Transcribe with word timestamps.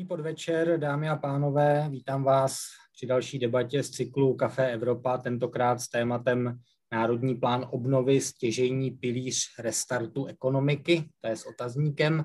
Dobrý 0.00 0.08
podvečer, 0.08 0.80
dámy 0.80 1.08
a 1.08 1.16
pánové. 1.16 1.88
Vítám 1.90 2.24
vás 2.24 2.58
při 2.96 3.06
další 3.06 3.38
debatě 3.38 3.82
z 3.82 3.90
cyklu 3.90 4.34
Café 4.34 4.72
Evropa, 4.72 5.18
tentokrát 5.18 5.80
s 5.80 5.88
tématem 5.88 6.58
Národní 6.92 7.34
plán 7.34 7.66
obnovy, 7.70 8.20
stěžení 8.20 8.90
pilíř 8.90 9.44
restartu 9.58 10.26
ekonomiky, 10.26 11.08
to 11.20 11.28
je 11.28 11.36
s 11.36 11.46
otazníkem. 11.46 12.24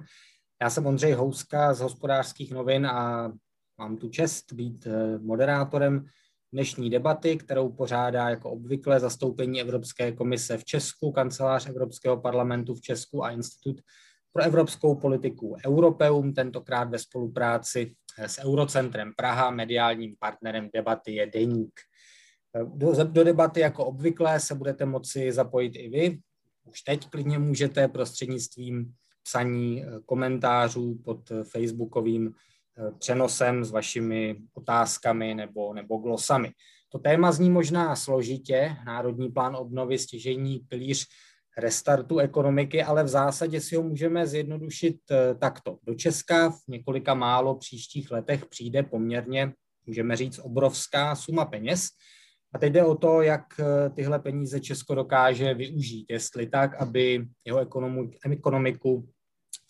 Já 0.61 0.69
jsem 0.69 0.85
Ondřej 0.85 1.11
Houska 1.11 1.73
z 1.73 1.79
hospodářských 1.79 2.51
novin 2.51 2.87
a 2.87 3.31
mám 3.77 3.97
tu 3.97 4.09
čest 4.09 4.53
být 4.53 4.87
eh, 4.87 5.19
moderátorem 5.19 6.05
dnešní 6.53 6.89
debaty, 6.89 7.37
kterou 7.37 7.69
pořádá 7.69 8.29
jako 8.29 8.51
obvykle 8.51 8.99
zastoupení 8.99 9.61
Evropské 9.61 10.11
komise 10.11 10.57
v 10.57 10.65
Česku, 10.65 11.11
kancelář 11.11 11.69
Evropského 11.69 12.17
parlamentu 12.17 12.73
v 12.73 12.81
Česku 12.81 13.23
a 13.23 13.31
Institut 13.31 13.81
pro 14.35 14.43
evropskou 14.43 14.95
politiku 14.95 15.55
Europeum, 15.65 16.33
tentokrát 16.33 16.89
ve 16.89 16.99
spolupráci 16.99 17.95
s 18.17 18.39
Eurocentrem 18.45 19.13
Praha, 19.17 19.51
mediálním 19.51 20.15
partnerem 20.19 20.69
debaty 20.73 21.11
je 21.11 21.25
Deník. 21.25 21.71
Do, 22.63 23.03
do 23.03 23.23
debaty 23.23 23.59
jako 23.59 23.85
obvykle 23.85 24.39
se 24.39 24.55
budete 24.55 24.85
moci 24.85 25.31
zapojit 25.31 25.75
i 25.75 25.89
vy. 25.89 26.19
Už 26.63 26.81
teď 26.81 27.09
klidně 27.09 27.39
můžete 27.39 27.87
prostřednictvím 27.87 28.93
psaní 29.23 29.83
eh, 29.83 29.87
komentářů 30.05 30.99
pod 31.05 31.31
facebookovým 31.51 32.31
eh, 32.31 32.91
přenosem 32.99 33.65
s 33.65 33.71
vašimi 33.71 34.35
otázkami 34.53 35.35
nebo, 35.35 35.73
nebo 35.73 35.97
glosami. 35.97 36.51
To 36.91 36.99
téma 36.99 37.31
zní 37.31 37.49
možná 37.49 37.95
složitě, 37.95 38.75
Národní 38.85 39.31
plán 39.31 39.55
obnovy, 39.55 39.97
stěžení 39.97 40.59
pilíř 40.59 41.07
restartu 41.57 42.19
ekonomiky, 42.19 42.83
ale 42.83 43.03
v 43.03 43.07
zásadě 43.07 43.61
si 43.61 43.75
ho 43.75 43.83
můžeme 43.83 44.27
zjednodušit 44.27 44.97
eh, 45.11 45.35
takto. 45.35 45.77
Do 45.83 45.95
Česka 45.95 46.49
v 46.49 46.67
několika 46.67 47.13
málo 47.13 47.55
příštích 47.55 48.11
letech 48.11 48.45
přijde 48.45 48.83
poměrně, 48.83 49.53
můžeme 49.85 50.15
říct, 50.15 50.39
obrovská 50.39 51.15
suma 51.15 51.45
peněz. 51.45 51.87
A 52.53 52.57
teď 52.57 52.73
jde 52.73 52.85
o 52.85 52.95
to, 52.95 53.21
jak 53.21 53.43
eh, 53.59 53.89
tyhle 53.89 54.19
peníze 54.19 54.59
Česko 54.59 54.95
dokáže 54.95 55.53
využít, 55.53 56.05
jestli 56.09 56.47
tak, 56.47 56.75
aby 56.75 57.25
jeho 57.45 57.67
ekonomiku 58.31 59.09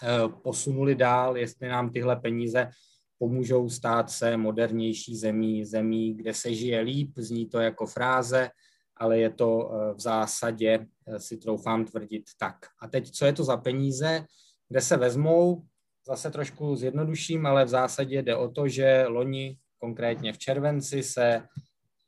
eh, 0.04 0.08
posunuli 0.44 0.96
dál, 0.96 1.38
jestli 1.38 1.68
nám 1.68 1.90
tyhle 1.90 2.16
peníze 2.16 2.70
pomůžou 3.18 3.70
stát 3.70 4.12
se 4.12 4.38
modernější 4.38 5.16
zemí, 5.18 5.66
zemí, 5.66 6.14
kde 6.14 6.34
se 6.34 6.54
žije 6.54 6.80
líp, 6.80 7.12
zní 7.18 7.50
to 7.50 7.60
jako 7.60 7.86
fráze, 7.86 8.50
ale 8.98 9.20
je 9.20 9.30
to 9.30 9.72
eh, 9.72 9.94
v 9.94 10.00
zásadě, 10.00 10.88
eh, 11.08 11.20
si 11.20 11.38
troufám 11.38 11.86
tvrdit, 11.86 12.24
tak. 12.40 12.56
A 12.82 12.88
teď, 12.88 13.12
co 13.12 13.26
je 13.26 13.34
to 13.34 13.44
za 13.44 13.58
peníze, 13.58 14.26
kde 14.70 14.82
se 14.82 14.98
vezmou, 14.98 15.64
zase 16.08 16.32
trošku 16.32 16.76
zjednoduším, 16.76 17.46
ale 17.46 17.66
v 17.66 17.70
zásadě 17.70 18.22
jde 18.22 18.36
o 18.36 18.50
to, 18.50 18.68
že 18.68 19.06
loni, 19.08 19.58
konkrétně 19.80 20.34
v 20.34 20.38
červenci, 20.38 21.04
se 21.04 21.48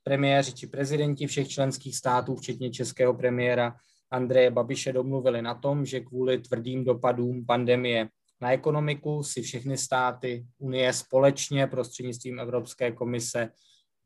premiéři 0.03 0.53
či 0.53 0.67
prezidenti 0.67 1.27
všech 1.27 1.49
členských 1.49 1.95
států, 1.95 2.35
včetně 2.35 2.69
českého 2.69 3.13
premiéra 3.13 3.75
Andreje 4.11 4.51
Babiše, 4.51 4.93
domluvili 4.93 5.41
na 5.41 5.55
tom, 5.55 5.85
že 5.85 5.99
kvůli 5.99 6.37
tvrdým 6.37 6.85
dopadům 6.85 7.45
pandemie 7.45 8.09
na 8.41 8.51
ekonomiku 8.51 9.23
si 9.23 9.41
všechny 9.41 9.77
státy 9.77 10.45
Unie 10.57 10.93
společně 10.93 11.67
prostřednictvím 11.67 12.39
Evropské 12.39 12.91
komise 12.91 13.49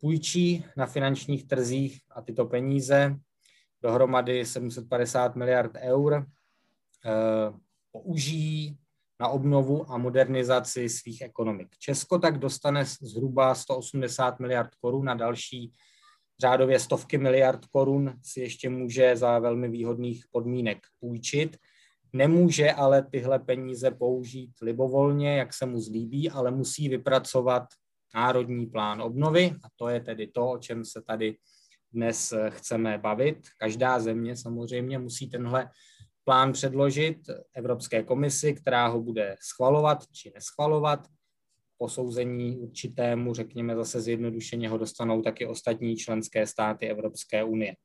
půjčí 0.02 0.66
na 0.78 0.86
finančních 0.86 1.48
trzích 1.48 2.02
a 2.12 2.22
tyto 2.22 2.46
peníze, 2.46 3.16
dohromady 3.84 4.46
750 4.46 5.36
miliard 5.36 5.72
eur, 5.82 6.26
eh, 7.06 7.54
použijí 7.92 8.78
na 9.20 9.28
obnovu 9.28 9.92
a 9.92 9.98
modernizaci 9.98 10.90
svých 10.90 11.22
ekonomik. 11.22 11.78
Česko 11.80 12.20
tak 12.20 12.38
dostane 12.38 12.86
zhruba 13.02 13.56
180 13.56 14.40
miliard 14.40 14.76
korun 14.76 15.10
a 15.10 15.14
další 15.14 15.74
řádově 16.42 16.80
stovky 16.80 17.18
miliard 17.18 17.66
korun 17.66 18.14
si 18.24 18.40
ještě 18.40 18.70
může 18.70 19.18
za 19.18 19.40
velmi 19.40 19.70
výhodných 19.70 20.26
podmínek 20.32 20.78
půjčit. 21.00 21.58
Nemůže 22.14 22.72
ale 22.72 23.04
tyhle 23.12 23.40
peníze 23.40 23.92
použít 23.92 24.52
libovolně, 24.62 25.38
jak 25.38 25.54
se 25.54 25.66
mu 25.66 25.80
zlíbí, 25.80 26.30
ale 26.30 26.52
musí 26.52 26.90
vypracovat 26.90 27.64
národní 28.16 28.66
plán 28.66 29.02
obnovy 29.02 29.56
a 29.64 29.68
to 29.76 29.88
je 29.88 30.00
tedy 30.00 30.28
to, 30.28 30.50
o 30.52 30.58
čem 30.58 30.86
se 30.86 31.02
tady 31.02 31.38
dnes 31.94 32.34
chceme 32.50 32.98
bavit. 32.98 33.38
Každá 33.58 34.00
země 34.00 34.36
samozřejmě 34.36 35.00
musí 35.00 35.30
tenhle 35.30 35.70
plán 36.24 36.52
předložit 36.52 37.18
Evropské 37.54 38.04
komisi, 38.04 38.54
která 38.54 38.88
ho 38.88 39.02
bude 39.02 39.36
schvalovat 39.42 40.04
či 40.12 40.32
neschvalovat. 40.36 41.08
Posouzení 41.78 42.58
určitému, 42.58 43.34
řekněme 43.34 43.76
zase 43.76 44.02
zjednodušeně, 44.02 44.70
ho 44.70 44.78
dostanou 44.78 45.22
taky 45.22 45.46
ostatní 45.46 45.96
členské 45.96 46.48
státy 46.48 46.88
Evropské 46.88 47.44
unie. 47.44 47.76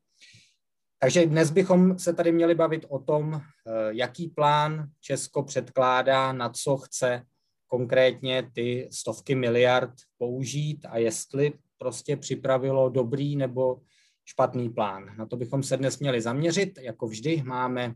Takže 0.98 1.26
dnes 1.26 1.50
bychom 1.50 1.98
se 1.98 2.12
tady 2.12 2.32
měli 2.32 2.54
bavit 2.54 2.86
o 2.88 2.98
tom, 2.98 3.40
jaký 3.88 4.28
plán 4.28 4.88
Česko 5.00 5.42
předkládá, 5.42 6.32
na 6.32 6.48
co 6.48 6.76
chce 6.76 7.22
konkrétně 7.66 8.50
ty 8.54 8.88
stovky 8.92 9.34
miliard 9.34 9.92
použít 10.18 10.86
a 10.88 10.98
jestli 10.98 11.52
prostě 11.78 12.16
připravilo 12.16 12.88
dobrý 12.88 13.36
nebo 13.36 13.80
špatný 14.24 14.70
plán. 14.70 15.16
Na 15.18 15.26
to 15.26 15.36
bychom 15.36 15.62
se 15.62 15.76
dnes 15.76 15.98
měli 15.98 16.20
zaměřit. 16.20 16.78
Jako 16.78 17.06
vždy 17.06 17.42
máme 17.46 17.94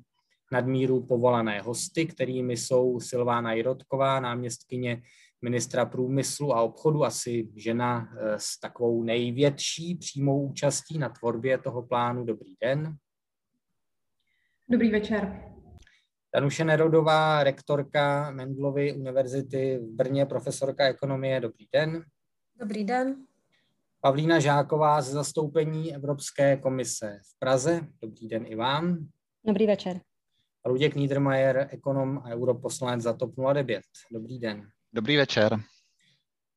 nadmíru 0.52 1.06
povolané 1.06 1.60
hosty, 1.60 2.06
kterými 2.06 2.56
jsou 2.56 3.00
Silvána 3.00 3.52
Jirotková, 3.52 4.20
náměstkyně 4.20 5.02
ministra 5.42 5.86
průmyslu 5.86 6.54
a 6.56 6.62
obchodu, 6.62 7.04
asi 7.04 7.48
žena 7.56 8.08
eh, 8.12 8.34
s 8.38 8.60
takovou 8.60 9.02
největší 9.02 9.94
přímou 9.94 10.42
účastí 10.42 10.98
na 10.98 11.08
tvorbě 11.08 11.58
toho 11.58 11.82
plánu. 11.82 12.24
Dobrý 12.24 12.54
den. 12.62 12.96
Dobrý 14.68 14.90
večer. 14.90 15.52
Danuše 16.34 16.64
Nerodová, 16.64 17.44
rektorka 17.44 18.30
Mendlovy 18.30 18.92
univerzity 18.92 19.78
v 19.78 19.94
Brně, 19.94 20.26
profesorka 20.26 20.84
ekonomie. 20.84 21.40
Dobrý 21.40 21.66
den. 21.72 22.04
Dobrý 22.60 22.84
den. 22.84 23.16
Pavlína 24.00 24.40
Žáková 24.40 25.02
ze 25.02 25.12
zastoupení 25.12 25.94
Evropské 25.94 26.56
komise 26.56 27.20
v 27.22 27.38
Praze. 27.38 27.80
Dobrý 28.02 28.28
den 28.28 28.44
i 28.46 28.54
vám. 28.54 29.08
Dobrý 29.46 29.66
večer. 29.66 30.00
Luděk 30.66 30.94
Niedermayer, 30.94 31.68
ekonom 31.70 32.18
a 32.18 32.28
europoslanec 32.28 33.02
za 33.02 33.12
TOP 33.12 33.34
09. 33.52 33.82
Dobrý 34.12 34.38
den. 34.38 34.68
Dobrý 34.92 35.16
večer. 35.16 35.60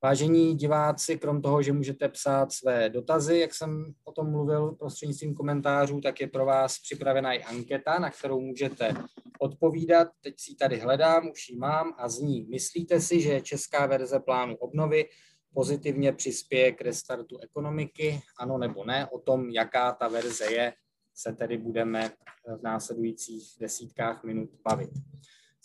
Vážení 0.03 0.55
diváci, 0.55 1.17
krom 1.17 1.41
toho, 1.41 1.61
že 1.61 1.73
můžete 1.73 2.09
psát 2.09 2.51
své 2.51 2.89
dotazy, 2.89 3.39
jak 3.39 3.53
jsem 3.53 3.93
o 4.03 4.11
tom 4.11 4.31
mluvil 4.31 4.71
prostřednictvím 4.71 5.35
komentářů, 5.35 6.01
tak 6.01 6.21
je 6.21 6.27
pro 6.27 6.45
vás 6.45 6.79
připravena 6.79 7.33
i 7.33 7.43
anketa, 7.43 7.99
na 7.99 8.09
kterou 8.09 8.39
můžete 8.39 8.93
odpovídat. 9.39 10.07
Teď 10.21 10.33
si 10.39 10.51
ji 10.51 10.55
tady 10.55 10.79
hledám, 10.79 11.29
už 11.31 11.49
ji 11.49 11.57
mám 11.57 11.93
a 11.97 12.09
zní. 12.09 12.45
Myslíte 12.49 13.01
si, 13.01 13.21
že 13.21 13.41
česká 13.41 13.85
verze 13.85 14.19
plánu 14.19 14.55
obnovy 14.55 15.05
pozitivně 15.53 16.13
přispěje 16.13 16.71
k 16.71 16.81
restartu 16.81 17.37
ekonomiky? 17.37 18.21
Ano 18.39 18.57
nebo 18.57 18.85
ne? 18.85 19.07
O 19.07 19.19
tom, 19.19 19.49
jaká 19.49 19.91
ta 19.91 20.07
verze 20.07 20.53
je, 20.53 20.73
se 21.15 21.33
tedy 21.33 21.57
budeme 21.57 22.11
v 22.59 22.63
následujících 22.63 23.55
desítkách 23.59 24.23
minut 24.23 24.49
bavit. 24.69 24.89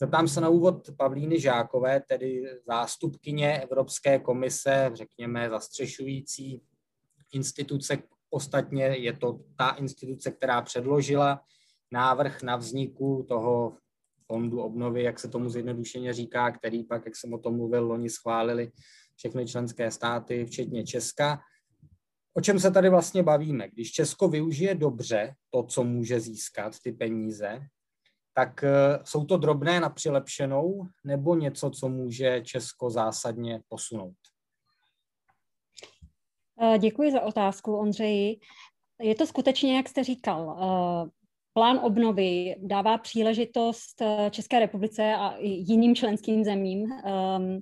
Zeptám 0.00 0.28
se 0.28 0.40
na 0.40 0.48
úvod 0.48 0.90
Pavlíny 0.96 1.40
Žákové, 1.40 2.00
tedy 2.00 2.42
zástupkyně 2.66 3.60
Evropské 3.60 4.18
komise, 4.18 4.90
řekněme 4.94 5.50
zastřešující 5.50 6.62
instituce. 7.32 7.98
Ostatně 8.30 8.84
je 8.84 9.12
to 9.12 9.40
ta 9.56 9.70
instituce, 9.70 10.30
která 10.30 10.62
předložila 10.62 11.40
návrh 11.92 12.42
na 12.42 12.56
vzniku 12.56 13.24
toho 13.28 13.76
fondu 14.26 14.60
obnovy, 14.60 15.02
jak 15.02 15.20
se 15.20 15.28
tomu 15.28 15.48
zjednodušeně 15.48 16.12
říká, 16.12 16.50
který 16.50 16.84
pak, 16.84 17.04
jak 17.04 17.16
jsem 17.16 17.34
o 17.34 17.38
tom 17.38 17.56
mluvil, 17.56 17.86
loni 17.86 18.10
schválili 18.10 18.72
všechny 19.16 19.46
členské 19.46 19.90
státy, 19.90 20.44
včetně 20.44 20.84
Česka. 20.84 21.40
O 22.34 22.40
čem 22.40 22.58
se 22.58 22.70
tady 22.70 22.90
vlastně 22.90 23.22
bavíme? 23.22 23.68
Když 23.68 23.92
Česko 23.92 24.28
využije 24.28 24.74
dobře 24.74 25.34
to, 25.50 25.62
co 25.62 25.84
může 25.84 26.20
získat, 26.20 26.72
ty 26.82 26.92
peníze, 26.92 27.60
tak 28.38 28.64
eh, 28.64 28.98
jsou 29.04 29.24
to 29.24 29.36
drobné 29.36 29.80
na 29.80 29.88
přilepšenou 29.88 30.86
nebo 31.04 31.34
něco, 31.34 31.70
co 31.70 31.88
může 31.88 32.42
Česko 32.44 32.90
zásadně 32.90 33.60
posunout? 33.68 34.14
Eh, 36.62 36.78
děkuji 36.78 37.12
za 37.12 37.20
otázku, 37.20 37.76
Ondřeji. 37.76 38.40
Je 39.02 39.14
to 39.14 39.26
skutečně, 39.26 39.76
jak 39.76 39.88
jste 39.88 40.04
říkal, 40.04 40.58
eh, 40.58 41.10
plán 41.52 41.80
obnovy 41.82 42.56
dává 42.58 42.98
příležitost 42.98 44.02
České 44.30 44.58
republice 44.58 45.14
a 45.14 45.36
jiným 45.40 45.94
členským 45.94 46.44
zemím 46.44 46.92
ehm, 46.92 47.60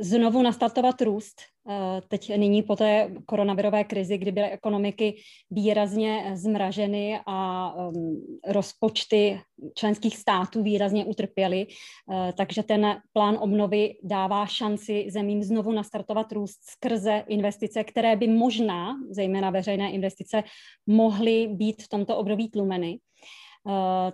znovu 0.00 0.42
nastartovat 0.42 1.02
růst. 1.02 1.42
Eh, 1.70 2.02
teď 2.08 2.36
nyní 2.36 2.62
po 2.62 2.76
té 2.76 3.10
koronavirové 3.26 3.84
krizi, 3.84 4.18
kdy 4.18 4.32
byly 4.32 4.50
ekonomiky 4.50 5.20
výrazně 5.50 6.32
zmraženy 6.34 7.20
a 7.26 7.72
um, 7.74 8.26
rozpočty 8.46 9.40
členských 9.74 10.16
států 10.16 10.62
výrazně 10.62 11.04
utrpěly, 11.04 11.66
uh, 11.66 12.32
takže 12.36 12.62
ten 12.62 12.96
plán 13.12 13.38
obnovy 13.40 13.98
dává 14.02 14.46
šanci 14.46 15.06
zemím 15.10 15.42
znovu 15.42 15.72
nastartovat 15.72 16.32
růst 16.32 16.58
skrze 16.70 17.24
investice, 17.28 17.84
které 17.84 18.16
by 18.16 18.28
možná, 18.28 18.96
zejména 19.10 19.50
veřejné 19.50 19.92
investice, 19.92 20.42
mohly 20.86 21.46
být 21.46 21.82
v 21.82 21.88
tomto 21.88 22.16
období 22.16 22.48
tlumeny. 22.50 22.98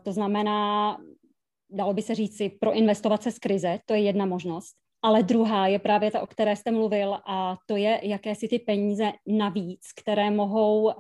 To 0.03 0.13
znamená, 0.13 0.99
dalo 1.71 1.95
by 1.95 2.03
se 2.03 2.15
říci, 2.15 2.51
proinvestovat 2.61 3.23
se 3.23 3.31
z 3.31 3.39
krize, 3.39 3.79
to 3.87 3.95
je 3.95 4.01
jedna 4.01 4.27
možnost. 4.27 4.84
Ale 5.05 5.23
druhá 5.23 5.67
je 5.67 5.79
právě 5.79 6.11
ta, 6.11 6.23
o 6.23 6.27
které 6.27 6.57
jste 6.57 6.71
mluvil, 6.71 7.19
a 7.27 7.57
to 7.67 7.77
je, 7.77 8.01
jaké 8.03 8.35
si 8.35 8.49
ty 8.49 8.59
peníze 8.59 9.13
navíc, 9.27 9.81
které 9.97 10.31
mohou 10.31 10.83
uh, 10.83 10.93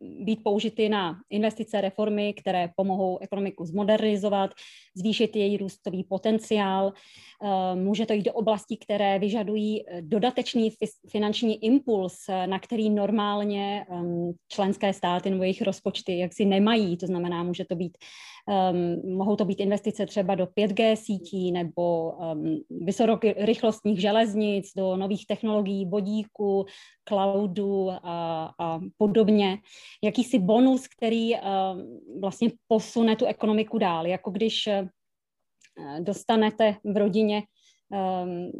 být 0.00 0.42
použity 0.44 0.88
na 0.88 1.20
investice, 1.30 1.80
reformy, 1.80 2.34
které 2.34 2.70
pomohou 2.76 3.18
ekonomiku 3.18 3.64
zmodernizovat, 3.64 4.50
zvýšit 4.96 5.36
její 5.36 5.56
růstový 5.56 6.04
potenciál. 6.04 6.92
Eh, 6.92 7.74
může 7.74 8.06
to 8.06 8.12
jít 8.12 8.22
do 8.22 8.32
oblastí, 8.32 8.76
které 8.76 9.18
vyžadují 9.18 9.84
eh, 9.88 10.02
dodatečný 10.02 10.70
finanční 11.08 11.64
impuls, 11.64 12.28
eh, 12.28 12.46
na 12.46 12.58
který 12.58 12.90
normálně 12.90 13.86
ehm, 13.90 14.32
členské 14.48 14.92
státy 14.92 15.30
nebo 15.30 15.42
jejich 15.42 15.62
rozpočty 15.62 16.18
jaksi 16.18 16.44
nemají. 16.44 16.96
To 16.96 17.06
znamená, 17.06 17.42
může 17.42 17.64
to 17.64 17.76
být, 17.76 17.98
um, 18.50 19.16
mohou 19.16 19.36
to 19.36 19.44
být 19.44 19.60
investice 19.60 20.06
třeba 20.06 20.34
do 20.34 20.44
5G 20.44 20.94
sítí 20.94 21.52
nebo 21.52 22.12
um, 22.12 22.60
vysokorychlostních 22.70 24.00
železnic, 24.00 24.70
do 24.76 24.96
nových 24.96 25.26
technologií, 25.26 25.86
vodíku, 25.86 26.66
cloudu 27.08 27.90
a, 27.90 28.50
a 28.58 28.80
podobně. 28.96 29.58
Jakýsi 30.04 30.38
bonus, 30.38 30.88
který 30.88 31.34
um, 31.34 31.40
vlastně 32.20 32.50
posune 32.68 33.16
tu 33.16 33.24
ekonomiku 33.24 33.78
dál. 33.78 34.06
Jako 34.06 34.30
když 34.30 34.68
dostanete 36.00 36.76
v 36.84 36.96
rodině 36.96 37.42
um, 38.22 38.50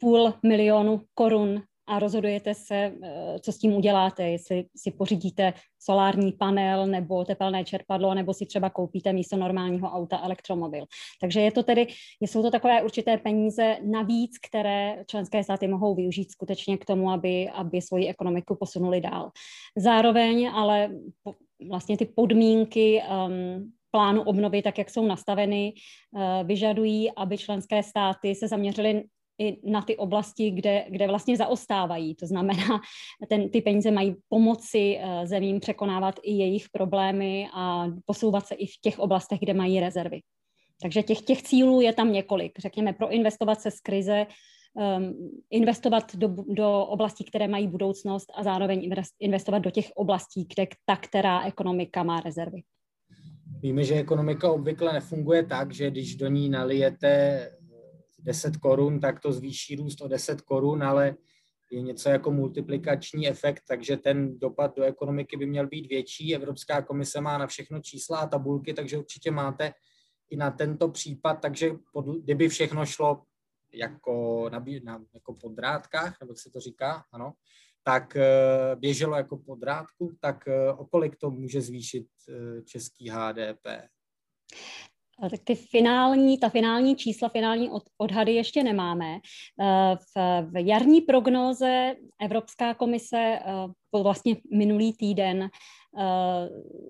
půl 0.00 0.32
milionu 0.42 1.00
korun 1.14 1.62
a 1.86 1.98
rozhodujete 1.98 2.54
se, 2.54 2.74
eh, 2.74 3.38
co 3.40 3.52
s 3.52 3.58
tím 3.58 3.72
uděláte, 3.72 4.30
jestli 4.30 4.64
si 4.76 4.90
pořídíte 4.90 5.52
solární 5.78 6.32
panel 6.32 6.86
nebo 6.86 7.24
tepelné 7.24 7.64
čerpadlo, 7.64 8.14
nebo 8.14 8.34
si 8.34 8.46
třeba 8.46 8.70
koupíte 8.70 9.12
místo 9.12 9.36
normálního 9.36 9.88
auta 9.88 10.20
elektromobil. 10.24 10.84
Takže 11.20 11.40
je 11.40 11.52
to 11.52 11.62
tedy, 11.62 11.86
jsou 12.20 12.42
to 12.42 12.50
takové 12.50 12.82
určité 12.82 13.18
peníze 13.18 13.76
navíc, 13.82 14.38
které 14.38 15.04
členské 15.06 15.44
státy 15.44 15.68
mohou 15.68 15.94
využít 15.94 16.30
skutečně 16.30 16.78
k 16.78 16.84
tomu, 16.84 17.10
aby, 17.10 17.48
aby 17.48 17.82
svoji 17.82 18.08
ekonomiku 18.08 18.56
posunuli 18.56 19.00
dál. 19.00 19.30
Zároveň 19.76 20.50
ale 20.54 20.90
vlastně 21.68 21.96
ty 21.96 22.06
podmínky 22.06 23.02
um, 23.02 23.72
plánu 23.94 24.22
obnovy, 24.22 24.62
tak 24.62 24.78
jak 24.78 24.90
jsou 24.90 25.06
nastaveny, 25.06 25.72
eh, 25.72 26.44
vyžadují, 26.44 27.12
aby 27.16 27.38
členské 27.38 27.82
státy 27.82 28.34
se 28.34 28.48
zaměřily 28.48 29.04
i 29.38 29.70
na 29.70 29.82
ty 29.82 29.96
oblasti, 29.96 30.50
kde, 30.50 30.86
kde 30.88 31.06
vlastně 31.06 31.36
zaostávají. 31.36 32.14
To 32.14 32.26
znamená, 32.26 32.80
ten, 33.28 33.50
ty 33.50 33.60
peníze 33.60 33.90
mají 33.90 34.16
pomoci 34.28 34.98
eh, 34.98 35.26
zemím 35.26 35.60
překonávat 35.60 36.14
i 36.22 36.32
jejich 36.32 36.68
problémy 36.68 37.48
a 37.54 37.86
posouvat 38.06 38.46
se 38.46 38.54
i 38.54 38.66
v 38.66 38.80
těch 38.80 38.98
oblastech, 38.98 39.38
kde 39.40 39.54
mají 39.54 39.80
rezervy. 39.80 40.20
Takže 40.82 41.02
těch, 41.02 41.20
těch 41.20 41.42
cílů 41.42 41.80
je 41.80 41.92
tam 41.92 42.12
několik. 42.12 42.58
Řekněme, 42.58 42.92
proinvestovat 42.92 43.60
se 43.60 43.70
z 43.70 43.80
krize, 43.80 44.26
um, 44.74 45.14
investovat 45.50 46.16
do, 46.16 46.28
do 46.48 46.80
oblastí, 46.80 47.24
které 47.24 47.48
mají 47.48 47.68
budoucnost 47.68 48.32
a 48.34 48.42
zároveň 48.42 48.90
investovat 49.20 49.58
do 49.58 49.70
těch 49.70 49.90
oblastí, 49.94 50.46
kde 50.54 50.66
ta 50.86 50.96
která 50.96 51.46
ekonomika 51.46 52.02
má 52.02 52.20
rezervy. 52.20 52.62
Víme, 53.62 53.84
že 53.84 53.94
ekonomika 53.94 54.52
obvykle 54.52 54.92
nefunguje 54.92 55.46
tak, 55.46 55.72
že 55.72 55.90
když 55.90 56.16
do 56.16 56.28
ní 56.28 56.48
nalijete 56.48 57.50
10 58.24 58.56
korun, 58.56 59.00
tak 59.00 59.20
to 59.20 59.32
zvýší 59.32 59.76
růst 59.76 60.00
o 60.00 60.08
10 60.08 60.40
korun, 60.40 60.82
ale 60.82 61.16
je 61.70 61.82
něco 61.82 62.08
jako 62.08 62.30
multiplikační 62.30 63.28
efekt, 63.28 63.62
takže 63.68 63.96
ten 63.96 64.38
dopad 64.38 64.76
do 64.76 64.82
ekonomiky 64.82 65.36
by 65.36 65.46
měl 65.46 65.66
být 65.66 65.86
větší. 65.86 66.34
Evropská 66.34 66.82
komise 66.82 67.20
má 67.20 67.38
na 67.38 67.46
všechno 67.46 67.80
čísla 67.80 68.18
a 68.18 68.26
tabulky, 68.26 68.74
takže 68.74 68.98
určitě 68.98 69.30
máte 69.30 69.72
i 70.30 70.36
na 70.36 70.50
tento 70.50 70.88
případ, 70.88 71.34
takže 71.34 71.70
pod, 71.92 72.06
kdyby 72.06 72.48
všechno 72.48 72.86
šlo 72.86 73.22
jako, 73.72 74.48
na, 74.52 74.64
na, 74.84 75.04
jako 75.14 75.34
po 75.34 75.48
drátkách, 75.48 76.20
nebo 76.20 76.30
jak 76.32 76.38
se 76.38 76.50
to 76.50 76.60
říká, 76.60 77.04
ano, 77.12 77.32
tak 77.82 78.16
eh, 78.16 78.76
běželo 78.76 79.16
jako 79.16 79.36
po 79.36 79.54
drátku, 79.54 80.16
tak 80.20 80.48
eh, 80.48 80.72
o 80.72 80.88
to 81.18 81.30
může 81.30 81.60
zvýšit 81.60 82.06
eh, 82.28 82.62
český 82.62 83.10
HDP? 83.10 83.66
Tak 85.30 85.40
ty 85.44 85.54
finální, 85.54 86.38
ta 86.38 86.48
finální 86.48 86.96
čísla, 86.96 87.28
finální 87.28 87.70
odhady 87.98 88.34
ještě 88.34 88.62
nemáme. 88.62 89.18
V, 89.96 90.20
v 90.42 90.66
jarní 90.66 91.00
prognóze 91.00 91.94
Evropská 92.20 92.74
komise 92.74 93.38
vlastně 94.02 94.36
minulý 94.52 94.92
týden 94.92 95.50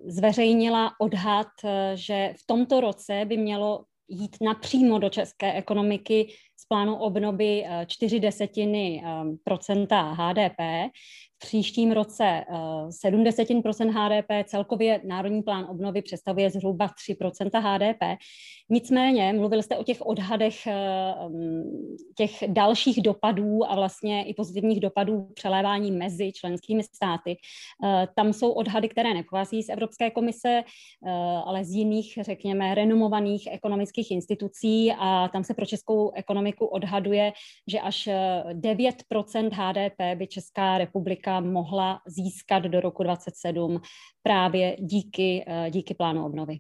zveřejnila 0.07 0.93
odhad, 1.01 1.49
že 1.95 2.35
v 2.43 2.47
tomto 2.47 2.81
roce 2.81 3.25
by 3.25 3.37
mělo 3.37 3.85
jít 4.09 4.37
napřímo 4.41 4.99
do 4.99 5.09
české 5.09 5.53
ekonomiky 5.53 6.35
z 6.57 6.67
plánu 6.69 6.97
obnovy 6.97 7.65
4 7.87 8.21
desetiny 8.21 9.05
procenta 9.45 10.03
HDP 10.03 10.61
příštím 11.45 11.93
roce 11.93 12.45
7 12.91 13.25
desetin 13.25 13.63
procent 13.63 13.91
HDP, 13.91 14.31
celkově 14.45 15.01
Národní 15.05 15.43
plán 15.43 15.67
obnovy 15.71 16.03
představuje 16.03 16.51
zhruba 16.51 16.91
3% 17.09 17.51
HDP. 17.61 18.21
Nicméně, 18.71 19.33
mluvil 19.33 19.63
jste 19.63 19.77
o 19.77 19.85
těch 19.85 20.01
odhadech 20.01 20.67
eh, 20.67 20.75
mm, 21.29 21.63
těch 22.17 22.45
dalších 22.47 23.03
dopadů 23.03 23.71
a 23.71 23.75
vlastně 23.75 24.25
i 24.25 24.35
pozitivních 24.35 24.81
dopadů 24.81 25.29
přelévání 25.35 25.91
mezi 25.91 26.33
členskými 26.33 26.83
státy. 26.83 27.37
Eh, 27.85 28.09
tam 28.17 28.33
jsou 28.33 28.51
odhady, 28.51 28.89
které 28.89 29.15
nepochází 29.15 29.63
z 29.63 29.69
Evropské 29.69 30.11
komise, 30.11 30.49
eh, 30.49 31.11
ale 31.45 31.65
z 31.65 31.71
jiných, 31.71 32.19
řekněme, 32.21 32.75
renomovaných 32.75 33.49
ekonomických 33.53 34.11
institucí 34.11 34.93
a 34.99 35.29
tam 35.29 35.45
se 35.45 35.55
pro 35.55 35.67
českou 35.67 36.11
ekonomiku 36.11 36.67
odhaduje, 36.67 37.33
že 37.69 37.81
až 37.81 38.09
9% 38.53 39.53
HDP 39.53 40.15
by 40.15 40.27
Česká 40.27 40.79
republika 40.79 41.34
mohla 41.41 42.01
získat 42.07 42.59
do 42.59 42.81
roku 42.81 43.03
2027 43.03 43.81
právě 44.23 44.77
díky, 44.81 45.45
eh, 45.47 45.71
díky 45.71 45.95
plánu 45.95 46.27
obnovy. 46.27 46.59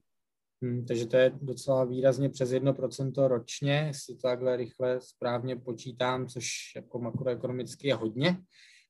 Hmm, 0.62 0.86
takže 0.86 1.06
to 1.06 1.16
je 1.16 1.32
docela 1.42 1.84
výrazně 1.84 2.28
přes 2.28 2.52
1% 2.52 3.28
ročně, 3.28 3.84
jestli 3.86 4.14
to 4.14 4.28
takhle 4.28 4.56
rychle 4.56 5.00
správně 5.00 5.56
počítám, 5.56 6.28
což 6.28 6.46
jako 6.76 6.98
makroekonomicky 6.98 7.88
je 7.88 7.94
hodně. 7.94 8.38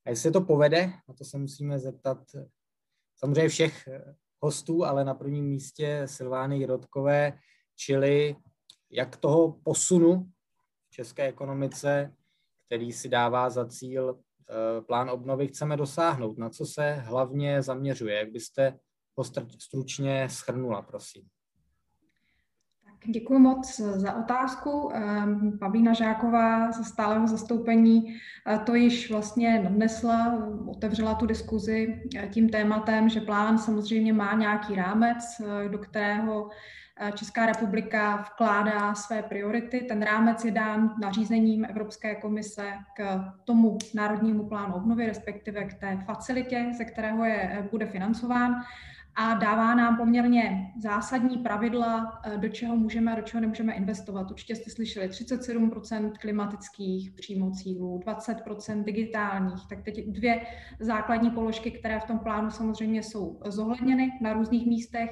A 0.07 0.11
jestli 0.11 0.31
to 0.31 0.41
povede, 0.41 0.87
na 1.09 1.15
to 1.15 1.25
se 1.25 1.39
musíme 1.39 1.79
zeptat 1.79 2.19
samozřejmě 3.17 3.49
všech 3.49 3.89
eh, 3.89 4.15
hostů, 4.41 4.85
ale 4.85 5.05
na 5.05 5.15
prvním 5.15 5.45
místě 5.45 6.03
Silvány 6.07 6.59
Jirotkové, 6.59 7.39
čili 7.77 8.37
jak 8.91 9.17
toho 9.17 9.53
posunu 9.65 10.31
v 10.89 10.91
české 10.91 11.23
ekonomice, 11.23 12.15
který 12.67 12.93
si 12.93 13.09
dává 13.09 13.51
za 13.51 13.67
cíl 13.67 14.19
Eh, 14.19 14.24
plán 14.87 15.11
obnovy 15.11 15.49
chceme 15.49 15.77
dosáhnout? 15.77 16.39
Na 16.39 16.51
co 16.51 16.67
se 16.67 16.93
hlavně 16.93 17.63
zaměřuje? 17.63 18.15
Jak 18.15 18.33
byste 18.33 18.79
ho 19.17 19.25
stručně 19.59 20.29
schrnula, 20.31 20.83
prosím? 20.83 21.29
Děkuji 23.07 23.39
moc 23.39 23.81
za 23.81 24.15
otázku. 24.15 24.91
Ehm, 24.95 25.59
Pavlína 25.59 25.93
Žáková 25.93 26.73
ze 26.73 26.85
stáleho 26.85 27.27
zastoupení 27.27 28.17
eh, 28.47 28.59
to 28.59 28.75
již 28.75 29.11
vlastně 29.11 29.63
nadnesla, 29.63 30.39
otevřela 30.67 31.15
tu 31.15 31.27
diskuzi 31.27 32.03
eh, 32.17 32.29
tím 32.29 32.49
tématem, 32.49 33.09
že 33.09 33.21
plán 33.21 33.59
samozřejmě 33.59 34.13
má 34.13 34.35
nějaký 34.35 34.75
rámec, 34.75 35.43
do 35.69 35.79
kterého 35.79 36.51
Eh, 37.01 37.13
Česká 37.13 37.47
republika 37.47 38.17
vkládá 38.17 38.95
své 38.95 39.23
priority. 39.23 39.81
Ten 39.81 40.03
rámec 40.03 40.45
je 40.45 40.51
dán 40.51 40.95
nařízením 41.03 41.65
Evropské 41.65 42.15
komise 42.15 42.73
k 42.97 43.25
tomu 43.45 43.79
národnímu 43.95 44.49
plánu 44.49 44.75
obnovy, 44.75 45.07
respektive 45.07 45.65
k 45.65 45.75
té 45.75 45.99
facilitě, 46.07 46.67
ze 46.77 46.85
kterého 46.85 47.25
je, 47.25 47.51
eh, 47.53 47.69
bude 47.71 47.87
financován 47.87 48.55
a 49.17 49.35
dává 49.35 49.75
nám 49.75 49.97
poměrně 49.97 50.73
zásadní 50.79 51.39
pravidla, 51.39 52.21
eh, 52.25 52.39
do 52.39 52.49
čeho 52.49 52.77
můžeme 52.77 53.13
a 53.13 53.15
do 53.15 53.23
čeho 53.23 53.41
nemůžeme 53.41 53.73
investovat. 53.73 54.31
Určitě 54.31 54.57
jste 54.57 54.71
slyšeli 54.71 55.09
37% 55.09 56.19
klimatických 56.19 57.11
přímo 57.11 57.51
cílů, 57.51 57.99
20% 57.99 58.85
digitálních. 58.85 59.67
Tak 59.69 59.83
teď 59.83 60.07
dvě 60.07 60.47
základní 60.81 61.31
položky, 61.31 61.71
které 61.71 62.01
v 62.01 62.05
tom 62.05 62.19
plánu 62.19 62.51
samozřejmě 62.51 63.03
jsou 63.03 63.41
zohledněny 63.47 64.13
na 64.21 64.33
různých 64.33 64.67
místech. 64.67 65.11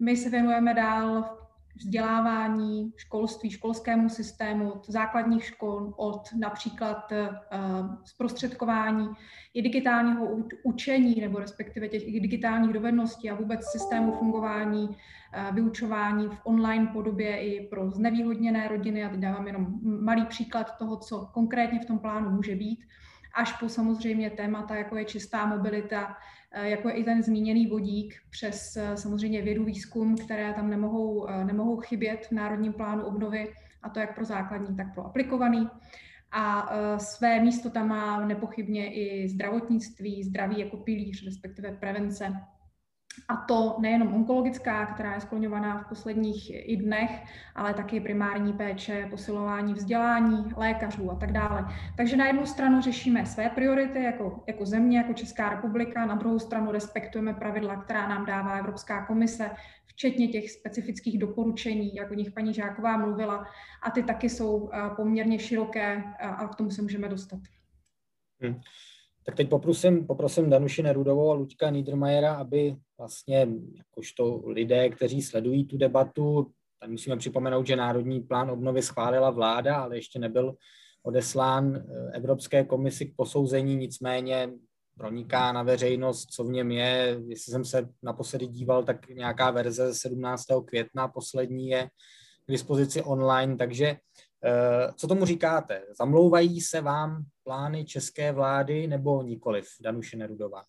My 0.00 0.16
se 0.16 0.30
věnujeme 0.30 0.74
dál 0.74 1.38
vzdělávání, 1.76 2.92
školství, 2.96 3.50
školskému 3.50 4.08
systému, 4.08 4.70
od 4.70 4.88
základních 4.88 5.44
škol, 5.44 5.94
od 5.96 6.22
například 6.38 7.12
uh, 7.12 7.94
zprostředkování 8.04 9.08
i 9.54 9.62
digitálního 9.62 10.28
učení 10.62 11.20
nebo 11.20 11.38
respektive 11.38 11.88
těch 11.88 12.02
digitálních 12.02 12.72
dovedností 12.72 13.30
a 13.30 13.34
vůbec 13.34 13.64
systému 13.64 14.12
fungování, 14.12 14.88
uh, 14.88 15.54
vyučování 15.54 16.28
v 16.28 16.40
online 16.44 16.86
podobě 16.92 17.36
i 17.36 17.68
pro 17.68 17.90
znevýhodněné 17.90 18.68
rodiny. 18.68 19.04
A 19.04 19.08
teď 19.08 19.20
dávám 19.20 19.46
jenom 19.46 19.80
malý 19.82 20.26
příklad 20.26 20.78
toho, 20.78 20.96
co 20.96 21.30
konkrétně 21.34 21.80
v 21.80 21.86
tom 21.86 21.98
plánu 21.98 22.30
může 22.30 22.54
být 22.54 22.84
až 23.34 23.52
po 23.52 23.68
samozřejmě 23.68 24.30
témata, 24.30 24.74
jako 24.74 24.96
je 24.96 25.04
čistá 25.04 25.46
mobilita, 25.46 26.16
Eh, 26.16 26.41
jako 26.60 26.88
je 26.88 26.94
i 26.94 27.04
ten 27.04 27.22
zmíněný 27.22 27.66
vodík 27.66 28.14
přes 28.30 28.76
eh, 28.76 28.96
samozřejmě 28.96 29.42
vědu 29.42 29.64
výzkum, 29.64 30.16
které 30.16 30.54
tam 30.54 30.70
nemohou, 30.70 31.28
eh, 31.28 31.44
nemohou 31.44 31.76
chybět 31.76 32.26
v 32.26 32.32
Národním 32.32 32.72
plánu 32.72 33.04
obnovy, 33.04 33.52
a 33.82 33.88
to 33.88 34.00
jak 34.00 34.14
pro 34.14 34.24
základní, 34.24 34.76
tak 34.76 34.94
pro 34.94 35.06
aplikovaný. 35.06 35.68
A 36.34 36.70
své 36.98 37.40
místo 37.40 37.70
tam 37.70 37.88
má 37.88 38.26
nepochybně 38.26 38.94
i 38.94 39.28
zdravotnictví, 39.28 40.22
zdraví 40.22 40.60
jako 40.60 40.76
pilíř, 40.76 41.24
respektive 41.24 41.72
prevence 41.72 42.32
a 43.28 43.36
to 43.36 43.76
nejenom 43.80 44.14
onkologická, 44.14 44.86
která 44.86 45.14
je 45.14 45.20
skloňovaná 45.20 45.78
v 45.78 45.88
posledních 45.88 46.50
i 46.68 46.76
dnech, 46.76 47.24
ale 47.54 47.74
taky 47.74 48.00
primární 48.00 48.52
péče, 48.52 49.06
posilování 49.10 49.74
vzdělání 49.74 50.44
lékařů 50.56 51.10
a 51.10 51.14
tak 51.14 51.32
dále. 51.32 51.64
Takže 51.96 52.16
na 52.16 52.26
jednu 52.26 52.46
stranu 52.46 52.80
řešíme 52.80 53.26
své 53.26 53.50
priority 53.50 54.02
jako, 54.02 54.42
jako 54.46 54.66
země, 54.66 54.98
jako 54.98 55.12
Česká 55.12 55.50
republika, 55.50 56.06
na 56.06 56.14
druhou 56.14 56.38
stranu 56.38 56.72
respektujeme 56.72 57.34
pravidla, 57.34 57.76
která 57.76 58.08
nám 58.08 58.26
dává 58.26 58.58
Evropská 58.58 59.06
komise, 59.06 59.50
včetně 59.86 60.28
těch 60.28 60.50
specifických 60.50 61.18
doporučení, 61.18 61.94
jak 61.94 62.10
o 62.10 62.14
nich 62.14 62.30
paní 62.30 62.54
Žáková 62.54 62.96
mluvila, 62.96 63.46
a 63.82 63.90
ty 63.90 64.02
taky 64.02 64.28
jsou 64.28 64.70
eh, 64.72 64.90
poměrně 64.96 65.38
široké 65.38 66.04
a 66.20 66.48
k 66.48 66.54
tomu 66.54 66.70
se 66.70 66.82
můžeme 66.82 67.08
dostat. 67.08 67.40
Hmm. 68.40 68.60
Tak 69.26 69.34
teď 69.34 69.48
poprosím, 69.48 70.06
poprosím 70.06 70.50
Danuši 70.50 70.82
Nerudovou 70.82 71.30
a 71.30 71.34
Luďka 71.34 71.70
Niedermayera, 71.70 72.34
aby 72.34 72.76
vlastně 73.02 73.48
jakožto 73.76 74.42
lidé, 74.46 74.88
kteří 74.88 75.22
sledují 75.22 75.66
tu 75.66 75.76
debatu, 75.76 76.50
tak 76.80 76.90
musíme 76.90 77.16
připomenout, 77.16 77.66
že 77.66 77.76
Národní 77.76 78.20
plán 78.20 78.50
obnovy 78.50 78.82
schválila 78.82 79.30
vláda, 79.30 79.76
ale 79.76 79.96
ještě 79.96 80.18
nebyl 80.18 80.54
odeslán 81.02 81.76
eh, 81.76 81.82
Evropské 82.12 82.64
komisi 82.64 83.06
k 83.06 83.16
posouzení, 83.16 83.76
nicméně 83.76 84.50
proniká 84.96 85.52
na 85.52 85.62
veřejnost, 85.62 86.26
co 86.30 86.44
v 86.44 86.50
něm 86.50 86.70
je. 86.70 87.20
Jestli 87.28 87.52
jsem 87.52 87.64
se 87.64 87.88
naposledy 88.02 88.46
díval, 88.46 88.84
tak 88.84 89.08
nějaká 89.08 89.50
verze 89.50 89.94
17. 89.94 90.46
května 90.64 91.08
poslední 91.08 91.68
je 91.68 91.88
k 92.46 92.50
dispozici 92.50 93.02
online, 93.02 93.56
takže 93.56 93.96
Eh, 94.44 94.92
co 94.96 95.06
tomu 95.06 95.24
říkáte? 95.24 95.82
Zamlouvají 95.98 96.60
se 96.60 96.80
vám 96.80 97.24
plány 97.44 97.84
české 97.84 98.32
vlády 98.32 98.86
nebo 98.86 99.22
nikoliv, 99.22 99.68
Danuše 99.80 100.16
Nerudová? 100.16 100.64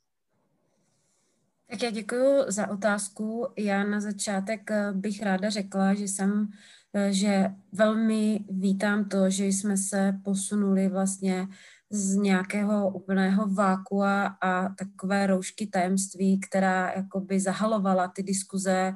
Tak 1.70 1.84
já 1.84 1.89
děkuji 1.89 2.46
za 2.48 2.70
otázku. 2.70 3.48
Já 3.58 3.84
na 3.84 4.00
začátek 4.01 4.72
eh, 4.72 4.91
bych 4.93 5.24
ráda 5.24 5.50
řekla, 5.50 5.93
že 5.93 6.03
jsem, 6.03 6.48
eh, 6.93 7.13
že 7.13 7.50
velmi 7.72 8.46
vítám 8.50 9.05
to, 9.05 9.29
že 9.29 9.46
jsme 9.46 9.77
se 9.77 10.13
posunuli 10.24 10.88
vlastně 10.89 11.48
z 11.89 12.15
nějakého 12.15 12.89
úplného 12.89 13.48
vákua 13.48 14.25
a 14.41 14.70
takové 14.70 15.27
roušky 15.27 15.67
tajemství, 15.67 16.39
která 16.39 16.91
jakoby 16.91 17.39
zahalovala 17.39 18.08
ty 18.08 18.24
diskuze 18.24 18.93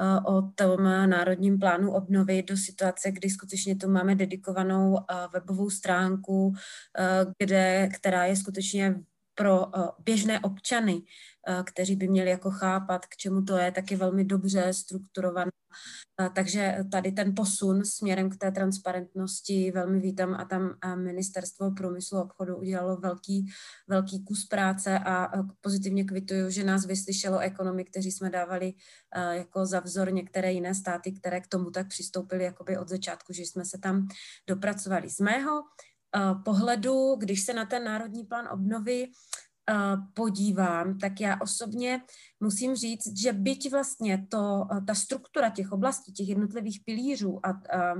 Eh, 0.00 0.20
o 0.20 0.42
tom 0.42 0.84
národním 0.84 1.58
plánu 1.58 1.92
obnovy 1.92 2.42
do 2.42 2.56
situace, 2.56 3.12
kdy 3.12 3.30
skutečně 3.30 3.76
tu 3.76 3.90
máme 3.90 4.14
dedikovanou 4.14 4.98
webovou 5.32 5.70
stránku, 5.70 6.54
kde, 7.38 7.88
která 7.94 8.24
je 8.24 8.36
skutečně 8.36 8.94
pro 9.36 9.66
běžné 10.04 10.40
občany 10.40 11.02
Eh, 11.48 11.62
kteří 11.64 11.96
by 11.96 12.08
měli 12.08 12.30
jako 12.30 12.50
chápat, 12.50 13.06
k 13.06 13.16
čemu 13.16 13.42
to 13.42 13.56
je, 13.56 13.72
taky 13.72 13.96
velmi 13.96 14.24
dobře 14.24 14.72
strukturovaná. 14.72 15.50
Eh, 16.20 16.30
takže 16.34 16.78
tady 16.92 17.12
ten 17.12 17.34
posun 17.34 17.84
směrem 17.84 18.30
k 18.30 18.36
té 18.36 18.52
transparentnosti 18.52 19.70
velmi 19.70 20.00
vítám 20.00 20.34
a 20.34 20.44
tam 20.44 20.74
eh, 20.84 20.96
ministerstvo 20.96 21.70
průmyslu 21.70 22.18
a 22.18 22.22
obchodu 22.22 22.56
udělalo 22.56 22.96
velký, 22.96 23.46
velký 23.88 24.24
kus 24.24 24.46
práce 24.46 24.98
a 24.98 25.28
pozitivně 25.60 26.04
kvituju, 26.04 26.50
že 26.50 26.64
nás 26.64 26.86
vyslyšelo 26.86 27.38
ekonomy, 27.38 27.84
kteří 27.84 28.12
jsme 28.12 28.30
dávali 28.30 28.74
jako 29.30 29.66
za 29.66 29.80
vzor 29.80 30.12
některé 30.12 30.52
jiné 30.52 30.74
státy, 30.74 31.12
které 31.12 31.40
k 31.40 31.46
tomu 31.46 31.70
tak 31.70 31.88
přistoupili 31.88 32.44
jakoby 32.44 32.78
od 32.78 32.88
začátku, 32.88 33.32
že 33.32 33.42
jsme 33.42 33.64
se 33.64 33.78
tam 33.78 34.08
dopracovali. 34.46 35.10
Z 35.10 35.20
mého 35.20 35.62
pohledu, 36.44 37.16
když 37.18 37.42
se 37.42 37.54
na 37.54 37.64
ten 37.64 37.84
národní 37.84 38.24
plán 38.24 38.48
obnovy 38.52 39.08
podívám, 40.14 40.98
tak 40.98 41.20
já 41.20 41.40
osobně 41.40 42.02
musím 42.40 42.74
říct, 42.74 43.18
že 43.18 43.32
byť 43.32 43.70
vlastně 43.70 44.26
to, 44.28 44.68
ta 44.86 44.94
struktura 44.94 45.50
těch 45.50 45.72
oblastí, 45.72 46.12
těch 46.12 46.28
jednotlivých 46.28 46.80
pilířů 46.84 47.46
a, 47.46 47.50
a 47.50 47.94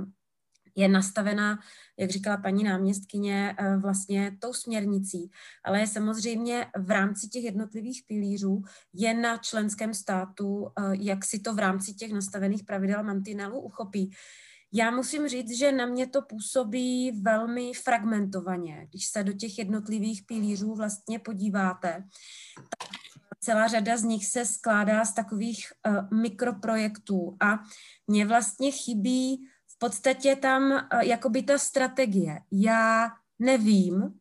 je 0.75 0.87
nastavená, 0.87 1.59
jak 1.99 2.09
říkala 2.09 2.37
paní 2.37 2.63
náměstkyně, 2.63 3.55
vlastně 3.77 4.37
tou 4.39 4.53
směrnicí, 4.53 5.31
ale 5.63 5.79
je 5.79 5.87
samozřejmě 5.87 6.65
v 6.77 6.91
rámci 6.91 7.27
těch 7.27 7.43
jednotlivých 7.43 8.03
pilířů 8.07 8.61
je 8.93 9.13
na 9.13 9.37
členském 9.37 9.93
státu, 9.93 10.67
jak 10.91 11.25
si 11.25 11.39
to 11.39 11.53
v 11.53 11.59
rámci 11.59 11.93
těch 11.93 12.11
nastavených 12.11 12.63
pravidel 12.63 13.03
mantinelu 13.03 13.59
uchopí. 13.59 14.11
Já 14.73 14.91
musím 14.91 15.27
říct, 15.27 15.57
že 15.57 15.71
na 15.71 15.85
mě 15.85 16.07
to 16.07 16.21
působí 16.21 17.11
velmi 17.11 17.73
fragmentovaně. 17.73 18.87
Když 18.89 19.07
se 19.07 19.23
do 19.23 19.33
těch 19.33 19.57
jednotlivých 19.57 20.23
pilířů 20.25 20.75
vlastně 20.75 21.19
podíváte, 21.19 22.03
tak 22.77 22.89
celá 23.39 23.67
řada 23.67 23.97
z 23.97 24.03
nich 24.03 24.25
se 24.25 24.45
skládá 24.45 25.05
z 25.05 25.13
takových 25.13 25.65
uh, 25.87 26.19
mikroprojektů 26.19 27.37
a 27.39 27.59
mně 28.07 28.25
vlastně 28.25 28.71
chybí 28.71 29.47
v 29.67 29.77
podstatě 29.77 30.35
tam 30.35 30.71
uh, 30.71 30.99
jakoby 31.01 31.43
ta 31.43 31.57
strategie. 31.57 32.39
Já 32.51 33.09
nevím, 33.39 33.95
uh, 33.95 34.11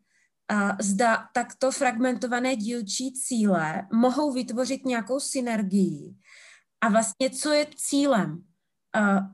zda 0.81 1.29
takto 1.35 1.71
fragmentované 1.71 2.57
dílčí 2.57 3.13
cíle 3.13 3.89
mohou 3.93 4.33
vytvořit 4.33 4.85
nějakou 4.85 5.21
synergii 5.21 6.15
a 6.81 6.89
vlastně 6.89 7.31
co 7.31 7.53
je 7.53 7.67
cílem 7.77 8.45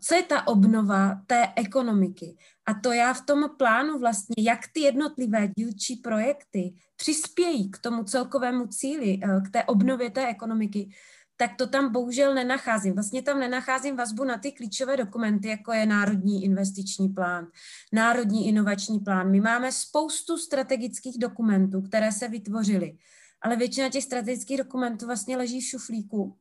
co 0.00 0.14
je 0.14 0.23
ta 0.23 0.47
obnova 0.47 1.21
té 1.26 1.49
ekonomiky. 1.57 2.37
A 2.66 2.75
to 2.75 2.92
já 2.92 3.14
v 3.14 3.26
tom 3.26 3.50
plánu 3.57 3.99
vlastně, 3.99 4.35
jak 4.38 4.61
ty 4.73 4.81
jednotlivé 4.81 5.49
dílčí 5.57 5.97
projekty 5.97 6.75
přispějí 6.97 7.71
k 7.71 7.78
tomu 7.78 8.04
celkovému 8.04 8.66
cíli, 8.66 9.21
eh, 9.23 9.40
k 9.40 9.50
té 9.50 9.64
obnově 9.64 10.11
té 10.11 10.26
ekonomiky, 10.26 10.90
tak 11.37 11.50
to 11.57 11.66
tam 11.66 11.92
bohužel 11.92 12.35
nenacházím. 12.35 12.95
Vlastně 12.95 13.23
tam 13.23 13.40
nenacházím 13.40 13.97
vazbu 13.97 14.25
na 14.25 14.38
ty 14.38 14.52
klíčové 14.52 14.97
dokumenty, 14.97 15.49
jako 15.49 15.73
je 15.73 15.87
Národní 15.87 16.45
investiční 16.45 17.09
plán, 17.09 17.47
Národní 17.92 18.49
inovační 18.49 18.99
plán. 18.99 19.31
My 19.31 19.40
máme 19.40 19.73
spoustu 19.73 20.38
strategických 20.38 21.19
dokumentů, 21.19 21.83
které 21.83 22.12
se 22.12 22.28
vytvořily, 22.28 22.97
ale 23.42 23.57
většina 23.57 23.88
těch 23.88 24.04
strategických 24.04 24.59
dokumentů 24.59 25.07
vlastně 25.07 25.37
leží 25.37 25.61
v 25.61 25.64
šuflíku 25.64 26.37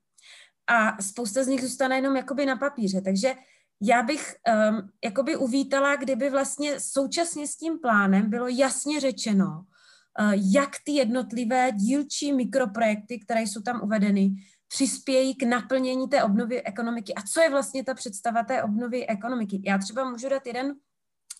a 0.71 1.01
spousta 1.01 1.43
z 1.43 1.47
nich 1.47 1.61
zůstane 1.61 1.95
jenom 1.95 2.15
jakoby 2.15 2.45
na 2.45 2.55
papíře. 2.55 3.01
Takže 3.01 3.33
já 3.81 4.03
bych 4.03 4.35
um, 4.69 4.89
jakoby 5.03 5.35
uvítala, 5.35 5.95
kdyby 5.95 6.29
vlastně 6.29 6.79
současně 6.79 7.47
s 7.47 7.55
tím 7.55 7.79
plánem 7.79 8.29
bylo 8.29 8.47
jasně 8.47 8.99
řečeno, 8.99 9.45
uh, 9.47 10.33
jak 10.53 10.69
ty 10.85 10.91
jednotlivé 10.91 11.71
dílčí 11.71 12.33
mikroprojekty, 12.33 13.19
které 13.19 13.41
jsou 13.41 13.61
tam 13.61 13.81
uvedeny, 13.83 14.31
přispějí 14.67 15.35
k 15.35 15.43
naplnění 15.43 16.07
té 16.07 16.23
obnovy 16.23 16.63
ekonomiky. 16.63 17.13
A 17.13 17.21
co 17.21 17.41
je 17.41 17.49
vlastně 17.49 17.83
ta 17.83 17.93
představa 17.93 18.43
té 18.43 18.63
obnovy 18.63 19.07
ekonomiky? 19.07 19.61
Já 19.65 19.77
třeba 19.77 20.09
můžu 20.09 20.29
dát 20.29 20.45
jeden, 20.45 20.75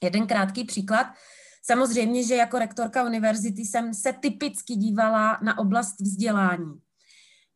jeden 0.03 0.27
krátký 0.27 0.63
příklad. 0.63 1.07
Samozřejmě, 1.63 2.23
že 2.23 2.35
jako 2.35 2.59
rektorka 2.59 3.03
univerzity 3.03 3.61
jsem 3.61 3.93
se 3.93 4.13
typicky 4.13 4.75
dívala 4.75 5.39
na 5.43 5.57
oblast 5.57 5.99
vzdělání. 5.99 6.81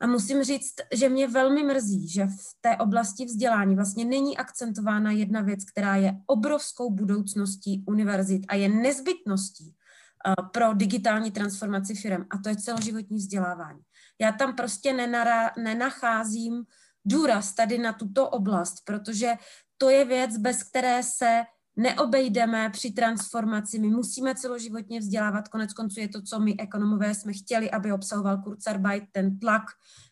A 0.01 0.07
musím 0.07 0.43
říct, 0.43 0.73
že 0.93 1.09
mě 1.09 1.27
velmi 1.27 1.63
mrzí, 1.63 2.09
že 2.09 2.25
v 2.25 2.55
té 2.61 2.77
oblasti 2.77 3.25
vzdělání 3.25 3.75
vlastně 3.75 4.05
není 4.05 4.37
akcentována 4.37 5.11
jedna 5.11 5.41
věc, 5.41 5.65
která 5.65 5.95
je 5.95 6.13
obrovskou 6.25 6.89
budoucností 6.89 7.83
univerzit 7.87 8.45
a 8.47 8.55
je 8.55 8.69
nezbytností 8.69 9.75
eh, 10.27 10.33
pro 10.53 10.73
digitální 10.73 11.31
transformaci 11.31 11.95
firm, 11.95 12.25
a 12.29 12.37
to 12.37 12.49
je 12.49 12.55
celoživotní 12.55 13.17
vzdělávání. 13.17 13.79
Já 14.21 14.31
tam 14.31 14.55
prostě 14.55 14.93
nenara, 14.93 15.51
nenacházím 15.57 16.63
důraz 17.05 17.53
tady 17.53 17.77
na 17.77 17.93
tuto 17.93 18.29
oblast, 18.29 18.75
protože 18.85 19.33
to 19.77 19.89
je 19.89 20.05
věc, 20.05 20.37
bez 20.37 20.63
které 20.63 21.03
se 21.03 21.43
neobejdeme 21.75 22.69
při 22.69 22.91
transformaci. 22.91 23.79
My 23.79 23.87
musíme 23.87 24.35
celoživotně 24.35 24.99
vzdělávat. 24.99 25.47
Konec 25.47 25.73
konců 25.73 25.99
je 25.99 26.07
to, 26.07 26.21
co 26.21 26.39
my 26.39 26.55
ekonomové 26.59 27.15
jsme 27.15 27.33
chtěli, 27.33 27.71
aby 27.71 27.91
obsahoval 27.91 28.37
Kurzarbeit, 28.37 29.03
ten 29.11 29.39
tlak 29.39 29.63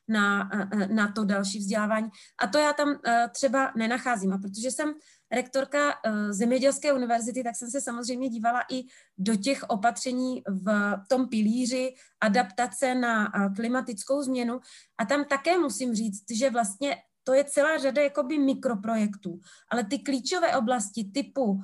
na, 0.07 0.49
na 0.93 1.11
to 1.11 1.25
další 1.25 1.59
vzdělávání. 1.59 2.09
A 2.43 2.47
to 2.47 2.57
já 2.57 2.73
tam 2.73 2.95
třeba 3.31 3.71
nenacházím. 3.77 4.33
A 4.33 4.37
protože 4.37 4.71
jsem 4.71 4.93
rektorka 5.31 5.93
Zemědělské 6.29 6.93
univerzity, 6.93 7.43
tak 7.43 7.55
jsem 7.55 7.69
se 7.69 7.81
samozřejmě 7.81 8.29
dívala 8.29 8.61
i 8.71 8.83
do 9.17 9.35
těch 9.35 9.63
opatření 9.63 10.41
v 10.47 10.97
tom 11.09 11.29
pilíři 11.29 11.93
adaptace 12.21 12.95
na 12.95 13.31
klimatickou 13.55 14.21
změnu. 14.21 14.59
A 14.97 15.05
tam 15.05 15.25
také 15.25 15.57
musím 15.57 15.95
říct, 15.95 16.23
že 16.31 16.49
vlastně 16.49 16.95
to 17.23 17.33
je 17.33 17.43
celá 17.43 17.77
řada 17.77 18.01
jakoby 18.01 18.37
mikroprojektů, 18.37 19.39
ale 19.71 19.83
ty 19.83 19.99
klíčové 19.99 20.57
oblasti 20.57 21.03
typu 21.13 21.43
uh, 21.43 21.61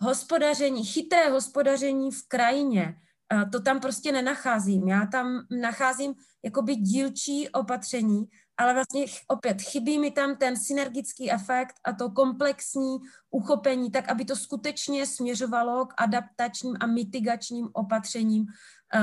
hospodaření, 0.00 0.84
chytré 0.84 1.30
hospodaření 1.30 2.10
v 2.10 2.28
krajině, 2.28 2.94
uh, 3.34 3.50
to 3.50 3.60
tam 3.60 3.80
prostě 3.80 4.12
nenacházím. 4.12 4.88
Já 4.88 5.06
tam 5.06 5.46
nacházím 5.60 6.14
jakoby 6.44 6.76
dílčí 6.76 7.48
opatření, 7.48 8.24
ale 8.56 8.74
vlastně 8.74 9.04
opět 9.28 9.62
chybí 9.62 9.98
mi 9.98 10.10
tam 10.10 10.36
ten 10.36 10.56
synergický 10.56 11.30
efekt 11.30 11.74
a 11.84 11.92
to 11.92 12.10
komplexní 12.10 12.98
uchopení, 13.30 13.90
tak 13.90 14.08
aby 14.08 14.24
to 14.24 14.36
skutečně 14.36 15.06
směřovalo 15.06 15.86
k 15.86 15.94
adaptačním 15.96 16.76
a 16.80 16.86
mitigačním 16.86 17.68
opatřením 17.72 18.46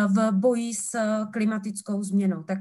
v 0.08 0.32
boji 0.32 0.74
s 0.74 1.00
klimatickou 1.34 2.04
změnou. 2.04 2.44
Tak 2.44 2.60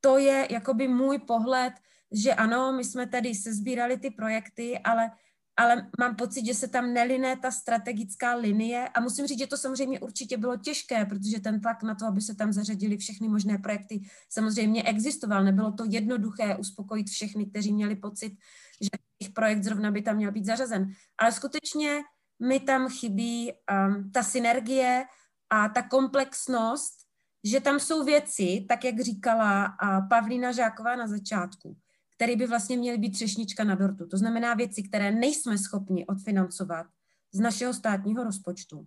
to 0.00 0.18
je 0.18 0.48
jakoby 0.50 0.88
můj 0.88 1.18
pohled, 1.18 1.72
že 2.12 2.34
ano, 2.34 2.72
my 2.72 2.84
jsme 2.84 3.06
tady 3.06 3.34
sezbírali 3.34 3.98
ty 3.98 4.10
projekty, 4.10 4.78
ale, 4.78 5.10
ale 5.56 5.90
mám 6.00 6.16
pocit, 6.16 6.46
že 6.46 6.54
se 6.54 6.68
tam 6.68 6.92
neliné 6.92 7.36
ta 7.36 7.50
strategická 7.50 8.34
linie 8.34 8.88
a 8.88 9.00
musím 9.00 9.26
říct, 9.26 9.38
že 9.38 9.46
to 9.46 9.56
samozřejmě 9.56 10.00
určitě 10.00 10.36
bylo 10.36 10.56
těžké, 10.56 11.04
protože 11.04 11.40
ten 11.40 11.60
tlak 11.60 11.82
na 11.82 11.94
to, 11.94 12.06
aby 12.06 12.20
se 12.20 12.34
tam 12.34 12.52
zařadili 12.52 12.96
všechny 12.96 13.28
možné 13.28 13.58
projekty, 13.58 14.00
samozřejmě 14.28 14.82
existoval. 14.82 15.44
Nebylo 15.44 15.72
to 15.72 15.84
jednoduché 15.88 16.56
uspokojit 16.56 17.08
všechny, 17.08 17.46
kteří 17.46 17.72
měli 17.72 17.96
pocit, 17.96 18.32
že 18.80 18.90
jejich 19.20 19.34
projekt 19.34 19.64
zrovna 19.64 19.90
by 19.90 20.02
tam 20.02 20.16
měl 20.16 20.32
být 20.32 20.46
zařazen. 20.46 20.92
Ale 21.18 21.32
skutečně 21.32 22.00
mi 22.42 22.60
tam 22.60 22.88
chybí 22.88 23.52
um, 23.52 24.10
ta 24.10 24.22
synergie 24.22 25.04
a 25.50 25.68
ta 25.68 25.82
komplexnost 25.82 26.99
že 27.44 27.60
tam 27.60 27.80
jsou 27.80 28.04
věci, 28.04 28.66
tak 28.68 28.84
jak 28.84 29.00
říkala 29.00 29.76
Pavlína 30.08 30.52
Žáková 30.52 30.96
na 30.96 31.06
začátku, 31.06 31.76
které 32.16 32.36
by 32.36 32.46
vlastně 32.46 32.76
měly 32.76 32.98
být 32.98 33.10
třešnička 33.10 33.64
na 33.64 33.74
dortu. 33.74 34.06
To 34.06 34.16
znamená 34.16 34.54
věci, 34.54 34.82
které 34.82 35.10
nejsme 35.10 35.58
schopni 35.58 36.06
odfinancovat 36.06 36.86
z 37.32 37.40
našeho 37.40 37.74
státního 37.74 38.24
rozpočtu. 38.24 38.86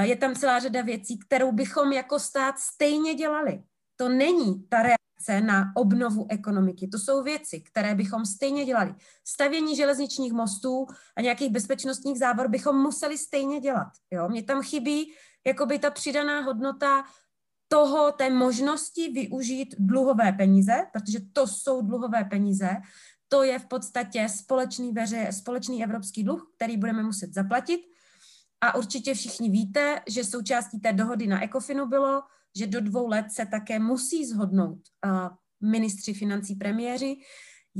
Je 0.00 0.16
tam 0.16 0.34
celá 0.34 0.58
řada 0.58 0.82
věcí, 0.82 1.18
kterou 1.18 1.52
bychom 1.52 1.92
jako 1.92 2.18
stát 2.18 2.58
stejně 2.58 3.14
dělali. 3.14 3.62
To 3.96 4.08
není 4.08 4.68
ta 4.68 4.82
reakce 4.82 5.40
na 5.40 5.72
obnovu 5.76 6.26
ekonomiky. 6.30 6.88
To 6.88 6.98
jsou 6.98 7.22
věci, 7.22 7.60
které 7.60 7.94
bychom 7.94 8.26
stejně 8.26 8.64
dělali. 8.64 8.94
Stavění 9.24 9.76
železničních 9.76 10.32
mostů 10.32 10.86
a 11.16 11.20
nějakých 11.20 11.50
bezpečnostních 11.50 12.18
závor 12.18 12.48
bychom 12.48 12.82
museli 12.82 13.18
stejně 13.18 13.60
dělat. 13.60 13.88
Jo? 14.10 14.28
Mně 14.28 14.42
tam 14.42 14.62
chybí 14.62 15.12
jakoby 15.46 15.78
ta 15.78 15.90
přidaná 15.90 16.40
hodnota 16.40 17.04
toho, 17.68 18.12
té 18.12 18.30
možnosti 18.30 19.08
využít 19.08 19.74
dluhové 19.78 20.32
peníze, 20.32 20.86
protože 20.92 21.18
to 21.32 21.46
jsou 21.46 21.82
dluhové 21.82 22.24
peníze, 22.24 22.70
to 23.28 23.42
je 23.42 23.58
v 23.58 23.66
podstatě 23.66 24.28
společný, 24.28 24.92
veře, 24.92 25.28
společný 25.30 25.84
evropský 25.84 26.24
dluh, 26.24 26.52
který 26.56 26.76
budeme 26.76 27.02
muset 27.02 27.34
zaplatit. 27.34 27.80
A 28.60 28.74
určitě 28.74 29.14
všichni 29.14 29.50
víte, 29.50 30.00
že 30.08 30.24
součástí 30.24 30.80
té 30.80 30.92
dohody 30.92 31.26
na 31.26 31.44
ECOFINu 31.44 31.86
bylo, 31.86 32.22
že 32.56 32.66
do 32.66 32.80
dvou 32.80 33.08
let 33.08 33.26
se 33.30 33.46
také 33.46 33.78
musí 33.78 34.26
zhodnout 34.26 34.78
uh, 35.06 35.28
ministři 35.70 36.14
financí 36.14 36.54
premiéři, 36.54 37.16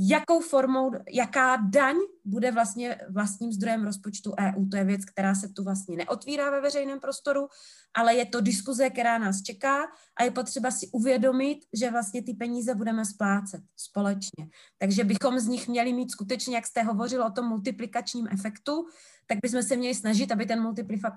jakou 0.01 0.39
formou, 0.39 0.91
jaká 1.09 1.55
daň 1.55 1.95
bude 2.25 2.51
vlastně 2.51 2.97
vlastním 3.09 3.51
zdrojem 3.51 3.83
rozpočtu 3.83 4.33
EU. 4.39 4.65
To 4.65 4.77
je 4.77 4.83
věc, 4.83 5.05
která 5.05 5.35
se 5.35 5.49
tu 5.49 5.63
vlastně 5.63 5.97
neotvírá 5.97 6.51
ve 6.51 6.61
veřejném 6.61 6.99
prostoru, 6.99 7.47
ale 7.93 8.15
je 8.15 8.25
to 8.25 8.41
diskuze, 8.41 8.89
která 8.89 9.17
nás 9.17 9.41
čeká 9.41 9.83
a 10.17 10.23
je 10.23 10.31
potřeba 10.31 10.71
si 10.71 10.87
uvědomit, 10.87 11.59
že 11.73 11.91
vlastně 11.91 12.23
ty 12.23 12.33
peníze 12.33 12.75
budeme 12.75 13.05
splácet 13.05 13.61
společně. 13.75 14.47
Takže 14.77 15.03
bychom 15.03 15.39
z 15.39 15.47
nich 15.47 15.67
měli 15.67 15.93
mít 15.93 16.11
skutečně, 16.11 16.55
jak 16.55 16.67
jste 16.67 16.83
hovořil 16.83 17.23
o 17.23 17.31
tom 17.31 17.45
multiplikačním 17.45 18.27
efektu, 18.31 18.85
tak 19.27 19.37
bychom 19.41 19.63
se 19.63 19.75
měli 19.75 19.95
snažit, 19.95 20.31
aby 20.31 20.45
ten 20.45 20.73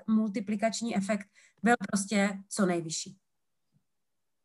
multiplikační 0.08 0.96
efekt 0.96 1.26
byl 1.62 1.74
prostě 1.90 2.38
co 2.48 2.66
nejvyšší 2.66 3.21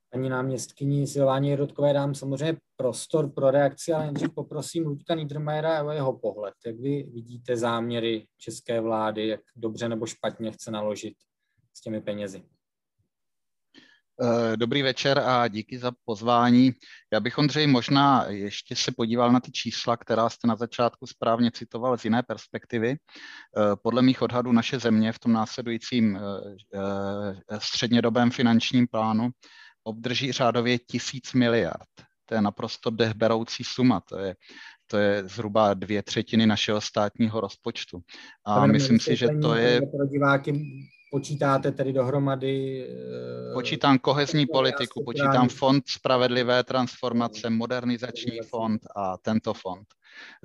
paní 0.10 0.30
náměstkyni 0.30 1.08
Silváně 1.08 1.56
Rodkové 1.56 1.94
dám 1.94 2.16
samozřejmě 2.16 2.58
prostor 2.76 3.32
pro 3.34 3.52
reakci, 3.52 3.94
ale 3.94 4.06
nejdřív 4.06 4.34
poprosím 4.36 4.86
Luďka 4.86 5.16
Niedermayera 5.16 5.84
o 5.84 5.92
jeho 5.92 6.20
pohled. 6.20 6.54
Jak 6.66 6.76
vy 6.76 7.04
vidíte 7.14 7.58
záměry 7.58 8.28
české 8.38 8.82
vlády, 8.82 9.28
jak 9.28 9.42
dobře 9.56 9.90
nebo 9.90 10.06
špatně 10.06 10.52
chce 10.52 10.72
naložit 10.72 11.14
s 11.74 11.82
těmi 11.82 12.02
penězi? 12.02 12.44
Eh, 14.22 14.58
dobrý 14.58 14.82
večer 14.82 15.20
a 15.20 15.48
díky 15.48 15.80
za 15.80 15.92
pozvání. 16.06 16.74
Já 17.14 17.20
bych, 17.20 17.38
Ondřej, 17.38 17.68
možná 17.68 18.26
ještě 18.28 18.76
se 18.76 18.92
podíval 18.92 19.32
na 19.32 19.40
ty 19.40 19.52
čísla, 19.52 19.98
která 19.98 20.30
jste 20.30 20.48
na 20.48 20.56
začátku 20.56 21.08
správně 21.08 21.52
citoval 21.52 21.98
z 21.98 22.04
jiné 22.04 22.24
perspektivy. 22.24 22.92
Eh, 22.92 23.76
podle 23.84 24.02
mých 24.02 24.22
odhadů 24.22 24.52
naše 24.52 24.80
země 24.80 25.12
v 25.12 25.20
tom 25.20 25.34
následujícím 25.34 26.18
eh, 26.18 27.60
střednědobém 27.60 28.32
finančním 28.32 28.88
plánu 28.88 29.30
obdrží 29.88 30.32
řádově 30.32 30.78
tisíc 30.80 31.34
miliard. 31.34 31.90
To 32.26 32.36
je 32.36 32.42
naprosto 32.42 32.90
dechberoucí 32.90 33.64
suma, 33.64 34.02
to 34.10 34.18
je, 34.20 34.36
to 34.88 34.98
je 34.98 35.28
zhruba 35.28 35.74
dvě 35.74 36.04
třetiny 36.04 36.48
našeho 36.48 36.82
státního 36.82 37.42
rozpočtu. 37.42 38.00
A 38.46 38.66
myslím 38.66 39.00
si, 39.00 39.16
že 39.16 39.28
to 39.42 39.56
je... 39.56 39.82
Pro 39.82 40.06
diváky 40.06 40.52
počítáte 41.12 41.72
tedy 41.72 41.94
dohromady? 41.94 42.88
Eh, 42.90 43.54
počítám 43.54 44.00
kohezní 44.00 44.46
politiku, 44.46 45.04
počítám 45.06 45.50
fond 45.50 45.84
spravedlivé 45.88 46.64
transformace, 46.64 47.50
modernizační 47.50 48.40
fond 48.50 48.82
a 48.96 49.18
tento 49.18 49.54
fond. 49.54 49.88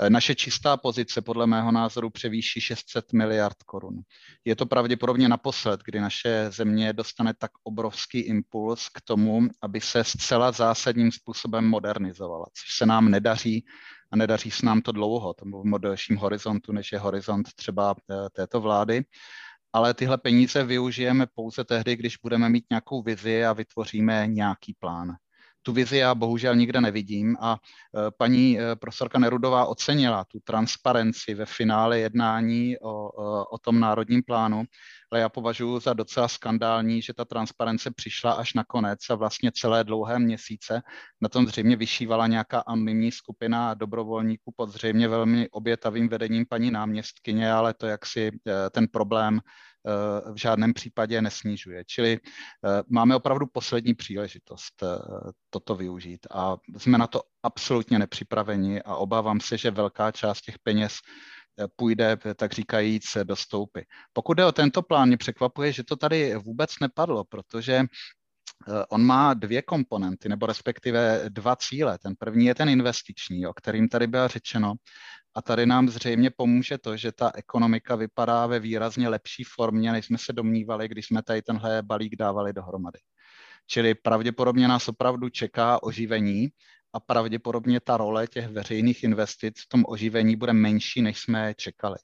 Eh, 0.00 0.10
naše 0.10 0.34
čistá 0.34 0.76
pozice 0.76 1.22
podle 1.22 1.46
mého 1.46 1.72
názoru 1.72 2.10
převýší 2.10 2.60
600 2.60 3.12
miliard 3.12 3.62
korun. 3.66 4.00
Je 4.44 4.56
to 4.56 4.66
pravděpodobně 4.66 5.28
naposled, 5.28 5.80
kdy 5.84 6.00
naše 6.00 6.50
země 6.50 6.92
dostane 6.92 7.34
tak 7.34 7.50
obrovský 7.64 8.18
impuls 8.18 8.88
k 8.88 9.00
tomu, 9.00 9.40
aby 9.62 9.80
se 9.80 10.04
zcela 10.04 10.52
zásadním 10.52 11.12
způsobem 11.12 11.68
modernizovala, 11.68 12.46
což 12.52 12.76
se 12.76 12.86
nám 12.86 13.10
nedaří 13.10 13.64
a 14.12 14.16
nedaří 14.16 14.50
se 14.50 14.66
nám 14.66 14.82
to 14.82 14.92
dlouho, 14.92 15.34
tomu 15.34 15.62
v 15.62 15.78
delším 15.78 16.16
horizontu, 16.16 16.72
než 16.72 16.92
je 16.92 16.98
horizont 16.98 17.48
třeba 17.56 17.94
eh, 18.10 18.14
této 18.32 18.60
vlády 18.60 19.04
ale 19.72 19.94
tyhle 19.94 20.18
peníze 20.18 20.64
využijeme 20.64 21.26
pouze 21.34 21.64
tehdy, 21.64 21.96
když 21.96 22.16
budeme 22.16 22.48
mít 22.48 22.64
nějakou 22.70 23.02
vizi 23.02 23.44
a 23.44 23.52
vytvoříme 23.52 24.26
nějaký 24.26 24.74
plán. 24.74 25.16
Tu 25.62 25.72
vizi 25.72 25.96
já 25.96 26.14
bohužel 26.14 26.56
nikde 26.56 26.80
nevidím 26.80 27.36
a 27.40 27.56
e, 27.56 28.10
paní 28.10 28.60
e, 28.60 28.76
profesorka 28.76 29.18
Nerudová 29.18 29.66
ocenila 29.66 30.24
tu 30.24 30.40
transparenci 30.40 31.34
ve 31.34 31.46
finále 31.46 31.98
jednání 31.98 32.78
o, 32.78 33.08
e, 33.08 33.46
o 33.50 33.58
tom 33.58 33.80
národním 33.80 34.22
plánu, 34.22 34.64
ale 35.12 35.20
já 35.20 35.28
považuji 35.28 35.80
za 35.80 35.92
docela 35.92 36.28
skandální, 36.28 37.02
že 37.02 37.14
ta 37.14 37.24
transparence 37.24 37.90
přišla 37.90 38.32
až 38.32 38.54
na 38.54 38.64
konec 38.64 39.10
a 39.10 39.14
vlastně 39.14 39.52
celé 39.54 39.84
dlouhé 39.84 40.18
měsíce 40.18 40.82
na 41.20 41.28
tom 41.28 41.46
zřejmě 41.46 41.76
vyšívala 41.76 42.26
nějaká 42.26 42.60
anonymní 42.60 43.12
skupina 43.12 43.74
dobrovolníků 43.74 44.52
pod 44.56 44.70
zřejmě 44.70 45.08
velmi 45.08 45.48
obětavým 45.50 46.08
vedením 46.08 46.46
paní 46.46 46.70
náměstkyně, 46.70 47.52
ale 47.52 47.74
to 47.74 47.86
jaksi 47.86 48.30
ten 48.70 48.88
problém 48.88 49.40
v 50.32 50.36
žádném 50.36 50.74
případě 50.74 51.22
nesnižuje. 51.22 51.84
Čili 51.84 52.18
eh, 52.22 52.82
máme 52.88 53.16
opravdu 53.16 53.46
poslední 53.46 53.94
příležitost 53.94 54.82
eh, 54.82 54.86
toto 55.50 55.74
využít 55.74 56.26
a 56.30 56.56
jsme 56.78 56.98
na 56.98 57.06
to 57.06 57.22
absolutně 57.42 57.98
nepřipraveni 57.98 58.82
a 58.82 58.96
obávám 58.96 59.40
se, 59.40 59.58
že 59.58 59.70
velká 59.70 60.10
část 60.10 60.40
těch 60.40 60.58
peněz 60.58 60.94
eh, 60.94 61.66
půjde, 61.76 62.16
tak 62.36 62.52
říkajíc, 62.52 63.16
do 63.24 63.36
stoupy. 63.36 63.80
Pokud 64.12 64.34
jde 64.34 64.44
o 64.44 64.52
tento 64.52 64.82
plán, 64.82 65.08
mě 65.08 65.16
překvapuje, 65.16 65.72
že 65.72 65.84
to 65.84 65.96
tady 65.96 66.36
vůbec 66.36 66.70
nepadlo, 66.80 67.24
protože 67.24 67.82
On 68.88 69.02
má 69.02 69.34
dvě 69.34 69.62
komponenty, 69.62 70.28
nebo 70.28 70.46
respektive 70.46 71.24
dva 71.28 71.56
cíle. 71.56 71.98
Ten 71.98 72.14
první 72.18 72.46
je 72.46 72.54
ten 72.54 72.68
investiční, 72.68 73.46
o 73.46 73.52
kterým 73.52 73.88
tady 73.88 74.06
bylo 74.06 74.28
řečeno, 74.28 74.74
a 75.34 75.42
tady 75.42 75.66
nám 75.66 75.88
zřejmě 75.88 76.30
pomůže 76.30 76.78
to, 76.78 76.96
že 76.96 77.12
ta 77.12 77.32
ekonomika 77.34 77.96
vypadá 77.96 78.46
ve 78.46 78.58
výrazně 78.58 79.08
lepší 79.08 79.44
formě, 79.44 79.92
než 79.92 80.06
jsme 80.06 80.18
se 80.18 80.32
domnívali, 80.32 80.88
když 80.88 81.06
jsme 81.06 81.22
tady 81.22 81.42
tenhle 81.42 81.82
balík 81.82 82.16
dávali 82.16 82.52
dohromady. 82.52 82.98
Čili 83.66 83.94
pravděpodobně 83.94 84.68
nás 84.68 84.88
opravdu 84.88 85.28
čeká 85.28 85.82
oživení 85.82 86.48
a 86.92 87.00
pravděpodobně 87.00 87.80
ta 87.80 87.96
role 87.96 88.26
těch 88.26 88.48
veřejných 88.48 89.04
investic 89.04 89.60
v 89.60 89.68
tom 89.68 89.84
oživení 89.86 90.36
bude 90.36 90.52
menší, 90.52 91.02
než 91.02 91.18
jsme 91.20 91.54
čekali. 91.54 91.96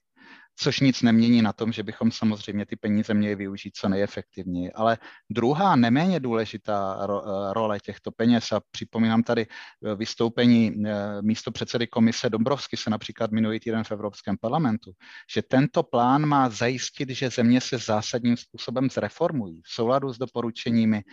Což 0.61 0.79
nic 0.79 1.01
nemění 1.01 1.41
na 1.41 1.53
tom, 1.53 1.71
že 1.71 1.83
bychom 1.83 2.11
samozřejmě 2.11 2.65
ty 2.65 2.75
peníze 2.75 3.13
měli 3.13 3.35
využít 3.35 3.75
co 3.75 3.89
nejefektivněji. 3.89 4.71
Ale 4.71 4.97
druhá, 5.29 5.75
neméně 5.75 6.19
důležitá 6.19 7.07
role 7.51 7.79
těchto 7.79 8.11
peněz, 8.11 8.51
a 8.51 8.61
připomínám 8.71 9.23
tady 9.23 9.47
vystoupení 9.95 10.83
místo 11.21 11.51
předsedy 11.51 11.87
komise 11.87 12.29
Dombrovsky 12.29 12.77
se 12.77 12.89
například 12.89 13.31
minulý 13.31 13.59
týden 13.59 13.83
v 13.83 13.91
Evropském 13.91 14.37
parlamentu, 14.37 14.91
že 15.33 15.41
tento 15.41 15.83
plán 15.83 16.25
má 16.25 16.49
zajistit, 16.49 17.09
že 17.09 17.29
země 17.29 17.61
se 17.61 17.77
zásadním 17.77 18.37
způsobem 18.37 18.89
zreformují 18.89 19.61
v 19.65 19.69
souladu 19.69 20.13
s 20.13 20.17
doporučeními 20.17 21.03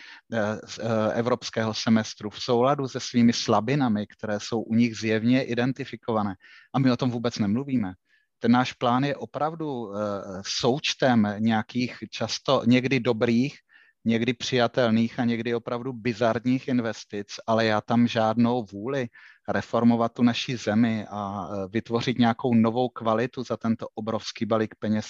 evropského 1.12 1.74
semestru, 1.74 2.30
v 2.30 2.42
souladu 2.42 2.88
se 2.88 3.00
svými 3.00 3.32
slabinami, 3.32 4.06
které 4.06 4.40
jsou 4.40 4.60
u 4.62 4.74
nich 4.74 4.96
zjevně 4.96 5.44
identifikované. 5.44 6.34
A 6.74 6.78
my 6.78 6.90
o 6.90 6.96
tom 6.96 7.10
vůbec 7.10 7.38
nemluvíme 7.38 7.92
ten 8.38 8.52
náš 8.52 8.72
plán 8.72 9.04
je 9.04 9.16
opravdu 9.16 9.92
eh, 9.94 9.98
součtem 10.46 11.34
nějakých 11.38 11.96
často 12.10 12.62
někdy 12.66 13.00
dobrých, 13.00 13.58
někdy 14.04 14.34
přijatelných 14.34 15.20
a 15.20 15.24
někdy 15.24 15.54
opravdu 15.54 15.92
bizarních 15.92 16.68
investic, 16.68 17.26
ale 17.46 17.64
já 17.64 17.80
tam 17.80 18.06
žádnou 18.06 18.66
vůli 18.72 19.08
reformovat 19.48 20.12
tu 20.12 20.22
naší 20.22 20.56
zemi 20.56 21.06
a 21.10 21.48
eh, 21.48 21.68
vytvořit 21.70 22.18
nějakou 22.18 22.54
novou 22.54 22.88
kvalitu 22.88 23.42
za 23.42 23.56
tento 23.56 23.86
obrovský 23.94 24.46
balík 24.46 24.74
peněz 24.78 25.06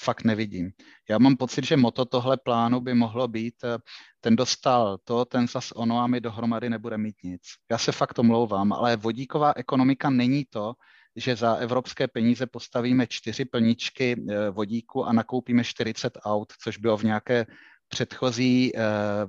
fakt 0.00 0.24
nevidím. 0.24 0.70
Já 1.10 1.18
mám 1.18 1.36
pocit, 1.36 1.64
že 1.64 1.76
moto 1.76 2.04
tohle 2.04 2.36
plánu 2.36 2.80
by 2.80 2.94
mohlo 2.94 3.28
být, 3.28 3.54
eh, 3.64 3.78
ten 4.20 4.36
dostal 4.36 4.98
to, 5.04 5.24
ten 5.24 5.48
zas 5.48 5.72
ono 5.72 5.98
a 5.98 6.06
my 6.06 6.20
dohromady 6.20 6.70
nebude 6.70 6.98
mít 6.98 7.16
nic. 7.22 7.42
Já 7.70 7.78
se 7.78 7.92
fakt 7.92 8.18
omlouvám, 8.18 8.72
ale 8.72 8.96
vodíková 8.96 9.52
ekonomika 9.56 10.10
není 10.10 10.44
to, 10.50 10.72
že 11.16 11.36
za 11.36 11.54
evropské 11.54 12.08
peníze 12.08 12.46
postavíme 12.46 13.06
čtyři 13.06 13.44
plničky 13.44 14.16
eh, 14.16 14.50
vodíku 14.50 15.04
a 15.04 15.12
nakoupíme 15.12 15.64
40 15.64 16.18
aut, 16.24 16.52
což 16.62 16.78
bylo 16.78 16.96
v 16.96 17.02
nějaké 17.02 17.46
předchozí 17.90 18.72
uh, 18.72 18.80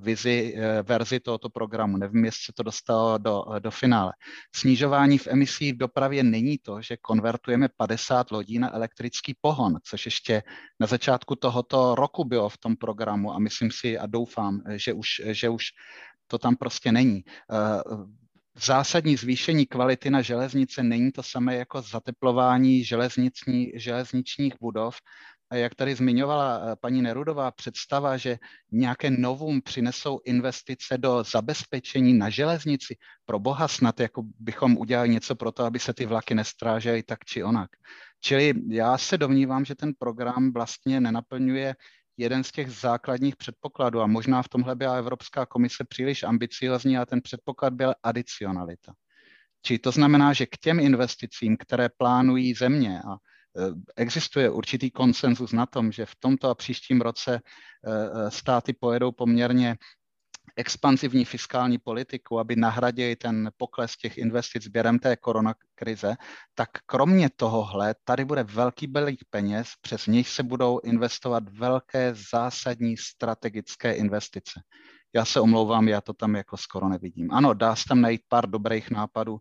vizi, 0.04 0.54
uh, 0.56 0.62
verzi 0.88 1.20
tohoto 1.20 1.50
programu. 1.50 1.98
Nevím, 1.98 2.26
jestli 2.26 2.44
se 2.46 2.54
to 2.54 2.64
dostalo 2.64 3.18
do, 3.18 3.44
do 3.60 3.72
finále. 3.72 4.14
Snižování 4.56 5.18
v 5.18 5.28
emisí 5.28 5.74
v 5.74 5.78
dopravě 5.78 6.24
není 6.24 6.58
to, 6.58 6.82
že 6.82 6.98
konvertujeme 6.98 7.68
50 7.78 8.32
lodí 8.32 8.60
na 8.60 8.76
elektrický 8.76 9.36
pohon, 9.42 9.78
což 9.84 10.06
ještě 10.06 10.44
na 10.80 10.88
začátku 10.88 11.36
tohoto 11.36 11.96
roku 11.96 12.24
bylo 12.24 12.50
v 12.50 12.58
tom 12.58 12.76
programu 12.76 13.34
a 13.34 13.40
myslím 13.40 13.72
si 13.72 13.98
a 13.98 14.06
doufám, 14.06 14.62
že 14.76 14.94
už, 14.94 15.08
že 15.26 15.50
už 15.50 15.64
to 16.28 16.38
tam 16.38 16.56
prostě 16.56 16.92
není. 16.92 17.24
Zásadní 18.66 19.16
zvýšení 19.16 19.66
kvality 19.66 20.10
na 20.10 20.22
železnice 20.22 20.84
není 20.84 21.12
to 21.12 21.24
samé 21.24 21.56
jako 21.56 21.82
zateplování 21.82 22.84
železniční, 22.84 23.72
železničních 23.76 24.54
budov. 24.62 24.96
A 25.50 25.56
jak 25.56 25.76
tady 25.76 25.96
zmiňovala 25.96 26.62
eh, 26.64 26.76
paní 26.76 27.02
Nerudová, 27.02 27.52
představa, 27.52 28.18
že 28.18 28.38
nějaké 28.72 29.12
novum 29.12 29.62
přinesou 29.62 30.20
investice 30.26 30.98
do 30.98 31.24
zabezpečení 31.24 32.14
na 32.14 32.30
železnici, 32.30 32.96
pro 33.26 33.40
boha 33.40 33.68
snad 33.68 34.00
jako 34.00 34.24
bychom 34.40 34.78
udělali 34.78 35.10
něco 35.10 35.36
pro 35.36 35.52
to, 35.52 35.64
aby 35.64 35.80
se 35.80 35.94
ty 35.94 36.06
vlaky 36.06 36.36
nestrážely 36.36 37.04
tak 37.04 37.26
či 37.26 37.44
onak. 37.44 37.70
Čili 38.24 38.54
já 38.70 38.98
se 38.98 39.18
domnívám, 39.18 39.66
že 39.66 39.76
ten 39.76 39.92
program 40.00 40.54
vlastně 40.54 41.02
nenaplňuje 41.02 41.76
jeden 42.18 42.44
z 42.44 42.52
těch 42.52 42.72
základních 42.72 43.36
předpokladů 43.36 44.02
a 44.02 44.08
možná 44.08 44.44
v 44.44 44.50
tomhle 44.50 44.76
byla 44.76 44.96
Evropská 44.96 45.46
komise 45.46 45.84
příliš 45.84 46.24
ambiciozní 46.24 46.98
a 46.98 47.06
ten 47.06 47.22
předpoklad 47.22 47.74
byl 47.74 47.94
adicionalita. 48.04 48.94
Či 49.66 49.80
to 49.80 49.92
znamená, 49.92 50.34
že 50.34 50.46
k 50.46 50.58
těm 50.58 50.80
investicím, 50.80 51.58
které 51.58 51.90
plánují 51.98 52.54
země 52.54 53.02
a 53.02 53.14
e, 53.14 53.18
existuje 53.96 54.50
určitý 54.50 54.92
konsenzus 54.92 55.52
na 55.52 55.66
tom, 55.66 55.92
že 55.92 56.06
v 56.06 56.16
tomto 56.16 56.50
a 56.50 56.56
příštím 56.56 57.02
roce 57.02 57.36
e, 57.36 57.40
e, 57.40 58.32
státy 58.32 58.74
pojedou 58.74 59.12
poměrně 59.12 59.76
expanzivní 60.56 61.26
fiskální 61.26 61.78
politiku, 61.78 62.40
aby 62.40 62.56
nahradili 62.56 63.16
ten 63.16 63.52
pokles 63.58 63.98
těch 63.98 64.18
investic 64.18 64.68
během 64.68 65.00
té 65.00 65.16
koronakrize, 65.16 66.16
tak 66.56 66.70
kromě 66.86 67.30
tohohle 67.36 67.96
tady 68.04 68.26
bude 68.26 68.44
velký 68.44 68.88
balík 68.88 69.20
peněz, 69.30 69.68
přes 69.82 70.08
něj 70.08 70.24
se 70.24 70.44
budou 70.44 70.80
investovat 70.80 71.44
velké 71.50 72.14
zásadní 72.32 72.98
strategické 72.98 73.94
investice. 73.94 74.62
Já 75.16 75.26
se 75.26 75.40
omlouvám, 75.40 75.88
já 75.88 76.02
to 76.02 76.14
tam 76.14 76.36
jako 76.36 76.58
skoro 76.58 76.90
nevidím. 76.90 77.32
Ano, 77.32 77.54
dá 77.54 77.76
se 77.76 77.84
tam 77.88 78.02
najít 78.02 78.22
pár 78.28 78.50
dobrých 78.50 78.92
nápadů, 78.92 79.38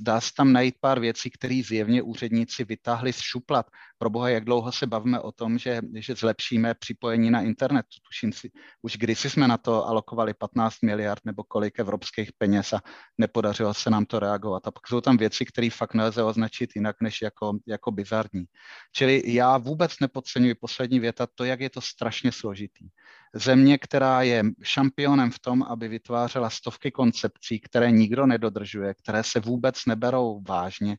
dá 0.00 0.20
se 0.20 0.30
tam 0.36 0.52
najít 0.52 0.74
pár 0.80 1.00
věcí, 1.00 1.30
které 1.30 1.62
zjevně 1.64 2.02
úředníci 2.02 2.64
vytáhli 2.64 3.12
z 3.12 3.20
šuplat. 3.20 3.66
Pro 3.98 4.10
boha, 4.10 4.28
jak 4.28 4.44
dlouho 4.44 4.72
se 4.72 4.86
bavíme 4.86 5.20
o 5.20 5.32
tom, 5.32 5.58
že, 5.58 5.80
že 5.94 6.14
zlepšíme 6.14 6.74
připojení 6.74 7.30
na 7.30 7.40
internet. 7.40 7.86
Tuším 8.06 8.32
si, 8.32 8.50
už 8.82 8.96
kdysi 8.96 9.30
jsme 9.30 9.48
na 9.48 9.56
to 9.56 9.86
alokovali 9.86 10.34
15 10.34 10.76
miliard 10.82 11.20
nebo 11.24 11.44
kolik 11.44 11.78
evropských 11.78 12.30
peněz 12.38 12.72
a 12.72 12.80
nepodařilo 13.18 13.74
se 13.74 13.90
nám 13.90 14.06
to 14.06 14.18
reagovat. 14.18 14.66
A 14.66 14.70
pak 14.70 14.88
jsou 14.88 15.00
tam 15.00 15.16
věci, 15.16 15.44
které 15.44 15.68
fakt 15.70 15.94
nelze 15.94 16.22
označit 16.22 16.70
jinak 16.76 16.96
než 17.02 17.22
jako, 17.22 17.52
jako 17.66 17.90
bizarní. 17.90 18.44
Čili 18.92 19.22
já 19.24 19.58
vůbec 19.58 19.92
nepodceňuji 20.00 20.54
poslední 20.54 21.00
věta 21.00 21.26
to, 21.34 21.44
jak 21.44 21.60
je 21.60 21.70
to 21.70 21.80
strašně 21.80 22.32
složitý 22.32 22.88
země, 23.34 23.78
která 23.78 24.22
je 24.22 24.42
šampionem 24.62 25.30
v 25.30 25.38
tom, 25.38 25.62
aby 25.62 25.88
vytvářela 25.88 26.50
stovky 26.50 26.90
koncepcí, 26.90 27.60
které 27.60 27.90
nikdo 27.90 28.26
nedodržuje, 28.26 28.94
které 28.94 29.22
se 29.24 29.40
vůbec 29.40 29.86
neberou 29.86 30.40
vážně, 30.48 30.96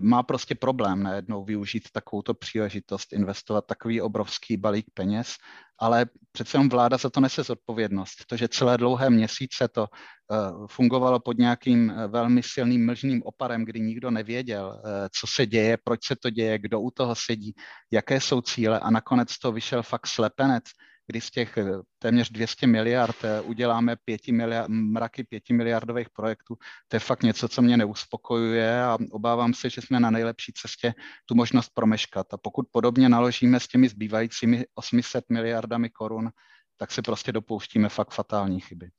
má 0.00 0.22
prostě 0.22 0.54
problém 0.54 1.02
najednou 1.02 1.44
využít 1.44 1.90
takovouto 1.92 2.34
příležitost, 2.34 3.12
investovat 3.12 3.66
takový 3.66 4.00
obrovský 4.00 4.56
balík 4.56 4.86
peněz, 4.94 5.34
ale 5.78 6.06
přece 6.32 6.56
jenom 6.56 6.68
vláda 6.68 6.96
za 6.96 7.10
to 7.10 7.20
nese 7.20 7.42
zodpovědnost. 7.42 8.24
To, 8.26 8.36
že 8.36 8.48
celé 8.48 8.78
dlouhé 8.78 9.10
měsíce 9.10 9.68
to 9.68 9.86
uh, 9.86 10.66
fungovalo 10.66 11.20
pod 11.20 11.38
nějakým 11.38 11.88
uh, 11.88 12.04
velmi 12.04 12.42
silným 12.42 12.86
mlžným 12.86 13.22
oparem, 13.24 13.64
kdy 13.64 13.80
nikdo 13.80 14.10
nevěděl, 14.10 14.66
uh, 14.84 14.90
co 15.12 15.26
se 15.26 15.46
děje, 15.46 15.78
proč 15.84 16.06
se 16.06 16.16
to 16.16 16.30
děje, 16.30 16.58
kdo 16.58 16.80
u 16.80 16.90
toho 16.90 17.14
sedí, 17.14 17.54
jaké 17.90 18.20
jsou 18.20 18.40
cíle 18.40 18.80
a 18.80 18.90
nakonec 18.90 19.38
to 19.38 19.52
vyšel 19.52 19.82
fakt 19.82 20.06
slepenec, 20.06 20.64
kdy 21.06 21.20
z 21.20 21.30
těch 21.30 21.58
eh, 21.58 21.64
téměř 21.98 22.30
200 22.30 22.66
miliard 22.66 23.16
eh, 23.24 23.40
uděláme 23.40 23.96
pěti 24.04 24.32
miliard, 24.32 24.68
mraky 24.68 25.24
pěti 25.24 25.52
miliardových 25.52 26.10
projektů, 26.10 26.56
to 26.88 26.96
je 26.96 27.00
fakt 27.00 27.22
něco, 27.22 27.48
co 27.48 27.62
mě 27.62 27.76
neuspokojuje 27.76 28.82
a 28.82 28.98
obávám 29.10 29.54
se, 29.54 29.70
že 29.70 29.82
jsme 29.82 30.00
na 30.00 30.10
nejlepší 30.10 30.52
cestě 30.52 30.94
tu 31.26 31.34
možnost 31.34 31.70
promeškat. 31.74 32.34
A 32.34 32.36
pokud 32.36 32.66
podobně 32.70 33.08
naložíme 33.08 33.60
s 33.60 33.68
těmi 33.68 33.88
zbývajícími 33.88 34.64
800 34.74 35.24
miliardami 35.30 35.90
korun, 35.90 36.30
tak 36.76 36.92
se 36.92 37.02
prostě 37.02 37.32
dopouštíme 37.32 37.88
fakt 37.88 38.14
fatální 38.14 38.60
chyby. 38.60 38.90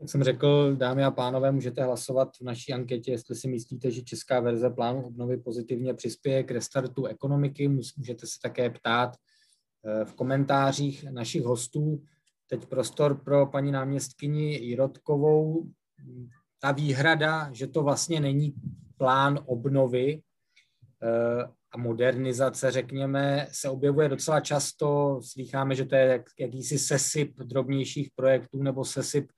Jak 0.00 0.10
jsem 0.10 0.22
řekl, 0.22 0.76
dámy 0.76 1.04
a 1.04 1.10
pánové, 1.10 1.52
můžete 1.52 1.84
hlasovat 1.84 2.36
v 2.36 2.40
naší 2.40 2.72
anketě, 2.72 3.10
jestli 3.10 3.34
si 3.34 3.48
myslíte, 3.48 3.90
že 3.90 4.02
česká 4.02 4.40
verze 4.40 4.70
plánu 4.70 5.02
obnovy 5.02 5.36
pozitivně 5.36 5.94
přispěje 5.94 6.42
k 6.42 6.50
restartu 6.50 7.06
ekonomiky. 7.06 7.68
Můžete 7.68 8.26
se 8.26 8.38
také 8.42 8.70
ptát, 8.70 9.16
v 10.04 10.14
komentářích 10.14 11.04
našich 11.10 11.42
hostů. 11.42 12.02
Teď 12.46 12.66
prostor 12.66 13.14
pro 13.24 13.46
paní 13.46 13.72
náměstkyni 13.72 14.54
Jirotkovou. 14.54 15.70
Ta 16.58 16.72
výhrada, 16.72 17.50
že 17.52 17.66
to 17.66 17.82
vlastně 17.82 18.20
není 18.20 18.54
plán 18.96 19.38
obnovy 19.46 20.22
eh, 21.02 21.44
a 21.72 21.78
modernizace, 21.78 22.70
řekněme, 22.70 23.46
se 23.52 23.68
objevuje 23.68 24.08
docela 24.08 24.40
často. 24.40 25.20
Slycháme, 25.22 25.74
že 25.74 25.84
to 25.84 25.94
je 25.94 26.24
jakýsi 26.40 26.78
sesyp 26.78 27.38
drobnějších 27.38 28.08
projektů 28.14 28.62
nebo 28.62 28.84
sesyp 28.84 29.30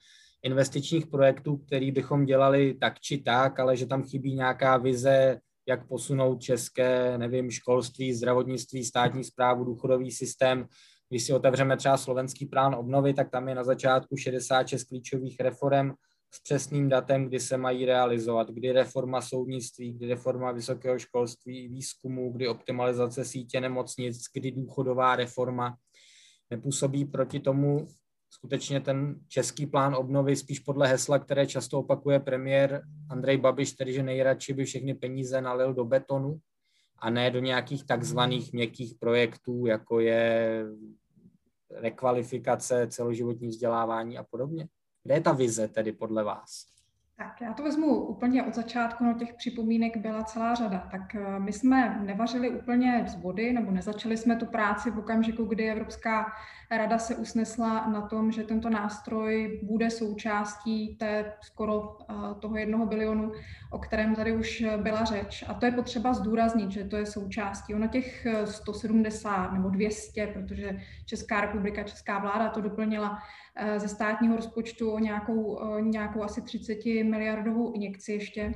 investičních 0.42 1.06
projektů, 1.06 1.56
který 1.56 1.90
bychom 1.90 2.24
dělali 2.24 2.74
tak 2.74 3.00
či 3.00 3.18
tak, 3.18 3.60
ale 3.60 3.76
že 3.76 3.86
tam 3.86 4.02
chybí 4.02 4.34
nějaká 4.34 4.76
vize 4.76 5.40
jak 5.68 5.88
posunout 5.88 6.42
české, 6.42 7.18
nevím, 7.18 7.50
školství, 7.50 8.14
zdravotnictví, 8.14 8.84
státní 8.84 9.24
zprávu, 9.24 9.64
důchodový 9.64 10.10
systém. 10.10 10.66
Když 11.08 11.24
si 11.24 11.32
otevřeme 11.32 11.76
třeba 11.76 11.96
slovenský 11.96 12.46
plán 12.46 12.74
obnovy, 12.74 13.14
tak 13.14 13.30
tam 13.30 13.48
je 13.48 13.54
na 13.54 13.64
začátku 13.64 14.16
66 14.16 14.84
klíčových 14.84 15.40
reform 15.40 15.92
s 16.34 16.42
přesným 16.42 16.88
datem, 16.88 17.28
kdy 17.28 17.40
se 17.40 17.56
mají 17.56 17.84
realizovat, 17.84 18.50
kdy 18.50 18.72
reforma 18.72 19.20
soudnictví, 19.20 19.92
kdy 19.92 20.06
reforma 20.06 20.52
vysokého 20.52 20.98
školství, 20.98 21.68
výzkumu, 21.68 22.32
kdy 22.32 22.48
optimalizace 22.48 23.24
sítě 23.24 23.60
nemocnic, 23.60 24.22
kdy 24.34 24.50
důchodová 24.50 25.16
reforma 25.16 25.76
nepůsobí 26.50 27.04
proti 27.04 27.40
tomu 27.40 27.86
skutečně 28.34 28.80
ten 28.80 29.20
český 29.28 29.66
plán 29.66 29.94
obnovy 29.94 30.36
spíš 30.36 30.58
podle 30.58 30.88
hesla, 30.88 31.18
které 31.18 31.46
často 31.46 31.78
opakuje 31.78 32.20
premiér 32.20 32.82
Andrej 33.10 33.36
Babiš, 33.36 33.72
tedy 33.72 33.92
že 33.92 34.02
nejradši 34.02 34.52
by 34.52 34.64
všechny 34.64 34.94
peníze 34.94 35.40
nalil 35.40 35.74
do 35.74 35.84
betonu 35.84 36.40
a 36.98 37.10
ne 37.10 37.30
do 37.30 37.38
nějakých 37.38 37.86
takzvaných 37.86 38.52
měkkých 38.52 38.94
projektů, 38.94 39.66
jako 39.66 40.00
je 40.00 40.64
rekvalifikace, 41.70 42.86
celoživotní 42.86 43.48
vzdělávání 43.48 44.18
a 44.18 44.24
podobně. 44.24 44.68
Kde 45.04 45.14
je 45.14 45.20
ta 45.20 45.32
vize 45.32 45.68
tedy 45.68 45.92
podle 45.92 46.24
vás? 46.24 46.66
Tak 47.16 47.40
já 47.40 47.52
to 47.52 47.62
vezmu 47.62 48.06
úplně 48.06 48.42
od 48.42 48.54
začátku, 48.54 49.04
no 49.04 49.14
těch 49.14 49.34
připomínek 49.34 49.96
byla 49.96 50.24
celá 50.24 50.54
řada. 50.54 50.88
Tak 50.90 51.14
eh, 51.14 51.38
my 51.38 51.52
jsme 51.52 52.00
nevařili 52.02 52.50
úplně 52.50 53.04
z 53.06 53.14
vody, 53.14 53.52
nebo 53.52 53.70
nezačali 53.70 54.16
jsme 54.16 54.36
tu 54.36 54.46
práci 54.46 54.90
v 54.90 54.98
okamžiku, 54.98 55.44
kdy 55.44 55.70
Evropská 55.70 56.32
rada 56.70 56.98
se 56.98 57.16
usnesla 57.16 57.86
na 57.88 58.00
tom, 58.00 58.32
že 58.32 58.42
tento 58.42 58.70
nástroj 58.70 59.60
bude 59.62 59.90
součástí 59.90 60.96
té 60.96 61.32
skoro 61.40 61.98
eh, 62.00 62.14
toho 62.40 62.56
jednoho 62.56 62.86
bilionu, 62.86 63.32
o 63.70 63.78
kterém 63.78 64.14
tady 64.14 64.36
už 64.36 64.64
byla 64.76 65.04
řeč. 65.04 65.44
A 65.48 65.54
to 65.54 65.66
je 65.66 65.72
potřeba 65.72 66.14
zdůraznit, 66.14 66.70
že 66.70 66.84
to 66.84 66.96
je 66.96 67.06
součástí. 67.06 67.74
Ono 67.74 67.88
těch 67.88 68.26
170 68.44 69.46
eh, 69.46 69.54
nebo 69.54 69.68
200, 69.68 70.26
protože 70.26 70.80
Česká 71.06 71.40
republika, 71.40 71.82
Česká 71.82 72.18
vláda 72.18 72.48
to 72.48 72.60
doplnila 72.60 73.18
ze 73.76 73.88
státního 73.88 74.36
rozpočtu 74.36 74.90
o 74.90 74.98
nějakou, 74.98 75.58
nějakou 75.80 76.22
asi 76.22 76.42
30 76.42 77.01
miliardovou 77.04 77.72
injekci 77.72 78.12
ještě, 78.12 78.52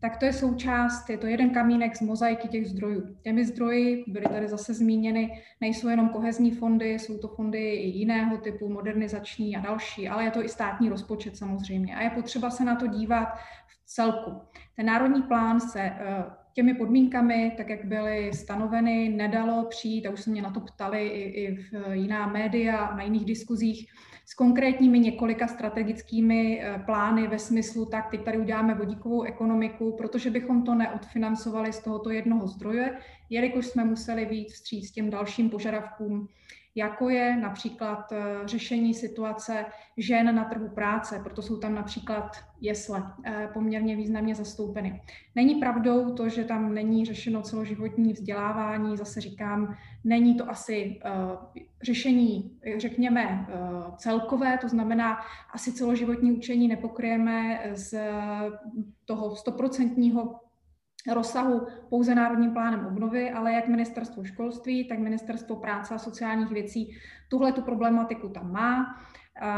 tak 0.00 0.16
to 0.16 0.24
je 0.24 0.32
součást, 0.32 1.10
je 1.10 1.18
to 1.18 1.26
jeden 1.26 1.50
kamínek 1.50 1.96
z 1.96 2.00
mozaiky 2.00 2.48
těch 2.48 2.68
zdrojů. 2.68 3.16
Těmi 3.22 3.44
zdroji 3.44 4.04
byly 4.06 4.26
tady 4.26 4.48
zase 4.48 4.74
zmíněny, 4.74 5.42
nejsou 5.60 5.88
jenom 5.88 6.08
kohezní 6.08 6.50
fondy, 6.50 6.98
jsou 6.98 7.18
to 7.18 7.28
fondy 7.28 7.74
i 7.74 7.88
jiného 7.88 8.36
typu, 8.36 8.68
modernizační 8.68 9.56
a 9.56 9.60
další, 9.60 10.08
ale 10.08 10.24
je 10.24 10.30
to 10.30 10.44
i 10.44 10.48
státní 10.48 10.88
rozpočet 10.88 11.36
samozřejmě. 11.36 11.96
A 11.96 12.02
je 12.02 12.10
potřeba 12.10 12.50
se 12.50 12.64
na 12.64 12.76
to 12.76 12.86
dívat 12.86 13.28
v 13.68 13.84
celku. 13.86 14.30
Ten 14.76 14.86
národní 14.86 15.22
plán 15.22 15.60
se 15.60 15.80
eh, 15.80 16.24
těmi 16.52 16.74
podmínkami, 16.74 17.54
tak 17.56 17.68
jak 17.68 17.84
byly 17.84 18.32
stanoveny, 18.32 19.08
nedalo 19.08 19.64
přijít, 19.64 20.06
a 20.06 20.10
už 20.10 20.20
se 20.20 20.30
mě 20.30 20.42
na 20.42 20.50
to 20.50 20.60
ptali 20.60 21.06
i, 21.08 21.22
i 21.22 21.56
v 21.56 21.92
jiná 21.92 22.26
média, 22.26 22.94
na 22.96 23.02
jiných 23.02 23.24
diskuzích, 23.24 23.92
s 24.30 24.34
konkrétními 24.34 24.98
několika 24.98 25.46
strategickými 25.46 26.60
eh, 26.62 26.82
plány 26.86 27.26
ve 27.26 27.38
smyslu, 27.38 27.86
tak 27.86 28.10
teď 28.10 28.24
tady 28.24 28.38
uděláme 28.38 28.74
vodíkovou 28.74 29.22
ekonomiku, 29.22 29.92
protože 29.92 30.30
bychom 30.30 30.62
to 30.62 30.74
neodfinancovali 30.74 31.72
z 31.72 31.78
tohoto 31.78 32.10
jednoho 32.10 32.46
zdroje, 32.46 32.98
jelikož 33.30 33.66
jsme 33.66 33.84
museli 33.84 34.24
víc 34.24 34.52
vstříc 34.52 34.90
těm 34.90 35.10
dalším 35.10 35.50
požadavkům 35.50 36.28
jako 36.74 37.08
je 37.08 37.36
například 37.36 38.12
eh, 38.12 38.22
řešení 38.44 38.94
situace 38.94 39.64
žen 39.96 40.34
na 40.34 40.44
trhu 40.44 40.68
práce, 40.68 41.20
proto 41.22 41.42
jsou 41.42 41.56
tam 41.56 41.74
například 41.74 42.36
jesle 42.60 43.12
eh, 43.24 43.48
poměrně 43.54 43.96
významně 43.96 44.34
zastoupeny. 44.34 45.02
Není 45.34 45.54
pravdou 45.54 46.14
to, 46.14 46.28
že 46.28 46.44
tam 46.44 46.74
není 46.74 47.04
řešeno 47.04 47.42
celoživotní 47.42 48.12
vzdělávání, 48.12 48.96
zase 48.96 49.20
říkám, 49.20 49.76
není 50.04 50.34
to 50.34 50.50
asi 50.50 51.00
eh, 51.04 51.10
řešení, 51.82 52.58
řekněme, 52.76 53.46
celkové, 53.96 54.58
to 54.58 54.68
znamená, 54.68 55.18
asi 55.54 55.72
celoživotní 55.72 56.32
učení 56.32 56.68
nepokryjeme 56.68 57.60
z 57.74 57.98
toho 59.04 59.36
stoprocentního 59.36 60.40
rozsahu 61.14 61.66
pouze 61.88 62.14
Národním 62.14 62.52
plánem 62.52 62.86
obnovy, 62.86 63.30
ale 63.30 63.52
jak 63.52 63.68
ministerstvo 63.68 64.24
školství, 64.24 64.88
tak 64.88 64.98
ministerstvo 64.98 65.56
práce 65.56 65.94
a 65.94 65.98
sociálních 65.98 66.50
věcí 66.50 66.96
tuhle 67.28 67.52
tu 67.52 67.62
problematiku 67.62 68.28
tam 68.28 68.52
má 68.52 68.86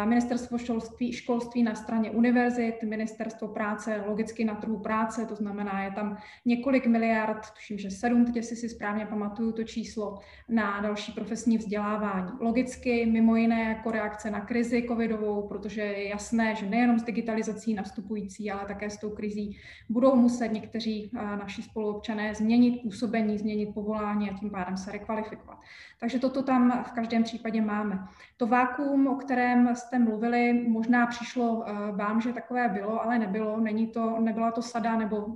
ministerstvo 0.04 0.58
školství, 0.58 1.12
školství 1.12 1.62
na 1.62 1.74
straně 1.74 2.10
univerzit, 2.10 2.82
ministerstvo 2.82 3.48
práce 3.48 4.04
logicky 4.06 4.44
na 4.44 4.54
trhu 4.54 4.78
práce, 4.78 5.26
to 5.26 5.34
znamená, 5.34 5.82
je 5.82 5.90
tam 5.90 6.18
několik 6.44 6.86
miliard, 6.86 7.50
tuším, 7.50 7.78
že 7.78 7.90
sedm, 7.90 8.24
teď 8.24 8.44
si 8.44 8.68
správně 8.68 9.06
pamatuju 9.06 9.52
to 9.52 9.64
číslo, 9.64 10.18
na 10.48 10.80
další 10.80 11.12
profesní 11.12 11.58
vzdělávání. 11.58 12.30
Logicky, 12.40 13.06
mimo 13.06 13.36
jiné 13.36 13.62
jako 13.62 13.90
reakce 13.90 14.30
na 14.30 14.40
krizi 14.40 14.84
covidovou, 14.88 15.48
protože 15.48 15.80
je 15.80 16.08
jasné, 16.08 16.54
že 16.54 16.66
nejenom 16.66 16.98
s 16.98 17.02
digitalizací 17.02 17.74
nastupující, 17.74 18.50
ale 18.50 18.64
také 18.66 18.90
s 18.90 18.98
tou 18.98 19.10
krizí 19.10 19.56
budou 19.88 20.16
muset 20.16 20.48
někteří 20.48 21.10
naši 21.12 21.62
spoluobčané 21.62 22.34
změnit 22.34 22.82
působení, 22.82 23.38
změnit 23.38 23.74
povolání 23.74 24.30
a 24.30 24.38
tím 24.38 24.50
pádem 24.50 24.76
se 24.76 24.92
rekvalifikovat. 24.92 25.58
Takže 26.02 26.18
toto 26.18 26.42
tam 26.42 26.84
v 26.84 26.92
každém 26.92 27.22
případě 27.22 27.60
máme. 27.60 27.98
To 28.36 28.46
vákuum, 28.46 29.06
o 29.06 29.16
kterém 29.16 29.76
jste 29.76 29.98
mluvili, 29.98 30.52
možná 30.68 31.06
přišlo 31.06 31.64
eh, 31.66 31.92
vám, 31.92 32.20
že 32.20 32.32
takové 32.32 32.68
bylo, 32.68 33.02
ale 33.02 33.18
nebylo. 33.18 33.60
Není 33.60 33.86
to, 33.86 34.20
nebyla 34.20 34.50
to 34.50 34.62
sada 34.62 34.96
nebo 34.96 35.26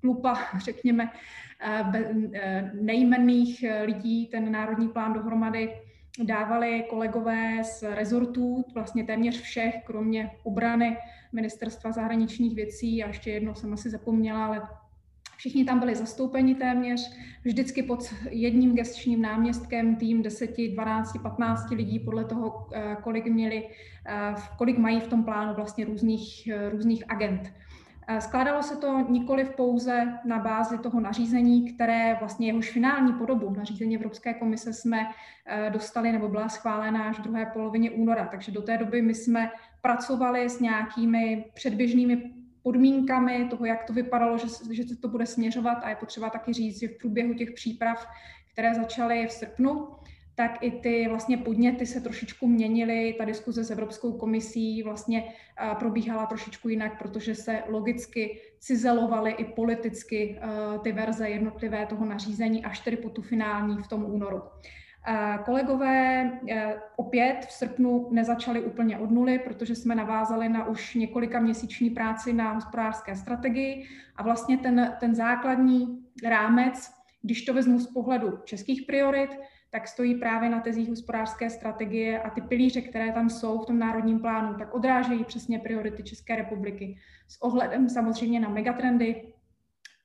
klupa, 0.00 0.38
eh, 0.54 0.58
řekněme, 0.64 1.10
eh, 1.60 2.70
nejmenných 2.80 3.64
lidí, 3.84 4.26
ten 4.26 4.52
národní 4.52 4.88
plán 4.88 5.12
dohromady 5.12 5.74
dávali 6.24 6.84
kolegové 6.90 7.64
z 7.64 7.82
rezortů, 7.82 8.64
vlastně 8.74 9.04
téměř 9.04 9.40
všech, 9.40 9.74
kromě 9.86 10.30
obrany, 10.42 10.96
ministerstva 11.32 11.92
zahraničních 11.92 12.54
věcí 12.54 13.04
a 13.04 13.06
ještě 13.06 13.30
jedno 13.30 13.54
jsem 13.54 13.72
asi 13.72 13.90
zapomněla, 13.90 14.46
ale 14.46 14.68
Všichni 15.40 15.64
tam 15.64 15.80
byli 15.80 15.94
zastoupeni 15.94 16.54
téměř, 16.54 17.16
vždycky 17.44 17.82
pod 17.82 18.14
jedním 18.30 18.74
gestčním 18.74 19.22
náměstkem, 19.22 19.96
tým 19.96 20.22
10, 20.22 20.68
12, 20.68 21.18
15 21.22 21.70
lidí 21.70 21.98
podle 21.98 22.24
toho, 22.24 22.66
eh, 22.74 22.96
kolik 23.02 23.26
měli, 23.26 23.68
eh, 24.06 24.34
kolik 24.58 24.78
mají 24.78 25.00
v 25.00 25.08
tom 25.08 25.24
plánu 25.24 25.54
vlastně 25.54 25.84
různých, 25.84 26.48
eh, 26.48 26.70
různých 26.70 27.04
agent. 27.08 27.52
Skládalo 28.18 28.62
se 28.62 28.76
to 28.76 29.06
nikoli 29.10 29.44
pouze 29.44 30.18
na 30.24 30.38
bázi 30.38 30.78
toho 30.78 31.00
nařízení, 31.00 31.72
které 31.72 32.16
vlastně 32.20 32.46
jehož 32.46 32.70
finální 32.70 33.12
podobu, 33.12 33.50
nařízení 33.50 33.96
Evropské 33.96 34.34
komise 34.34 34.72
jsme 34.72 35.06
dostali 35.68 36.12
nebo 36.12 36.28
byla 36.28 36.48
schválena 36.48 37.04
až 37.04 37.18
v 37.18 37.22
druhé 37.22 37.46
polovině 37.46 37.90
února. 37.90 38.28
Takže 38.30 38.52
do 38.52 38.62
té 38.62 38.78
doby 38.78 39.02
my 39.02 39.14
jsme 39.14 39.50
pracovali 39.80 40.48
s 40.48 40.60
nějakými 40.60 41.44
předběžnými 41.54 42.39
podmínkami 42.62 43.46
toho, 43.50 43.64
jak 43.64 43.84
to 43.84 43.92
vypadalo, 43.92 44.38
že, 44.38 44.46
že 44.70 44.96
to 44.96 45.08
bude 45.08 45.26
směřovat 45.26 45.78
a 45.82 45.88
je 45.88 45.96
potřeba 45.96 46.30
taky 46.30 46.52
říct, 46.52 46.80
že 46.80 46.88
v 46.88 46.98
průběhu 46.98 47.34
těch 47.34 47.50
příprav, 47.50 48.06
které 48.52 48.74
začaly 48.74 49.26
v 49.26 49.32
srpnu, 49.32 49.88
tak 50.34 50.62
i 50.62 50.70
ty 50.70 51.08
vlastně 51.08 51.36
podněty 51.36 51.86
se 51.86 52.00
trošičku 52.00 52.46
měnily, 52.46 53.14
ta 53.18 53.24
diskuze 53.24 53.64
s 53.64 53.70
Evropskou 53.70 54.12
komisí 54.12 54.82
vlastně 54.82 55.32
probíhala 55.78 56.26
trošičku 56.26 56.68
jinak, 56.68 56.98
protože 56.98 57.34
se 57.34 57.62
logicky 57.68 58.40
cizelovaly 58.58 59.30
i 59.30 59.44
politicky 59.44 60.40
ty 60.82 60.92
verze 60.92 61.28
jednotlivé 61.28 61.86
toho 61.86 62.04
nařízení 62.04 62.64
až 62.64 62.80
tedy 62.80 62.96
po 62.96 63.10
tu 63.10 63.22
finální 63.22 63.82
v 63.82 63.88
tom 63.88 64.04
únoru. 64.04 64.42
Kolegové 65.44 66.22
e, 66.22 66.74
opět 66.96 67.46
v 67.48 67.52
srpnu 67.52 68.08
nezačali 68.10 68.62
úplně 68.62 68.98
od 68.98 69.10
nuly, 69.10 69.38
protože 69.38 69.74
jsme 69.74 69.94
navázali 69.94 70.48
na 70.48 70.66
už 70.66 70.94
několika 70.94 71.40
měsíční 71.40 71.90
práci 71.90 72.32
na 72.32 72.52
hospodářské 72.52 73.16
strategii 73.16 73.86
a 74.16 74.22
vlastně 74.22 74.58
ten, 74.58 74.96
ten 75.00 75.14
základní 75.14 76.04
rámec, 76.24 76.90
když 77.22 77.44
to 77.44 77.54
vezmu 77.54 77.78
z 77.78 77.86
pohledu 77.86 78.38
českých 78.44 78.82
priorit, 78.82 79.30
tak 79.70 79.88
stojí 79.88 80.14
právě 80.14 80.50
na 80.50 80.60
tezích 80.60 80.88
hospodářské 80.88 81.50
strategie 81.50 82.22
a 82.22 82.30
ty 82.30 82.40
pilíře, 82.40 82.80
které 82.80 83.12
tam 83.12 83.30
jsou 83.30 83.58
v 83.58 83.66
tom 83.66 83.78
národním 83.78 84.20
plánu, 84.20 84.54
tak 84.54 84.74
odrážejí 84.74 85.24
přesně 85.24 85.58
priority 85.58 86.02
České 86.02 86.36
republiky 86.36 86.98
s 87.28 87.42
ohledem 87.42 87.88
samozřejmě 87.88 88.40
na 88.40 88.48
megatrendy 88.48 89.32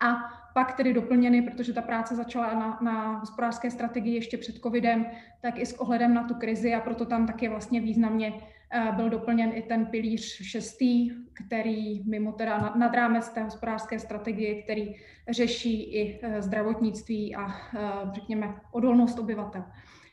a 0.01 0.15
pak 0.55 0.73
tedy 0.73 0.93
doplněny, 0.93 1.41
protože 1.41 1.73
ta 1.73 1.81
práce 1.81 2.15
začala 2.15 2.53
na, 2.53 2.79
na 2.81 3.17
hospodářské 3.19 3.71
strategii 3.71 4.15
ještě 4.15 4.37
před 4.37 4.55
covidem, 4.55 5.05
tak 5.41 5.59
i 5.59 5.65
s 5.65 5.73
ohledem 5.73 6.13
na 6.13 6.23
tu 6.23 6.33
krizi 6.33 6.73
a 6.73 6.79
proto 6.79 7.05
tam 7.05 7.27
taky 7.27 7.49
vlastně 7.49 7.81
významně 7.81 8.33
eh, 8.71 8.91
byl 8.95 9.09
doplněn 9.09 9.51
i 9.55 9.61
ten 9.61 9.85
pilíř 9.85 10.43
šestý, 10.43 11.11
který 11.33 12.03
mimo 12.03 12.31
teda 12.31 12.73
nad, 12.75 12.93
rámec 12.93 13.29
té 13.29 13.43
hospodářské 13.43 13.99
strategie, 13.99 14.63
který 14.63 14.95
řeší 15.29 15.83
i 15.83 16.19
eh, 16.21 16.41
zdravotnictví 16.41 17.35
a 17.35 17.47
eh, 17.47 17.79
řekněme 18.13 18.55
odolnost 18.71 19.19
obyvatel. 19.19 19.63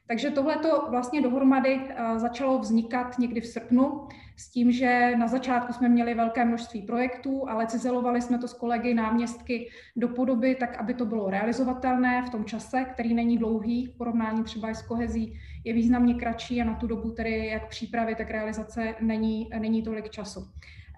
Takže 0.06 0.30
tohle 0.30 0.56
to 0.56 0.86
vlastně 0.90 1.22
dohromady 1.22 1.80
eh, 1.88 2.18
začalo 2.18 2.58
vznikat 2.58 3.18
někdy 3.18 3.40
v 3.40 3.46
srpnu 3.46 4.08
s 4.36 4.50
tím, 4.50 4.72
že 4.72 5.16
na 5.16 5.26
začátku 5.26 5.72
jsme 5.72 5.88
měli 5.88 6.14
velké 6.14 6.44
množství 6.44 6.82
projektů, 6.82 7.48
ale 7.48 7.66
cizelovali 7.66 8.22
jsme 8.22 8.38
to 8.38 8.48
s 8.48 8.52
kolegy 8.52 8.94
náměstky 8.94 9.70
do 9.96 10.08
podoby, 10.08 10.54
tak 10.54 10.76
aby 10.76 10.94
to 10.94 11.06
bylo 11.06 11.30
realizovatelné 11.30 12.22
v 12.22 12.30
tom 12.30 12.44
čase, 12.44 12.84
který 12.84 13.14
není 13.14 13.38
dlouhý, 13.38 13.86
v 13.86 13.96
porovnání 13.96 14.44
třeba 14.44 14.70
i 14.70 14.74
s 14.74 14.82
kohezí 14.82 15.38
je 15.64 15.72
významně 15.74 16.14
kratší 16.14 16.62
a 16.62 16.64
na 16.64 16.74
tu 16.74 16.86
dobu 16.86 17.10
tedy 17.10 17.46
jak 17.46 17.68
přípravy, 17.68 18.14
tak 18.14 18.30
realizace 18.30 18.94
není, 19.00 19.48
není 19.58 19.82
tolik 19.82 20.10
času. 20.10 20.40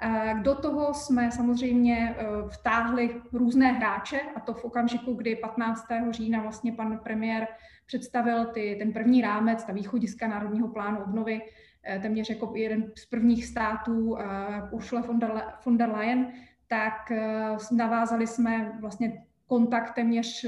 Eh, 0.00 0.35
do 0.42 0.54
toho 0.54 0.94
jsme 0.94 1.30
samozřejmě 1.30 2.14
eh, 2.18 2.24
vtáhli 2.48 3.20
různé 3.33 3.72
hráče, 3.72 4.20
a 4.37 4.40
to 4.40 4.54
v 4.54 4.64
okamžiku, 4.64 5.14
kdy 5.14 5.37
15. 5.37 5.87
října 6.11 6.42
vlastně 6.42 6.72
pan 6.72 6.98
premiér 6.98 7.46
představil 7.87 8.44
ty, 8.46 8.76
ten 8.78 8.92
první 8.92 9.22
rámec, 9.22 9.64
ta 9.64 9.72
východiska 9.72 10.28
Národního 10.28 10.68
plánu 10.68 10.98
obnovy, 10.98 11.40
eh, 11.85 11.98
téměř 11.98 12.30
jako 12.30 12.52
jeden 12.57 12.92
z 12.96 13.07
prvních 13.07 13.46
států 13.46 14.16
Ursula 14.70 15.02
von 15.02 15.20
von 15.64 15.78
der 15.78 15.90
Leyen, 15.90 16.33
tak 16.68 17.12
navázali 17.72 18.26
jsme 18.26 18.72
vlastně 18.80 19.22
kontakt 19.46 19.92
téměř 19.94 20.46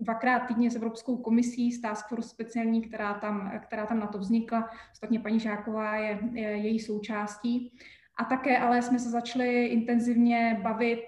dvakrát 0.00 0.38
týdně 0.38 0.70
s 0.70 0.76
Evropskou 0.76 1.16
komisí, 1.16 1.72
s 1.72 1.80
Task 1.80 2.08
Force 2.08 2.28
speciální, 2.28 2.82
která 2.82 3.14
tam, 3.14 3.52
která 3.62 3.86
tam 3.86 4.00
na 4.00 4.06
to 4.06 4.18
vznikla. 4.18 4.70
Ostatně 4.92 5.20
paní 5.20 5.40
Žáková 5.40 5.96
je, 5.96 6.18
je 6.32 6.48
její 6.48 6.80
součástí. 6.80 7.72
A 8.16 8.24
také 8.24 8.58
ale 8.58 8.82
jsme 8.82 8.98
se 8.98 9.10
začali 9.10 9.66
intenzivně 9.66 10.60
bavit 10.62 11.04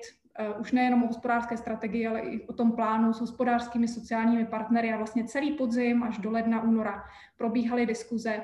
už 0.61 0.73
nejenom 0.73 1.03
o 1.03 1.07
hospodářské 1.07 1.57
strategii, 1.57 2.07
ale 2.07 2.21
i 2.21 2.47
o 2.47 2.53
tom 2.53 2.73
plánu 2.73 3.13
s 3.13 3.21
hospodářskými 3.21 3.89
sociálními 3.89 4.47
partnery 4.47 4.93
a 4.93 4.97
vlastně 4.97 5.25
celý 5.25 5.53
podzim 5.53 6.03
až 6.03 6.19
do 6.19 6.31
ledna, 6.31 6.63
února 6.63 7.05
probíhaly 7.37 7.87
diskuze 7.87 8.41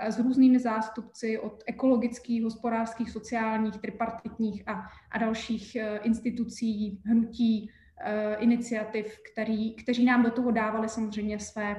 s 0.00 0.18
různými 0.18 0.58
zástupci 0.58 1.38
od 1.38 1.62
ekologických, 1.66 2.42
hospodářských, 2.42 3.10
sociálních, 3.10 3.78
tripartitních 3.78 4.68
a, 4.68 4.82
a 5.10 5.18
dalších 5.18 5.76
institucí, 6.02 7.02
hnutí, 7.04 7.70
iniciativ, 8.38 9.18
který, 9.32 9.74
kteří 9.74 10.04
nám 10.04 10.22
do 10.22 10.30
toho 10.30 10.50
dávali 10.50 10.88
samozřejmě 10.88 11.38
své 11.38 11.76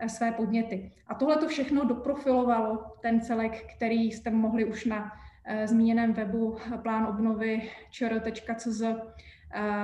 Eh, 0.00 0.08
své 0.08 0.32
podněty. 0.32 0.92
A 1.06 1.14
tohle 1.14 1.36
to 1.36 1.48
všechno 1.48 1.84
doprofilovalo 1.84 2.84
ten 3.02 3.20
celek, 3.20 3.74
který 3.76 4.12
jste 4.12 4.30
mohli 4.30 4.64
už 4.64 4.84
na 4.84 5.12
eh, 5.12 5.27
zmíněném 5.64 6.12
webu 6.12 6.56
plán 6.82 7.06
obnovy 7.06 7.70
čr.cz, 7.90 8.82
eh, 8.82 8.94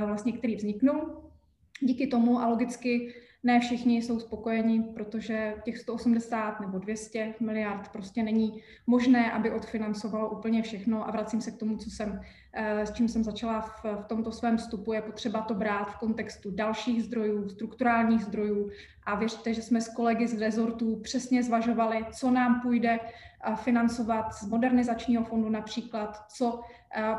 vlastně, 0.07 0.33
který 0.33 0.57
vzniknul. 0.57 1.31
Díky 1.81 2.07
tomu 2.07 2.41
a 2.41 2.49
logicky 2.49 3.15
ne 3.43 3.61
všichni 3.61 4.03
jsou 4.03 4.21
spokojeni, 4.21 4.83
protože 4.95 5.55
těch 5.65 5.79
180 5.79 6.61
nebo 6.61 6.79
200 6.79 7.35
miliard 7.41 7.89
prostě 7.89 8.23
není 8.23 8.63
možné, 8.87 9.33
aby 9.33 9.51
odfinancovalo 9.51 10.31
úplně 10.31 10.63
všechno. 10.63 11.09
A 11.09 11.11
vracím 11.11 11.41
se 11.41 11.51
k 11.51 11.59
tomu, 11.59 11.77
co 11.77 11.91
jsem, 11.91 12.21
eh, 12.21 12.27
s 12.57 12.93
čím 12.93 13.09
jsem 13.09 13.25
začala 13.25 13.61
v, 13.61 13.85
v 13.85 14.05
tomto 14.07 14.33
svém 14.33 14.57
vstupu. 14.57 14.93
Je 14.93 15.03
potřeba 15.03 15.41
to 15.41 15.55
brát 15.55 15.85
v 15.85 15.99
kontextu 15.99 16.51
dalších 16.51 17.05
zdrojů, 17.05 17.49
strukturálních 17.49 18.25
zdrojů. 18.25 18.71
A 19.07 19.15
věřte, 19.15 19.55
že 19.55 19.63
jsme 19.63 19.81
s 19.81 19.89
kolegy 19.89 20.27
z 20.27 20.41
rezortů 20.41 21.01
přesně 21.01 21.43
zvažovali, 21.43 22.07
co 22.13 22.31
nám 22.31 22.61
půjde 22.61 22.99
financovat 23.55 24.35
z 24.35 24.47
modernizačního 24.47 25.25
fondu 25.25 25.49
například, 25.49 26.19
co 26.29 26.61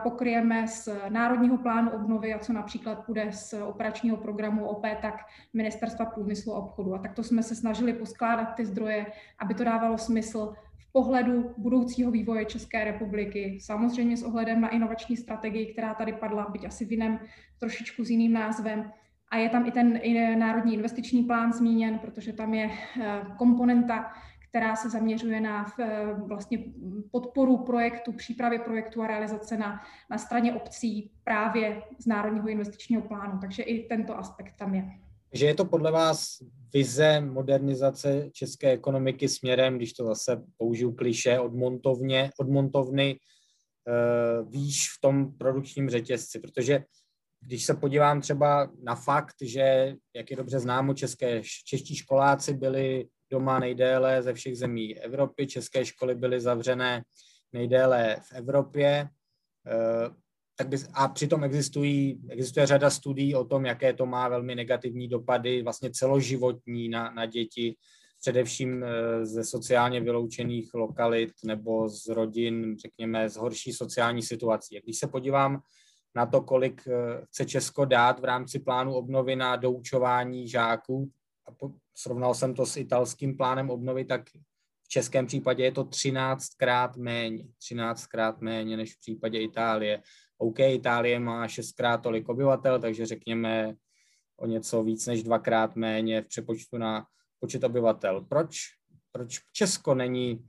pokryjeme 0.04 0.68
z 0.68 0.90
Národního 1.10 1.58
plánu 1.58 1.92
obnovy 1.92 2.34
a 2.34 2.40
co 2.40 2.54
například 2.54 3.06
půjde 3.06 3.32
z 3.32 3.54
operačního 3.54 4.18
programu 4.18 4.66
OP, 4.66 4.86
tak 5.02 5.16
Ministerstva 5.54 6.06
průmyslu 6.06 6.56
a 6.56 6.58
obchodu. 6.58 6.96
A 6.96 6.98
takto 6.98 7.24
jsme 7.24 7.44
se 7.44 7.56
snažili 7.56 7.94
poskládat 7.94 8.46
ty 8.46 8.66
zdroje, 8.66 9.06
aby 9.40 9.54
to 9.54 9.64
dávalo 9.64 9.98
smysl 9.98 10.54
pohledu 10.96 11.54
budoucího 11.58 12.12
vývoje 12.12 12.46
České 12.46 12.84
republiky, 12.84 13.58
samozřejmě 13.62 14.18
s 14.18 14.24
ohledem 14.24 14.62
na 14.62 14.70
inovační 14.70 15.18
strategii, 15.18 15.74
která 15.74 15.94
tady 15.94 16.14
padla, 16.14 16.48
byť 16.52 16.66
asi 16.66 16.86
v 16.86 16.92
jiném, 16.92 17.20
trošičku 17.60 18.04
s 18.04 18.10
jiným 18.10 18.34
názvem. 18.34 18.92
A 19.32 19.38
je 19.38 19.50
tam 19.50 19.68
i 19.68 19.72
ten 19.72 20.00
národní 20.40 20.74
investiční 20.74 21.24
plán 21.24 21.54
zmíněn, 21.54 22.00
protože 22.00 22.34
tam 22.34 22.54
je 22.54 22.70
eh, 23.02 23.22
komponenta, 23.38 24.14
která 24.50 24.76
se 24.76 24.90
zaměřuje 24.90 25.42
na 25.42 25.66
eh, 25.80 26.14
vlastně 26.28 26.64
podporu 27.12 27.58
projektu, 27.58 28.12
přípravy 28.12 28.60
projektu 28.60 29.02
a 29.02 29.08
realizace 29.08 29.58
na, 29.58 29.82
na 30.10 30.18
straně 30.18 30.54
obcí 30.54 31.12
právě 31.24 31.82
z 32.00 32.06
Národního 32.06 32.48
investičního 32.48 33.02
plánu. 33.02 33.40
Takže 33.42 33.64
i 33.64 33.88
tento 33.88 34.18
aspekt 34.18 34.56
tam 34.58 34.76
je. 34.76 35.05
Že 35.36 35.46
je 35.46 35.56
to 35.56 35.66
podle 35.66 35.92
vás 35.92 36.28
vize 36.74 37.22
modernizace 37.22 38.30
české 38.32 38.72
ekonomiky 38.72 39.30
směrem, 39.30 39.78
když 39.78 39.94
to 39.94 40.06
zase 40.06 40.44
použiju 40.58 40.92
kliše, 40.92 41.40
od, 41.40 41.54
montovně, 41.54 42.32
od 42.40 42.50
montovny 42.50 43.20
uh, 43.20 44.50
výš 44.50 44.90
v 44.98 45.02
tom 45.02 45.38
produkčním 45.38 45.90
řetězci, 45.90 46.40
protože 46.40 46.84
když 47.42 47.66
se 47.66 47.74
podívám 47.74 48.22
třeba 48.22 48.72
na 48.84 48.96
fakt, 48.96 49.36
že, 49.42 49.96
jak 50.16 50.32
je 50.32 50.38
dobře 50.38 50.60
známo, 50.60 50.94
české, 50.94 51.42
čeští 51.66 51.96
školáci 51.96 52.54
byli 52.54 53.08
doma 53.32 53.60
nejdéle 53.60 54.24
ze 54.24 54.34
všech 54.34 54.58
zemí 54.58 55.00
Evropy. 55.00 55.48
České 55.48 55.86
školy 55.86 56.16
byly 56.16 56.42
zavřené 56.42 57.04
nejdéle 57.54 58.18
v 58.22 58.34
Evropě. 58.34 59.10
Tak 60.56 60.68
by, 60.68 60.78
a 60.94 61.08
přitom 61.08 61.44
existují, 61.44 62.22
existuje 62.30 62.68
řada 62.68 62.90
studií 62.90 63.36
o 63.36 63.46
tom, 63.46 63.66
jaké 63.66 63.94
to 63.94 64.06
má 64.06 64.30
velmi 64.30 64.56
negativní 64.56 65.08
dopady, 65.08 65.64
vlastně 65.64 65.92
celoživotní 65.92 66.90
na, 66.90 67.12
na 67.12 67.26
děti, 67.26 67.76
především 68.20 68.84
eh, 68.84 69.26
ze 69.26 69.44
sociálně 69.44 70.02
vyloučených 70.02 70.74
lokalit 70.74 71.32
nebo 71.44 71.90
z 71.90 72.08
rodin, 72.08 72.78
řekněme, 72.80 73.30
z 73.30 73.36
horší 73.36 73.74
sociální 73.74 74.22
situací. 74.22 74.80
Když 74.84 74.98
se 74.98 75.08
podívám 75.08 75.62
na 76.16 76.26
to, 76.26 76.42
kolik 76.42 76.88
eh, 76.88 77.26
chce 77.26 77.46
Česko 77.46 77.86
dát 77.86 78.20
v 78.20 78.26
rámci 78.26 78.60
plánu 78.60 78.94
obnovy 78.94 79.36
na 79.36 79.56
doučování 79.56 80.48
žáků, 80.48 81.12
a 81.48 81.52
po, 81.52 81.72
srovnal 81.94 82.34
jsem 82.34 82.54
to 82.54 82.66
s 82.66 82.78
italským 82.78 83.38
plánem 83.38 83.70
obnovy, 83.70 84.06
tak 84.06 84.30
v 84.84 84.88
českém 84.88 85.26
případě 85.26 85.64
je 85.64 85.72
to 85.72 85.84
13krát 85.84 86.92
méně. 86.98 87.46
13krát 87.70 88.36
méně 88.40 88.78
než 88.78 88.96
v 88.96 89.00
případě 89.00 89.40
Itálie. 89.40 90.02
OK, 90.38 90.60
Itálie 90.60 91.20
má 91.20 91.48
šestkrát 91.48 91.98
tolik 91.98 92.30
obyvatel, 92.30 92.80
takže 92.80 93.06
řekněme 93.06 93.76
o 94.38 94.46
něco 94.46 94.84
víc 94.84 95.08
než 95.08 95.24
dvakrát 95.24 95.76
méně 95.76 96.22
v 96.22 96.28
přepočtu 96.28 96.78
na 96.78 97.06
počet 97.40 97.64
obyvatel. 97.64 98.22
Proč? 98.22 98.58
Proč 99.12 99.40
Česko 99.54 99.96
není 99.96 100.46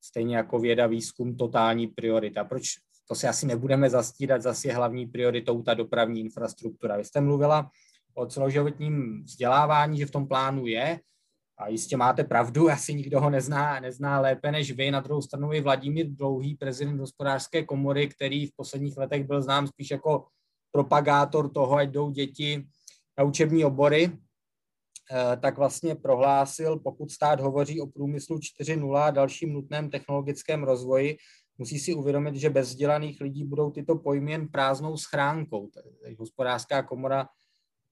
stejně 0.00 0.36
jako 0.36 0.58
věda, 0.58 0.86
výzkum, 0.86 1.36
totální 1.36 1.86
priorita? 1.86 2.44
Proč 2.44 2.62
to 3.08 3.14
si 3.14 3.26
asi 3.26 3.46
nebudeme 3.46 3.90
zastírat, 3.90 4.42
zase 4.42 4.68
je 4.68 4.74
hlavní 4.74 5.06
prioritou 5.06 5.62
ta 5.62 5.74
dopravní 5.74 6.20
infrastruktura. 6.20 6.96
Vy 6.96 7.04
jste 7.04 7.20
mluvila 7.20 7.70
o 8.14 8.26
celoživotním 8.26 9.24
vzdělávání, 9.24 9.98
že 9.98 10.06
v 10.06 10.10
tom 10.10 10.28
plánu 10.28 10.66
je. 10.66 11.00
A 11.58 11.68
jistě 11.68 11.96
máte 11.96 12.24
pravdu, 12.24 12.70
asi 12.70 12.94
nikdo 12.94 13.20
ho 13.20 13.30
nezná, 13.30 13.80
nezná 13.80 14.20
lépe 14.20 14.52
než 14.52 14.72
vy. 14.72 14.90
Na 14.90 15.00
druhou 15.00 15.22
stranu 15.22 15.52
i 15.52 15.60
Vladimír 15.60 16.06
Dlouhý, 16.08 16.54
prezident 16.54 17.00
hospodářské 17.00 17.64
komory, 17.64 18.08
který 18.08 18.46
v 18.46 18.56
posledních 18.56 18.96
letech 18.96 19.24
byl 19.24 19.42
znám 19.42 19.66
spíš 19.66 19.90
jako 19.90 20.26
propagátor 20.72 21.52
toho, 21.52 21.76
ať 21.76 21.88
jdou 21.88 22.10
děti 22.10 22.66
na 23.18 23.24
učební 23.24 23.64
obory, 23.64 24.10
eh, 24.12 25.36
tak 25.36 25.58
vlastně 25.58 25.94
prohlásil, 25.94 26.78
pokud 26.78 27.10
stát 27.10 27.40
hovoří 27.40 27.80
o 27.80 27.86
průmyslu 27.86 28.38
4.0 28.38 29.04
a 29.04 29.10
dalším 29.10 29.52
nutném 29.52 29.90
technologickém 29.90 30.64
rozvoji, 30.64 31.16
musí 31.58 31.78
si 31.78 31.94
uvědomit, 31.94 32.34
že 32.34 32.50
bez 32.50 32.68
vzdělaných 32.68 33.20
lidí 33.20 33.44
budou 33.44 33.70
tyto 33.70 33.96
pojmy 33.96 34.32
jen 34.32 34.48
prázdnou 34.48 34.96
schránkou. 34.96 35.70
Hospodářská 36.18 36.82
komora 36.82 37.28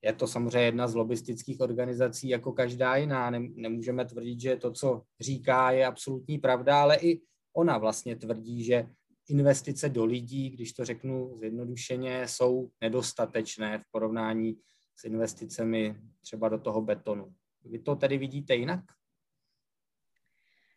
je 0.05 0.13
to 0.13 0.27
samozřejmě 0.27 0.65
jedna 0.65 0.87
z 0.87 0.95
lobistických 0.95 1.59
organizací 1.59 2.29
jako 2.29 2.51
každá 2.51 2.95
jiná. 2.95 3.29
Nemůžeme 3.55 4.05
tvrdit, 4.05 4.39
že 4.39 4.55
to, 4.55 4.71
co 4.71 5.01
říká, 5.19 5.71
je 5.71 5.85
absolutní 5.85 6.37
pravda, 6.37 6.81
ale 6.81 6.97
i 6.97 7.21
ona 7.53 7.77
vlastně 7.77 8.15
tvrdí, 8.15 8.63
že 8.63 8.87
investice 9.29 9.89
do 9.89 10.05
lidí, 10.05 10.49
když 10.49 10.73
to 10.73 10.85
řeknu 10.85 11.37
zjednodušeně, 11.39 12.27
jsou 12.27 12.69
nedostatečné 12.81 13.77
v 13.77 13.83
porovnání 13.91 14.57
s 14.95 15.03
investicemi 15.03 15.95
třeba 16.21 16.49
do 16.49 16.59
toho 16.59 16.81
betonu. 16.81 17.33
Vy 17.63 17.79
to 17.79 17.95
tedy 17.95 18.17
vidíte 18.17 18.55
jinak? 18.55 18.79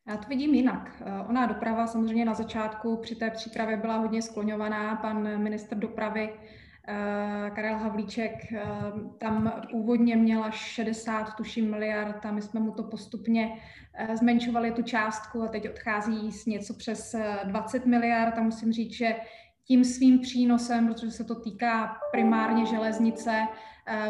Já 0.09 0.17
to 0.17 0.29
vidím 0.29 0.55
jinak. 0.55 1.03
Ona 1.29 1.47
doprava 1.47 1.87
samozřejmě 1.87 2.25
na 2.25 2.35
začátku 2.35 2.97
při 2.97 3.15
té 3.15 3.31
přípravě 3.31 3.77
byla 3.77 3.97
hodně 3.97 4.23
skloňovaná. 4.23 4.97
Pan 4.97 5.43
minister 5.43 5.79
dopravy 5.79 6.41
Karel 7.55 7.79
Havlíček 7.79 8.53
eh, 8.53 8.65
tam 9.19 9.53
původně 9.71 10.17
měla 10.17 10.51
60, 10.51 11.35
tuším, 11.37 11.71
miliard 11.71 12.27
a 12.27 12.31
my 12.31 12.43
jsme 12.43 12.61
mu 12.61 12.73
to 12.73 12.83
postupně 12.83 13.53
eh, 13.95 14.17
zmenšovali 14.17 14.73
tu 14.73 14.83
částku 14.83 15.43
a 15.43 15.49
teď 15.49 15.71
odchází 15.71 16.33
s 16.33 16.47
něco 16.47 16.75
přes 16.75 17.15
20 17.45 17.87
miliard 17.87 18.39
a 18.39 18.43
musím 18.43 18.73
říct, 18.73 18.93
že 18.93 19.17
tím 19.69 19.85
svým 19.85 20.21
přínosem, 20.21 20.89
protože 20.89 21.11
se 21.11 21.25
to 21.25 21.35
týká 21.35 21.97
primárně 22.13 22.67
železnice, 22.67 23.31
eh, 23.31 23.47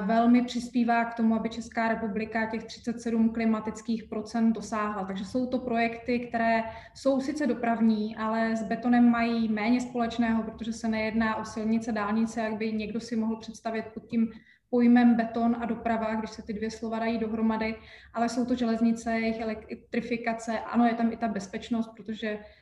velmi 0.02 0.44
přispívá 0.44 1.04
k 1.04 1.14
tomu, 1.14 1.34
aby 1.34 1.48
Česká 1.48 1.88
republika 1.88 2.46
těch 2.46 2.64
37 2.64 3.30
klimatických 3.30 4.04
procent 4.04 4.52
dosáhla. 4.52 5.04
Takže 5.04 5.24
jsou 5.24 5.46
to 5.46 5.58
projekty, 5.58 6.20
které 6.20 6.62
jsou 6.94 7.20
sice 7.20 7.46
dopravní, 7.46 8.16
ale 8.16 8.56
s 8.56 8.62
betonem 8.62 9.10
mají 9.10 9.48
méně 9.48 9.80
společného, 9.80 10.42
protože 10.42 10.72
se 10.72 10.88
nejedná 10.88 11.36
o 11.36 11.44
silnice, 11.44 11.92
dálnice, 11.92 12.40
jak 12.40 12.56
by 12.56 12.72
někdo 12.72 13.00
si 13.00 13.16
mohl 13.16 13.36
představit 13.36 13.84
pod 13.94 14.06
tím 14.06 14.30
pojmem 14.70 15.14
beton 15.14 15.56
a 15.60 15.66
doprava, 15.66 16.14
když 16.14 16.30
se 16.30 16.42
ty 16.42 16.52
dvě 16.52 16.70
slova 16.70 16.98
dají 16.98 17.18
dohromady, 17.18 17.76
ale 18.14 18.28
jsou 18.28 18.44
to 18.44 18.54
železnice, 18.54 19.12
jejich 19.12 19.40
elektrifikace, 19.40 20.58
ano, 20.58 20.84
je 20.84 20.94
tam 20.94 21.12
i 21.12 21.16
ta 21.16 21.28
bezpečnost, 21.28 21.90
protože 21.96 22.28
Eh, 22.28 22.57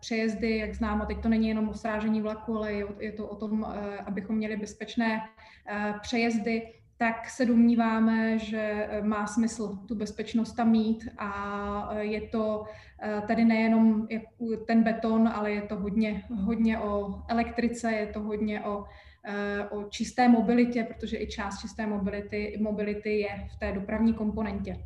přejezdy, 0.00 0.58
jak 0.58 0.74
známo, 0.74 1.06
teď 1.06 1.22
to 1.22 1.28
není 1.28 1.48
jenom 1.48 1.68
o 1.68 1.74
srážení 1.74 2.22
vlaku, 2.22 2.56
ale 2.56 2.72
je 3.00 3.12
to 3.12 3.26
o 3.26 3.36
tom, 3.36 3.66
eh, 3.68 3.98
abychom 3.98 4.36
měli 4.36 4.56
bezpečné 4.56 5.20
eh, 5.68 5.94
přejezdy, 6.00 6.72
tak 6.96 7.28
se 7.28 7.46
domníváme, 7.46 8.38
že 8.38 8.88
má 9.02 9.26
smysl 9.26 9.78
tu 9.88 9.94
bezpečnost 9.94 10.52
tam 10.52 10.70
mít 10.70 11.08
a 11.18 11.88
je 12.00 12.20
to 12.20 12.64
tady 13.26 13.44
nejenom 13.44 14.08
ten 14.66 14.82
beton, 14.82 15.28
ale 15.28 15.52
je 15.52 15.62
to 15.62 15.76
hodně, 15.76 16.24
hodně 16.30 16.78
o 16.78 17.22
elektrice, 17.28 17.92
je 17.92 18.06
to 18.06 18.20
hodně 18.20 18.64
o, 18.64 18.84
o 19.70 19.84
čisté 19.84 20.28
mobilitě, 20.28 20.84
protože 20.84 21.16
i 21.16 21.26
část 21.26 21.60
čisté 21.60 21.86
mobility, 21.86 22.58
mobility 22.60 23.18
je 23.18 23.48
v 23.56 23.58
té 23.58 23.72
dopravní 23.72 24.14
komponentě. 24.14 24.76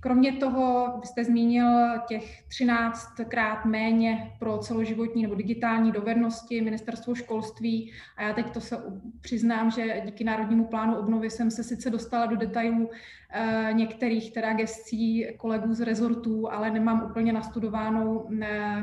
Kromě 0.00 0.32
toho, 0.32 1.00
jste 1.04 1.24
zmínil 1.24 1.66
těch 2.08 2.48
13krát 2.48 3.66
méně 3.66 4.32
pro 4.38 4.58
celoživotní 4.58 5.22
nebo 5.22 5.34
digitální 5.34 5.92
dovednosti 5.92 6.60
ministerstvo 6.60 7.14
školství. 7.14 7.92
A 8.16 8.22
já 8.22 8.32
teď 8.32 8.50
to 8.50 8.60
se 8.60 8.76
přiznám, 9.20 9.70
že 9.70 10.02
díky 10.04 10.24
Národnímu 10.24 10.64
plánu 10.64 10.96
obnovy 10.96 11.30
jsem 11.30 11.50
se 11.50 11.64
sice 11.64 11.90
dostala 11.90 12.26
do 12.26 12.36
detailů 12.36 12.90
eh, 13.30 13.68
některých 13.72 14.32
teda 14.32 14.52
gestcí 14.52 15.26
kolegů 15.36 15.74
z 15.74 15.80
rezortů, 15.80 16.52
ale 16.52 16.70
nemám 16.70 17.02
úplně 17.10 17.32
nastudovánou 17.32 18.28
eh, 18.42 18.82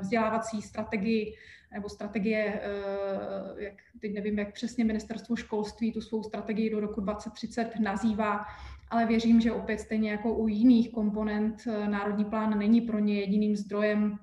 vzdělávací 0.00 0.62
strategii 0.62 1.34
nebo 1.72 1.88
strategie, 1.88 2.60
eh, 2.62 3.62
jak, 3.64 3.74
teď 4.00 4.14
nevím, 4.14 4.38
jak 4.38 4.52
přesně 4.52 4.84
ministerstvo 4.84 5.36
školství 5.36 5.92
tu 5.92 6.00
svou 6.00 6.22
strategii 6.22 6.70
do 6.70 6.80
roku 6.80 7.00
2030 7.00 7.78
nazývá, 7.80 8.46
ale 8.90 9.06
věřím, 9.06 9.40
že 9.40 9.52
opět 9.52 9.80
stejně 9.80 10.10
jako 10.10 10.34
u 10.34 10.48
jiných 10.48 10.92
komponent 10.92 11.62
eh, 11.66 11.88
Národní 11.88 12.24
plán 12.24 12.58
není 12.58 12.80
pro 12.80 12.98
ně 12.98 13.20
jediným 13.20 13.56
zdrojem 13.56 14.18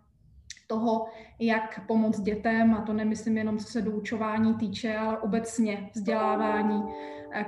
toho, 0.67 1.05
jak 1.39 1.87
pomoct 1.87 2.19
dětem, 2.19 2.73
a 2.73 2.81
to 2.81 2.93
nemyslím 2.93 3.37
jenom 3.37 3.57
co 3.57 3.67
se 3.67 3.81
doučování 3.81 4.53
týče, 4.53 4.97
ale 4.97 5.17
obecně 5.17 5.89
vzdělávání. 5.95 6.83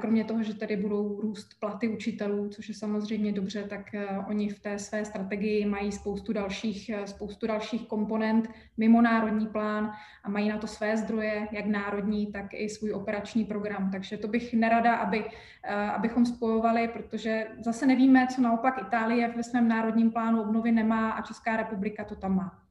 Kromě 0.02 0.24
toho, 0.24 0.44
že 0.44 0.54
tady 0.54 0.78
budou 0.78 1.22
růst 1.22 1.60
platy 1.60 1.88
učitelů, 1.88 2.50
což 2.50 2.70
je 2.70 2.76
samozřejmě 2.76 3.32
dobře, 3.32 3.64
tak 3.64 3.94
eh, 3.94 4.08
oni 4.28 4.50
v 4.50 4.60
té 4.60 4.80
své 4.80 5.06
strategii 5.06 5.66
mají 5.66 5.92
spoustu 5.92 6.34
dalších, 6.34 6.90
eh, 6.90 7.08
spoustu 7.08 7.48
dalších 7.48 7.88
komponent 7.88 8.50
mimo 8.78 9.02
národní 9.02 9.48
plán 9.48 9.92
a 10.24 10.30
mají 10.30 10.50
na 10.50 10.58
to 10.58 10.68
své 10.68 10.98
zdroje, 10.98 11.48
jak 11.52 11.66
národní, 11.66 12.32
tak 12.32 12.46
i 12.54 12.70
svůj 12.70 12.94
operační 12.94 13.46
program. 13.46 13.92
Takže 13.92 14.18
to 14.18 14.28
bych 14.28 14.54
nerada, 14.54 14.96
aby, 14.96 15.26
eh, 15.64 15.76
abychom 15.76 16.26
spojovali, 16.26 16.88
protože 16.88 17.48
zase 17.60 17.86
nevíme, 17.86 18.28
co 18.36 18.42
naopak 18.42 18.82
Itálie 18.82 19.34
ve 19.38 19.44
svém 19.44 19.68
národním 19.68 20.12
plánu 20.12 20.42
obnovy 20.42 20.72
nemá 20.72 21.12
a 21.12 21.22
Česká 21.22 21.58
republika 21.58 22.04
to 22.04 22.16
tam 22.16 22.36
má 22.36 22.69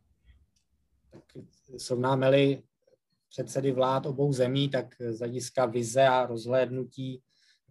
srovnáme-li 1.77 2.63
předsedy 3.29 3.73
vlád 3.73 4.07
obou 4.07 4.33
zemí, 4.33 4.69
tak 4.69 4.95
z 5.11 5.19
hlediska 5.19 5.67
vize 5.67 6.07
a 6.07 6.27
rozhlédnutí 6.27 7.23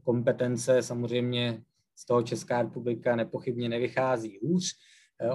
kompetence 0.03 0.83
samozřejmě 0.83 1.61
z 1.95 2.05
toho 2.05 2.23
Česká 2.23 2.61
republika 2.61 3.15
nepochybně 3.15 3.69
nevychází 3.69 4.39
hůř. 4.43 4.73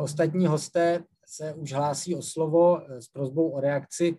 Ostatní 0.00 0.46
hosté 0.46 1.04
se 1.26 1.54
už 1.54 1.72
hlásí 1.72 2.14
o 2.14 2.22
slovo 2.22 2.80
s 2.88 3.08
prozbou 3.08 3.50
o 3.50 3.60
reakci. 3.60 4.18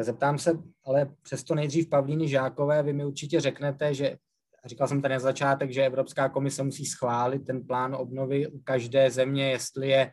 Zeptám 0.00 0.38
se, 0.38 0.58
ale 0.84 1.14
přesto 1.22 1.54
nejdřív 1.54 1.88
Pavlíny 1.88 2.28
Žákové, 2.28 2.82
vy 2.82 2.92
mi 2.92 3.04
určitě 3.04 3.40
řeknete, 3.40 3.94
že 3.94 4.16
říkal 4.64 4.88
jsem 4.88 5.02
tady 5.02 5.14
na 5.14 5.20
začátek, 5.20 5.70
že 5.70 5.86
Evropská 5.86 6.28
komise 6.28 6.62
musí 6.62 6.86
schválit 6.86 7.46
ten 7.46 7.66
plán 7.66 7.94
obnovy 7.94 8.46
u 8.46 8.58
každé 8.58 9.10
země, 9.10 9.50
jestli 9.50 9.88
je 9.88 10.12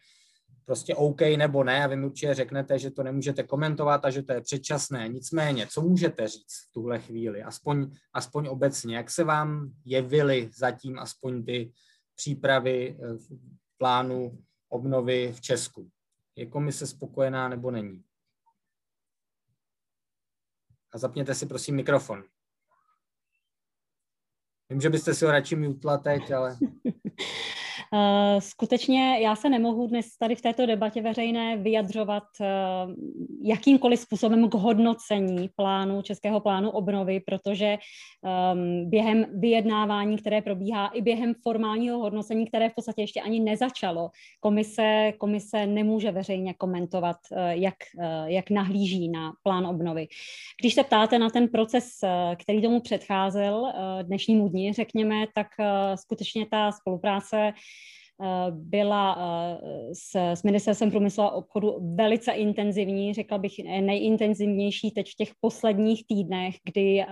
prostě 0.68 0.96
OK 0.96 1.22
nebo 1.22 1.64
ne 1.64 1.84
a 1.84 1.88
vy 1.88 1.96
mi 1.96 2.06
určitě 2.06 2.34
řeknete, 2.34 2.80
že 2.80 2.92
to 2.92 3.04
nemůžete 3.04 3.44
komentovat 3.44 4.06
a 4.06 4.10
že 4.10 4.24
to 4.24 4.34
je 4.34 4.42
předčasné. 4.42 5.08
Nicméně, 5.08 5.68
co 5.68 5.82
můžete 5.82 6.28
říct 6.28 6.56
v 6.70 6.74
tuhle 6.74 7.00
chvíli, 7.00 7.44
aspoň, 7.44 7.92
aspoň 8.14 8.48
obecně, 8.48 8.96
jak 8.98 9.12
se 9.12 9.24
vám 9.24 9.72
jevily 9.86 10.50
zatím 10.54 11.00
aspoň 11.00 11.46
ty 11.46 11.72
přípravy 12.16 12.98
eh, 13.00 13.18
plánu 13.78 14.44
obnovy 14.70 15.34
v 15.34 15.42
Česku? 15.42 15.90
Je 16.36 16.46
komise 16.46 16.88
spokojená 16.88 17.50
nebo 17.50 17.72
není? 17.72 18.04
A 20.94 20.98
zapněte 20.98 21.36
si 21.36 21.46
prosím 21.46 21.76
mikrofon. 21.76 22.24
Vím, 24.70 24.82
že 24.82 24.90
byste 24.90 25.14
si 25.14 25.26
ho 25.26 25.32
radši 25.32 25.56
mutla 25.56 25.98
teď, 25.98 26.32
ale... 26.32 26.58
Eh, 27.94 28.42
skutečně 28.42 29.20
já 29.20 29.36
se 29.36 29.50
nemohu 29.50 29.88
dnes 29.88 30.18
tady 30.18 30.36
v 30.36 30.42
této 30.42 30.66
debatě 30.66 31.02
veřejné 31.02 31.58
vyjadřovat 31.58 32.24
eh, 32.42 32.46
jakýmkoliv 33.44 34.00
způsobem 34.00 34.50
k 34.50 34.54
hodnocení 34.54 35.50
plánu, 35.56 36.02
českého 36.02 36.40
plánu 36.40 36.70
obnovy, 36.70 37.20
protože 37.20 37.78
ehm, 38.26 38.90
během 38.90 39.26
vyjednávání, 39.40 40.18
které 40.18 40.42
probíhá, 40.42 40.88
i 40.88 41.02
během 41.02 41.34
formálního 41.44 41.98
hodnocení, 42.00 42.48
které 42.48 42.70
v 42.70 42.76
podstatě 42.76 43.02
ještě 43.02 43.22
ani 43.22 43.40
nezačalo, 43.40 44.10
komise, 44.40 45.14
komise 45.18 45.68
nemůže 45.68 46.12
veřejně 46.12 46.54
komentovat, 46.54 47.18
eh, 47.32 47.58
jak, 47.58 47.76
jak 48.26 48.50
nahlíží 48.50 49.10
na 49.10 49.34
plán 49.44 49.68
obnovy. 49.68 50.08
Když 50.62 50.74
se 50.74 50.84
ptáte 50.84 51.20
na 51.20 51.30
ten 51.30 51.48
proces, 51.48 51.86
který 52.42 52.62
tomu 52.62 52.80
předcházel 52.80 53.74
dnešnímu 54.02 54.50
dni, 54.50 54.74
řekněme, 54.74 55.26
tak 55.36 55.48
skutečně 55.96 56.46
ta 56.46 56.72
spolupráce 56.72 57.54
byla 58.52 59.18
eh, 59.20 59.96
s, 59.96 60.16
s 60.16 60.44
ministerstvem 60.44 60.92
průmyslu 60.92 61.24
a 61.24 61.32
obchodu 61.32 61.78
velice 61.96 62.32
intenzivní, 62.32 63.14
řekla 63.14 63.38
bych 63.38 63.54
nejintenzivnější 63.64 64.92
teď 64.92 65.12
v 65.12 65.16
těch 65.16 65.32
posledních 65.42 66.08
týdnech, 66.08 66.56
kdy 66.64 67.02
eh, 67.02 67.08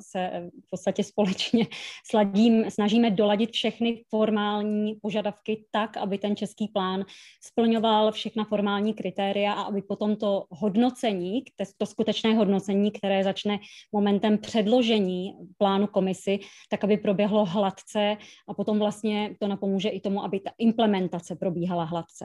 se 0.00 0.50
v 0.66 0.70
podstatě 0.70 1.04
společně 1.04 1.66
sladím, 2.10 2.70
snažíme 2.70 3.10
doladit 3.10 3.50
všechny 3.50 4.02
formální 4.08 4.94
požadavky 5.02 5.64
tak, 5.70 5.96
aby 5.96 6.18
ten 6.18 6.36
český 6.36 6.68
plán 6.68 7.04
splňoval 7.42 8.12
všechna 8.12 8.44
formální 8.44 8.94
kritéria 8.94 9.52
a 9.52 9.62
aby 9.62 9.82
potom 9.82 10.16
to 10.16 10.44
hodnocení, 10.50 11.42
to 11.76 11.86
skutečné 11.86 12.34
hodnocení, 12.34 12.90
které 12.90 13.24
začne 13.24 13.58
momentem 13.92 14.38
předložení 14.38 15.34
plánu 15.58 15.86
komisi, 15.86 16.38
tak 16.68 16.84
aby 16.84 16.96
proběhlo 16.96 17.44
hladce 17.44 18.16
a 18.48 18.54
potom 18.54 18.78
vlastně 18.78 19.36
to 19.40 19.48
napomůže 19.48 19.88
i 19.88 20.00
tomu, 20.00 20.24
aby 20.24 20.40
implementace 20.58 21.36
probíhala 21.36 21.84
hladce. 21.84 22.24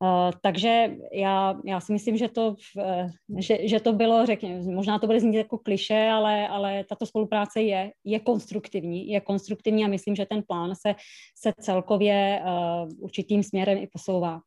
Uh, 0.00 0.30
takže 0.42 0.96
já, 1.12 1.54
já 1.64 1.80
si 1.80 1.92
myslím, 1.92 2.16
že 2.16 2.28
to, 2.28 2.56
uh, 2.76 3.10
že, 3.38 3.68
že 3.68 3.80
to 3.80 3.92
bylo, 3.92 4.26
řekněme, 4.26 4.62
možná 4.74 4.98
to 4.98 5.06
bude 5.06 5.20
znít 5.20 5.36
jako 5.36 5.58
kliše, 5.58 6.08
ale, 6.12 6.48
ale 6.48 6.84
tato 6.84 7.06
spolupráce 7.06 7.62
je, 7.62 7.92
je 8.04 8.20
konstruktivní, 8.20 9.08
je 9.08 9.20
konstruktivní 9.20 9.84
a 9.84 9.88
myslím, 9.88 10.16
že 10.16 10.26
ten 10.26 10.42
plán 10.48 10.74
se, 10.74 10.94
se 11.38 11.52
celkově 11.60 12.42
uh, 12.44 12.90
určitým 12.98 13.42
směrem 13.42 13.78
i 13.78 13.86
posouvá. 13.86 14.40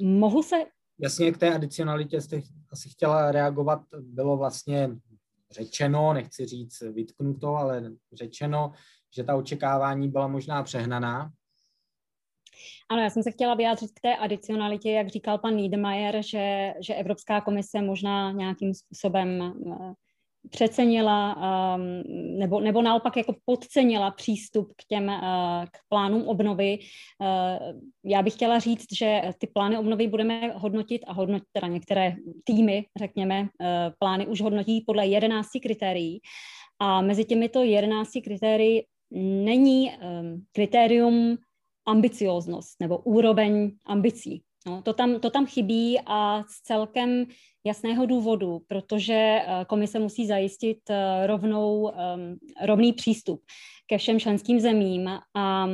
Mohu 0.00 0.42
se... 0.42 0.56
Jasně, 0.98 1.32
k 1.32 1.38
té 1.38 1.54
adicionalitě 1.54 2.20
jste 2.20 2.40
asi 2.72 2.88
chtěla 2.88 3.32
reagovat, 3.32 3.80
bylo 4.00 4.36
vlastně 4.36 4.90
řečeno, 5.50 6.12
nechci 6.12 6.46
říct 6.46 6.80
vytknuto, 6.80 7.56
ale 7.56 7.90
řečeno, 8.12 8.72
že 9.16 9.24
ta 9.24 9.36
očekávání 9.36 10.08
byla 10.08 10.28
možná 10.28 10.62
přehnaná, 10.62 11.30
ano, 12.88 13.02
já 13.02 13.10
jsem 13.10 13.22
se 13.22 13.30
chtěla 13.30 13.54
vyjádřit 13.54 13.90
k 13.94 14.00
té 14.00 14.16
adicionalitě, 14.16 14.90
jak 14.90 15.08
říkal 15.08 15.38
pan 15.38 15.56
Niedermayer, 15.56 16.22
že, 16.22 16.74
že 16.80 16.94
Evropská 16.94 17.40
komise 17.40 17.82
možná 17.82 18.32
nějakým 18.32 18.74
způsobem 18.74 19.42
eh, 19.42 19.94
přecenila 20.50 21.36
um, 21.76 22.02
nebo, 22.38 22.60
nebo 22.60 22.82
naopak 22.82 23.16
jako 23.16 23.34
podcenila 23.44 24.10
přístup 24.10 24.72
k 24.76 24.84
těm 24.84 25.08
uh, 25.08 25.20
k 25.64 25.78
plánům 25.88 26.28
obnovy. 26.28 26.78
Uh, 26.78 27.80
já 28.04 28.22
bych 28.22 28.32
chtěla 28.32 28.58
říct, 28.58 28.86
že 28.98 29.22
ty 29.38 29.46
plány 29.46 29.78
obnovy 29.78 30.06
budeme 30.06 30.52
hodnotit 30.54 31.02
a 31.06 31.12
hodnotit 31.12 31.48
teda 31.52 31.66
některé 31.66 32.14
týmy, 32.44 32.86
řekněme, 32.98 33.48
plány 33.98 34.26
už 34.26 34.40
hodnotí 34.40 34.84
podle 34.86 35.06
11 35.06 35.48
kritérií 35.62 36.20
a 36.78 37.00
mezi 37.00 37.24
těmito 37.24 37.62
11 37.62 38.10
kritérií 38.24 38.82
není 39.44 39.90
um, 39.90 40.44
kritérium 40.52 41.36
ambicioznost 41.86 42.80
nebo 42.80 42.98
úroveň 42.98 43.72
ambicí. 43.86 44.42
No, 44.66 44.82
to, 44.82 44.92
tam, 44.92 45.20
to 45.20 45.30
tam 45.30 45.46
chybí 45.46 45.98
a 46.06 46.42
z 46.42 46.62
celkem 46.62 47.26
jasného 47.66 48.06
důvodu, 48.06 48.60
protože 48.68 49.14
eh, 49.14 49.64
komise 49.66 49.98
musí 49.98 50.26
zajistit 50.26 50.78
eh, 50.90 51.26
rovnou, 51.26 51.92
ehm, 51.94 52.36
rovný 52.62 52.92
přístup 52.92 53.42
ke 53.86 53.98
všem 53.98 54.20
členským 54.20 54.60
zemím 54.60 55.08
a 55.34 55.68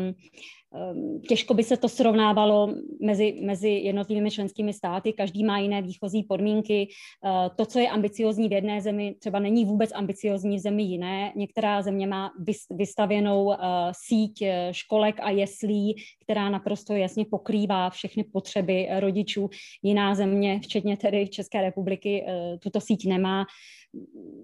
těžko 1.28 1.54
by 1.54 1.64
se 1.64 1.76
to 1.76 1.88
srovnávalo 1.88 2.74
mezi, 3.02 3.40
mezi 3.42 3.68
jednotlivými 3.68 4.30
členskými 4.30 4.72
státy, 4.72 5.12
každý 5.12 5.44
má 5.44 5.58
jiné 5.58 5.82
výchozí 5.82 6.22
podmínky. 6.22 6.88
Ehm, 7.24 7.50
to, 7.56 7.66
co 7.66 7.78
je 7.78 7.88
ambiciozní 7.88 8.48
v 8.48 8.52
jedné 8.52 8.80
zemi, 8.80 9.14
třeba 9.18 9.38
není 9.38 9.64
vůbec 9.64 9.90
ambiciozní 9.94 10.56
v 10.56 10.60
zemi 10.60 10.82
jiné. 10.82 11.32
Některá 11.36 11.82
země 11.82 12.06
má 12.06 12.32
vystavěnou 12.70 13.52
ehm, 13.52 13.58
síť 13.92 14.42
eh, 14.42 14.68
školek 14.72 15.20
a 15.20 15.30
jeslí, 15.30 15.96
která 16.22 16.48
naprosto 16.48 16.94
jasně 16.94 17.24
pokrývá 17.24 17.90
všechny 17.90 18.24
potřeby 18.24 18.88
rodičů. 18.98 19.50
Jiná 19.82 20.14
země, 20.14 20.60
včetně 20.62 20.96
tedy 20.96 21.28
České 21.28 21.62
republiky, 21.62 22.24
eh, 22.28 22.58
tuto 22.58 22.80
síť 22.80 23.06
nemá 23.06 23.44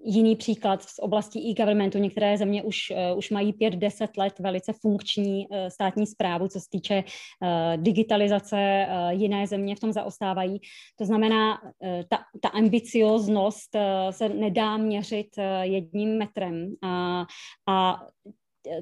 jiný 0.03 0.35
příklad 0.35 0.83
z 0.83 0.99
oblasti 0.99 1.39
e-governmentu. 1.39 1.97
Některé 1.97 2.37
země 2.37 2.63
už, 2.63 2.77
uh, 3.11 3.17
už 3.17 3.29
mají 3.29 3.53
5-10 3.53 4.07
let 4.17 4.39
velice 4.39 4.73
funkční 4.73 5.47
uh, 5.47 5.57
státní 5.67 6.07
zprávu, 6.07 6.47
co 6.47 6.59
se 6.59 6.65
týče 6.69 7.03
uh, 7.03 7.83
digitalizace, 7.83 8.87
jiné 9.09 9.47
země 9.47 9.75
v 9.75 9.79
tom 9.79 9.91
zaostávají. 9.91 10.59
To 10.95 11.05
znamená, 11.05 11.61
ta, 12.09 12.19
ta 12.41 12.49
ambicioznost 12.49 13.69
se 14.11 14.29
nedá 14.29 14.77
měřit 14.77 15.27
jedním 15.61 16.17
metrem. 16.17 16.73
A, 16.83 17.25
a 17.69 18.05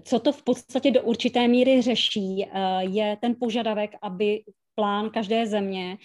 co 0.03 0.19
to 0.19 0.31
v 0.31 0.43
podstatě 0.43 0.91
do 0.91 1.01
určité 1.01 1.47
míry 1.47 1.81
řeší, 1.81 2.45
je 2.79 3.17
ten 3.21 3.35
požadavek, 3.39 3.91
aby 4.01 4.43
plán 4.75 5.09
každé 5.09 5.47
země 5.47 5.97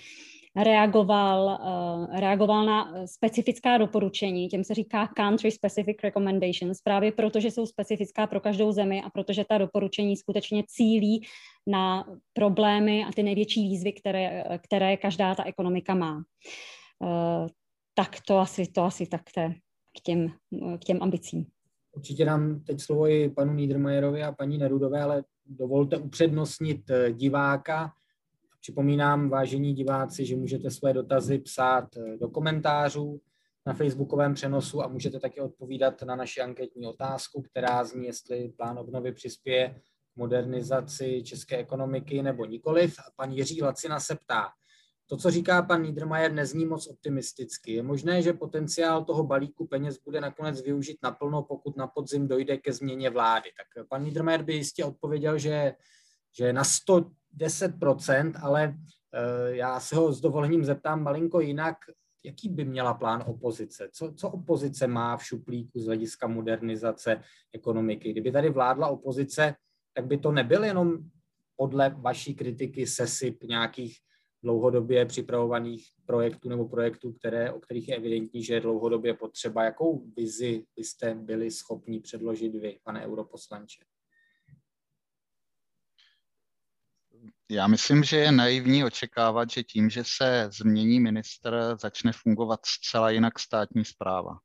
reagoval, 0.56 1.60
uh, 1.62 2.20
reagoval 2.20 2.66
na 2.66 3.06
specifická 3.06 3.78
doporučení, 3.78 4.48
těm 4.48 4.64
se 4.64 4.74
říká 4.74 5.06
country 5.06 5.50
specific 5.50 5.96
recommendations, 6.02 6.80
právě 6.84 7.12
protože 7.12 7.50
jsou 7.50 7.66
specifická 7.66 8.26
pro 8.26 8.40
každou 8.40 8.72
zemi 8.72 9.02
a 9.02 9.10
protože 9.10 9.44
ta 9.48 9.58
doporučení 9.58 10.16
skutečně 10.16 10.64
cílí 10.68 11.26
na 11.66 12.04
problémy 12.32 13.04
a 13.04 13.12
ty 13.12 13.22
největší 13.22 13.62
výzvy, 13.62 13.92
které, 13.92 14.44
které 14.58 14.96
každá 14.96 15.34
ta 15.34 15.44
ekonomika 15.44 15.94
má. 15.94 16.22
Tak 17.94 18.16
to 18.26 18.38
asi, 18.38 18.66
to 18.66 18.82
asi 18.82 19.06
takté 19.06 19.54
k 19.98 20.00
těm, 20.00 20.32
k 20.78 20.84
těm 20.84 20.98
ambicím. 21.00 21.46
Určitě 21.92 22.24
dám 22.24 22.60
teď 22.60 22.80
slovo 22.80 23.08
i 23.08 23.28
panu 23.28 23.54
Niedermayerovi 23.54 24.22
a 24.22 24.32
paní 24.32 24.58
Nerudové, 24.58 25.02
ale 25.02 25.24
dovolte 25.46 25.96
upřednostnit 25.96 26.90
eh, 26.90 27.12
diváka, 27.12 27.92
Připomínám, 28.60 29.28
vážení 29.28 29.74
diváci, 29.74 30.26
že 30.26 30.36
můžete 30.36 30.70
své 30.70 30.92
dotazy 30.92 31.38
psát 31.38 31.96
eh, 31.96 32.16
do 32.16 32.28
komentářů 32.28 33.20
na 33.66 33.74
facebookovém 33.74 34.34
přenosu 34.34 34.82
a 34.82 34.88
můžete 34.88 35.20
taky 35.20 35.40
odpovídat 35.40 36.02
na 36.02 36.16
naši 36.16 36.40
anketní 36.40 36.86
otázku, 36.86 37.42
která 37.42 37.84
zní, 37.84 38.06
jestli 38.06 38.52
plán 38.56 38.78
obnovy 38.78 39.12
přispěje 39.12 39.80
modernizaci 40.16 41.22
české 41.22 41.56
ekonomiky 41.56 42.22
nebo 42.22 42.44
nikoliv. 42.44 42.98
A 42.98 43.02
pan 43.16 43.32
Jiří 43.32 43.62
Lacina 43.62 44.00
se 44.00 44.14
ptá, 44.14 44.48
to, 45.06 45.16
co 45.16 45.30
říká 45.30 45.62
pan 45.62 45.82
Niedermayer, 45.82 46.32
nezní 46.32 46.66
moc 46.66 46.86
optimisticky. 46.86 47.72
Je 47.72 47.82
možné, 47.82 48.22
že 48.22 48.32
potenciál 48.32 49.04
toho 49.04 49.24
balíku 49.24 49.66
peněz 49.66 49.98
bude 50.04 50.20
nakonec 50.20 50.62
využit 50.62 50.96
naplno, 51.02 51.42
pokud 51.42 51.76
na 51.76 51.86
podzim 51.86 52.28
dojde 52.28 52.56
ke 52.56 52.72
změně 52.72 53.10
vlády. 53.10 53.50
Tak 53.56 53.88
pan 53.88 54.04
Niedermayer 54.04 54.42
by 54.42 54.54
jistě 54.54 54.84
odpověděl, 54.84 55.38
že, 55.38 55.74
že 56.38 56.52
na 56.52 56.64
100 56.64 57.10
10%, 57.38 58.32
ale 58.42 58.74
eh, 59.12 59.56
já 59.56 59.80
se 59.80 59.96
ho 59.96 60.12
s 60.12 60.20
dovolením 60.20 60.64
zeptám 60.64 61.02
malinko 61.02 61.40
jinak, 61.40 61.76
jaký 62.24 62.48
by 62.48 62.64
měla 62.64 62.94
plán 62.94 63.24
opozice? 63.26 63.88
Co, 63.92 64.12
co 64.12 64.30
opozice 64.30 64.86
má 64.86 65.16
v 65.16 65.24
šuplíku 65.24 65.80
z 65.80 65.86
hlediska 65.86 66.26
modernizace 66.26 67.22
ekonomiky? 67.52 68.12
Kdyby 68.12 68.32
tady 68.32 68.50
vládla 68.50 68.88
opozice, 68.88 69.54
tak 69.94 70.06
by 70.06 70.18
to 70.18 70.32
nebyl 70.32 70.64
jenom 70.64 70.98
podle 71.56 71.94
vaší 71.98 72.34
kritiky 72.34 72.86
sesyp 72.86 73.42
nějakých 73.42 73.96
dlouhodobě 74.42 75.06
připravovaných 75.06 75.86
projektů 76.06 76.48
nebo 76.48 76.68
projektů, 76.68 77.12
které, 77.12 77.52
o 77.52 77.60
kterých 77.60 77.88
je 77.88 77.96
evidentní, 77.96 78.42
že 78.42 78.54
je 78.54 78.60
dlouhodobě 78.60 79.14
potřeba. 79.14 79.64
Jakou 79.64 80.06
vizi 80.16 80.64
byste 80.76 81.14
byli 81.14 81.50
schopni 81.50 82.00
předložit 82.00 82.54
vy, 82.54 82.78
pane 82.82 83.06
europoslanče? 83.06 83.84
Já 87.50 87.66
myslím, 87.66 88.04
že 88.04 88.16
je 88.16 88.32
naivní 88.32 88.84
očekávat, 88.84 89.50
že 89.50 89.62
tím, 89.62 89.90
že 89.90 90.02
se 90.06 90.48
změní 90.52 91.00
ministr, 91.00 91.76
začne 91.80 92.12
fungovat 92.12 92.60
zcela 92.66 93.10
jinak 93.10 93.38
státní 93.38 93.84
zpráva. 93.84 94.38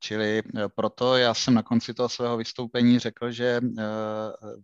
Čili 0.00 0.38
eh, 0.38 0.68
proto 0.74 1.16
já 1.16 1.34
jsem 1.34 1.54
na 1.54 1.62
konci 1.62 1.94
toho 1.94 2.08
svého 2.08 2.36
vystoupení 2.36 2.98
řekl, 2.98 3.30
že 3.30 3.60
eh, 3.78 3.82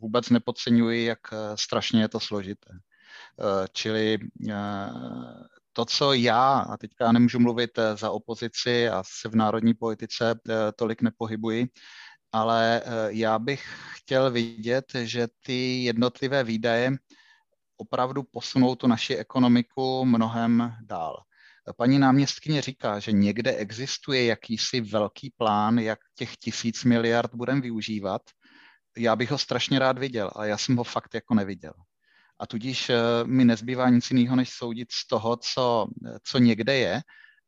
vůbec 0.01 0.31
nepodceňuji, 0.31 1.05
jak 1.05 1.19
eh, 1.33 1.37
strašně 1.55 2.01
je 2.01 2.09
to 2.09 2.21
složité. 2.21 2.71
Čili 3.73 4.19
to, 5.73 5.85
co 5.85 6.13
já, 6.13 6.59
a 6.59 6.77
teďka 6.77 7.05
já 7.05 7.13
nemůžu 7.13 7.39
mluvit 7.39 7.71
za 7.95 8.11
opozici 8.11 8.89
a 8.89 9.03
se 9.07 9.29
v 9.29 9.35
národní 9.35 9.75
politice 9.75 10.41
tolik 10.77 11.03
nepohybuji, 11.03 11.69
ale 12.33 12.83
já 13.09 13.39
bych 13.39 13.65
chtěl 13.95 14.31
vidět, 14.31 14.85
že 14.95 15.29
ty 15.43 15.85
jednotlivé 15.85 16.45
výdaje 16.45 16.97
opravdu 17.81 18.23
posunou 18.23 18.75
tu 18.75 18.87
naši 18.87 19.17
ekonomiku 19.17 20.05
mnohem 20.05 20.73
dál. 20.83 21.23
Paní 21.77 21.99
náměstkyně 21.99 22.63
říká, 22.63 22.99
že 22.99 23.13
někde 23.13 23.53
existuje 23.53 24.25
jakýsi 24.25 24.81
velký 24.81 25.33
plán, 25.37 25.79
jak 25.79 25.99
těch 26.15 26.37
tisíc 26.37 26.85
miliard 26.85 27.35
budeme 27.35 27.61
využívat. 27.61 28.23
Já 28.99 29.17
bych 29.17 29.31
ho 29.31 29.39
strašně 29.39 29.79
rád 29.79 29.99
viděl, 29.99 30.31
ale 30.35 30.49
já 30.49 30.59
jsem 30.59 30.77
ho 30.77 30.85
fakt 30.85 31.15
jako 31.15 31.35
neviděl. 31.35 31.73
A 32.41 32.47
tudíž 32.47 32.91
eh, 32.91 32.97
mi 33.25 33.45
nezbývá 33.45 33.89
nic 33.89 34.11
jiného, 34.11 34.37
než 34.37 34.51
soudit 34.51 34.93
z 34.93 35.07
toho, 35.07 35.37
co, 35.37 35.87
co 36.23 36.39
někde 36.39 36.75
je 36.75 37.03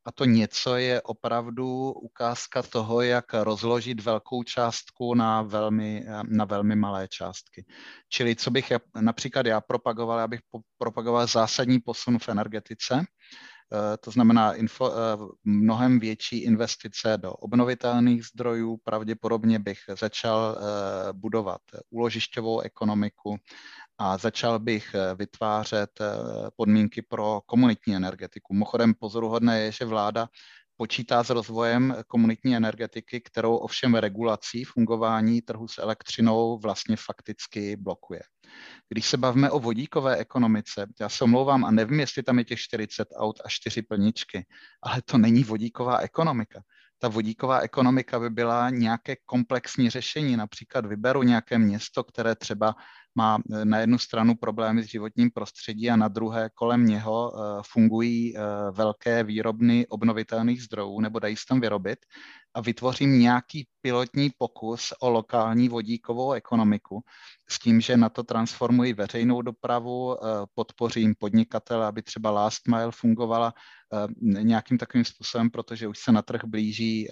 a 0.04 0.12
to 0.12 0.24
něco 0.24 0.76
je 0.76 1.02
opravdu 1.02 1.92
ukázka 1.92 2.62
toho, 2.62 3.02
jak 3.02 3.34
rozložit 3.34 4.00
velkou 4.00 4.42
částku 4.42 5.14
na 5.14 5.42
velmi, 5.42 6.06
na 6.22 6.44
velmi 6.44 6.76
malé 6.76 7.08
částky. 7.08 7.64
Čili 8.08 8.36
co 8.36 8.50
bych 8.50 8.72
například 9.00 9.46
já 9.46 9.60
propagoval, 9.60 10.18
já 10.18 10.28
bych 10.28 10.40
propagoval 10.78 11.26
zásadní 11.26 11.80
posun 11.80 12.18
v 12.18 12.28
energetice, 12.28 13.04
eh, 13.04 13.96
to 13.96 14.10
znamená 14.10 14.54
info, 14.54 14.90
eh, 14.90 14.94
mnohem 15.44 16.00
větší 16.00 16.44
investice 16.44 17.18
do 17.18 17.32
obnovitelných 17.32 18.24
zdrojů. 18.24 18.76
Pravděpodobně 18.84 19.58
bych 19.58 19.78
začal 19.98 20.56
eh, 20.58 21.12
budovat 21.12 21.60
úložišťovou 21.90 22.60
ekonomiku 22.60 23.36
a 24.02 24.18
začal 24.18 24.58
bych 24.58 24.94
eh, 24.94 25.14
vytvářet 25.14 26.00
eh, 26.00 26.06
podmínky 26.56 27.02
pro 27.02 27.40
komunitní 27.46 27.94
energetiku. 27.94 28.54
Mochodem 28.54 28.94
pozoruhodné 28.94 29.60
je, 29.60 29.72
že 29.72 29.84
vláda 29.84 30.28
počítá 30.76 31.24
s 31.24 31.30
rozvojem 31.30 31.96
komunitní 32.06 32.56
energetiky, 32.56 33.20
kterou 33.20 33.56
ovšem 33.56 33.94
regulací 33.94 34.64
fungování 34.64 35.42
trhu 35.42 35.68
s 35.68 35.78
elektřinou 35.78 36.58
vlastně 36.58 36.96
fakticky 36.96 37.76
blokuje. 37.76 38.20
Když 38.88 39.06
se 39.06 39.16
bavíme 39.16 39.50
o 39.50 39.58
vodíkové 39.58 40.16
ekonomice, 40.16 40.86
já 41.00 41.08
se 41.08 41.24
omlouvám 41.24 41.64
a 41.64 41.70
nevím, 41.70 42.00
jestli 42.00 42.22
tam 42.22 42.38
je 42.38 42.44
těch 42.44 42.58
40 42.58 43.08
aut 43.16 43.40
a 43.44 43.48
4 43.48 43.82
plničky, 43.82 44.46
ale 44.82 45.02
to 45.02 45.18
není 45.18 45.44
vodíková 45.44 45.98
ekonomika. 45.98 46.62
Ta 46.98 47.08
vodíková 47.08 47.60
ekonomika 47.60 48.20
by 48.20 48.30
byla 48.30 48.70
nějaké 48.70 49.16
komplexní 49.26 49.90
řešení. 49.90 50.36
Například 50.36 50.86
vyberu 50.86 51.22
nějaké 51.22 51.58
město, 51.58 52.04
které 52.04 52.34
třeba 52.34 52.74
má 53.14 53.38
eh, 53.38 53.64
na 53.64 53.78
jednu 53.78 53.98
stranu 53.98 54.34
problémy 54.34 54.82
s 54.82 54.86
životním 54.86 55.30
prostředí 55.30 55.90
a 55.90 55.96
na 55.96 56.08
druhé 56.08 56.50
kolem 56.54 56.86
něho 56.86 57.32
eh, 57.34 57.62
fungují 57.66 58.36
eh, 58.36 58.40
velké 58.70 59.24
výrobny 59.24 59.86
obnovitelných 59.86 60.62
zdrojů 60.62 61.00
nebo 61.00 61.18
dají 61.18 61.36
se 61.36 61.44
tam 61.48 61.60
vyrobit. 61.60 61.98
A 62.54 62.60
vytvořím 62.60 63.18
nějaký 63.18 63.66
pilotní 63.80 64.30
pokus 64.38 64.92
o 65.00 65.10
lokální 65.10 65.68
vodíkovou 65.68 66.32
ekonomiku 66.32 67.00
s 67.48 67.58
tím, 67.58 67.80
že 67.80 67.96
na 67.96 68.08
to 68.08 68.22
transformuji 68.22 68.92
veřejnou 68.92 69.42
dopravu, 69.42 70.16
podpořím 70.54 71.14
podnikatele, 71.18 71.86
aby 71.86 72.02
třeba 72.02 72.30
last 72.30 72.68
mile 72.68 72.90
fungovala 72.92 73.54
nějakým 74.20 74.78
takovým 74.78 75.04
způsobem, 75.04 75.50
protože 75.50 75.88
už 75.88 75.98
se 75.98 76.12
na 76.12 76.22
trh 76.22 76.40
blíží 76.44 77.08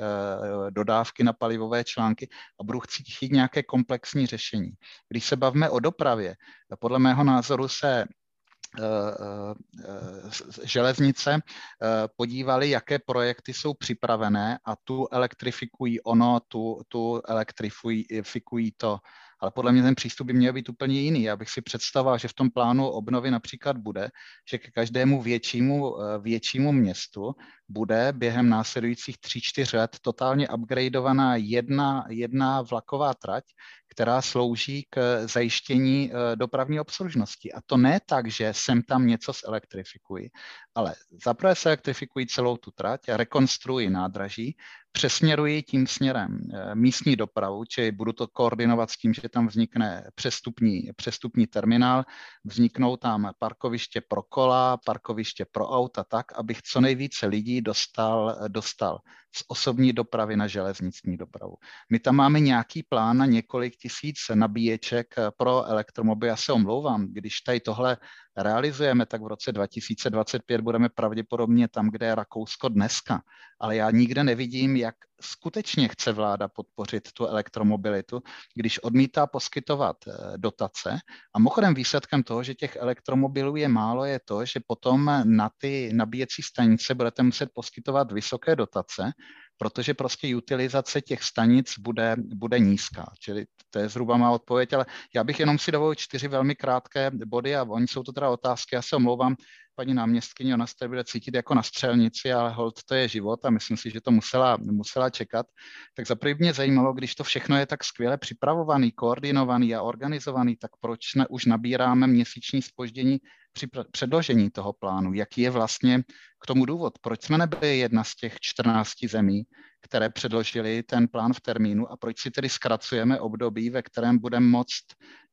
dodávky 0.71 1.25
na 1.25 1.33
palivové 1.33 1.85
články 1.85 2.29
a 2.61 2.65
budu 2.65 2.81
chtít 2.81 3.33
nějaké 3.33 3.63
komplexní 3.63 4.27
řešení. 4.27 4.73
Když 5.09 5.25
se 5.25 5.37
bavíme 5.37 5.71
o 5.71 5.81
dopravě. 5.81 6.37
Podle 6.79 6.99
mého 6.99 7.25
názoru 7.25 7.69
se 7.69 8.05
eh, 8.05 8.85
eh, 8.85 10.67
železnice 10.67 11.35
eh, 11.35 12.09
podívali, 12.17 12.71
jaké 12.71 12.99
projekty 12.99 13.55
jsou 13.55 13.75
připravené 13.75 14.59
a 14.65 14.77
tu 14.85 15.09
elektrifikují 15.11 16.01
ono, 16.01 16.41
tu, 16.49 16.83
tu 16.89 17.23
elektrifikují 17.29 18.73
to 18.77 18.99
ale 19.41 19.51
podle 19.51 19.73
mě 19.73 19.83
ten 19.83 19.95
přístup 19.95 20.27
by 20.27 20.33
měl 20.33 20.53
být 20.53 20.69
úplně 20.69 21.01
jiný. 21.01 21.23
Já 21.23 21.37
bych 21.37 21.51
si 21.51 21.63
představoval, 21.63 22.19
že 22.19 22.29
v 22.29 22.35
tom 22.35 22.51
plánu 22.51 22.89
obnovy 22.89 23.31
například 23.31 23.77
bude, 23.77 24.09
že 24.51 24.59
ke 24.59 24.71
každému 24.71 25.23
většímu, 25.23 26.01
eh, 26.01 26.19
většímu 26.19 26.73
městu 26.73 27.33
bude 27.69 28.13
během 28.17 28.49
následujících 28.49 29.19
3-4 29.19 29.77
let 29.77 29.97
totálně 30.03 30.49
upgradeovaná 30.49 31.37
jedna, 31.37 32.05
jedna 32.09 32.63
vlaková 32.63 33.15
trať, 33.15 33.45
která 33.91 34.23
slouží 34.23 34.87
k 34.91 35.27
zajištění 35.27 36.11
eh, 36.13 36.37
dopravní 36.37 36.81
obslužnosti. 36.81 37.53
A 37.53 37.61
to 37.67 37.77
ne 37.77 38.01
tak, 38.07 38.31
že 38.31 38.53
sem 38.55 38.83
tam 38.83 39.07
něco 39.07 39.33
zelektrifikuji, 39.33 40.31
ale 40.75 40.95
zaprvé 41.25 41.55
se 41.55 41.69
elektrifikují 41.69 42.27
celou 42.27 42.57
tu 42.57 42.71
trať, 42.71 43.01
rekonstruují 43.09 43.91
nádraží, 43.91 44.57
přesměruji 44.93 45.63
tím 45.63 45.87
směrem 45.87 46.39
eh, 46.55 46.75
místní 46.75 47.17
dopravu, 47.17 47.65
čili 47.65 47.93
budu 47.93 48.13
to 48.13 48.27
koordinovat 48.27 48.91
s 48.91 48.97
tím, 48.97 49.15
že 49.15 49.29
tam 49.29 49.47
vznikne 49.47 50.11
přestupní, 50.15 50.91
přestupní 50.97 51.47
terminál, 51.47 52.05
vzniknou 52.45 52.97
tam 52.97 53.31
parkoviště 53.39 54.01
pro 54.01 54.23
kola, 54.23 54.77
parkoviště 54.77 55.45
pro 55.51 55.69
auta 55.69 56.05
tak, 56.05 56.39
abych 56.39 56.63
co 56.63 56.81
nejvíce 56.81 57.27
lidí 57.27 57.61
dostal, 57.61 58.39
dostal 58.49 58.99
z 59.35 59.45
osobní 59.49 59.93
dopravy 59.93 60.37
na 60.37 60.47
železniční 60.47 61.17
dopravu. 61.17 61.55
My 61.91 61.99
tam 61.99 62.17
máme 62.17 62.41
nějaký 62.41 62.83
plán 62.83 63.17
na 63.17 63.27
několik 63.27 63.77
tisíc 63.83 64.19
nabíječek 64.35 65.15
pro 65.37 65.65
elektromobily. 65.65 66.29
Já 66.29 66.37
se 66.37 66.53
omlouvám, 66.53 67.07
když 67.13 67.41
tady 67.41 67.61
tohle 67.61 67.97
realizujeme, 68.37 69.07
tak 69.07 69.23
v 69.23 69.27
roce 69.27 69.53
2025 69.53 70.61
budeme 70.61 70.89
pravděpodobně 70.89 71.69
tam, 71.69 71.91
kde 71.91 72.07
je 72.07 72.15
Rakousko 72.15 72.69
dneska. 72.69 73.23
Ale 73.61 73.77
já 73.77 73.91
nikde 73.91 74.25
nevidím, 74.25 74.77
jak 74.77 74.95
skutečně 75.21 75.89
chce 75.89 76.13
vláda 76.13 76.49
podpořit 76.49 77.13
tu 77.13 77.27
elektromobilitu, 77.27 78.21
když 78.55 78.79
odmítá 78.79 79.27
poskytovat 79.27 79.97
eh, 80.09 80.13
dotace. 80.37 80.99
A 81.35 81.39
mimochodem 81.39 81.75
výsledkem 81.75 82.23
toho, 82.23 82.43
že 82.43 82.55
těch 82.55 82.77
elektromobilů 82.77 83.57
je 83.57 83.69
málo, 83.69 84.05
je 84.05 84.21
to, 84.25 84.45
že 84.45 84.61
potom 84.67 85.23
na 85.25 85.51
ty 85.59 85.91
nabíjecí 85.93 86.43
stanice 86.43 86.95
budete 86.95 87.23
muset 87.23 87.49
poskytovat 87.55 88.13
vysoké 88.13 88.57
dotace, 88.57 89.13
protože 89.61 89.95
prostě 89.95 90.37
utilizace 90.37 91.01
těch 91.01 91.23
stanic 91.23 91.79
bude, 91.79 92.17
bude 92.19 92.59
nízká. 92.59 93.13
Čili 93.19 93.45
to 93.71 93.79
je 93.79 93.89
zhruba 93.89 94.17
má 94.17 94.31
odpověď, 94.31 94.73
ale 94.73 94.87
já 95.15 95.25
bych 95.25 95.41
jenom 95.41 95.59
si 95.59 95.73
dovolil 95.73 95.95
čtyři 95.95 96.29
velmi 96.29 96.55
krátké 96.55 97.11
body 97.11 97.57
a 97.57 97.63
oni 97.63 97.89
jsou 97.89 98.03
to 98.03 98.13
teda 98.13 98.31
otázky, 98.31 98.75
já 98.75 98.83
se 98.83 98.97
omlouvám, 98.97 99.37
paní 99.81 99.95
náměstkyně, 99.95 100.55
ona 100.55 100.67
se 100.67 100.75
tady 100.79 100.89
bude 100.89 101.05
cítit 101.05 101.35
jako 101.35 101.55
na 101.55 101.63
střelnici, 101.63 102.33
ale 102.33 102.51
hold 102.51 102.83
to 102.85 102.95
je 102.95 103.09
život 103.09 103.45
a 103.45 103.51
myslím 103.51 103.77
si, 103.77 103.91
že 103.91 104.01
to 104.01 104.11
musela, 104.11 104.57
musela 104.61 105.11
čekat. 105.11 105.47
Tak 105.95 106.07
za 106.07 106.17
mě 106.39 106.53
zajímalo, 106.53 106.93
když 106.93 107.15
to 107.15 107.25
všechno 107.25 107.57
je 107.57 107.67
tak 107.67 107.85
skvěle 107.85 108.19
připravovaný, 108.19 108.93
koordinovaný 108.93 109.75
a 109.75 109.83
organizovaný, 109.83 110.57
tak 110.57 110.71
proč 110.81 111.15
ne, 111.15 111.27
už 111.29 111.45
nabíráme 111.45 112.07
měsíční 112.07 112.63
spoždění 112.63 113.19
při 113.53 113.67
předložení 113.93 114.51
toho 114.51 114.73
plánu? 114.73 115.13
Jaký 115.13 115.41
je 115.41 115.51
vlastně 115.51 116.05
k 116.43 116.47
tomu 116.47 116.67
důvod? 116.67 116.99
Proč 117.01 117.25
jsme 117.25 117.39
nebyli 117.39 117.79
jedna 117.79 118.05
z 118.05 118.17
těch 118.17 118.37
14 118.41 118.91
zemí, 119.09 119.43
které 119.81 120.11
předložili 120.11 120.83
ten 120.83 121.09
plán 121.09 121.33
v 121.33 121.41
termínu 121.41 121.93
a 121.93 121.97
proč 121.97 122.21
si 122.21 122.31
tedy 122.31 122.49
zkracujeme 122.49 123.21
období, 123.21 123.71
ve 123.71 123.83
kterém 123.83 124.19
budeme 124.19 124.47
moct 124.47 124.85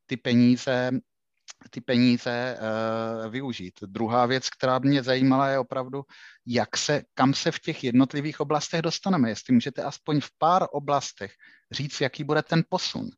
ty 0.06 0.16
peníze 0.16 0.90
ty 1.70 1.80
peníze 1.80 2.58
uh, 2.58 3.30
využít. 3.30 3.74
Druhá 3.86 4.26
věc, 4.26 4.48
která 4.50 4.78
mě 4.78 5.02
zajímala, 5.02 5.48
je 5.48 5.58
opravdu, 5.58 6.02
jak 6.46 6.76
se, 6.76 7.02
kam 7.14 7.34
se 7.34 7.50
v 7.50 7.58
těch 7.58 7.84
jednotlivých 7.84 8.40
oblastech 8.40 8.82
dostaneme. 8.82 9.28
Jestli 9.28 9.54
můžete 9.54 9.82
aspoň 9.82 10.20
v 10.20 10.30
pár 10.38 10.66
oblastech 10.72 11.32
říct, 11.70 12.00
jaký 12.00 12.24
bude 12.24 12.42
ten 12.42 12.62
posun. 12.68 13.10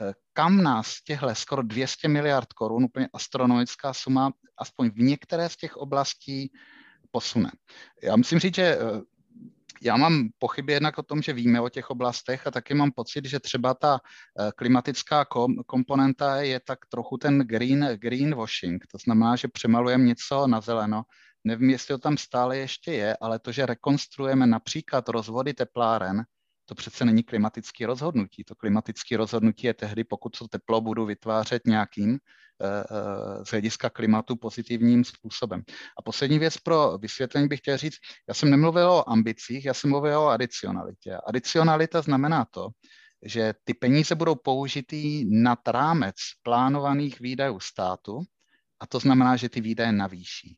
Eh, 0.00 0.12
kam 0.32 0.62
nás 0.62 1.02
těhle 1.04 1.34
skoro 1.34 1.62
200 1.62 2.08
miliard 2.08 2.52
korun, 2.52 2.84
úplně 2.84 3.08
astronomická 3.12 3.94
suma, 3.94 4.32
aspoň 4.58 4.90
v 4.90 4.98
některé 4.98 5.48
z 5.48 5.56
těch 5.56 5.76
oblastí 5.76 6.52
posune. 7.10 7.50
Já 8.02 8.16
musím 8.16 8.38
říct, 8.38 8.54
že 8.54 8.62
eh, 8.62 8.78
já 9.82 9.96
mám 9.96 10.28
pochyby 10.38 10.72
jednak 10.72 10.98
o 10.98 11.02
tom, 11.02 11.22
že 11.22 11.32
víme 11.32 11.60
o 11.60 11.68
těch 11.68 11.90
oblastech 11.90 12.46
a 12.46 12.50
taky 12.50 12.74
mám 12.74 12.92
pocit, 12.92 13.24
že 13.24 13.40
třeba 13.40 13.74
ta 13.74 14.00
eh, 14.40 14.50
klimatická 14.56 15.24
kom, 15.24 15.56
komponenta 15.66 16.36
je 16.36 16.60
tak 16.60 16.78
trochu 16.86 17.18
ten 17.18 17.38
green, 17.38 17.88
greenwashing, 17.96 18.86
to 18.86 18.98
znamená, 18.98 19.36
že 19.36 19.48
přemalujeme 19.48 20.04
něco 20.04 20.46
na 20.46 20.60
zeleno. 20.60 21.02
Nevím, 21.44 21.70
jestli 21.70 21.94
to 21.94 21.98
tam 21.98 22.16
stále 22.16 22.58
ještě 22.58 22.92
je, 22.92 23.16
ale 23.20 23.38
to, 23.38 23.52
že 23.52 23.66
rekonstruujeme 23.66 24.46
například 24.46 25.08
rozvody 25.08 25.54
tepláren, 25.54 26.22
to 26.64 26.74
přece 26.74 27.04
není 27.04 27.22
klimatické 27.22 27.86
rozhodnutí. 27.86 28.44
To 28.44 28.54
klimatické 28.54 29.16
rozhodnutí 29.16 29.66
je 29.66 29.74
tehdy, 29.74 30.04
pokud 30.04 30.38
to 30.38 30.48
teplo 30.48 30.80
budu 30.80 31.06
vytvářet 31.06 31.66
nějakým 31.66 32.14
eh, 32.14 32.84
eh, 32.90 33.44
z 33.44 33.48
hlediska 33.50 33.90
klimatu 33.90 34.36
pozitivním 34.36 35.04
způsobem. 35.04 35.62
A 35.98 36.02
poslední 36.02 36.38
věc 36.38 36.56
pro 36.56 36.98
vysvětlení 36.98 37.48
bych 37.48 37.58
chtěl 37.58 37.76
říct, 37.76 37.96
já 38.28 38.34
jsem 38.34 38.50
nemluvil 38.50 38.90
o 38.90 39.10
ambicích, 39.10 39.64
já 39.64 39.74
jsem 39.74 39.90
mluvil 39.90 40.18
o 40.18 40.28
adicionalitě. 40.28 41.18
Adicionalita 41.26 42.02
znamená 42.02 42.44
to, 42.50 42.68
že 43.22 43.54
ty 43.64 43.74
peníze 43.74 44.14
budou 44.14 44.34
použitý 44.34 45.24
nad 45.42 45.68
rámec 45.68 46.16
plánovaných 46.42 47.20
výdajů 47.20 47.60
státu 47.60 48.22
a 48.80 48.86
to 48.86 48.98
znamená, 48.98 49.36
že 49.36 49.48
ty 49.48 49.60
výdaje 49.60 49.92
navýší. 49.92 50.56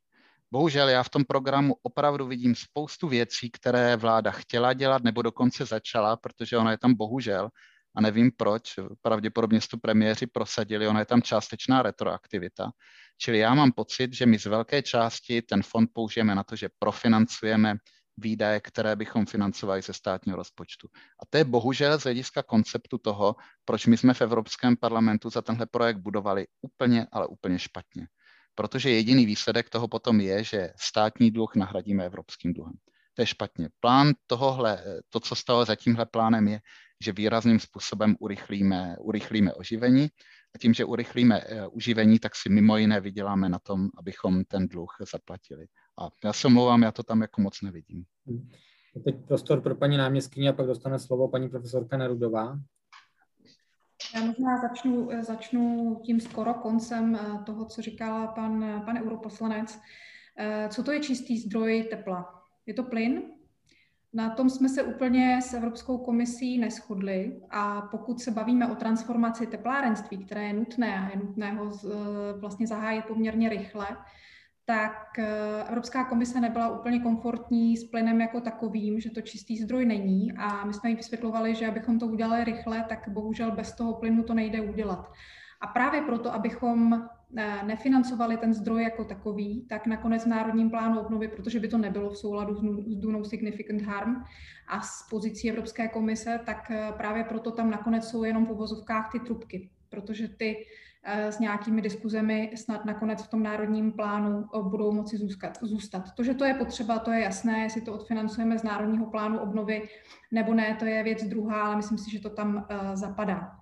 Bohužel 0.55 0.89
já 0.89 1.03
v 1.03 1.09
tom 1.09 1.25
programu 1.25 1.77
opravdu 1.83 2.27
vidím 2.27 2.55
spoustu 2.55 3.09
věcí, 3.09 3.51
které 3.51 3.97
vláda 3.97 4.31
chtěla 4.31 4.73
dělat 4.73 5.03
nebo 5.03 5.23
dokonce 5.23 5.65
začala, 5.65 6.17
protože 6.17 6.59
ona 6.59 6.71
je 6.71 6.79
tam 6.79 6.95
bohužel 6.95 7.49
a 7.97 8.01
nevím 8.01 8.31
proč, 8.37 8.75
pravděpodobně 9.03 9.61
to 9.71 9.79
premiéři 9.79 10.27
prosadili, 10.27 10.89
ona 10.89 11.01
je 11.01 11.07
tam 11.07 11.23
částečná 11.23 11.83
retroaktivita. 11.83 12.71
Čili 13.19 13.39
já 13.39 13.55
mám 13.55 13.73
pocit, 13.73 14.13
že 14.13 14.27
my 14.27 14.39
z 14.39 14.47
velké 14.47 14.83
části 14.83 15.43
ten 15.43 15.63
fond 15.63 15.91
použijeme 15.93 16.35
na 16.35 16.45
to, 16.45 16.57
že 16.57 16.69
profinancujeme 16.79 17.75
výdaje, 18.17 18.61
které 18.61 18.97
bychom 18.97 19.27
financovali 19.27 19.83
ze 19.83 19.93
státního 19.93 20.37
rozpočtu. 20.37 20.89
A 21.23 21.27
to 21.31 21.39
je 21.39 21.45
bohužel 21.45 21.99
z 21.99 22.03
hlediska 22.03 22.43
konceptu 22.43 22.99
toho, 22.99 23.37
proč 23.65 23.87
my 23.87 23.97
jsme 23.97 24.15
v 24.15 24.21
Evropském 24.21 24.77
parlamentu 24.77 25.31
za 25.31 25.43
tenhle 25.43 25.67
projekt 25.67 25.99
budovali 25.99 26.47
úplně, 26.63 27.07
ale 27.13 27.27
úplně 27.27 27.59
špatně 27.59 28.07
protože 28.55 28.91
jediný 28.91 29.27
výsledek 29.27 29.71
toho 29.71 29.89
potom 29.89 30.21
je, 30.21 30.45
že 30.45 30.71
státní 30.81 31.31
dluh 31.31 31.55
nahradíme 31.55 32.07
evropským 32.07 32.53
dluhem. 32.53 32.75
To 33.15 33.23
je 33.23 33.27
špatně. 33.27 33.69
Plán 33.81 34.13
tohohle, 34.27 34.85
to, 35.09 35.21
co 35.21 35.35
stalo 35.35 35.65
za 35.65 35.77
tímhle 35.77 36.07
plánem, 36.07 36.49
je, 36.49 36.61
že 37.05 37.13
výrazným 37.13 37.61
způsobem 37.61 38.17
urychlíme, 38.21 38.97
urychlíme 39.01 39.55
oživení 39.55 40.09
a 40.55 40.59
tím, 40.59 40.75
že 40.75 40.85
urychlíme 40.85 41.43
uživení, 41.71 42.19
tak 42.19 42.37
si 42.37 42.49
mimo 42.49 42.77
jiné 42.77 43.01
vyděláme 43.01 43.49
na 43.49 43.59
tom, 43.59 43.89
abychom 43.99 44.45
ten 44.45 44.69
dluh 44.69 44.97
zaplatili. 45.13 45.67
A 46.01 46.09
já 46.25 46.33
se 46.33 46.47
omlouvám, 46.47 46.83
já 46.83 46.93
to 46.93 47.03
tam 47.03 47.23
jako 47.23 47.41
moc 47.41 47.63
nevidím. 47.63 48.05
Teď 49.05 49.15
prostor 49.27 49.61
pro 49.61 49.75
paní 49.75 49.97
náměstkyni 49.97 50.49
a 50.49 50.53
pak 50.53 50.67
dostane 50.67 50.99
slovo 50.99 51.29
paní 51.29 51.49
profesorka 51.49 51.97
Nerudová. 51.97 52.59
Já 54.15 54.25
možná 54.25 54.61
začnu, 54.61 55.09
začnu 55.21 55.97
tím 56.05 56.21
skoro 56.21 56.55
koncem 56.55 57.15
eh, 57.21 57.45
toho, 57.45 57.65
co 57.65 57.83
říkal 57.83 58.29
pan, 58.29 58.83
pan 58.85 58.99
europoslanec. 58.99 59.81
Eh, 60.39 60.69
co 60.69 60.83
to 60.83 60.93
je 60.93 61.01
čistý 61.01 61.39
zdroj 61.39 61.87
tepla? 61.91 62.43
Je 62.67 62.75
to 62.75 62.83
plyn? 62.83 63.23
Na 64.13 64.31
tom 64.31 64.51
jsme 64.51 64.69
se 64.69 64.83
úplně 64.83 65.43
s 65.43 65.55
Evropskou 65.55 65.99
komisí 65.99 66.59
neschodli 66.59 67.41
a 67.51 67.83
pokud 67.83 68.21
se 68.21 68.31
bavíme 68.31 68.67
o 68.67 68.75
transformaci 68.75 69.47
teplárenství, 69.47 70.25
které 70.25 70.45
je 70.45 70.53
nutné 70.53 70.99
a 70.99 71.11
je 71.11 71.17
nutné 71.17 71.53
ho 71.53 71.71
vlastně 72.41 72.67
zahájit 72.67 73.05
poměrně 73.05 73.49
rychle, 73.49 73.87
tak 74.67 75.19
eh, 75.19 75.65
Evropská 75.69 76.05
komise 76.05 76.41
nebyla 76.41 76.79
úplně 76.79 77.01
komfortní 77.01 77.77
s 77.77 77.85
plynem 77.85 78.21
jako 78.21 78.41
takovým, 78.41 79.01
že 79.01 79.11
to 79.11 79.21
čistý 79.21 79.57
zdroj 79.57 79.85
není 79.85 80.33
a 80.33 80.65
my 80.65 80.75
jsme 80.75 80.91
jí 80.91 80.97
vysvětlovali, 80.97 81.55
že 81.55 81.67
abychom 81.67 81.99
to 81.99 82.07
udělali 82.07 82.45
rychle, 82.45 82.85
tak 82.89 83.09
bohužel 83.09 83.51
bez 83.51 83.73
toho 83.73 83.95
plynu 83.95 84.23
to 84.23 84.35
nejde 84.35 84.61
udělat. 84.61 85.13
A 85.61 85.67
právě 85.67 86.03
proto, 86.03 86.35
abychom 86.35 87.09
eh, 87.37 87.63
nefinancovali 87.65 88.37
ten 88.37 88.55
zdroj 88.55 88.83
jako 88.83 89.05
takový, 89.05 89.67
tak 89.69 89.87
nakonec 89.87 90.25
v 90.25 90.29
Národním 90.29 90.71
plánu 90.71 91.01
obnovy, 91.01 91.29
protože 91.29 91.61
by 91.61 91.69
to 91.69 91.79
nebylo 91.79 92.11
v 92.11 92.19
souladu 92.19 92.55
s 92.55 92.61
Dunou 92.97 93.25
Significant 93.25 93.83
Harm 93.83 94.25
a 94.69 94.81
s 94.81 95.09
pozicí 95.11 95.51
Evropské 95.51 95.89
komise, 95.89 96.41
tak 96.47 96.71
eh, 96.71 96.93
právě 96.97 97.25
proto 97.25 97.51
tam 97.51 97.71
nakonec 97.71 98.09
jsou 98.09 98.25
jenom 98.25 98.47
po 98.47 98.55
vozovkách 98.55 99.13
ty 99.13 99.21
trubky, 99.21 99.71
protože 99.89 100.29
ty 100.29 100.57
s 101.07 101.39
nějakými 101.39 101.83
diskuzemi 101.83 102.51
snad 102.55 102.85
nakonec 102.85 103.23
v 103.23 103.29
tom 103.29 103.43
národním 103.43 103.93
plánu 103.93 104.45
eh, 104.55 104.63
budou 104.63 104.93
moci 104.93 105.17
zůstat. 105.17 105.59
zůstat. 105.63 106.13
To, 106.15 106.25
že 106.25 106.35
to 106.35 106.45
je 106.45 106.55
potřeba, 106.55 106.99
to 106.99 107.11
je 107.13 107.21
jasné, 107.21 107.63
jestli 107.63 107.81
to 107.81 107.95
odfinancujeme 107.95 108.59
z 108.59 108.63
národního 108.63 109.07
plánu 109.07 109.39
obnovy 109.39 109.89
nebo 110.31 110.55
ne, 110.55 110.77
to 110.79 110.85
je 110.85 111.03
věc 111.03 111.25
druhá, 111.25 111.63
ale 111.63 111.77
myslím 111.77 111.99
si, 111.99 112.11
že 112.11 112.21
to 112.21 112.31
tam 112.31 112.67
eh, 112.69 112.97
zapadá. 112.97 113.57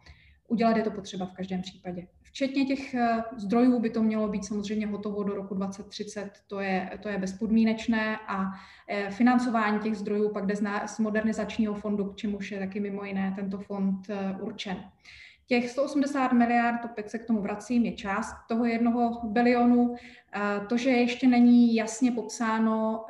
Udělat 0.49 0.77
je 0.77 0.83
to 0.83 0.91
potřeba 0.91 1.27
v 1.27 1.33
každém 1.33 1.63
případě. 1.63 2.07
Včetně 2.23 2.65
těch 2.65 2.95
zdrojů 3.37 3.81
by 3.81 3.91
to 3.91 4.03
mělo 4.03 4.29
být 4.29 4.45
samozřejmě 4.45 4.87
hotovo 4.87 5.23
do 5.23 5.35
roku 5.35 5.55
2030, 5.55 6.31
to 6.47 6.61
je, 6.61 6.99
to 7.03 7.09
je 7.09 7.19
bezpodmínečné 7.19 8.19
a 8.29 8.45
financování 9.11 9.79
těch 9.79 9.97
zdrojů 9.97 10.33
pak 10.33 10.47
jde 10.47 10.55
z 10.87 10.99
modernizačního 10.99 11.75
fondu, 11.75 12.05
k 12.05 12.17
čemuž 12.17 12.53
je 12.53 12.59
taky 12.59 12.81
mimo 12.81 13.05
jiné 13.05 13.33
tento 13.37 13.59
fond 13.59 14.07
určen. 14.41 14.77
Těch 15.47 15.71
180 15.71 16.33
miliard, 16.33 16.85
opět 16.85 17.11
se 17.11 17.19
k 17.19 17.27
tomu 17.27 17.43
vracím, 17.43 17.85
je 17.85 17.93
část 17.93 18.35
toho 18.49 18.65
jednoho 18.65 19.21
bilionu. 19.25 19.95
To, 20.69 20.77
že 20.77 20.91
ještě 20.91 21.29
není 21.29 21.75
jasně 21.75 22.13
popsáno, 22.13 23.05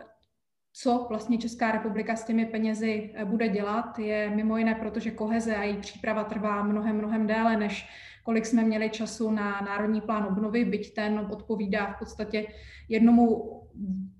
co 0.72 1.06
vlastně 1.08 1.38
Česká 1.38 1.72
republika 1.72 2.16
s 2.16 2.24
těmi 2.24 2.46
penězi 2.46 3.10
eh, 3.14 3.24
bude 3.24 3.48
dělat, 3.48 3.98
je 3.98 4.30
mimo 4.30 4.56
jiné 4.56 4.74
proto, 4.74 5.00
že 5.00 5.10
koheze 5.10 5.56
a 5.56 5.62
její 5.62 5.76
příprava 5.76 6.24
trvá 6.24 6.62
mnohem, 6.62 6.96
mnohem 6.96 7.26
déle, 7.26 7.56
než 7.56 7.88
kolik 8.24 8.46
jsme 8.46 8.62
měli 8.62 8.90
času 8.90 9.30
na 9.30 9.60
Národní 9.60 10.00
plán 10.00 10.24
obnovy, 10.24 10.64
byť 10.64 10.94
ten 10.94 11.28
odpovídá 11.32 11.86
v 11.86 11.98
podstatě 11.98 12.46
jednomu 12.88 13.52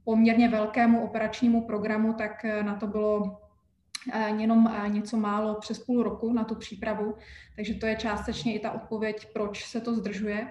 poměrně 0.05 0.49
velkému 0.49 1.05
operačnímu 1.05 1.67
programu, 1.67 2.13
tak 2.13 2.45
eh, 2.45 2.63
na 2.63 2.75
to 2.75 2.87
bylo 2.87 3.42
jenom 4.39 4.75
něco 4.89 5.17
málo 5.17 5.55
přes 5.55 5.79
půl 5.79 6.03
roku 6.03 6.33
na 6.33 6.45
tu 6.45 6.55
přípravu, 6.55 7.15
takže 7.57 7.75
to 7.75 7.87
je 7.87 7.97
částečně 7.97 8.55
i 8.55 8.59
ta 8.59 8.73
odpověď, 8.73 9.29
proč 9.33 9.65
se 9.65 9.81
to 9.81 9.95
zdržuje. 9.95 10.49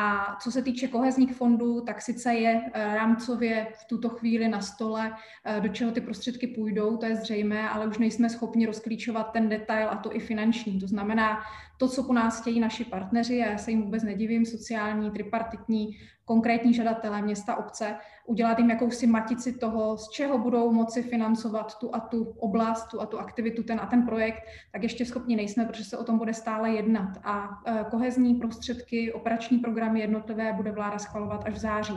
A 0.00 0.36
co 0.40 0.50
se 0.50 0.62
týče 0.62 0.88
kohezních 0.88 1.36
fondů, 1.36 1.80
tak 1.80 2.02
sice 2.02 2.34
je 2.34 2.62
e, 2.72 2.94
rámcově 2.94 3.66
v 3.72 3.84
tuto 3.88 4.08
chvíli 4.08 4.48
na 4.48 4.60
stole, 4.60 5.12
do 5.60 5.68
čeho 5.68 5.92
ty 5.92 6.00
prostředky 6.00 6.46
půjdou, 6.46 6.96
to 6.96 7.06
je 7.06 7.16
zřejmé, 7.16 7.70
ale 7.70 7.86
už 7.86 7.98
nejsme 7.98 8.30
schopni 8.30 8.66
rozklíčovat 8.66 9.32
ten 9.32 9.48
detail 9.48 9.88
a 9.90 9.96
to 9.96 10.16
i 10.16 10.20
finanční. 10.20 10.80
To 10.80 10.86
znamená, 10.86 11.38
to, 11.78 11.88
co 11.88 12.04
po 12.04 12.12
nás 12.12 12.40
chtějí 12.40 12.60
naši 12.60 12.84
partneři, 12.84 13.42
a 13.42 13.50
já 13.50 13.58
se 13.58 13.70
jim 13.70 13.82
vůbec 13.82 14.02
nedivím, 14.02 14.46
sociální, 14.46 15.10
tripartitní, 15.10 15.96
konkrétní 16.28 16.74
žadatelé, 16.74 17.22
města, 17.22 17.56
obce, 17.56 17.96
udělat 18.26 18.58
jim 18.58 18.70
jakousi 18.70 19.06
matici 19.06 19.52
toho, 19.52 19.96
z 19.96 20.10
čeho 20.10 20.38
budou 20.38 20.72
moci 20.72 21.02
financovat 21.02 21.78
tu 21.78 21.94
a 21.94 22.00
tu 22.00 22.24
oblast, 22.38 22.88
tu 22.88 23.00
a 23.00 23.06
tu 23.06 23.18
aktivitu, 23.18 23.62
ten 23.62 23.80
a 23.80 23.86
ten 23.86 24.06
projekt, 24.06 24.42
tak 24.72 24.82
ještě 24.82 25.04
schopni 25.04 25.36
nejsme, 25.36 25.64
protože 25.64 25.84
se 25.84 25.98
o 25.98 26.04
tom 26.04 26.18
bude 26.18 26.34
stále 26.34 26.70
jednat. 26.70 27.08
A 27.24 27.48
e, 27.66 27.84
kohezní 27.90 28.34
prostředky, 28.34 29.12
operační 29.12 29.58
programy 29.58 30.00
jednotlivé 30.00 30.52
bude 30.52 30.72
vláda 30.72 30.98
schvalovat 30.98 31.44
až 31.46 31.54
v 31.54 31.58
září. 31.58 31.96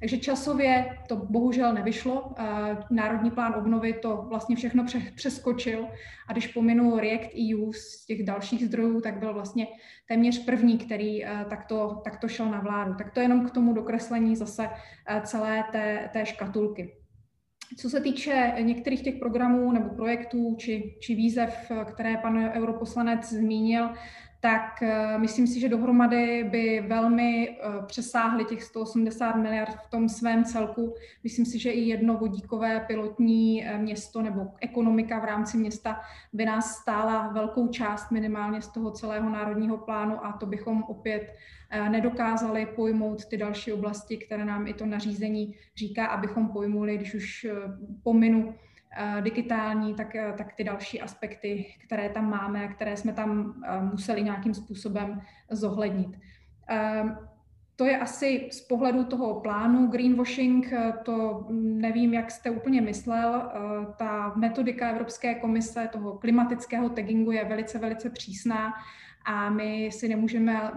Takže 0.00 0.18
časově 0.18 0.98
to 1.08 1.16
bohužel 1.16 1.74
nevyšlo. 1.74 2.34
Národní 2.90 3.30
plán 3.30 3.54
obnovy 3.54 3.92
to 3.92 4.26
vlastně 4.28 4.56
všechno 4.56 4.84
přeskočil 5.14 5.88
a 6.28 6.32
když 6.32 6.46
pominu 6.46 6.98
React 6.98 7.30
EU 7.34 7.72
z 7.72 8.06
těch 8.06 8.22
dalších 8.22 8.66
zdrojů, 8.66 9.00
tak 9.00 9.18
byl 9.18 9.34
vlastně 9.34 9.66
téměř 10.08 10.44
první, 10.44 10.78
který 10.78 11.24
eh, 11.24 11.44
takto, 11.50 12.00
takto 12.04 12.28
šel 12.28 12.50
na 12.50 12.60
vládu. 12.60 12.94
Tak 12.94 13.10
to 13.10 13.20
jenom 13.20 13.46
k 13.46 13.50
tomu 13.50 13.72
dokreslení 13.72 14.36
zase 14.36 14.70
eh, 15.08 15.20
celé 15.24 15.64
té, 15.72 16.10
té 16.12 16.26
škatulky. 16.26 16.96
Co 17.78 17.90
se 17.90 18.00
týče 18.00 18.54
některých 18.60 19.02
těch 19.02 19.14
programů 19.14 19.72
nebo 19.72 19.88
projektů 19.88 20.56
či, 20.58 20.96
či 21.00 21.14
výzev, 21.14 21.72
které 21.84 22.16
pan 22.16 22.50
europoslanec 22.54 23.28
zmínil, 23.28 23.90
tak 24.44 24.82
uh, 24.82 25.20
myslím 25.20 25.46
si, 25.46 25.60
že 25.60 25.68
dohromady 25.68 26.44
by 26.44 26.84
velmi 26.88 27.48
uh, 27.48 27.84
přesáhly 27.84 28.44
těch 28.44 28.62
180 28.62 29.36
miliard 29.36 29.76
v 29.86 29.90
tom 29.90 30.08
svém 30.08 30.44
celku. 30.44 30.94
Myslím 31.22 31.46
si, 31.46 31.58
že 31.58 31.70
i 31.70 31.80
jedno 31.80 32.14
vodíkové 32.14 32.80
pilotní 32.80 33.64
uh, 33.64 33.80
město 33.80 34.22
nebo 34.22 34.46
ekonomika 34.60 35.18
v 35.18 35.24
rámci 35.24 35.56
města 35.56 36.00
by 36.32 36.44
nás 36.44 36.76
stála 36.76 37.28
velkou 37.28 37.68
část 37.68 38.10
minimálně 38.10 38.62
z 38.62 38.68
toho 38.68 38.90
celého 38.90 39.30
národního 39.30 39.78
plánu 39.78 40.26
a 40.26 40.32
to 40.32 40.46
bychom 40.46 40.82
opět 40.82 41.34
nedokázali 41.88 42.66
pojmout 42.66 43.24
ty 43.24 43.36
další 43.36 43.72
oblasti, 43.72 44.16
které 44.16 44.44
nám 44.44 44.66
i 44.66 44.74
to 44.74 44.86
nařízení 44.86 45.54
říká, 45.76 46.06
abychom 46.06 46.48
pojmuli, 46.48 46.96
když 46.96 47.14
už 47.14 47.46
pominu 48.02 48.54
Eh, 48.54 48.73
digitální, 49.20 49.94
tak, 49.94 50.14
eh, 50.14 50.34
tak 50.38 50.52
ty 50.52 50.64
další 50.64 51.00
aspekty, 51.00 51.74
které 51.84 52.08
tam 52.08 52.30
máme 52.30 52.68
které 52.68 52.96
jsme 52.96 53.12
tam 53.12 53.54
eh, 53.66 53.80
museli 53.80 54.22
nějakým 54.22 54.54
způsobem 54.54 55.20
zohlednit. 55.50 56.18
To 57.76 57.84
je 57.84 57.98
asi 57.98 58.48
z 58.52 58.60
pohledu 58.60 59.04
toho 59.04 59.40
plánu 59.40 59.86
greenwashing, 59.86 60.72
to 61.04 61.46
nevím, 61.50 62.14
jak 62.14 62.30
jste 62.30 62.50
úplně 62.50 62.80
myslel. 62.80 63.50
Ta 63.98 64.32
metodika 64.36 64.88
Evropské 64.88 65.34
komise 65.34 65.88
toho 65.92 66.18
klimatického 66.18 66.88
tagingu 66.88 67.30
je 67.30 67.44
velice, 67.44 67.78
velice 67.78 68.10
přísná 68.10 68.72
a 69.24 69.50
my 69.50 69.90
si 69.92 70.08
nemůžeme, 70.08 70.70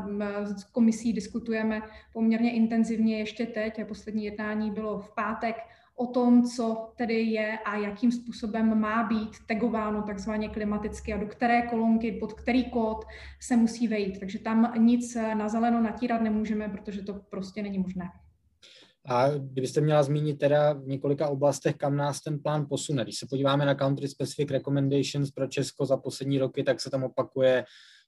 s 0.43 0.63
komisí 0.63 1.13
diskutujeme 1.13 1.81
poměrně 2.13 2.51
intenzivně 2.51 3.19
ještě 3.19 3.45
teď, 3.45 3.81
a 3.81 3.85
poslední 3.85 4.25
jednání 4.25 4.71
bylo 4.71 4.99
v 4.99 5.15
pátek, 5.15 5.55
o 5.99 6.07
tom, 6.07 6.43
co 6.43 6.93
tedy 6.95 7.21
je 7.21 7.57
a 7.65 7.77
jakým 7.77 8.11
způsobem 8.11 8.79
má 8.79 9.03
být 9.03 9.29
tagováno 9.47 10.01
takzvaně 10.01 10.49
klimaticky 10.49 11.13
a 11.13 11.17
do 11.17 11.27
které 11.27 11.61
kolonky, 11.61 12.11
pod 12.11 12.33
který 12.33 12.71
kód 12.71 13.05
se 13.41 13.55
musí 13.55 13.87
vejít. 13.87 14.19
Takže 14.19 14.39
tam 14.39 14.73
nic 14.77 15.15
na 15.15 15.49
zeleno 15.49 15.81
natírat 15.81 16.21
nemůžeme, 16.21 16.69
protože 16.69 17.01
to 17.01 17.13
prostě 17.13 17.63
není 17.63 17.77
možné. 17.77 18.05
A 19.09 19.29
kdybyste 19.29 19.81
měla 19.81 20.03
zmínit 20.03 20.37
teda 20.37 20.73
v 20.73 20.87
několika 20.87 21.27
oblastech, 21.27 21.75
kam 21.75 21.97
nás 21.97 22.21
ten 22.21 22.39
plán 22.39 22.65
posune. 22.69 23.03
Když 23.03 23.17
se 23.17 23.27
podíváme 23.29 23.65
na 23.65 23.75
country 23.75 24.07
specific 24.07 24.51
recommendations 24.51 25.31
pro 25.31 25.47
Česko 25.47 25.85
za 25.85 25.97
poslední 25.97 26.39
roky, 26.39 26.63
tak 26.63 26.81
se 26.81 26.89
tam 26.89 27.03
opakuje, 27.03 27.65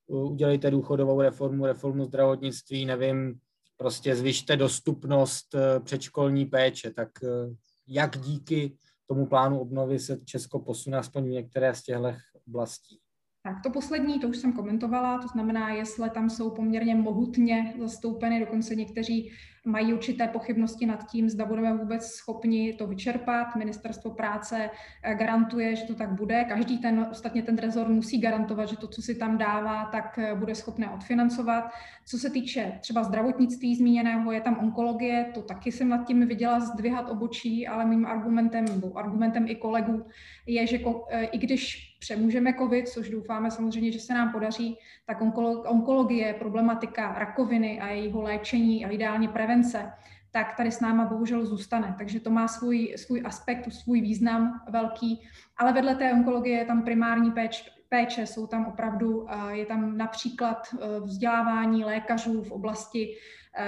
udělejte 0.07 0.71
důchodovou 0.71 1.21
reformu, 1.21 1.65
reformu 1.65 2.05
zdravotnictví, 2.05 2.85
nevím, 2.85 3.39
prostě 3.77 4.15
zvyšte 4.15 4.57
dostupnost 4.57 5.55
eh, 5.55 5.79
předškolní 5.79 6.45
péče, 6.45 6.91
tak 6.91 7.09
eh, 7.23 7.55
jak 7.89 8.17
díky 8.17 8.77
tomu 9.07 9.25
plánu 9.25 9.59
obnovy 9.59 9.99
se 9.99 10.17
Česko 10.25 10.59
posune 10.59 10.97
aspoň 10.97 11.23
v 11.23 11.29
některé 11.29 11.75
z 11.75 11.83
těchto 11.83 12.13
oblastí. 12.47 12.99
Tak 13.43 13.55
to 13.63 13.69
poslední, 13.69 14.19
to 14.19 14.27
už 14.27 14.37
jsem 14.37 14.53
komentovala, 14.53 15.17
to 15.17 15.27
znamená, 15.27 15.69
jestli 15.69 16.09
tam 16.09 16.29
jsou 16.29 16.49
poměrně 16.49 16.95
mohutně 16.95 17.73
zastoupeny, 17.79 18.39
dokonce 18.39 18.75
někteří 18.75 19.31
mají 19.65 19.93
určité 19.93 20.27
pochybnosti 20.27 20.85
nad 20.85 21.07
tím, 21.11 21.29
zda 21.29 21.45
budeme 21.45 21.77
vůbec 21.77 22.05
schopni 22.05 22.73
to 22.73 22.87
vyčerpat. 22.87 23.55
Ministerstvo 23.55 24.11
práce 24.11 24.69
eh, 25.03 25.15
garantuje, 25.15 25.75
že 25.75 25.83
to 25.83 25.95
tak 25.95 26.11
bude. 26.11 26.43
Každý 26.43 26.77
ten, 26.77 27.07
ostatně 27.11 27.43
ten 27.43 27.57
rezort 27.57 27.89
musí 27.89 28.21
garantovat, 28.21 28.69
že 28.69 28.77
to, 28.77 28.87
co 28.87 29.01
si 29.01 29.15
tam 29.15 29.37
dává, 29.37 29.85
tak 29.85 30.19
eh, 30.19 30.35
bude 30.35 30.55
schopné 30.55 30.89
odfinancovat. 30.89 31.63
Co 32.05 32.17
se 32.17 32.29
týče 32.29 32.77
třeba 32.81 33.03
zdravotnictví 33.03 33.75
zmíněného, 33.75 34.31
je 34.31 34.41
tam 34.41 34.59
onkologie, 34.59 35.31
to 35.33 35.41
taky 35.41 35.71
jsem 35.71 35.89
nad 35.89 36.07
tím 36.07 36.27
viděla 36.27 36.59
zdvihat 36.59 37.09
obočí, 37.09 37.67
ale 37.67 37.85
mým 37.85 38.05
argumentem, 38.05 38.65
argumentem 38.95 39.47
i 39.47 39.55
kolegů, 39.55 40.05
je, 40.47 40.67
že 40.67 40.79
eh, 41.09 41.23
i 41.23 41.37
když 41.37 41.88
přemůžeme 41.99 42.53
COVID, 42.53 42.89
což 42.89 43.09
doufáme 43.09 43.51
samozřejmě, 43.51 43.91
že 43.91 43.99
se 43.99 44.13
nám 44.13 44.31
podaří, 44.31 44.77
tak 45.05 45.17
onkologie, 45.65 46.33
problematika 46.33 47.13
rakoviny 47.13 47.79
a 47.81 47.87
jejího 47.87 48.21
léčení 48.21 48.85
a 48.85 48.89
ideálně 48.89 49.27
prevence, 49.27 49.91
tak 50.31 50.55
tady 50.57 50.71
s 50.71 50.79
náma 50.79 51.05
bohužel 51.05 51.45
zůstane. 51.45 51.95
Takže 51.97 52.19
to 52.19 52.29
má 52.29 52.47
svůj, 52.47 52.93
svůj 52.97 53.21
aspekt, 53.25 53.73
svůj 53.73 54.01
význam 54.01 54.61
velký, 54.69 55.27
ale 55.57 55.73
vedle 55.73 55.95
té 55.95 56.13
onkologie 56.13 56.57
je 56.57 56.65
tam 56.65 56.83
primární 56.83 57.31
péč, 57.31 57.71
péče, 57.89 58.27
jsou 58.27 58.47
tam 58.47 58.65
opravdu, 58.65 59.27
eh, 59.29 59.57
je 59.57 59.65
tam 59.65 59.97
například 59.97 60.67
eh, 60.73 60.99
vzdělávání 60.99 61.85
lékařů 61.85 62.43
v 62.43 62.51
oblasti 62.51 63.15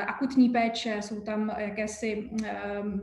akutní 0.08 0.50
péče, 0.50 0.98
jsou 1.02 1.22
tam 1.22 1.52
jakési 1.58 2.30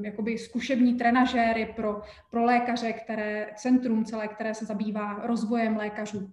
jakoby 0.03 0.39
zkušební 0.39 0.95
trenažéry 0.95 1.73
pro, 1.77 2.01
pro 2.31 2.45
lékaře, 2.45 2.93
které, 2.93 3.51
centrum 3.57 4.05
celé, 4.05 4.29
které 4.29 4.55
se 4.55 4.65
zabývá 4.65 5.21
rozvojem 5.27 5.77
lékařů 5.77 6.33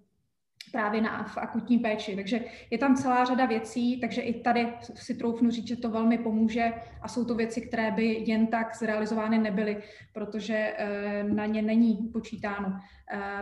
právě 0.71 1.01
na, 1.01 1.23
v 1.23 1.37
akutní 1.37 1.79
péči. 1.79 2.15
Takže 2.15 2.39
je 2.71 2.77
tam 2.77 2.95
celá 2.95 3.25
řada 3.25 3.45
věcí, 3.45 3.99
takže 3.99 4.21
i 4.21 4.41
tady 4.41 4.73
si 4.93 5.15
troufnu 5.15 5.51
říct, 5.51 5.67
že 5.67 5.75
to 5.75 5.89
velmi 5.89 6.17
pomůže 6.17 6.73
a 7.01 7.07
jsou 7.07 7.25
to 7.25 7.35
věci, 7.35 7.61
které 7.61 7.91
by 7.91 8.23
jen 8.27 8.47
tak 8.47 8.75
zrealizovány 8.75 9.37
nebyly, 9.37 9.83
protože 10.13 10.73
na 11.23 11.45
ně 11.45 11.61
není 11.61 12.09
počítáno 12.13 12.79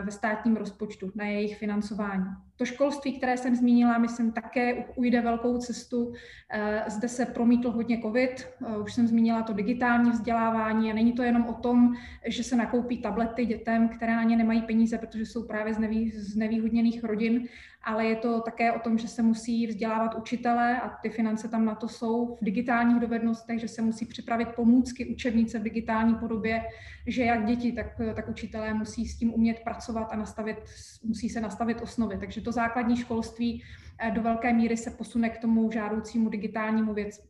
ve 0.03 0.11
státním 0.11 0.55
rozpočtu, 0.55 1.11
na 1.15 1.25
jejich 1.25 1.57
financování. 1.57 2.25
To 2.57 2.65
školství, 2.65 3.17
které 3.17 3.37
jsem 3.37 3.55
zmínila, 3.55 3.97
myslím, 3.97 4.31
také 4.31 4.85
ujde 4.95 5.21
velkou 5.21 5.57
cestu. 5.57 6.13
Eh, 6.49 6.83
zde 6.87 7.07
se 7.07 7.25
promítl 7.25 7.71
hodně 7.71 8.01
COVID, 8.01 8.47
eh, 8.67 8.77
už 8.77 8.93
jsem 8.93 9.07
zmínila 9.07 9.41
to 9.41 9.53
digitální 9.53 10.11
vzdělávání 10.11 10.91
a 10.91 10.95
není 10.95 11.13
to 11.13 11.23
jenom 11.23 11.45
o 11.45 11.53
tom, 11.53 11.93
že 12.25 12.43
se 12.43 12.55
nakoupí 12.55 12.97
tablety 12.97 13.45
dětem, 13.45 13.89
které 13.89 14.15
na 14.15 14.23
ně 14.23 14.37
nemají 14.37 14.61
peníze, 14.61 14.97
protože 14.97 15.25
jsou 15.25 15.47
právě 15.47 15.73
z, 15.73 15.79
nevý, 15.79 16.11
z 16.11 16.35
nevýhodněných 16.35 17.03
rodin, 17.03 17.47
ale 17.83 18.05
je 18.05 18.15
to 18.15 18.41
také 18.41 18.71
o 18.71 18.79
tom, 18.79 18.97
že 18.97 19.07
se 19.07 19.21
musí 19.21 19.67
vzdělávat 19.67 20.15
učitelé 20.15 20.81
a 20.81 20.89
ty 20.89 21.09
finance 21.09 21.47
tam 21.47 21.65
na 21.65 21.75
to 21.75 21.87
jsou 21.87 22.35
v 22.35 22.43
digitálních 22.43 22.99
dovednostech, 22.99 23.59
že 23.59 23.67
se 23.67 23.81
musí 23.81 24.05
připravit 24.05 24.49
pomůcky, 24.55 25.05
učebnice 25.05 25.59
v 25.59 25.63
digitální 25.63 26.15
podobě, 26.15 26.63
že 27.07 27.23
jak 27.23 27.45
děti, 27.45 27.71
tak, 27.71 27.85
tak 28.15 28.29
učitelé 28.29 28.73
musí 28.73 29.05
s 29.05 29.17
tím 29.17 29.33
umět 29.33 29.59
pracovat 29.59 30.07
a 30.11 30.15
nastavit, 30.15 30.57
musí 31.03 31.29
se 31.29 31.41
nastavit 31.41 31.81
osnovy. 31.81 32.17
Takže 32.17 32.41
to 32.41 32.51
základní 32.51 32.97
školství 32.97 33.63
eh, 33.99 34.11
do 34.11 34.21
velké 34.21 34.53
míry 34.53 34.77
se 34.77 34.91
posune 34.91 35.29
k 35.29 35.37
tomu 35.37 35.71
žádoucímu 35.71 36.29
digitálnímu 36.29 36.93
věc, 36.93 37.21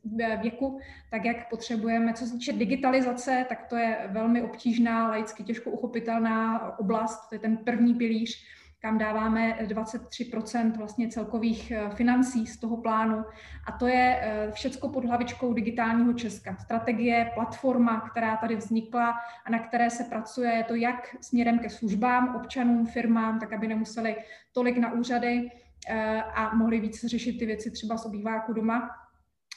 věku, 0.42 0.80
tak 1.12 1.26
jak 1.26 1.50
potřebujeme. 1.50 2.14
Co 2.14 2.26
se 2.26 2.34
týče 2.34 2.54
digitalizace, 2.54 3.46
tak 3.50 3.66
to 3.70 3.76
je 3.76 3.98
velmi 4.10 4.42
obtížná, 4.42 5.08
laicky 5.08 5.44
těžko 5.44 5.72
uchopitelná 5.72 6.80
oblast, 6.80 7.30
to 7.30 7.36
je 7.36 7.40
ten 7.40 7.58
první 7.58 7.94
pilíř, 7.94 8.46
kam 8.84 8.98
dáváme 8.98 9.58
23% 9.62 10.78
vlastně 10.78 11.08
celkových 11.08 11.72
eh, 11.72 11.90
financí 11.90 12.48
z 12.48 12.58
toho 12.58 12.78
plánu. 12.78 13.24
A 13.68 13.72
to 13.72 13.88
je 13.88 14.20
eh, 14.22 14.52
všecko 14.52 14.90
pod 14.90 15.06
hlavičkou 15.06 15.54
digitálního 15.54 16.14
Česka. 16.14 16.56
Strategie, 16.56 17.32
platforma, 17.34 18.10
která 18.10 18.38
tady 18.38 18.56
vznikla 18.56 19.14
a 19.46 19.52
na 19.52 19.60
které 19.60 19.90
se 19.90 20.04
pracuje, 20.04 20.52
je 20.52 20.64
to 20.64 20.76
jak 20.76 21.16
směrem 21.22 21.60
ke 21.60 21.70
službám, 21.70 22.36
občanům, 22.36 22.86
firmám, 22.86 23.40
tak 23.40 23.54
aby 23.54 23.68
nemuseli 23.68 24.16
tolik 24.52 24.78
na 24.78 24.94
úřady 24.94 25.52
eh, 25.90 26.22
a 26.22 26.56
mohli 26.56 26.80
víc 26.80 27.06
řešit 27.06 27.40
ty 27.40 27.46
věci 27.46 27.72
třeba 27.72 27.98
z 27.98 28.06
obýváku 28.06 28.54
doma, 28.54 28.90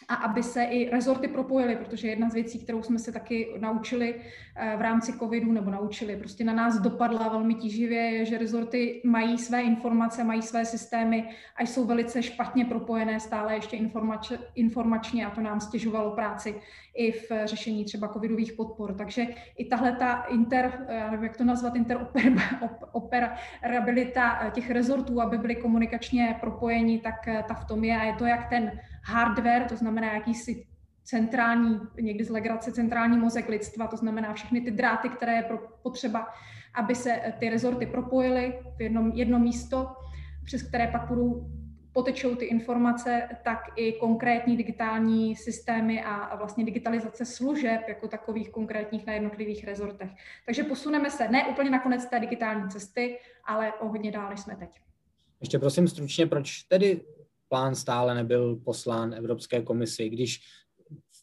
a 0.09 0.15
aby 0.15 0.43
se 0.43 0.65
i 0.65 0.91
rezorty 0.91 1.29
propojily, 1.29 1.77
protože 1.77 2.09
jedna 2.09 2.31
z 2.31 2.35
věcí, 2.35 2.59
kterou 2.59 2.83
jsme 2.83 2.99
se 2.99 3.13
taky 3.13 3.55
naučili 3.61 4.15
eh, 4.57 4.77
v 4.77 4.81
rámci 4.81 5.13
covidu, 5.13 5.53
nebo 5.53 5.71
naučili, 5.71 6.17
prostě 6.17 6.45
na 6.45 6.53
nás 6.53 6.79
dopadla 6.79 7.29
velmi 7.29 7.55
tíživě, 7.55 8.01
je, 8.01 8.25
že 8.25 8.39
rezorty 8.39 9.03
mají 9.05 9.39
své 9.39 9.63
informace, 9.63 10.25
mají 10.25 10.43
své 10.43 10.65
systémy 10.65 11.29
a 11.57 11.63
jsou 11.63 11.85
velice 11.85 12.23
špatně 12.23 12.65
propojené 12.65 13.21
stále 13.21 13.55
ještě 13.55 13.77
informač, 13.77 14.33
informačně 14.55 15.27
a 15.27 15.31
to 15.31 15.41
nám 15.41 15.61
stěžovalo 15.61 16.11
práci 16.11 16.55
i 16.95 17.13
v 17.13 17.33
řešení 17.45 17.85
třeba 17.85 18.09
covidových 18.09 18.53
podpor. 18.53 18.95
Takže 18.95 19.27
i 19.57 19.65
tahle 19.65 19.93
ta 19.93 20.23
inter, 20.23 20.87
nevím, 21.11 21.25
jak 21.25 21.37
to 21.37 21.45
nazvat, 21.45 21.77
interoperabilita 21.77 24.51
těch 24.51 24.71
rezortů, 24.71 25.21
aby 25.21 25.39
byly 25.39 25.57
komunikačně 25.57 26.37
propojeni, 26.41 26.99
tak 26.99 27.15
ta 27.49 27.55
v 27.55 27.65
tom 27.65 27.85
je 27.85 27.97
a 27.97 28.05
je 28.05 28.15
to 28.15 28.27
jak 28.27 28.49
ten 28.49 28.73
hardware, 29.07 29.69
to 29.69 29.77
znamená 29.77 30.15
jakýsi 30.15 30.67
centrální, 31.05 31.81
někdy 32.01 32.25
z 32.25 32.31
legrace 32.31 32.73
centrální 32.73 33.19
mozek 33.19 33.49
lidstva, 33.49 33.87
to 33.87 33.97
znamená 33.97 34.35
všechny 34.35 34.61
ty 34.61 34.71
dráty, 34.71 35.09
které 35.09 35.33
je 35.35 35.49
potřeba, 35.83 36.27
aby 36.75 36.95
se 36.95 37.21
ty 37.39 37.51
rezorty 37.51 37.87
propojily 37.87 38.59
v 38.77 38.83
jednom, 38.83 39.13
jedno 39.15 39.39
místo, 39.39 39.97
přes 40.45 40.63
které 40.63 40.87
pak 40.87 41.09
budou 41.09 41.51
potečou 41.93 42.37
ty 42.37 42.45
informace, 42.45 43.29
tak 43.45 43.59
i 43.77 43.93
konkrétní 43.93 44.57
digitální 44.57 45.37
systémy 45.37 46.05
a 46.05 46.37
vlastně 46.37 46.65
digitalizace 46.65 47.25
služeb 47.25 47.81
jako 47.89 48.09
takových 48.09 48.51
konkrétních 48.51 49.07
na 49.07 49.13
jednotlivých 49.13 49.65
rezortech. 49.65 50.11
Takže 50.47 50.65
posuneme 50.65 51.11
se 51.11 51.29
ne 51.29 51.47
úplně 51.47 51.71
na 51.71 51.79
konec 51.79 52.07
té 52.07 52.21
digitální 52.21 52.69
cesty, 52.69 53.19
ale 53.45 53.73
o 53.73 53.89
hodně 53.89 54.13
dál, 54.13 54.31
než 54.31 54.41
jsme 54.41 54.57
teď. 54.57 54.71
Ještě 55.41 55.59
prosím 55.59 55.89
stručně, 55.89 56.27
proč 56.27 56.63
tedy 56.63 57.01
plán 57.49 57.75
stále 57.75 58.15
nebyl 58.15 58.57
poslán 58.57 59.15
Evropské 59.15 59.63
komisi, 59.63 60.09
když 60.09 60.41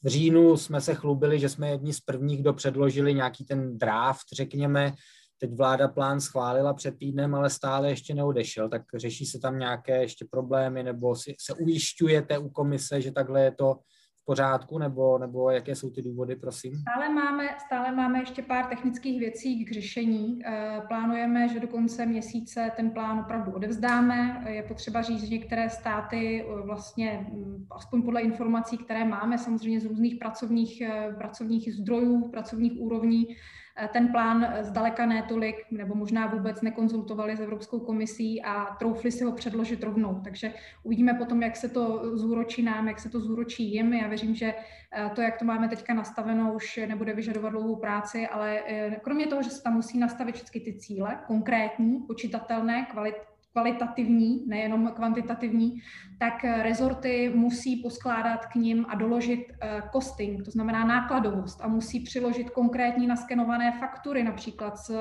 v 0.03 0.07
říjnu 0.07 0.57
jsme 0.57 0.81
se 0.81 0.95
chlubili, 0.95 1.39
že 1.39 1.49
jsme 1.49 1.69
jedni 1.69 1.93
z 1.93 1.99
prvních, 1.99 2.41
kdo 2.41 2.53
předložili 2.53 3.13
nějaký 3.13 3.45
ten 3.45 3.77
draft, 3.77 4.27
řekněme, 4.33 4.93
teď 5.37 5.53
vláda 5.53 5.87
plán 5.87 6.21
schválila 6.21 6.73
před 6.73 6.97
týdnem, 6.97 7.35
ale 7.35 7.49
stále 7.49 7.89
ještě 7.89 8.13
neodešel, 8.13 8.69
tak 8.69 8.81
řeší 8.95 9.25
se 9.25 9.39
tam 9.39 9.59
nějaké 9.59 10.01
ještě 10.01 10.25
problémy, 10.25 10.83
nebo 10.83 11.15
si, 11.15 11.35
se 11.39 11.53
ujišťujete 11.53 12.37
u 12.37 12.49
komise, 12.49 13.01
že 13.01 13.11
takhle 13.11 13.43
je 13.43 13.51
to 13.51 13.79
pořádku, 14.25 14.77
nebo, 14.77 15.17
nebo 15.17 15.49
jaké 15.49 15.75
jsou 15.75 15.89
ty 15.89 16.01
důvody, 16.01 16.35
prosím? 16.35 16.75
Stále 16.75 17.09
máme, 17.09 17.49
stále 17.65 17.91
máme 17.95 18.19
ještě 18.19 18.41
pár 18.41 18.65
technických 18.65 19.19
věcí 19.19 19.65
k 19.65 19.71
řešení. 19.71 20.39
Eh, 20.45 20.81
plánujeme, 20.87 21.49
že 21.49 21.59
do 21.59 21.67
konce 21.67 22.05
měsíce 22.05 22.71
ten 22.75 22.91
plán 22.91 23.19
opravdu 23.19 23.51
odevzdáme. 23.51 24.43
Je 24.47 24.63
potřeba 24.63 25.01
říct, 25.01 25.23
že 25.23 25.35
některé 25.35 25.69
státy 25.69 26.41
eh, 26.41 26.61
vlastně, 26.65 27.27
hm, 27.29 27.67
aspoň 27.71 28.01
podle 28.01 28.21
informací, 28.21 28.77
které 28.77 29.05
máme, 29.05 29.37
samozřejmě 29.37 29.79
z 29.79 29.85
různých 29.85 30.15
pracovních, 30.15 30.81
eh, 30.81 31.15
pracovních 31.17 31.73
zdrojů, 31.73 32.29
pracovních 32.29 32.73
úrovní, 32.79 33.27
ten 33.87 34.07
plán 34.07 34.43
eh, 34.43 34.63
zdaleka 34.63 35.05
ne 35.05 35.23
tolik, 35.29 35.55
nebo 35.71 35.95
možná 35.95 36.27
vůbec 36.27 36.61
nekonzultovali 36.61 37.37
s 37.37 37.39
Evropskou 37.39 37.79
komisí 37.79 38.41
a 38.41 38.75
troufli 38.79 39.11
si 39.11 39.23
ho 39.23 39.31
předložit 39.31 39.83
rovnou. 39.83 40.21
Takže 40.23 40.53
uvidíme 40.83 41.13
potom, 41.13 41.43
jak 41.43 41.55
se 41.55 41.69
to 41.69 42.17
zúročí 42.17 42.63
nám, 42.63 42.87
jak 42.87 42.99
se 42.99 43.09
to 43.09 43.19
zúročí 43.19 43.73
jim. 43.73 43.93
Já 43.93 44.07
věřím, 44.07 44.35
že 44.35 44.53
eh, 44.91 45.09
to, 45.15 45.21
jak 45.21 45.37
to 45.37 45.45
máme 45.45 45.67
teďka 45.67 45.93
nastaveno, 45.93 46.53
už 46.53 46.79
nebude 46.87 47.13
vyžadovat 47.13 47.49
dlouhou 47.49 47.75
práci, 47.75 48.27
ale 48.27 48.63
kromě 49.01 49.27
toho, 49.27 49.43
že 49.43 49.49
se 49.49 49.63
tam 49.63 49.73
musí 49.73 49.99
nastavit 49.99 50.35
všechny 50.35 50.61
ty 50.61 50.73
cíle, 50.73 51.19
konkrétní, 51.27 51.99
počítatelné, 52.07 52.85
kvalit, 52.91 53.15
kvalitativní, 53.53 54.43
nejenom 54.47 54.87
kvantitativní, 54.87 55.81
tak 56.19 56.43
rezorty 56.43 57.31
musí 57.35 57.75
poskládat 57.75 58.45
k 58.45 58.55
ním 58.55 58.85
a 58.89 58.95
doložit 58.95 59.45
eh, 59.61 59.81
costing, 59.91 60.45
to 60.45 60.51
znamená 60.51 60.85
nákladovost 60.85 61.61
a 61.61 61.67
musí 61.67 61.99
přiložit 61.99 62.49
konkrétní 62.49 63.07
naskenované 63.07 63.71
faktury, 63.79 64.23
například 64.23 64.77
z, 64.77 64.91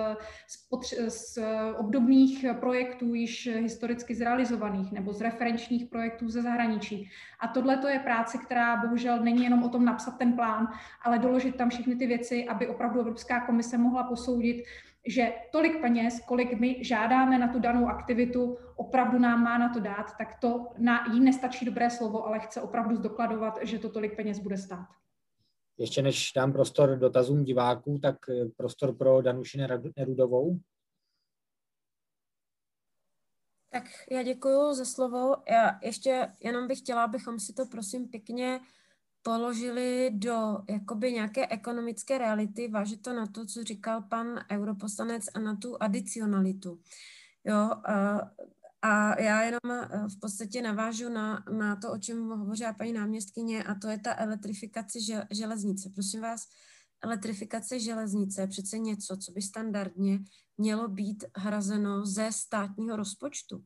z, 0.47 1.09
z 1.09 1.39
obdobných 1.79 2.47
projektů 2.61 3.15
již 3.15 3.49
historicky 3.53 4.15
zrealizovaných 4.15 4.93
nebo 4.93 5.13
z 5.13 5.21
referenčních 5.21 5.89
projektů 5.89 6.29
ze 6.29 6.43
zahraničí. 6.43 7.09
A 7.41 7.49
tohle 7.49 7.77
to 7.77 7.89
je 7.89 7.99
práce, 7.99 8.39
která 8.39 8.77
bohužel 8.77 9.25
není 9.25 9.45
jenom 9.45 9.63
o 9.63 9.69
tom 9.69 9.85
napsat 9.85 10.19
ten 10.19 10.33
plán, 10.33 10.69
ale 11.03 11.19
doložit 11.19 11.57
tam 11.57 11.71
všechny 11.71 11.97
ty 11.97 12.07
věci, 12.07 12.47
aby 12.49 12.67
opravdu 12.67 13.01
Evropská 13.01 13.41
komise 13.41 13.79
mohla 13.79 14.03
posoudit, 14.03 14.65
že 15.07 15.33
tolik 15.53 15.81
peněz, 15.81 16.21
kolik 16.21 16.61
my 16.61 16.85
žádáme 16.85 17.39
na 17.39 17.49
tu 17.49 17.59
danou 17.59 17.87
aktivitu, 17.87 18.59
opravdu 18.77 19.19
nám 19.19 19.43
má 19.43 19.59
na 19.59 19.69
to 19.69 19.81
dát, 19.81 20.07
tak 20.19 20.41
to 20.41 20.67
na 20.79 21.13
jí 21.13 21.21
nestačí 21.21 21.65
dobré 21.65 21.91
slovo, 21.91 22.27
ale 22.27 22.39
chce 22.39 22.63
opravdu 22.63 22.97
zdokladovat, 22.97 23.59
že 23.63 23.79
to 23.79 23.89
tolik 23.89 24.17
peněz 24.17 24.39
bude 24.39 24.57
stát. 24.57 24.89
Ještě 25.79 26.03
než 26.03 26.33
dám 26.37 26.53
prostor 26.53 26.99
dotazům 26.99 27.45
diváků, 27.45 27.99
tak 27.99 28.17
eh, 28.29 28.45
prostor 28.57 28.97
pro 28.97 29.23
Danuši 29.23 29.59
Nerudovou. 29.97 30.61
Tak 33.71 33.85
já 34.11 34.23
děkuji 34.23 34.75
za 34.75 34.85
slovo. 34.85 35.37
Já 35.51 35.79
ještě 35.83 36.29
jenom 36.41 36.69
bych 36.69 36.79
chtěla, 36.79 37.05
abychom 37.05 37.41
si 37.41 37.53
to 37.53 37.67
prosím 37.67 38.09
pěkně 38.09 38.61
položili 39.23 40.11
do 40.15 40.59
jakoby 40.69 41.13
nějaké 41.13 41.47
ekonomické 41.47 42.19
reality, 42.19 42.69
váže 42.69 42.97
to 42.97 43.13
na 43.13 43.27
to, 43.27 43.47
co 43.47 43.65
říkal 43.65 44.03
pan 44.03 44.27
europoslanec 44.51 45.25
a 45.35 45.39
na 45.39 45.57
tu 45.57 45.77
adicionalitu. 45.81 46.81
Jo, 47.45 47.57
a, 47.57 48.21
a 48.83 49.21
já 49.21 49.43
jenom 49.43 49.61
v 50.09 50.21
podstatě 50.21 50.63
navážu 50.63 51.09
na, 51.09 51.45
na 51.59 51.77
to, 51.77 51.93
o 51.93 51.99
čem 51.99 52.29
hovořila 52.29 52.73
paní 52.73 52.93
náměstkyně, 52.93 53.65
a 53.65 53.75
to 53.75 53.89
je 53.89 53.99
ta 53.99 54.19
elektrifikace 54.19 54.99
železnice. 55.31 55.91
Prosím 55.95 56.21
vás, 56.21 56.49
elektrifikace 57.05 57.81
železnice 57.81 58.41
je 58.41 58.47
přece 58.47 58.79
něco, 58.79 59.17
co 59.17 59.33
by 59.33 59.43
standardně 59.43 60.19
mělo 60.59 60.89
být 60.89 61.25
hrazeno 61.37 62.07
ze 62.07 62.33
státního 62.33 62.97
rozpočtu. 62.97 63.65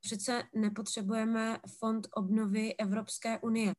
Přece 0.00 0.42
nepotřebujeme 0.54 1.58
fond 1.78 2.08
obnovy 2.14 2.76
Evropské 2.76 3.38
unie. 3.38 3.72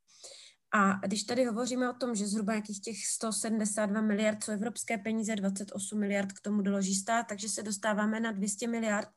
A 0.74 0.92
když 1.06 1.24
tady 1.24 1.44
hovoříme 1.44 1.90
o 1.90 1.92
tom, 1.92 2.14
že 2.14 2.26
zhruba 2.26 2.52
nějakých 2.52 2.80
těch 2.80 3.06
172 3.06 4.00
miliard, 4.00 4.44
co 4.44 4.52
evropské 4.52 4.98
peníze, 4.98 5.36
28 5.36 5.98
miliard 5.98 6.32
k 6.32 6.40
tomu 6.40 6.62
doloží 6.62 6.94
stát, 6.94 7.26
takže 7.28 7.48
se 7.48 7.62
dostáváme 7.62 8.20
na 8.20 8.32
200 8.32 8.66
miliard. 8.66 9.08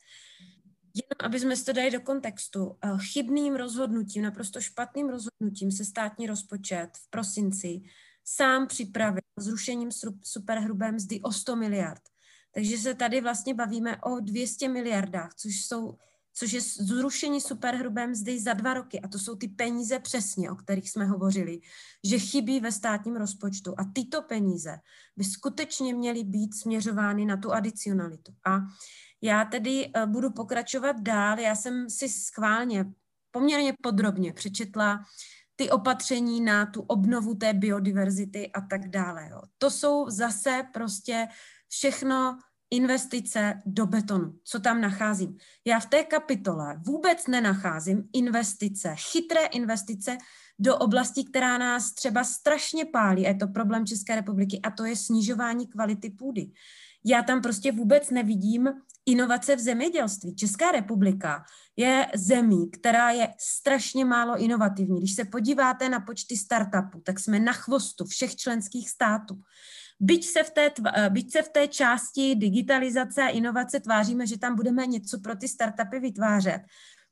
Jenom 0.95 1.25
aby 1.25 1.39
jsme 1.39 1.57
to 1.57 1.73
dali 1.73 1.91
do 1.91 2.01
kontextu, 2.01 2.77
eh, 2.83 2.89
chybným 3.11 3.55
rozhodnutím, 3.55 4.23
naprosto 4.23 4.61
špatným 4.61 5.09
rozhodnutím 5.09 5.71
se 5.71 5.85
státní 5.85 6.27
rozpočet 6.27 6.89
v 6.93 7.09
prosinci 7.09 7.81
sám 8.23 8.67
připravil 8.67 9.21
zrušením 9.39 9.89
superhrubé 10.23 10.91
mzdy 10.91 11.21
o 11.21 11.31
100 11.31 11.55
miliard. 11.55 12.01
Takže 12.53 12.77
se 12.77 12.93
tady 12.93 13.21
vlastně 13.21 13.53
bavíme 13.53 13.97
o 14.01 14.19
200 14.19 14.69
miliardách, 14.69 15.33
což 15.35 15.65
jsou 15.65 15.97
což 16.37 16.51
je 16.51 16.61
zrušení 16.61 17.41
superhrubé 17.41 18.07
mzdy 18.07 18.39
za 18.39 18.53
dva 18.53 18.73
roky. 18.73 19.01
A 19.01 19.07
to 19.07 19.19
jsou 19.19 19.35
ty 19.35 19.47
peníze 19.47 19.99
přesně, 19.99 20.51
o 20.51 20.55
kterých 20.55 20.89
jsme 20.89 21.05
hovořili, 21.05 21.59
že 22.03 22.19
chybí 22.19 22.59
ve 22.59 22.71
státním 22.71 23.15
rozpočtu. 23.15 23.73
A 23.77 23.83
tyto 23.93 24.21
peníze 24.21 24.77
by 25.17 25.23
skutečně 25.23 25.93
měly 25.93 26.23
být 26.23 26.55
směřovány 26.55 27.25
na 27.25 27.37
tu 27.37 27.53
adicionalitu. 27.53 28.33
A 28.45 28.59
já 29.21 29.45
tedy 29.45 29.91
eh, 29.93 30.05
budu 30.05 30.31
pokračovat 30.31 30.95
dál. 30.99 31.39
Já 31.39 31.55
jsem 31.55 31.89
si 31.89 32.09
schválně 32.09 32.85
poměrně 33.31 33.73
podrobně 33.81 34.33
přečetla 34.33 35.05
ty 35.55 35.69
opatření 35.69 36.41
na 36.41 36.65
tu 36.65 36.81
obnovu 36.81 37.35
té 37.35 37.53
biodiverzity 37.53 38.51
a 38.51 38.61
tak 38.61 38.87
dále. 38.87 39.29
Jo. 39.31 39.41
To 39.57 39.71
jsou 39.71 40.09
zase 40.09 40.63
prostě 40.73 41.27
všechno 41.67 42.39
investice 42.71 43.61
do 43.65 43.85
betonu. 43.85 44.33
Co 44.43 44.59
tam 44.59 44.81
nacházím? 44.81 45.37
Já 45.65 45.79
v 45.79 45.85
té 45.85 46.03
kapitole 46.03 46.79
vůbec 46.85 47.27
nenacházím 47.27 48.09
investice, 48.13 48.95
chytré 49.11 49.45
investice 49.45 50.17
do 50.59 50.77
oblasti, 50.77 51.23
která 51.23 51.57
nás 51.57 51.93
třeba 51.93 52.23
strašně 52.23 52.85
pálí, 52.85 53.21
je 53.21 53.35
to 53.35 53.47
problém 53.47 53.85
České 53.85 54.15
republiky, 54.15 54.59
a 54.63 54.71
to 54.71 54.85
je 54.85 54.95
snižování 54.95 55.67
kvality 55.67 56.09
půdy. 56.09 56.51
Já 57.05 57.23
tam 57.23 57.41
prostě 57.41 57.71
vůbec 57.71 58.09
nevidím 58.09 58.69
inovace 59.05 59.55
v 59.55 59.59
zemědělství. 59.59 60.35
Česká 60.35 60.71
republika 60.71 61.45
je 61.77 62.07
zemí, 62.15 62.71
která 62.71 63.11
je 63.11 63.33
strašně 63.39 64.05
málo 64.05 64.37
inovativní. 64.37 64.99
Když 64.99 65.15
se 65.15 65.25
podíváte 65.25 65.89
na 65.89 65.99
počty 65.99 66.37
startupů, 66.37 67.01
tak 67.05 67.19
jsme 67.19 67.39
na 67.39 67.53
chvostu 67.53 68.05
všech 68.05 68.35
členských 68.35 68.89
států. 68.89 69.35
Byť 69.99 70.25
se, 70.25 70.43
v 70.43 70.49
té, 70.49 70.71
eh, 70.95 71.09
byť 71.09 71.31
se 71.31 71.41
v 71.41 71.49
té 71.49 71.67
části 71.67 72.35
digitalizace 72.35 73.23
a 73.23 73.27
inovace 73.27 73.79
tváříme, 73.79 74.27
že 74.27 74.39
tam 74.39 74.55
budeme 74.55 74.85
něco 74.85 75.19
pro 75.19 75.35
ty 75.35 75.47
startupy 75.47 75.99
vytvářet, 75.99 76.61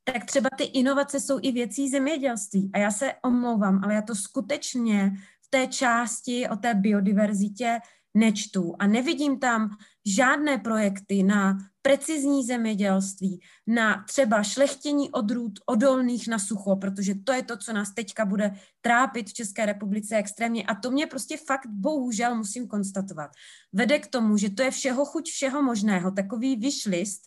tak 0.04 0.26
třeba 0.26 0.50
ty 0.58 0.64
inovace 0.64 1.20
jsou 1.20 1.40
i 1.42 1.52
věcí 1.52 1.90
zemědělství. 1.90 2.72
A 2.74 2.78
já 2.78 2.92
se 2.92 3.14
omlouvám, 3.24 3.82
ale 3.84 3.94
já 3.94 4.02
to 4.02 4.16
skutečně 4.16 5.12
v 5.42 5.48
té 5.50 5.68
části 5.68 6.50
o 6.50 6.56
té 6.56 6.74
biodiverzitě 6.74 7.80
nečtu 8.14 8.76
a 8.80 8.88
nevidím 8.88 9.40
tam 9.40 9.70
žádné 10.06 10.58
projekty 10.58 11.24
na 11.24 11.58
precizní 11.82 12.46
zemědělství, 12.46 13.42
na 13.68 14.04
třeba 14.08 14.44
šlechtění 14.44 15.12
odrůd 15.12 15.60
odolných 15.66 16.28
na 16.28 16.40
sucho, 16.40 16.76
protože 16.76 17.16
to 17.24 17.34
je 17.34 17.44
to, 17.44 17.58
co 17.58 17.74
nás 17.74 17.94
teďka 17.94 18.26
bude 18.26 18.52
trápit 18.82 19.30
v 19.30 19.34
České 19.34 19.66
republice 19.66 20.16
extrémně. 20.16 20.64
A 20.64 20.76
to 20.76 20.92
mě 20.92 21.08
prostě 21.08 21.38
fakt 21.38 21.68
bohužel 21.68 22.36
musím 22.36 22.68
konstatovat. 22.68 23.32
Vede 23.74 24.00
k 24.00 24.08
tomu, 24.08 24.38
že 24.38 24.50
to 24.50 24.64
je 24.64 24.72
všeho 24.72 25.06
chuť 25.06 25.30
všeho 25.30 25.64
možného, 25.64 26.12
takový 26.12 26.56
wishlist, 26.56 27.22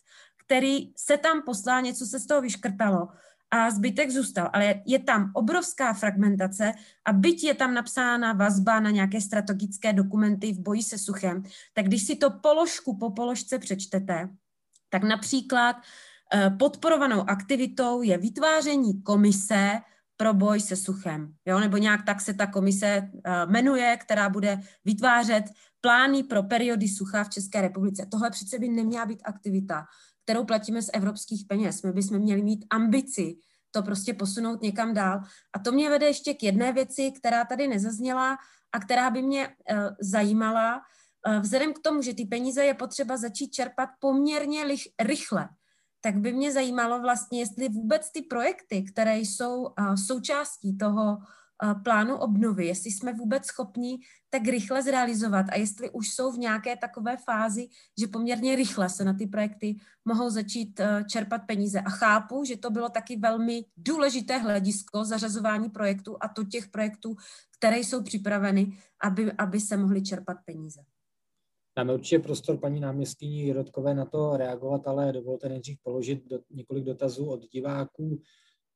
který 0.45 0.93
se 0.97 1.17
tam 1.17 1.41
poslal, 1.45 1.81
něco 1.81 2.05
se 2.05 2.19
z 2.19 2.25
toho 2.27 2.41
vyškrtalo 2.41 3.07
a 3.51 3.71
zbytek 3.71 4.11
zůstal. 4.11 4.49
Ale 4.53 4.81
je 4.85 4.99
tam 4.99 5.31
obrovská 5.33 5.93
fragmentace 5.93 6.73
a 7.05 7.13
byť 7.13 7.43
je 7.43 7.53
tam 7.53 7.73
napsána 7.73 8.33
vazba 8.33 8.79
na 8.79 8.89
nějaké 8.89 9.21
strategické 9.21 9.93
dokumenty 9.93 10.53
v 10.53 10.59
boji 10.59 10.83
se 10.83 10.97
suchem, 10.97 11.43
tak 11.73 11.85
když 11.85 12.03
si 12.03 12.15
to 12.15 12.29
položku 12.29 12.97
po 12.97 13.11
položce 13.11 13.59
přečtete, 13.59 14.29
tak 14.89 15.03
například 15.03 15.75
eh, 16.33 16.49
podporovanou 16.49 17.29
aktivitou 17.29 18.01
je 18.01 18.17
vytváření 18.17 19.01
komise 19.01 19.79
pro 20.17 20.33
boj 20.33 20.59
se 20.59 20.75
suchem, 20.75 21.33
jo? 21.45 21.59
nebo 21.59 21.77
nějak 21.77 22.05
tak 22.05 22.21
se 22.21 22.33
ta 22.33 22.47
komise 22.47 22.87
eh, 22.87 23.45
jmenuje, 23.45 23.97
která 23.97 24.29
bude 24.29 24.59
vytvářet 24.85 25.43
plány 25.81 26.23
pro 26.23 26.43
periody 26.43 26.87
sucha 26.87 27.23
v 27.23 27.29
České 27.29 27.61
republice. 27.61 28.07
Tohle 28.11 28.29
přece 28.29 28.59
by 28.59 28.69
neměla 28.69 29.05
být 29.05 29.21
aktivita, 29.23 29.85
kterou 30.27 30.45
platíme 30.45 30.81
z 30.81 30.89
evropských 30.93 31.45
peněz. 31.45 31.81
My 31.83 31.91
bychom 31.91 32.19
měli 32.19 32.41
mít 32.41 32.65
ambici 32.69 33.37
to 33.71 33.83
prostě 33.83 34.13
posunout 34.13 34.61
někam 34.61 34.93
dál. 34.93 35.21
A 35.53 35.59
to 35.59 35.71
mě 35.71 35.89
vede 35.89 36.05
ještě 36.05 36.33
k 36.33 36.43
jedné 36.43 36.73
věci, 36.73 37.11
která 37.11 37.45
tady 37.45 37.67
nezazněla 37.67 38.37
a 38.71 38.79
která 38.79 39.09
by 39.09 39.21
mě 39.21 39.47
uh, 39.47 39.77
zajímala. 39.99 40.81
Uh, 41.27 41.39
vzhledem 41.39 41.73
k 41.73 41.79
tomu, 41.79 42.01
že 42.01 42.13
ty 42.13 42.25
peníze 42.25 42.65
je 42.65 42.73
potřeba 42.73 43.17
začít 43.17 43.51
čerpat 43.51 43.89
poměrně 43.99 44.63
lich, 44.63 44.83
rychle, 44.99 45.49
tak 46.01 46.17
by 46.17 46.33
mě 46.33 46.51
zajímalo 46.51 47.01
vlastně, 47.01 47.39
jestli 47.39 47.69
vůbec 47.69 48.11
ty 48.11 48.21
projekty, 48.21 48.83
které 48.83 49.17
jsou 49.19 49.63
uh, 49.63 49.95
součástí 49.95 50.77
toho 50.77 51.17
plánu 51.83 52.17
obnovy, 52.17 52.65
jestli 52.65 52.91
jsme 52.91 53.13
vůbec 53.13 53.45
schopni 53.45 53.99
tak 54.29 54.47
rychle 54.47 54.83
zrealizovat 54.83 55.45
a 55.51 55.57
jestli 55.57 55.89
už 55.89 56.09
jsou 56.09 56.31
v 56.31 56.37
nějaké 56.37 56.77
takové 56.77 57.17
fázi, 57.17 57.67
že 57.99 58.07
poměrně 58.07 58.55
rychle 58.55 58.89
se 58.89 59.05
na 59.05 59.13
ty 59.13 59.27
projekty 59.27 59.75
mohou 60.05 60.29
začít 60.29 60.79
e, 60.79 61.05
čerpat 61.09 61.41
peníze. 61.47 61.79
A 61.79 61.89
chápu, 61.89 62.43
že 62.43 62.57
to 62.57 62.69
bylo 62.69 62.89
taky 62.89 63.17
velmi 63.17 63.65
důležité 63.77 64.37
hledisko 64.37 65.05
zařazování 65.05 65.69
projektů 65.69 66.17
a 66.21 66.27
to 66.27 66.43
těch 66.43 66.67
projektů, 66.67 67.15
které 67.57 67.79
jsou 67.79 68.03
připraveny, 68.03 68.77
aby, 69.03 69.31
aby 69.31 69.59
se 69.59 69.77
mohly 69.77 70.01
čerpat 70.01 70.37
peníze. 70.45 70.81
Dáme 71.77 71.93
určitě 71.93 72.19
prostor 72.19 72.57
paní 72.57 72.79
náměstkyni 72.79 73.43
Jirotkové 73.43 73.93
na 73.93 74.05
to 74.05 74.37
reagovat, 74.37 74.87
ale 74.87 75.13
dovolte 75.13 75.49
nejdřív 75.49 75.77
položit 75.83 76.27
do, 76.27 76.39
několik 76.49 76.85
dotazů 76.85 77.25
od 77.25 77.49
diváků. 77.51 78.21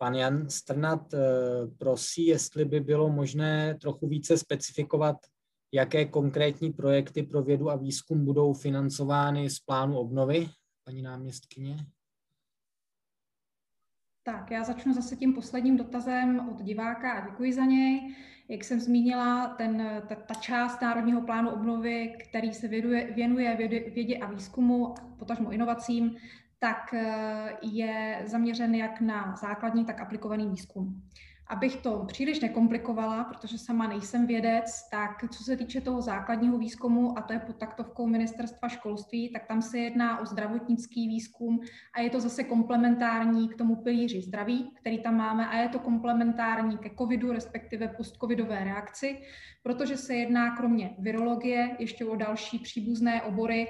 Pan 0.01 0.15
Jan 0.15 0.49
Strnat 0.49 1.13
eh, 1.13 1.19
prosí, 1.77 2.25
jestli 2.25 2.65
by 2.65 2.79
bylo 2.79 3.09
možné 3.09 3.77
trochu 3.81 4.07
více 4.07 4.37
specifikovat, 4.37 5.15
jaké 5.71 6.05
konkrétní 6.05 6.73
projekty 6.73 7.23
pro 7.23 7.43
vědu 7.43 7.69
a 7.69 7.75
výzkum 7.75 8.25
budou 8.25 8.53
financovány 8.53 9.49
z 9.49 9.59
plánu 9.59 9.97
obnovy, 9.97 10.49
paní 10.83 11.01
náměstkyně. 11.01 11.77
Tak, 14.23 14.51
já 14.51 14.63
začnu 14.63 14.93
zase 14.93 15.15
tím 15.15 15.33
posledním 15.33 15.77
dotazem 15.77 16.49
od 16.49 16.61
diváka 16.61 17.11
a 17.11 17.29
děkuji 17.29 17.53
za 17.53 17.65
něj. 17.65 18.15
Jak 18.49 18.63
jsem 18.63 18.79
zmínila, 18.79 19.47
ten, 19.47 20.01
ta, 20.09 20.15
ta 20.15 20.33
část 20.33 20.81
Národního 20.81 21.21
plánu 21.21 21.49
obnovy, 21.49 22.13
který 22.29 22.53
se 22.53 22.67
věduje, 22.67 23.13
věnuje 23.13 23.57
vědě 23.95 24.17
a 24.17 24.31
výzkumu, 24.31 24.93
potažmo 25.19 25.51
inovacím, 25.51 26.17
tak 26.61 26.93
eh, 26.93 27.57
je 27.61 28.23
zaměřen 28.25 28.75
jak 28.75 29.01
na 29.01 29.35
základní, 29.35 29.85
tak 29.85 30.01
aplikovaný 30.01 30.49
výzkum. 30.49 31.01
Abych 31.47 31.75
to 31.75 32.05
příliš 32.07 32.39
nekomplikovala, 32.39 33.23
protože 33.23 33.57
sama 33.57 33.87
nejsem 33.87 34.27
vědec, 34.27 34.89
tak 34.91 35.25
co 35.31 35.43
se 35.43 35.57
týče 35.57 35.81
toho 35.81 36.01
základního 36.01 36.57
výzkumu, 36.57 37.17
a 37.17 37.21
to 37.21 37.33
je 37.33 37.39
pod 37.39 37.55
taktovkou 37.55 38.07
ministerstva 38.07 38.69
školství, 38.69 39.29
tak 39.29 39.47
tam 39.47 39.61
se 39.61 39.79
jedná 39.79 40.19
o 40.19 40.25
zdravotnický 40.25 41.07
výzkum 41.07 41.59
a 41.93 42.01
je 42.01 42.09
to 42.09 42.19
zase 42.19 42.43
komplementární 42.43 43.49
k 43.49 43.57
tomu 43.57 43.75
pilíři 43.75 44.21
zdraví, 44.21 44.71
který 44.81 45.03
tam 45.03 45.17
máme 45.17 45.47
a 45.47 45.57
je 45.57 45.69
to 45.69 45.79
komplementární 45.79 46.77
ke 46.77 46.89
covidu, 46.97 47.31
respektive 47.31 47.87
postcovidové 47.87 48.63
reakci, 48.63 49.21
protože 49.63 49.97
se 49.97 50.15
jedná 50.15 50.55
kromě 50.55 50.95
virologie 50.99 51.75
ještě 51.79 52.05
o 52.05 52.15
další 52.15 52.59
příbuzné 52.59 53.21
obory, 53.21 53.67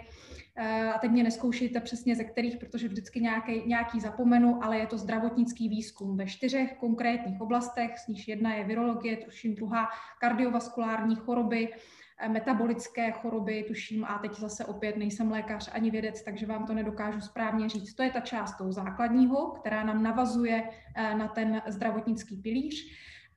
a 0.95 0.99
teď 0.99 1.11
mě 1.11 1.23
neskoušejte 1.23 1.79
přesně 1.79 2.15
ze 2.15 2.23
kterých, 2.23 2.57
protože 2.57 2.87
vždycky 2.87 3.21
nějaký, 3.21 3.61
nějaký 3.65 3.99
zapomenu, 3.99 4.63
ale 4.63 4.77
je 4.77 4.87
to 4.87 4.97
zdravotnický 4.97 5.69
výzkum 5.69 6.17
ve 6.17 6.25
čtyřech 6.25 6.73
konkrétních 6.79 7.41
oblastech, 7.41 7.97
z 7.97 8.07
níž 8.07 8.27
jedna 8.27 8.55
je 8.55 8.63
virologie, 8.63 9.17
tuším 9.17 9.55
druhá 9.55 9.89
kardiovaskulární 10.21 11.15
choroby, 11.15 11.73
eh, 12.19 12.29
metabolické 12.29 13.11
choroby, 13.11 13.63
tuším, 13.67 14.05
a 14.05 14.17
teď 14.17 14.33
zase 14.33 14.65
opět 14.65 14.97
nejsem 14.97 15.31
lékař 15.31 15.69
ani 15.73 15.91
vědec, 15.91 16.23
takže 16.23 16.45
vám 16.45 16.65
to 16.65 16.73
nedokážu 16.73 17.21
správně 17.21 17.69
říct. 17.69 17.93
To 17.93 18.03
je 18.03 18.11
ta 18.11 18.19
část 18.19 18.57
toho 18.57 18.71
základního, 18.71 19.51
která 19.51 19.83
nám 19.83 20.03
navazuje 20.03 20.69
eh, 20.95 21.15
na 21.15 21.27
ten 21.27 21.61
zdravotnický 21.67 22.37
pilíř. 22.37 22.85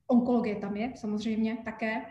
Onkologie 0.06 0.56
tam 0.56 0.76
je 0.76 0.92
samozřejmě 0.96 1.56
také. 1.64 2.02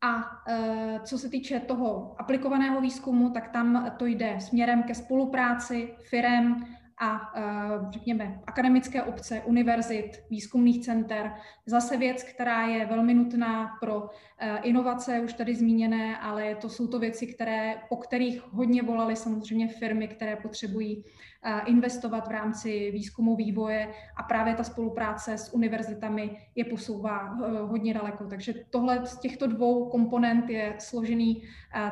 A 0.00 0.42
e, 0.48 1.00
co 1.04 1.18
se 1.18 1.28
týče 1.28 1.60
toho 1.60 2.14
aplikovaného 2.18 2.80
výzkumu, 2.80 3.30
tak 3.30 3.48
tam 3.48 3.90
to 3.96 4.06
jde 4.06 4.36
směrem 4.40 4.82
ke 4.82 4.94
spolupráci 4.94 5.94
firem 6.00 6.66
a 7.02 7.32
eh, 7.34 7.42
řekněme 7.90 8.40
akademické 8.46 9.02
obce, 9.02 9.40
univerzit, 9.40 10.22
výzkumných 10.30 10.84
center. 10.84 11.32
Zase 11.66 11.96
věc, 11.96 12.22
která 12.22 12.66
je 12.66 12.86
velmi 12.86 13.14
nutná 13.14 13.76
pro 13.80 14.10
eh, 14.38 14.58
inovace, 14.62 15.20
už 15.20 15.32
tady 15.32 15.54
zmíněné, 15.54 16.18
ale 16.18 16.54
to 16.54 16.68
jsou 16.68 16.86
to 16.86 16.98
věci, 16.98 17.26
které, 17.26 17.74
po 17.88 17.96
kterých 17.96 18.52
hodně 18.52 18.82
volaly 18.82 19.16
samozřejmě 19.16 19.68
firmy, 19.68 20.08
které 20.08 20.36
potřebují 20.36 21.04
eh, 21.44 21.60
investovat 21.66 22.28
v 22.28 22.30
rámci 22.30 22.90
výzkumu, 22.90 23.36
vývoje 23.36 23.94
a 24.16 24.22
právě 24.22 24.54
ta 24.54 24.64
spolupráce 24.64 25.38
s 25.38 25.54
univerzitami 25.54 26.36
je 26.54 26.64
posouvá 26.64 27.18
hodně 27.62 27.94
daleko. 27.94 28.24
Takže 28.24 28.54
tohle 28.70 29.06
z 29.06 29.18
těchto 29.18 29.46
dvou 29.46 29.90
komponent 29.90 30.50
je 30.50 30.74
složený 30.78 31.42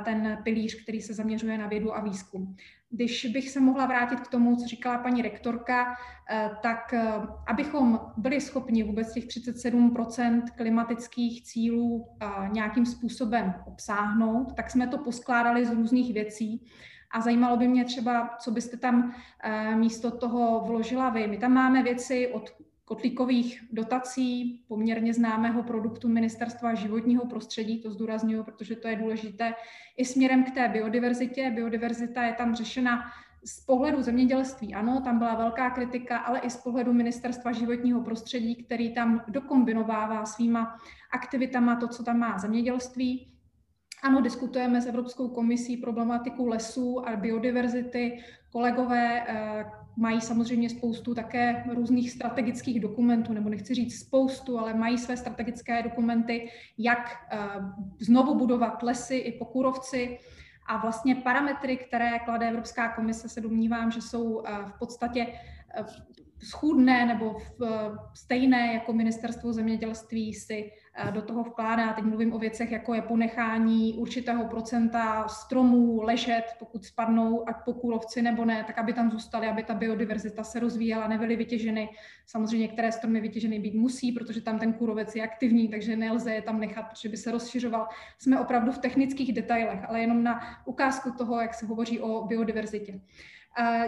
ten 0.04 0.38
pilíř, 0.44 0.82
který 0.82 1.00
se 1.00 1.14
zaměřuje 1.14 1.58
na 1.58 1.66
vědu 1.66 1.96
a 1.96 2.00
výzkum. 2.00 2.56
Když 2.92 3.26
bych 3.26 3.50
se 3.50 3.60
mohla 3.60 3.86
vrátit 3.86 4.20
k 4.20 4.28
tomu, 4.28 4.56
co 4.56 4.66
říkala 4.66 4.98
paní 4.98 5.22
rektorka, 5.22 5.96
eh, 6.30 6.50
tak 6.62 6.92
eh, 6.92 7.12
abychom 7.46 8.00
byli 8.16 8.40
schopni 8.40 8.82
vůbec 8.82 9.12
těch 9.12 9.26
37% 9.26 10.42
klimatických 10.56 11.42
cílů 11.44 12.06
eh, 12.22 12.48
nějakým 12.52 12.86
způsobem 12.86 13.54
obsáhnout, 13.66 14.52
tak 14.56 14.70
jsme 14.70 14.86
to 14.86 14.98
poskládali 14.98 15.66
z 15.66 15.70
různých 15.70 16.14
věcí. 16.14 16.66
A 17.12 17.20
zajímalo 17.20 17.56
by 17.56 17.68
mě 17.68 17.84
třeba, 17.84 18.36
co 18.40 18.50
byste 18.50 18.76
tam 18.76 19.14
místo 19.74 20.10
toho 20.10 20.64
vložila 20.66 21.10
vy. 21.10 21.26
My 21.26 21.38
tam 21.38 21.52
máme 21.52 21.82
věci 21.82 22.28
od 22.28 22.50
kotlíkových 22.90 23.64
dotací, 23.72 24.62
poměrně 24.68 25.14
známého 25.14 25.62
produktu 25.62 26.08
Ministerstva 26.08 26.74
životního 26.74 27.26
prostředí, 27.26 27.82
to 27.82 27.90
zdůraznuju, 27.90 28.44
protože 28.44 28.76
to 28.76 28.88
je 28.88 28.96
důležité 28.96 29.54
i 29.96 30.04
směrem 30.04 30.44
k 30.44 30.50
té 30.50 30.68
biodiverzitě. 30.68 31.50
Biodiverzita 31.50 32.22
je 32.22 32.32
tam 32.32 32.54
řešena 32.54 33.02
z 33.44 33.64
pohledu 33.64 34.02
zemědělství, 34.02 34.74
ano, 34.74 35.00
tam 35.04 35.18
byla 35.18 35.34
velká 35.34 35.70
kritika, 35.70 36.18
ale 36.18 36.38
i 36.38 36.50
z 36.50 36.56
pohledu 36.56 36.92
Ministerstva 36.92 37.52
životního 37.52 38.00
prostředí, 38.00 38.64
který 38.64 38.94
tam 38.94 39.24
dokombinovává 39.28 40.26
svýma 40.26 40.76
aktivitama 41.12 41.76
to, 41.76 41.88
co 41.88 42.04
tam 42.04 42.18
má 42.18 42.38
zemědělství. 42.38 43.34
Ano, 44.02 44.20
diskutujeme 44.20 44.80
s 44.80 44.86
Evropskou 44.86 45.28
komisí 45.28 45.76
problematiku 45.76 46.46
lesů 46.46 47.08
a 47.08 47.16
biodiverzity. 47.16 48.18
Kolegové, 48.52 49.24
eh, 49.28 49.64
mají 50.00 50.20
samozřejmě 50.20 50.70
spoustu 50.70 51.14
také 51.14 51.64
různých 51.74 52.10
strategických 52.10 52.80
dokumentů, 52.80 53.32
nebo 53.32 53.48
nechci 53.48 53.74
říct 53.74 53.98
spoustu, 53.98 54.58
ale 54.58 54.74
mají 54.74 54.98
své 54.98 55.16
strategické 55.16 55.82
dokumenty, 55.82 56.50
jak 56.78 57.26
eh, 57.30 57.38
znovu 57.98 58.34
budovat 58.34 58.82
lesy 58.82 59.14
i 59.14 59.38
po 59.38 59.44
Kurovci. 59.44 60.18
A 60.66 60.76
vlastně 60.76 61.14
parametry, 61.14 61.76
které 61.76 62.18
klade 62.18 62.48
Evropská 62.48 62.88
komise, 62.88 63.28
se 63.28 63.40
domnívám, 63.40 63.90
že 63.90 64.02
jsou 64.02 64.42
eh, 64.46 64.50
v 64.66 64.78
podstatě 64.78 65.26
eh, 65.74 65.84
schůdné 66.42 67.06
nebo 67.06 67.36
stejné 68.14 68.74
jako 68.74 68.92
ministerstvo 68.92 69.52
zemědělství 69.52 70.34
si 70.34 70.70
do 71.10 71.22
toho 71.22 71.42
vkládá. 71.42 71.92
Teď 71.92 72.04
mluvím 72.04 72.32
o 72.32 72.38
věcech, 72.38 72.72
jako 72.72 72.94
je 72.94 73.02
ponechání 73.02 73.94
určitého 73.94 74.44
procenta 74.44 75.28
stromů 75.28 76.02
ležet, 76.02 76.44
pokud 76.58 76.84
spadnou, 76.84 77.48
ať 77.48 77.56
po 77.64 77.74
kůlovci 77.74 78.22
nebo 78.22 78.44
ne, 78.44 78.64
tak 78.66 78.78
aby 78.78 78.92
tam 78.92 79.10
zůstaly, 79.10 79.46
aby 79.46 79.62
ta 79.62 79.74
biodiverzita 79.74 80.44
se 80.44 80.60
rozvíjela, 80.60 81.08
nebyly 81.08 81.36
vytěženy. 81.36 81.88
Samozřejmě 82.26 82.66
některé 82.66 82.92
stromy 82.92 83.20
vytěženy 83.20 83.58
být 83.58 83.74
musí, 83.74 84.12
protože 84.12 84.40
tam 84.40 84.58
ten 84.58 84.72
kůrovec 84.72 85.16
je 85.16 85.22
aktivní, 85.22 85.68
takže 85.68 85.96
nelze 85.96 86.34
je 86.34 86.42
tam 86.42 86.60
nechat, 86.60 86.82
protože 86.82 87.08
by 87.08 87.16
se 87.16 87.30
rozšiřoval. 87.30 87.86
Jsme 88.18 88.40
opravdu 88.40 88.72
v 88.72 88.78
technických 88.78 89.32
detailech, 89.32 89.80
ale 89.88 90.00
jenom 90.00 90.22
na 90.22 90.40
ukázku 90.64 91.10
toho, 91.10 91.40
jak 91.40 91.54
se 91.54 91.66
hovoří 91.66 92.00
o 92.00 92.26
biodiverzitě. 92.26 93.00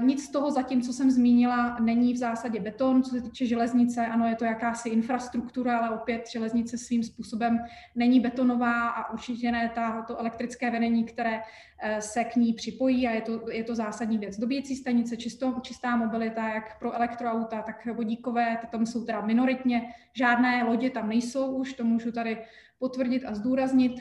Nic 0.00 0.24
z 0.24 0.30
toho 0.30 0.50
zatím, 0.50 0.82
co 0.82 0.92
jsem 0.92 1.10
zmínila, 1.10 1.76
není 1.80 2.12
v 2.12 2.16
zásadě 2.16 2.60
beton. 2.60 3.02
Co 3.02 3.10
se 3.10 3.20
týče 3.20 3.46
železnice, 3.46 4.06
ano, 4.06 4.26
je 4.26 4.34
to 4.36 4.44
jakási 4.44 4.88
infrastruktura, 4.88 5.78
ale 5.78 5.90
opět 5.90 6.28
železnice 6.32 6.78
svým 6.78 7.02
způsobem 7.02 7.58
není 7.94 8.20
betonová 8.20 8.88
a 8.88 9.12
určitě 9.12 9.52
ne 9.52 9.72
ta, 9.74 10.02
to 10.02 10.18
elektrické 10.18 10.70
vedení, 10.70 11.04
které 11.04 11.40
eh, 11.82 12.00
se 12.00 12.24
k 12.24 12.36
ní 12.36 12.52
připojí 12.52 13.08
a 13.08 13.10
je 13.10 13.20
to, 13.20 13.50
je 13.50 13.64
to 13.64 13.74
zásadní 13.74 14.18
věc. 14.18 14.38
Dobíjecí 14.38 14.76
stanice, 14.76 15.16
čisto, 15.16 15.54
čistá 15.62 15.96
mobilita, 15.96 16.48
jak 16.48 16.78
pro 16.78 16.92
elektroauta, 16.92 17.62
tak 17.62 17.86
vodíkové, 17.86 18.58
tam 18.70 18.86
jsou 18.86 19.04
teda 19.04 19.20
minoritně, 19.20 19.94
žádné 20.16 20.64
lodě 20.64 20.90
tam 20.90 21.08
nejsou 21.08 21.56
už, 21.56 21.72
to 21.72 21.84
můžu 21.84 22.12
tady 22.12 22.44
potvrdit 22.78 23.24
a 23.24 23.34
zdůraznit. 23.34 23.92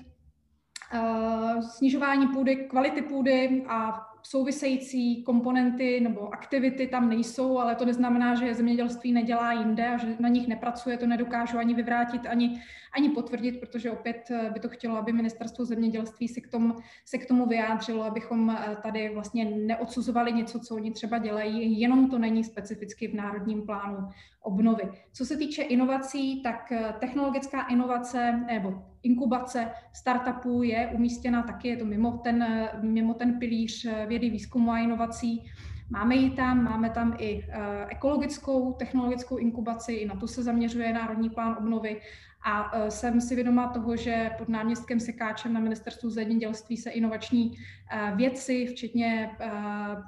Uh, 0.94 1.62
snižování 1.62 2.28
půdy, 2.28 2.56
kvality 2.56 3.02
půdy 3.02 3.66
a 3.68 4.11
související 4.24 5.24
komponenty 5.24 6.00
nebo 6.00 6.34
aktivity 6.34 6.88
tam 6.88 7.10
nejsou, 7.10 7.58
ale 7.58 7.76
to 7.76 7.86
neznamená, 7.86 8.36
že 8.36 8.54
zemědělství 8.54 9.12
nedělá 9.12 9.54
jinde 9.54 9.88
a 9.88 9.98
že 9.98 10.16
na 10.20 10.30
nich 10.30 10.48
nepracuje, 10.48 10.98
to 10.98 11.08
nedokážu 11.08 11.58
ani 11.58 11.74
vyvrátit, 11.74 12.26
ani, 12.26 12.62
ani 12.96 13.10
potvrdit, 13.10 13.60
protože 13.60 13.92
opět 13.92 14.32
eh, 14.32 14.50
by 14.54 14.60
to 14.60 14.70
chtělo, 14.70 14.98
aby 14.98 15.14
ministerstvo 15.14 15.66
zemědělství 15.66 16.28
se 16.28 16.42
k 16.42 16.48
tomu, 16.48 16.76
se 17.06 17.18
k 17.18 17.28
tomu 17.28 17.46
vyjádřilo, 17.46 18.04
abychom 18.04 18.50
eh, 18.50 18.78
tady 18.84 19.10
vlastně 19.14 19.46
neodsuzovali 19.46 20.34
něco, 20.34 20.60
co 20.60 20.76
oni 20.76 20.92
třeba 20.92 21.18
dělají, 21.18 21.80
jenom 21.80 22.10
to 22.10 22.20
není 22.20 22.44
specificky 22.44 23.08
v 23.08 23.14
národním 23.14 23.66
plánu 23.66 23.98
obnovy. 24.42 24.84
Co 25.14 25.26
se 25.26 25.38
týče 25.38 25.62
inovací, 25.62 26.42
tak 26.42 26.72
eh, 26.72 26.94
technologická 27.00 27.62
inovace 27.62 28.44
nebo 28.48 28.91
inkubace 29.04 29.72
startupů 29.94 30.64
je 30.64 30.92
umístěna 30.94 31.44
taky, 31.44 31.68
je 31.68 31.78
to 31.78 31.86
mimo 31.86 32.12
ten, 32.12 32.68
mimo 32.82 33.14
ten 33.14 33.40
pilíř 33.40 33.88
vědy, 34.08 34.30
výzkumu 34.30 34.72
a 34.72 34.80
inovací. 34.80 35.44
Máme 35.92 36.16
ji 36.16 36.30
tam, 36.30 36.64
máme 36.64 36.90
tam 36.90 37.16
i 37.20 37.46
ekologickou 37.90 38.74
technologickou 38.74 39.38
inkubaci, 39.38 39.94
i 39.94 40.06
na 40.06 40.16
to 40.16 40.28
se 40.28 40.44
zaměřuje 40.44 40.94
Národní 40.94 41.30
plán 41.30 41.56
obnovy 41.60 42.02
a 42.44 42.72
e, 42.74 42.92
jsem 42.92 43.22
si 43.22 43.36
vědomá 43.36 43.68
toho, 43.68 43.96
že 43.96 44.32
pod 44.38 44.50
náměstkem 44.50 45.00
Sekáčem 45.00 45.54
na 45.54 45.60
ministerstvu 45.60 46.10
zemědělství 46.10 46.78
se 46.78 46.90
inovační 46.90 47.58
e, 47.92 48.16
věci, 48.16 48.66
včetně 48.66 49.32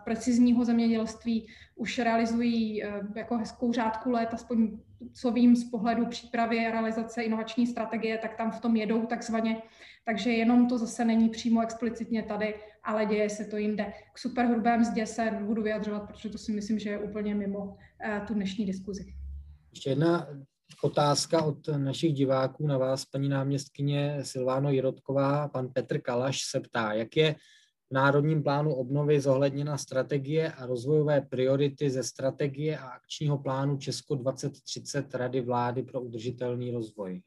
precizního 0.04 0.66
zemědělství, 0.66 1.48
už 1.76 2.00
realizují 2.00 2.84
jako 3.16 3.38
hezkou 3.38 3.74
řádku 3.74 4.12
let, 4.12 4.30
aspoň 4.34 4.78
co 5.14 5.32
vím 5.32 5.56
z 5.56 5.64
pohledu 5.64 6.06
přípravy 6.06 6.66
a 6.66 6.72
realizace 6.72 7.24
inovační 7.24 7.68
strategie, 7.68 8.18
tak 8.18 8.36
tam 8.36 8.52
v 8.52 8.60
tom 8.60 8.76
jedou 8.76 9.06
takzvaně. 9.06 9.62
Takže 10.06 10.32
jenom 10.32 10.68
to 10.68 10.78
zase 10.78 11.06
není 11.06 11.30
přímo 11.30 11.62
explicitně 11.62 12.24
tady, 12.24 12.56
ale 12.84 13.06
děje 13.06 13.30
se 13.30 13.46
to 13.46 13.58
jinde. 13.58 13.94
K 14.14 14.20
superhrubé 14.20 14.78
mzdě 14.78 15.06
se 15.06 15.32
budu 15.46 15.64
vyjadřovat, 15.64 16.08
protože 16.08 16.30
to 16.30 16.38
si 16.38 16.52
myslím, 16.52 16.80
že 16.80 16.90
je 16.90 17.00
úplně 17.00 17.36
mimo 17.36 17.78
tu 18.28 18.34
dnešní 18.34 18.66
diskuzi. 18.66 19.14
Ještě 19.72 19.90
jedna 19.90 20.28
otázka 20.82 21.44
od 21.44 21.68
našich 21.68 22.14
diváků 22.14 22.68
na 22.68 22.78
vás, 22.78 23.06
paní 23.06 23.30
náměstkyně 23.30 24.18
Silváno 24.22 24.72
Jirotková. 24.72 25.48
Pan 25.48 25.70
Petr 25.74 26.02
Kalaš 26.02 26.42
se 26.52 26.60
ptá, 26.60 26.94
jak 26.94 27.18
je 27.18 27.36
v 27.92 27.94
Národním 27.94 28.44
plánu 28.44 28.74
obnovy 28.74 29.22
zohledněna 29.22 29.78
strategie 29.78 30.52
a 30.52 30.66
rozvojové 30.66 31.22
priority 31.22 31.90
ze 31.90 32.04
strategie 32.04 32.78
a 32.78 32.88
akčního 32.88 33.38
plánu 33.38 33.78
Česko 33.78 34.16
2030 34.16 35.16
Rady 35.16 35.42
vlády 35.42 35.84
pro 35.84 36.02
udržitelný 36.02 36.72
rozvoj. 36.72 37.22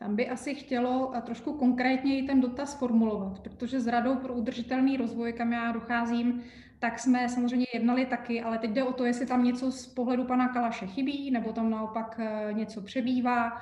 Tam 0.00 0.16
by 0.16 0.28
asi 0.28 0.54
chtělo 0.54 1.12
trošku 1.24 1.52
konkrétněji 1.52 2.22
ten 2.22 2.40
dotaz 2.40 2.78
formulovat, 2.78 3.40
protože 3.40 3.80
s 3.80 3.86
Radou 3.86 4.16
pro 4.16 4.34
udržitelný 4.34 4.96
rozvoj, 4.96 5.32
kam 5.32 5.52
já 5.52 5.72
docházím, 5.72 6.42
tak 6.78 6.98
jsme 6.98 7.28
samozřejmě 7.28 7.66
jednali 7.74 8.06
taky, 8.06 8.42
ale 8.42 8.58
teď 8.58 8.70
jde 8.70 8.84
o 8.84 8.92
to, 8.92 9.04
jestli 9.04 9.26
tam 9.26 9.44
něco 9.44 9.72
z 9.72 9.86
pohledu 9.86 10.24
pana 10.24 10.48
Kalaše 10.48 10.86
chybí, 10.86 11.30
nebo 11.30 11.52
tam 11.52 11.70
naopak 11.70 12.20
eh, 12.20 12.52
něco 12.52 12.82
přebývá. 12.82 13.52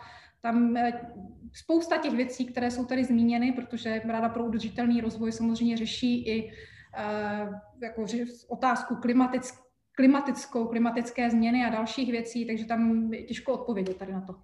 Tam 0.40 0.76
eh, 0.76 0.92
spousta 1.52 1.98
těch 1.98 2.12
věcí, 2.12 2.46
které 2.46 2.70
jsou 2.70 2.84
tady 2.84 3.04
zmíněny, 3.04 3.52
protože 3.52 4.02
Rada 4.04 4.28
pro 4.28 4.44
udržitelný 4.44 5.00
rozvoj 5.00 5.32
samozřejmě 5.32 5.76
řeší 5.76 6.28
i 6.28 6.52
uh, 6.52 7.54
jako 7.82 8.04
otázku 8.48 8.96
klimatick, 8.96 9.54
klimatickou, 9.92 10.66
klimatické 10.66 11.30
změny 11.30 11.64
a 11.64 11.68
dalších 11.68 12.10
věcí, 12.10 12.46
takže 12.46 12.64
tam 12.64 13.12
je 13.12 13.22
těžko 13.22 13.52
odpovědět 13.52 13.96
tady 13.96 14.12
na 14.12 14.20
to. 14.20 14.34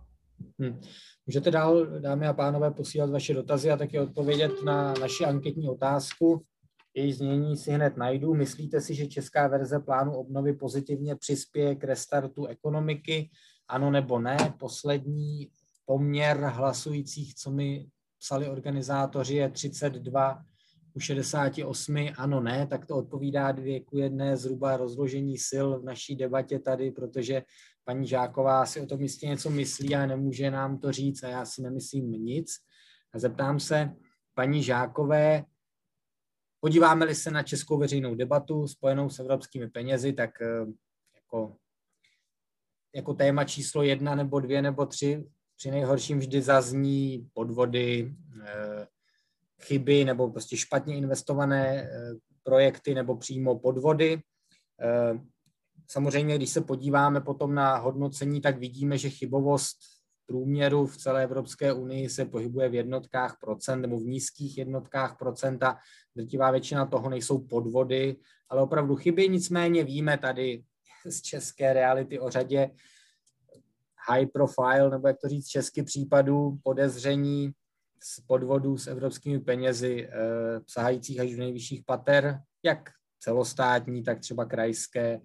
Hmm. 0.58 0.80
Můžete 1.26 1.50
dál, 1.50 1.86
dámy 1.86 2.26
a 2.26 2.32
pánové, 2.32 2.70
posílat 2.70 3.10
vaše 3.10 3.34
dotazy 3.34 3.70
a 3.70 3.76
taky 3.76 4.00
odpovědět 4.00 4.52
na 4.64 4.94
naši 5.00 5.24
anketní 5.24 5.68
otázku. 5.68 6.44
Její 6.94 7.12
znění 7.12 7.56
si 7.56 7.70
hned 7.70 7.96
najdu. 7.96 8.34
Myslíte 8.34 8.80
si, 8.80 8.94
že 8.94 9.06
česká 9.06 9.48
verze 9.48 9.80
plánu 9.80 10.12
obnovy 10.12 10.52
pozitivně 10.52 11.16
přispěje 11.16 11.74
k 11.74 11.84
restartu 11.84 12.46
ekonomiky? 12.46 13.30
Ano 13.68 13.90
nebo 13.90 14.18
ne? 14.18 14.36
Poslední 14.58 15.48
poměr 15.84 16.36
hlasujících, 16.36 17.34
co 17.34 17.50
mi 17.50 17.86
psali 18.18 18.48
organizátoři, 18.48 19.34
je 19.34 19.50
32 19.50 20.42
u 20.94 21.00
68, 21.00 21.96
ano, 22.16 22.40
ne, 22.40 22.66
tak 22.66 22.86
to 22.86 22.96
odpovídá 22.96 23.52
dvě 23.52 23.80
ku 23.80 23.98
jedné 23.98 24.36
zhruba 24.36 24.76
rozložení 24.76 25.38
sil 25.48 25.66
v 25.80 25.84
naší 25.84 26.16
debatě 26.16 26.58
tady, 26.58 26.90
protože 26.90 27.42
paní 27.84 28.06
Žáková 28.06 28.66
si 28.66 28.80
o 28.80 28.86
tom 28.86 29.00
jistě 29.00 29.26
něco 29.26 29.50
myslí 29.50 29.94
a 29.94 30.06
nemůže 30.06 30.50
nám 30.50 30.78
to 30.78 30.92
říct 30.92 31.22
a 31.22 31.28
já 31.28 31.44
si 31.44 31.62
nemyslím 31.62 32.10
nic. 32.10 32.54
A 33.14 33.18
zeptám 33.18 33.60
se 33.60 33.90
paní 34.34 34.62
Žákové, 34.62 35.44
podíváme-li 36.60 37.14
se 37.14 37.30
na 37.30 37.42
českou 37.42 37.78
veřejnou 37.78 38.14
debatu 38.14 38.68
spojenou 38.68 39.10
s 39.10 39.18
evropskými 39.18 39.70
penězi, 39.70 40.12
tak 40.12 40.42
eh, 40.42 40.66
jako, 41.14 41.56
jako 42.94 43.14
téma 43.14 43.44
číslo 43.44 43.82
jedna 43.82 44.14
nebo 44.14 44.40
dvě 44.40 44.62
nebo 44.62 44.86
tři 44.86 45.24
při 45.56 45.70
nejhorším 45.70 46.18
vždy 46.18 46.42
zazní 46.42 47.30
podvody, 47.32 48.14
eh, 48.44 48.86
chyby 49.62 50.04
nebo 50.04 50.30
prostě 50.30 50.56
špatně 50.56 50.96
investované 50.96 51.82
eh, 51.82 51.88
projekty 52.42 52.94
nebo 52.94 53.16
přímo 53.16 53.58
podvody. 53.58 54.20
Samozřejmě, 55.88 56.36
když 56.36 56.50
se 56.50 56.60
podíváme 56.60 57.20
potom 57.20 57.54
na 57.54 57.76
hodnocení, 57.76 58.40
tak 58.40 58.58
vidíme, 58.58 58.98
že 58.98 59.10
chybovost 59.10 59.76
průměru 60.26 60.86
v 60.86 60.96
celé 60.96 61.22
Evropské 61.22 61.72
unii 61.72 62.08
se 62.08 62.24
pohybuje 62.24 62.68
v 62.68 62.74
jednotkách 62.74 63.36
procent 63.40 63.80
nebo 63.80 63.98
v 63.98 64.02
nízkých 64.02 64.58
jednotkách 64.58 65.16
procenta. 65.18 65.78
Drtivá 66.16 66.50
většina 66.50 66.86
toho 66.86 67.10
nejsou 67.10 67.38
podvody, 67.38 68.16
ale 68.48 68.62
opravdu 68.62 68.96
chyby. 68.96 69.28
Nicméně 69.28 69.84
víme 69.84 70.18
tady 70.18 70.64
z 71.06 71.22
české 71.22 71.72
reality 71.72 72.20
o 72.20 72.30
řadě 72.30 72.70
high 74.08 74.26
profile, 74.26 74.90
nebo 74.90 75.08
jak 75.08 75.16
to 75.20 75.28
říct, 75.28 75.46
český 75.46 75.82
případů 75.82 76.58
podezření 76.62 77.52
z 78.04 78.20
podvodů 78.20 78.78
s 78.78 78.86
evropskými 78.86 79.40
penězi 79.40 80.08
eh, 80.08 80.12
sahajících 80.66 81.20
až 81.20 81.30
do 81.30 81.38
nejvyšších 81.38 81.82
pater, 81.86 82.40
jak 82.62 82.90
celostátní, 83.20 84.02
tak 84.02 84.20
třeba 84.20 84.44
krajské, 84.44 85.20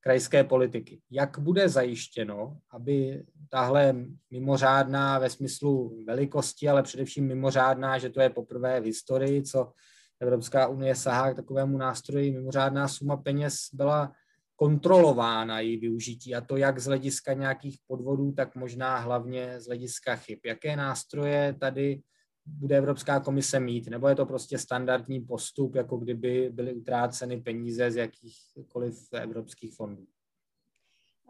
krajské 0.00 0.44
politiky. 0.44 1.00
Jak 1.10 1.38
bude 1.38 1.68
zajištěno, 1.68 2.58
aby 2.70 3.24
tahle 3.48 3.94
mimořádná 4.30 5.18
ve 5.18 5.30
smyslu 5.30 6.04
velikosti, 6.06 6.68
ale 6.68 6.82
především 6.82 7.26
mimořádná, 7.26 7.98
že 7.98 8.10
to 8.10 8.20
je 8.20 8.30
poprvé 8.30 8.80
v 8.80 8.84
historii, 8.84 9.42
co 9.42 9.72
Evropská 10.20 10.66
unie 10.66 10.94
sahá 10.94 11.32
k 11.32 11.36
takovému 11.36 11.78
nástroji, 11.78 12.32
mimořádná 12.32 12.88
suma 12.88 13.16
peněz 13.16 13.54
byla 13.72 14.12
kontrolována 14.56 15.60
její 15.60 15.76
využití 15.76 16.34
a 16.34 16.40
to 16.40 16.56
jak 16.56 16.78
z 16.78 16.84
hlediska 16.84 17.32
nějakých 17.32 17.78
podvodů, 17.86 18.32
tak 18.32 18.54
možná 18.54 18.98
hlavně 18.98 19.60
z 19.60 19.66
hlediska 19.66 20.16
chyb. 20.16 20.38
Jaké 20.44 20.76
nástroje 20.76 21.56
tady 21.60 22.02
bude 22.46 22.76
Evropská 22.76 23.20
komise 23.20 23.60
mít, 23.60 23.86
nebo 23.86 24.08
je 24.08 24.14
to 24.14 24.26
prostě 24.26 24.58
standardní 24.58 25.20
postup, 25.20 25.74
jako 25.74 25.96
kdyby 25.96 26.50
byly 26.52 26.74
utráceny 26.74 27.40
peníze 27.40 27.90
z 27.90 27.96
jakýchkoliv 27.96 29.08
evropských 29.12 29.74
fondů? 29.74 30.06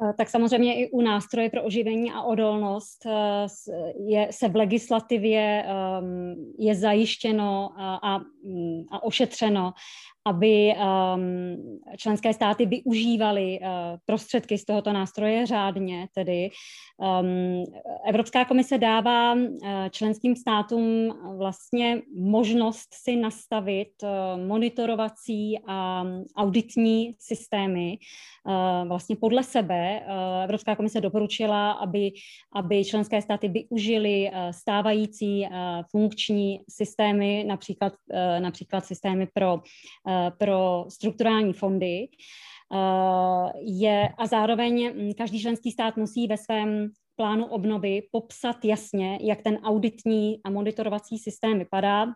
Eh, 0.02 0.12
tak 0.12 0.28
samozřejmě 0.28 0.74
i 0.74 0.90
u 0.90 1.00
nástroje 1.00 1.50
pro 1.50 1.64
oživení 1.64 2.12
a 2.12 2.22
odolnost 2.22 3.06
eh, 3.06 3.12
je, 4.06 4.28
se 4.30 4.48
v 4.48 4.56
legislativě 4.56 5.64
ehm, 5.66 6.34
je 6.58 6.74
zajištěno 6.74 7.70
a, 7.76 7.96
a, 7.96 8.18
mm, 8.18 8.84
a 8.90 9.02
ošetřeno, 9.02 9.72
aby 10.26 10.74
um, 10.74 11.56
členské 11.96 12.32
státy 12.32 12.66
využívaly 12.66 13.58
uh, 13.60 13.68
prostředky 14.06 14.58
z 14.58 14.64
tohoto 14.64 14.92
nástroje 14.92 15.46
řádně. 15.46 16.08
Tedy 16.14 16.50
um, 16.96 17.64
Evropská 18.08 18.44
komise 18.44 18.78
dává 18.78 19.34
uh, 19.34 19.38
členským 19.90 20.36
státům 20.36 21.14
vlastně 21.38 22.02
možnost 22.16 22.88
si 23.04 23.16
nastavit 23.16 23.92
uh, 24.02 24.08
monitorovací 24.46 25.58
a 25.66 26.04
auditní 26.36 27.14
systémy 27.18 27.98
vlastně 28.88 29.16
podle 29.16 29.42
sebe. 29.42 30.00
Uh, 30.06 30.44
Evropská 30.44 30.76
komise 30.76 31.00
doporučila, 31.00 31.72
aby, 31.72 32.12
aby 32.52 32.84
členské 32.84 33.22
státy 33.22 33.48
využily 33.48 34.30
uh, 34.30 34.50
stávající 34.50 35.46
funkční 35.90 36.60
systémy, 36.70 37.44
například, 37.46 37.92
například 38.40 38.86
systémy 38.86 39.28
pro 39.34 39.60
Eh, 40.08 40.30
pro 40.38 40.84
strukturální 40.88 41.52
fondy. 41.52 42.08
Eh, 42.74 43.52
je, 43.60 44.08
a 44.18 44.26
zároveň 44.26 44.92
hm, 44.94 45.12
každý 45.18 45.40
členský 45.40 45.70
stát 45.70 45.96
musí 45.96 46.26
ve 46.26 46.36
svém 46.36 46.88
plánu 47.16 47.46
obnovy 47.46 48.02
popsat 48.12 48.64
jasně, 48.64 49.18
jak 49.20 49.42
ten 49.42 49.56
auditní 49.56 50.40
a 50.44 50.50
monitorovací 50.50 51.18
systém 51.18 51.58
vypadá, 51.58 52.06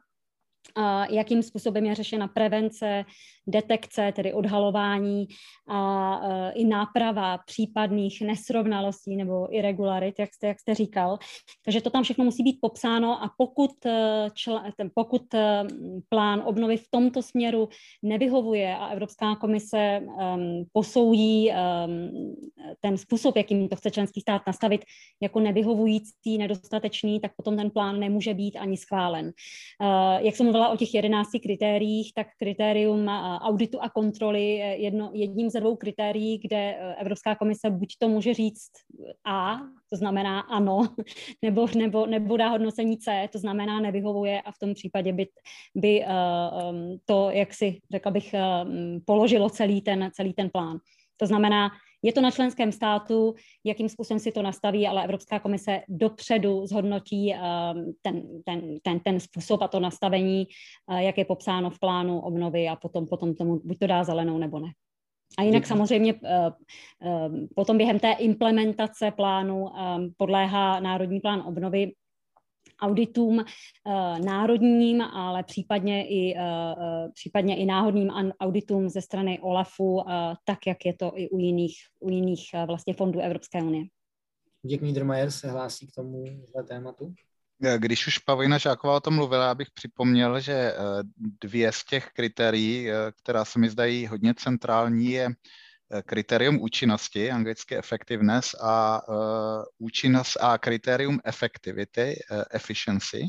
jakým 1.11 1.43
způsobem 1.43 1.87
je 1.87 1.95
řešena 1.95 2.29
prevence, 2.29 3.05
detekce, 3.49 4.13
tedy 4.17 4.33
odhalování 4.33 5.27
a 5.69 6.21
e, 6.23 6.53
i 6.53 6.65
náprava 6.65 7.39
případných 7.47 8.21
nesrovnalostí 8.21 9.17
nebo 9.17 9.57
irregularit, 9.57 10.19
jak 10.19 10.35
jste, 10.35 10.47
jak 10.47 10.61
jste 10.61 10.75
říkal. 10.75 11.19
Takže 11.65 11.81
to 11.81 11.91
tam 11.91 12.03
všechno 12.03 12.25
musí 12.25 12.43
být 12.43 12.59
popsáno 12.61 13.23
a 13.23 13.31
pokud, 13.39 13.87
e, 13.87 14.27
čl, 14.35 14.61
pokud 14.95 15.35
e, 15.35 15.65
plán 16.09 16.43
obnovy 16.47 16.77
v 16.77 16.91
tomto 16.91 17.23
směru 17.23 17.69
nevyhovuje 18.03 18.77
a 18.77 18.87
Evropská 18.87 19.37
komise 19.37 20.01
um, 20.01 20.65
posoudí 20.73 21.51
um, 21.51 22.11
ten 22.81 22.99
způsob, 22.99 23.37
jakým 23.37 23.69
to 23.69 23.77
chce 23.77 23.91
členský 23.91 24.21
stát 24.21 24.43
nastavit 24.47 24.85
jako 25.23 25.41
nevyhovující, 25.41 26.39
nedostatečný, 26.39 27.21
tak 27.21 27.33
potom 27.37 27.57
ten 27.57 27.71
plán 27.71 28.01
nemůže 28.01 28.35
být 28.35 28.57
ani 28.57 28.77
schválen. 28.77 29.25
Uh, 29.27 30.25
jak 30.27 30.37
jsem 30.37 30.47
mluvila 30.47 30.69
o 30.69 30.77
těch 30.77 30.95
jedenácti 30.95 31.41
kritériích, 31.41 32.13
tak 32.15 32.27
kritérium 32.39 33.09
auditu 33.41 33.83
a 33.83 33.89
kontroly 33.89 34.45
je 34.51 34.67
jedno, 34.67 35.11
jedním 35.13 35.51
ze 35.51 35.61
dvou 35.61 35.77
kritérií, 35.77 36.39
kde 36.39 36.57
e, 36.57 36.95
Evropská 36.95 37.35
komise 37.35 37.71
buď 37.71 37.97
to 37.99 38.09
může 38.09 38.35
říct 38.35 38.71
A, 39.27 39.59
to 39.91 39.97
znamená 39.97 40.41
ano, 40.41 40.89
nebo, 41.43 41.69
nebo, 41.77 42.07
nebo 42.07 42.37
dá 42.37 42.49
hodnocení 42.49 42.99
C, 42.99 43.29
to 43.33 43.39
znamená 43.39 43.81
nevyhovuje 43.81 44.41
a 44.41 44.53
v 44.53 44.59
tom 44.59 44.75
případě 44.75 45.13
by, 45.13 45.27
by 45.75 46.05
uh, 46.05 46.07
to, 47.05 47.31
jak 47.31 47.55
si 47.55 47.81
řekla 47.91 48.13
bych, 48.13 48.35
položilo 49.05 49.51
celý 49.51 49.81
ten, 49.81 50.11
celý 50.13 50.33
ten 50.33 50.51
plán. 50.51 50.79
To 51.17 51.27
znamená, 51.27 51.71
je 52.03 52.13
to 52.13 52.21
na 52.21 52.31
členském 52.31 52.73
státu, 52.73 53.35
jakým 53.65 53.89
způsobem 53.89 54.19
si 54.19 54.33
to 54.33 54.43
nastaví, 54.43 54.87
ale 54.87 55.05
Evropská 55.05 55.39
komise 55.39 55.81
dopředu 55.89 56.67
zhodnotí 56.67 57.35
um, 57.35 57.93
ten, 58.03 58.23
ten, 58.45 58.79
ten, 58.83 59.01
ten 59.01 59.21
způsob 59.21 59.63
a 59.63 59.69
to 59.69 59.81
nastavení, 59.81 60.47
uh, 60.91 60.99
jak 60.99 61.19
je 61.19 61.25
popsáno 61.25 61.71
v 61.71 61.79
plánu 61.79 62.21
obnovy 62.21 62.69
a 62.69 62.77
potom, 62.77 63.07
potom 63.07 63.35
tomu 63.35 63.61
buď 63.65 63.79
to 63.79 63.87
dá 63.87 64.05
zelenou 64.05 64.39
nebo 64.39 64.59
ne. 64.59 64.69
A 65.39 65.43
jinak 65.43 65.67
samozřejmě 65.67 66.15
uh, 66.15 66.21
potom 67.57 67.79
během 67.79 67.99
té 67.99 68.13
implementace 68.13 69.11
plánu 69.11 69.69
podléhá 70.17 70.81
Národní 70.81 71.21
plán 71.21 71.41
obnovy 71.47 71.93
auditům 72.81 73.39
uh, 73.39 73.45
národním, 74.19 75.03
ale 75.03 75.43
případně 75.43 76.09
i, 76.09 76.35
uh, 76.35 77.13
případně 77.15 77.57
i 77.57 77.67
náhodným 77.67 78.11
auditům 78.41 78.89
ze 78.89 79.03
strany 79.03 79.39
OLAFu, 79.41 80.05
tak 80.45 80.59
jak 80.67 80.87
je 80.87 80.95
to 80.95 81.13
i 81.15 81.29
u 81.29 81.39
jiných, 81.39 81.75
u 82.01 82.11
jiných 82.11 82.45
vlastně 82.67 82.95
fondů 82.95 83.21
Evropské 83.21 83.63
unie. 83.63 83.85
Děk 84.63 84.81
Niedermayer 84.81 85.31
se 85.31 85.51
hlásí 85.51 85.87
k 85.87 85.95
tomu 85.95 86.25
tématu. 86.69 87.15
Když 87.79 88.07
už 88.07 88.19
Pavlina 88.19 88.59
Žáková 88.59 88.97
o 88.97 89.01
tom 89.01 89.15
mluvila, 89.15 89.47
já 89.47 89.55
bych 89.55 89.71
připomněl, 89.71 90.41
že 90.41 90.75
dvě 91.41 91.73
z 91.73 91.85
těch 91.85 92.11
kritérií, 92.15 92.89
která 93.23 93.45
se 93.45 93.59
mi 93.59 93.71
zdají 93.71 94.07
hodně 94.07 94.35
centrální, 94.35 95.11
je 95.11 95.29
Eh, 95.31 95.35
kritérium 96.03 96.61
účinnosti, 96.61 97.31
anglicky 97.31 97.77
effectiveness, 97.77 98.55
a 98.61 99.01
uh, 99.09 99.65
účinnost 99.79 100.37
a 100.41 100.59
kritérium 100.59 101.21
effectivity, 101.25 102.17
uh, 102.31 102.43
efficiency. 102.51 103.23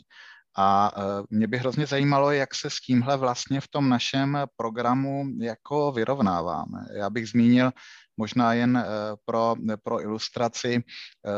A 0.57 0.91
uh, 0.97 1.25
mě 1.29 1.47
by 1.47 1.57
hrozně 1.57 1.85
zajímalo, 1.85 2.31
jak 2.31 2.55
se 2.55 2.69
s 2.69 2.75
tímhle 2.75 3.17
vlastně 3.17 3.61
v 3.61 3.67
tom 3.67 3.89
našem 3.89 4.37
programu 4.57 5.25
jako 5.41 5.91
vyrovnáváme. 5.91 6.85
Já 6.93 7.09
bych 7.09 7.29
zmínil 7.29 7.71
možná 8.17 8.53
jen 8.53 8.85
pro, 9.25 9.55
pro 9.83 10.01
ilustraci 10.01 10.83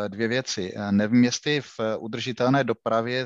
dvě 0.07 0.27
věci. 0.27 0.73
Nevím, 0.91 1.23
jestli 1.23 1.61
v 1.61 1.79
udržitelné 1.99 2.63
dopravě 2.63 3.25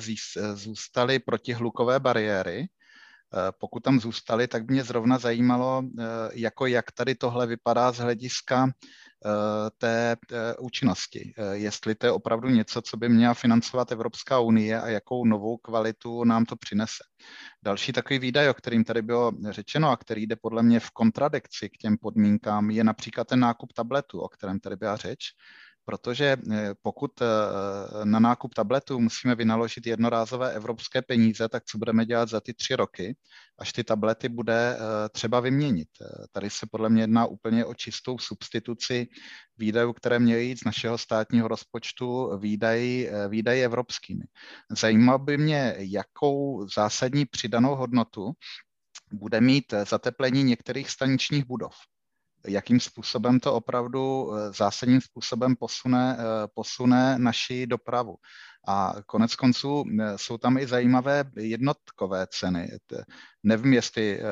zůstaly 0.54 1.20
protihlukové 1.20 2.00
bariéry, 2.00 2.68
Eh, 2.68 2.85
pokud 3.60 3.84
tam 3.84 4.00
zůstali, 4.00 4.48
tak 4.48 4.68
mě 4.68 4.84
zrovna 4.84 5.18
zajímalo, 5.18 5.84
eh, 6.00 6.04
jako 6.34 6.66
jak 6.66 6.92
tady 6.92 7.16
tohle 7.16 7.48
vypadá 7.48 7.92
z 7.92 7.98
hlediska 7.98 8.68
eh, 8.68 9.70
té 9.78 10.16
účinnosti. 10.60 11.34
Jestli 11.52 11.96
to 11.96 12.06
je 12.06 12.12
opravdu 12.12 12.50
něco, 12.50 12.82
co 12.82 12.98
by 12.98 13.10
měla 13.10 13.34
financovat 13.34 13.92
Evropská 13.92 14.40
unie 14.40 14.82
a 14.82 14.88
jakou 14.88 15.26
novou 15.26 15.58
kvalitu 15.58 16.24
nám 16.24 16.46
to 16.46 16.56
přinese. 16.56 17.04
Další 17.64 17.94
takový 17.94 18.20
výdaj, 18.20 18.50
o 18.50 18.54
kterým 18.54 18.84
tady 18.84 19.02
bylo 19.02 19.32
řečeno 19.50 19.92
a 19.92 19.98
který 19.98 20.28
jde 20.28 20.36
podle 20.36 20.64
mě 20.64 20.80
v 20.80 20.92
kontradikci 20.92 21.70
k 21.70 21.78
těm 21.78 21.98
podmínkám, 21.98 22.70
je 22.70 22.84
například 22.84 23.28
ten 23.28 23.40
nákup 23.40 23.74
tabletu, 23.74 24.20
o 24.20 24.30
kterém 24.30 24.60
tady 24.60 24.76
byla 24.76 24.98
řeč 24.98 25.20
protože 25.86 26.38
eh, 26.52 26.74
pokud 26.82 27.22
eh, 27.22 27.26
na 28.06 28.20
nákup 28.20 28.54
tabletů 28.54 29.00
musíme 29.00 29.36
vynaložit 29.36 29.88
jednorázové 29.88 30.54
evropské 30.54 31.02
peníze, 31.02 31.50
tak 31.50 31.64
co 31.66 31.78
budeme 31.78 32.06
dělat 32.06 32.30
za 32.30 32.42
ty 32.42 32.54
tři 32.54 32.76
roky, 32.76 33.16
až 33.60 33.74
ty 33.74 33.84
tablety 33.84 34.30
bude 34.30 34.78
eh, 34.78 35.10
třeba 35.10 35.40
vyměnit. 35.40 35.88
Tady 36.32 36.50
se 36.50 36.68
podle 36.72 36.90
mě 36.90 37.04
jedná 37.04 37.26
úplně 37.26 37.66
o 37.66 37.74
čistou 37.74 38.18
substituci 38.18 39.08
výdajů, 39.58 39.94
které 39.94 40.20
měly 40.20 40.46
jít 40.46 40.60
z 40.60 40.66
našeho 40.66 40.98
státního 40.98 41.48
rozpočtu 41.48 42.38
výdaji, 42.38 43.12
výdaji 43.30 43.64
evropskými. 43.64 44.24
Zajímalo 44.72 45.20
by 45.20 45.38
mě, 45.38 45.76
jakou 45.78 46.68
zásadní 46.76 47.26
přidanou 47.26 47.76
hodnotu 47.76 48.32
bude 49.14 49.42
mít 49.42 49.74
zateplení 49.90 50.44
některých 50.44 50.90
staničních 50.90 51.46
budov 51.46 51.74
jakým 52.48 52.80
způsobem 52.80 53.40
to 53.40 53.54
opravdu 53.54 54.32
eh, 54.34 54.54
zásadním 54.54 55.02
způsobem 55.02 55.56
posune, 55.56 56.18
eh, 56.20 56.24
posune 56.54 57.16
naši 57.20 57.68
dopravu. 57.68 58.16
A 58.68 58.94
konec 59.06 59.36
konců 59.36 59.84
jsou 60.16 60.38
tam 60.38 60.58
i 60.58 60.68
zajímavé 60.68 61.24
jednotkové 61.36 62.28
ceny. 62.30 62.70
Nevím, 63.48 63.74
jestli 63.74 64.20
eh, 64.20 64.24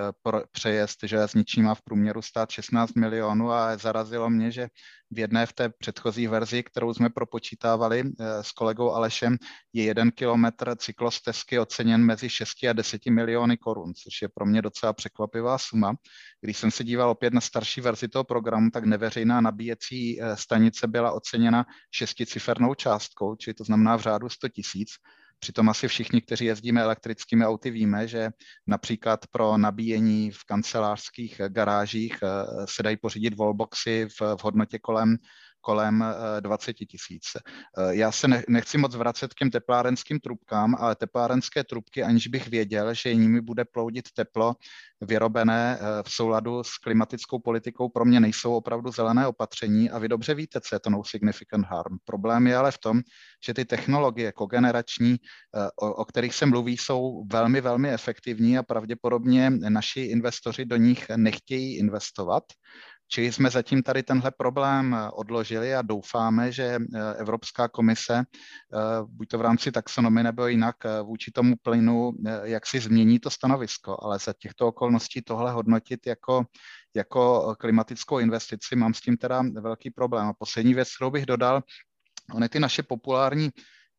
přejezd 0.52 1.00
železniční 1.04 1.64
má 1.64 1.76
v 1.76 1.82
průměru 1.82 2.22
stát 2.22 2.50
16 2.50 2.94
milionů 2.96 3.52
a 3.52 3.78
zarazilo 3.78 4.30
mě, 4.30 4.52
že 4.52 4.68
v 5.12 5.20
jedné 5.20 5.46
v 5.46 5.54
té 5.54 5.70
předchozí 5.70 6.28
verzi, 6.28 6.64
kterou 6.64 6.94
jsme 6.94 7.10
propočítávali 7.10 8.04
eh, 8.04 8.44
s 8.44 8.52
kolegou 8.52 8.92
Alešem, 8.92 9.38
je 9.74 9.84
jeden 9.84 10.12
kilometr 10.12 10.76
cyklostezky 10.76 11.60
oceněn 11.60 12.04
mezi 12.04 12.30
6 12.30 12.50
a 12.70 12.74
10 12.74 13.06
miliony 13.06 13.58
korun, 13.58 13.94
což 13.94 14.22
je 14.22 14.30
pro 14.30 14.46
mě 14.46 14.62
docela 14.62 14.94
překvapivá 14.94 15.58
suma. 15.58 15.94
Když 16.42 16.58
jsem 16.58 16.72
se 16.72 16.84
díval 16.84 17.10
opět 17.10 17.34
na 17.34 17.42
starší 17.42 17.82
verzi 17.82 18.08
toho 18.08 18.24
programu, 18.24 18.70
tak 18.70 18.86
neveřejná 18.86 19.42
nabíjecí 19.42 20.22
eh, 20.22 20.38
stanice 20.38 20.88
byla 20.88 21.12
oceněna 21.12 21.66
šesticifernou 21.92 22.74
částkou, 22.74 23.36
čili 23.36 23.54
to 23.54 23.64
znamená 23.64 23.96
v 23.96 24.02
řádu 24.02 24.23
100 24.30 24.50
tisíc. 24.50 24.90
Přitom 25.40 25.70
asi 25.70 25.88
všichni, 25.88 26.22
kteří 26.22 26.46
jezdíme 26.46 26.82
elektrickými 26.82 27.46
auty, 27.46 27.72
víme, 27.72 28.08
že 28.08 28.30
například 28.68 29.28
pro 29.28 29.58
nabíjení 29.58 30.32
v 30.32 30.44
kancelářských 30.44 31.42
garážích 31.48 32.18
eh, 32.24 32.28
se 32.70 32.84
dají 32.84 32.98
pořídit 32.98 33.38
wallboxy 33.38 34.08
v, 34.20 34.22
v 34.22 34.44
hodnotě 34.44 34.80
kolem 34.80 35.18
kolem 35.64 36.06
20 36.40 36.70
eh, 36.70 36.86
tisíc. 36.86 37.24
Eh, 37.36 37.96
já 37.96 38.12
se 38.12 38.28
nechci 38.28 38.78
moc 38.78 38.96
vracet 38.96 39.34
k 39.34 39.38
těm 39.38 39.52
teplárenským 39.52 40.20
trubkám, 40.20 40.76
ale 40.80 40.96
teplárenské 40.96 41.64
trubky, 41.64 42.04
aniž 42.04 42.28
bych 42.28 42.48
věděl, 42.48 42.94
že 42.94 43.16
nimi 43.16 43.42
bude 43.42 43.66
ploudit 43.66 44.12
teplo 44.16 44.56
vyrobené 45.02 45.80
v 46.04 46.12
souladu 46.12 46.64
s 46.64 46.78
klimatickou 46.78 47.40
politikou, 47.40 47.90
pro 47.90 48.06
mě 48.06 48.20
nejsou 48.20 48.56
opravdu 48.56 48.92
zelené 48.92 49.28
opatření 49.28 49.90
a 49.90 50.00
vy 50.00 50.08
dobře 50.08 50.34
víte, 50.34 50.62
co 50.62 50.76
je 50.76 50.80
to 50.80 50.90
no 50.90 51.04
significant 51.04 51.66
harm. 51.66 51.98
Problém 52.06 52.48
je 52.48 52.56
ale 52.56 52.72
v 52.72 52.78
tom, 52.78 53.02
že 53.46 53.54
ty 53.54 53.66
technologie 53.66 54.32
kogenerační, 54.32 55.18
o, 55.76 55.94
o 55.94 56.06
kterých 56.06 56.36
se 56.36 56.46
mluví, 56.46 56.78
jsou 56.78 57.26
velmi, 57.32 57.62
velmi 57.62 57.90
efektivní 57.90 58.58
a 58.58 58.64
pravděpodobně 58.64 59.50
naši 59.50 60.02
investoři 60.02 60.66
do 60.66 60.76
nich 60.76 61.06
nechtějí 61.16 61.78
investovat 61.78 62.44
Čili 63.14 63.32
jsme 63.32 63.50
zatím 63.50 63.84
tady 63.84 64.04
tenhle 64.04 64.32
problém 64.32 64.98
odložili 65.14 65.76
a 65.76 65.82
doufáme, 65.82 66.52
že 66.52 66.80
Evropská 67.18 67.68
komise, 67.68 68.24
buď 69.06 69.28
to 69.28 69.38
v 69.38 69.42
rámci 69.42 69.72
taxonomie 69.72 70.24
nebo 70.24 70.48
jinak, 70.48 70.76
vůči 71.04 71.32
tomu 71.32 71.56
plynu, 71.62 72.12
jak 72.44 72.66
si 72.66 72.80
změní 72.80 73.20
to 73.20 73.30
stanovisko, 73.30 73.98
ale 74.02 74.20
za 74.20 74.34
těchto 74.34 74.68
okolností 74.68 75.22
tohle 75.22 75.52
hodnotit 75.52 76.08
jako, 76.08 76.46
jako 76.96 77.56
klimatickou 77.60 78.20
investici, 78.20 78.76
mám 78.76 78.94
s 78.94 79.02
tím 79.02 79.18
teda 79.18 79.44
velký 79.62 79.92
problém. 79.92 80.28
A 80.28 80.34
poslední 80.34 80.74
věc, 80.74 80.96
kterou 80.96 81.12
bych 81.12 81.26
dodal, 81.26 81.62
ony 82.34 82.50
ty 82.50 82.60
naše 82.60 82.84
populární 82.84 83.50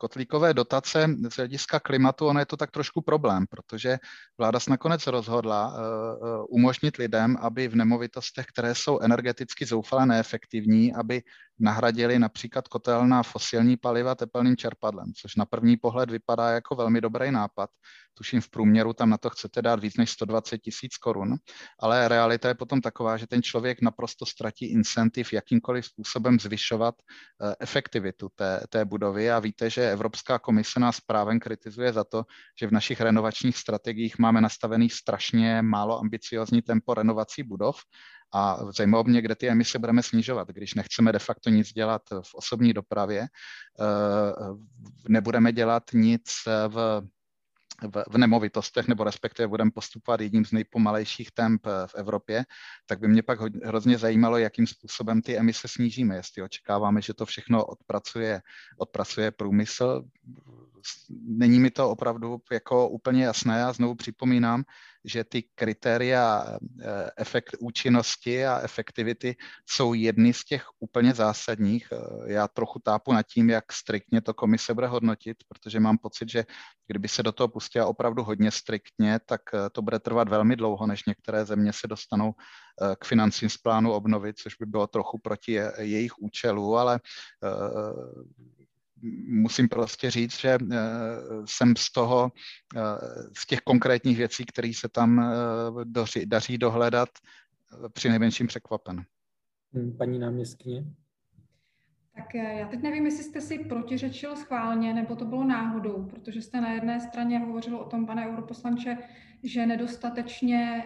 kotlíkové 0.05 0.55
dotace 0.55 1.09
z 1.33 1.37
hlediska 1.37 1.81
klimatu, 1.81 2.27
ono 2.27 2.41
je 2.41 2.47
to 2.47 2.57
tak 2.57 2.71
trošku 2.71 3.01
problém, 3.01 3.47
protože 3.49 3.99
vláda 4.39 4.61
se 4.61 4.71
nakonec 4.71 5.07
rozhodla 5.07 5.73
uh, 5.73 6.45
umožnit 6.49 6.97
lidem, 6.97 7.37
aby 7.41 7.69
v 7.69 7.77
nemovitostech, 7.77 8.47
které 8.53 8.75
jsou 8.75 9.01
energeticky 9.01 9.67
zoufale 9.67 10.07
neefektivní, 10.07 10.93
aby 10.95 11.23
nahradili 11.59 12.19
například 12.19 12.69
kotelná 12.69 13.23
fosilní 13.23 13.77
paliva 13.77 14.15
tepelným 14.15 14.57
čerpadlem, 14.57 15.13
což 15.17 15.37
na 15.37 15.47
první 15.47 15.77
pohled 15.77 16.11
vypadá 16.11 16.51
jako 16.51 16.75
velmi 16.75 17.01
dobrý 17.01 17.31
nápad. 17.31 17.71
Tuším 18.15 18.41
v 18.41 18.49
průměru 18.49 18.93
tam 18.93 19.11
na 19.11 19.19
to 19.19 19.31
chcete 19.31 19.63
dát 19.63 19.81
víc 19.81 19.97
než 19.97 20.11
120 20.11 20.59
tisíc 20.59 20.97
korun, 20.97 21.37
ale 21.81 22.09
realita 22.09 22.49
je 22.49 22.55
potom 22.55 22.81
taková, 22.81 23.17
že 23.17 23.27
ten 23.27 23.43
člověk 23.43 23.83
naprosto 23.83 24.27
ztratí 24.27 24.67
incentiv 24.67 25.33
jakýmkoliv 25.33 25.87
způsobem 25.87 26.41
zvyšovat 26.41 26.95
eh, 26.95 27.55
efektivitu 27.61 28.29
té, 28.35 28.61
té 28.69 28.85
budovy. 28.85 29.31
A 29.31 29.39
víte, 29.39 29.71
že 29.71 29.93
Evropská 29.93 30.39
komise 30.39 30.81
nás 30.81 31.01
právem 31.01 31.41
kritizuje 31.41 31.93
za 31.93 32.05
to, 32.05 32.25
že 32.61 32.67
v 32.67 32.73
našich 32.73 33.01
renovačních 33.01 33.57
strategiích 33.57 34.19
máme 34.19 34.41
nastavený 34.41 34.91
strašně 34.91 35.63
málo 35.63 36.01
ambiciozní 36.01 36.63
tempo 36.63 36.95
renovací 36.95 37.43
budov. 37.43 37.77
A 38.35 38.59
zajímalo 38.77 39.05
mě, 39.05 39.23
kde 39.23 39.35
ty 39.35 39.49
emise 39.49 39.79
budeme 39.79 40.03
snižovat, 40.03 40.49
když 40.49 40.75
nechceme 40.75 41.13
de 41.13 41.19
facto 41.19 41.51
nic 41.51 41.73
dělat 41.73 42.03
v 42.23 42.35
osobní 42.35 42.73
dopravě, 42.73 43.21
eh, 43.23 43.29
nebudeme 45.09 45.53
dělat 45.53 45.83
nic 45.93 46.23
v 46.69 47.03
v, 47.83 48.05
v 48.09 48.19
nemovitostech, 48.19 48.89
nebo 48.89 49.05
respektive 49.05 49.49
budeme 49.49 49.71
postupovat 49.71 50.21
jedním 50.21 50.45
z 50.45 50.53
nejpomalejších 50.53 51.31
temp 51.31 51.67
v 51.87 51.95
Evropě, 51.95 52.45
tak 52.87 53.01
by 53.01 53.09
mě 53.09 53.23
pak 53.23 53.41
hrozně 53.65 53.99
zajímalo, 53.99 54.39
jakým 54.39 54.67
způsobem 54.67 55.23
ty 55.23 55.39
emise 55.39 55.69
snížíme. 55.69 56.17
Jestli 56.17 56.43
očekáváme, 56.43 57.03
že 57.03 57.15
to 57.15 57.27
všechno 57.27 57.65
odpracuje, 57.65 58.43
odpracuje 58.79 59.31
průmysl, 59.31 60.05
není 61.27 61.61
mi 61.61 61.71
to 61.71 61.91
opravdu 61.91 62.39
jako 62.53 62.89
úplně 62.89 63.25
jasné 63.25 63.65
a 63.65 63.73
znovu 63.73 63.95
připomínám, 63.95 64.65
že 65.05 65.25
ty 65.25 65.43
kritéria 65.55 66.47
eh, 66.83 67.11
efekt, 67.17 67.57
účinnosti 67.61 68.47
a 68.47 68.61
efektivity 68.61 69.37
jsou 69.69 69.95
jedny 69.95 70.33
z 70.33 70.45
těch 70.45 70.67
úplně 70.81 71.15
zásadních. 71.15 71.89
Eh, 71.93 72.33
já 72.33 72.49
trochu 72.49 72.79
tápu 72.79 73.13
nad 73.13 73.23
tím, 73.23 73.51
jak 73.51 73.73
striktně 73.73 74.21
to 74.21 74.35
komise 74.35 74.75
bude 74.75 74.87
hodnotit, 74.87 75.37
protože 75.49 75.81
mám 75.81 75.99
pocit, 75.99 76.29
že 76.29 76.45
kdyby 76.87 77.09
se 77.09 77.23
do 77.23 77.33
toho 77.33 77.49
pustila 77.49 77.87
opravdu 77.87 78.23
hodně 78.25 78.51
striktně, 78.51 79.21
tak 79.27 79.41
eh, 79.55 79.71
to 79.71 79.83
bude 79.83 79.99
trvat 79.99 80.29
velmi 80.29 80.57
dlouho, 80.57 80.87
než 80.87 81.05
některé 81.07 81.45
země 81.45 81.73
se 81.73 81.87
dostanou 81.87 82.33
k 82.99 83.05
financím 83.05 83.49
z 83.49 83.57
plánu 83.57 83.93
obnovy, 83.93 84.35
což 84.35 84.55
by 84.55 84.67
bylo 84.67 84.87
trochu 84.87 85.19
proti 85.19 85.53
jejich 85.79 86.19
účelu, 86.19 86.77
ale 86.77 87.01
musím 89.27 89.69
prostě 89.69 90.11
říct, 90.11 90.41
že 90.41 90.49
eh, 90.49 90.77
jsem 91.45 91.77
z 91.77 91.93
toho, 91.93 92.33
eh, 92.77 92.81
z 93.37 93.47
těch 93.47 93.61
konkrétních 93.61 94.17
věcí, 94.17 94.45
které 94.45 94.73
se 94.75 94.89
tam 94.89 95.21
eh, 95.21 95.35
doři, 95.85 96.27
daří 96.27 96.59
dohledat, 96.59 97.09
při 97.93 98.09
nejmenším 98.09 98.47
překvapen. 98.47 99.05
Hmm, 99.73 99.97
paní 99.97 100.19
náměstkyně? 100.19 100.85
Tak 102.17 102.35
já 102.35 102.69
teď 102.69 102.83
nevím, 102.83 103.05
jestli 103.05 103.25
jste 103.25 103.41
si 103.41 103.59
protiřečil 103.59 104.37
schválně, 104.37 104.95
nebo 104.95 105.17
to 105.17 105.25
bylo 105.25 105.45
náhodou, 105.45 106.05
protože 106.11 106.43
jste 106.43 106.61
na 106.61 106.73
jedné 106.73 107.01
straně 107.01 107.39
hovořil 107.39 107.77
o 107.77 107.85
tom, 107.85 108.07
pane 108.07 108.29
europoslanče, 108.29 108.99
že 109.43 109.67
nedostatečně, 109.67 110.85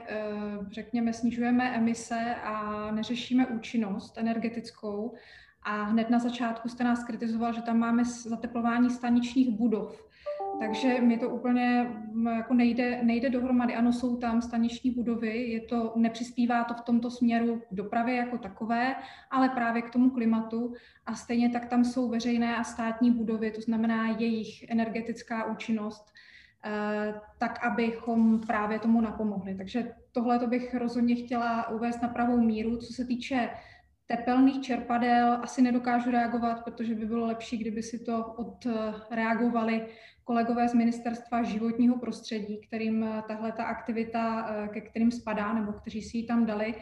řekněme, 0.71 1.13
snižujeme 1.13 1.77
emise 1.77 2.35
a 2.35 2.91
neřešíme 2.91 3.47
účinnost 3.47 4.19
energetickou. 4.19 5.15
A 5.63 5.83
hned 5.83 6.11
na 6.11 6.19
začátku 6.19 6.69
jste 6.69 6.85
nás 6.85 7.05
kritizoval, 7.05 7.53
že 7.53 7.63
tam 7.63 7.79
máme 7.79 8.05
zateplování 8.05 8.91
staničních 8.91 9.51
budov. 9.51 10.09
Takže 10.61 11.01
mi 11.01 11.19
to 11.19 11.29
úplně 11.29 11.91
jako 12.37 12.55
nejde, 12.55 13.03
nejde 13.03 13.31
dohromady. 13.31 13.75
Ano, 13.75 13.93
jsou 13.93 14.17
tam 14.17 14.43
staniční 14.43 14.91
budovy, 14.91 15.43
je 15.43 15.61
to, 15.61 15.93
nepřispívá 15.97 16.65
to 16.65 16.75
v 16.75 16.81
tomto 16.81 17.11
směru 17.11 17.63
k 17.71 17.75
dopravě 17.75 18.17
jako 18.17 18.39
takové, 18.39 18.97
ale 19.31 19.49
právě 19.49 19.83
k 19.83 19.91
tomu 19.91 20.11
klimatu. 20.11 20.75
A 21.07 21.15
stejně 21.15 21.51
tak 21.51 21.67
tam 21.67 21.85
jsou 21.85 22.09
veřejné 22.09 22.57
a 22.57 22.65
státní 22.65 23.11
budovy, 23.11 23.51
to 23.51 23.61
znamená 23.61 24.09
jejich 24.09 24.71
energetická 24.71 25.45
účinnost, 25.45 26.13
eh, 26.65 27.15
tak 27.39 27.65
abychom 27.65 28.41
právě 28.41 28.79
tomu 28.79 29.01
napomohli. 29.01 29.55
Takže 29.55 29.95
tohle 30.13 30.39
to 30.39 30.47
bych 30.47 30.75
rozhodně 30.75 31.15
chtěla 31.15 31.69
uvést 31.69 32.03
na 32.03 32.09
pravou 32.09 32.41
míru. 32.41 32.77
Co 32.77 32.93
se 32.93 33.05
týče 33.05 33.51
tepelných 34.09 34.61
čerpadel 34.61 35.39
asi 35.43 35.63
nedokážu 35.63 36.11
reagovat, 36.11 36.65
protože 36.65 36.95
by 36.95 37.07
bylo 37.07 37.27
lepší, 37.27 37.59
kdyby 37.59 37.83
si 37.83 37.99
to 37.99 38.25
odreagovali 38.25 39.87
kolegové 40.25 40.69
z 40.69 40.75
Ministerstva 40.75 41.43
životního 41.43 41.99
prostředí, 41.99 42.61
kterým 42.67 43.05
eh, 43.05 43.23
tahle 43.29 43.53
ta 43.53 43.65
aktivita, 43.65 44.49
eh, 44.51 44.69
ke 44.69 44.81
kterým 44.81 45.11
spadá, 45.11 45.53
nebo 45.53 45.73
kteří 45.73 46.03
si 46.03 46.17
ji 46.17 46.27
tam 46.27 46.47
dali. 46.47 46.75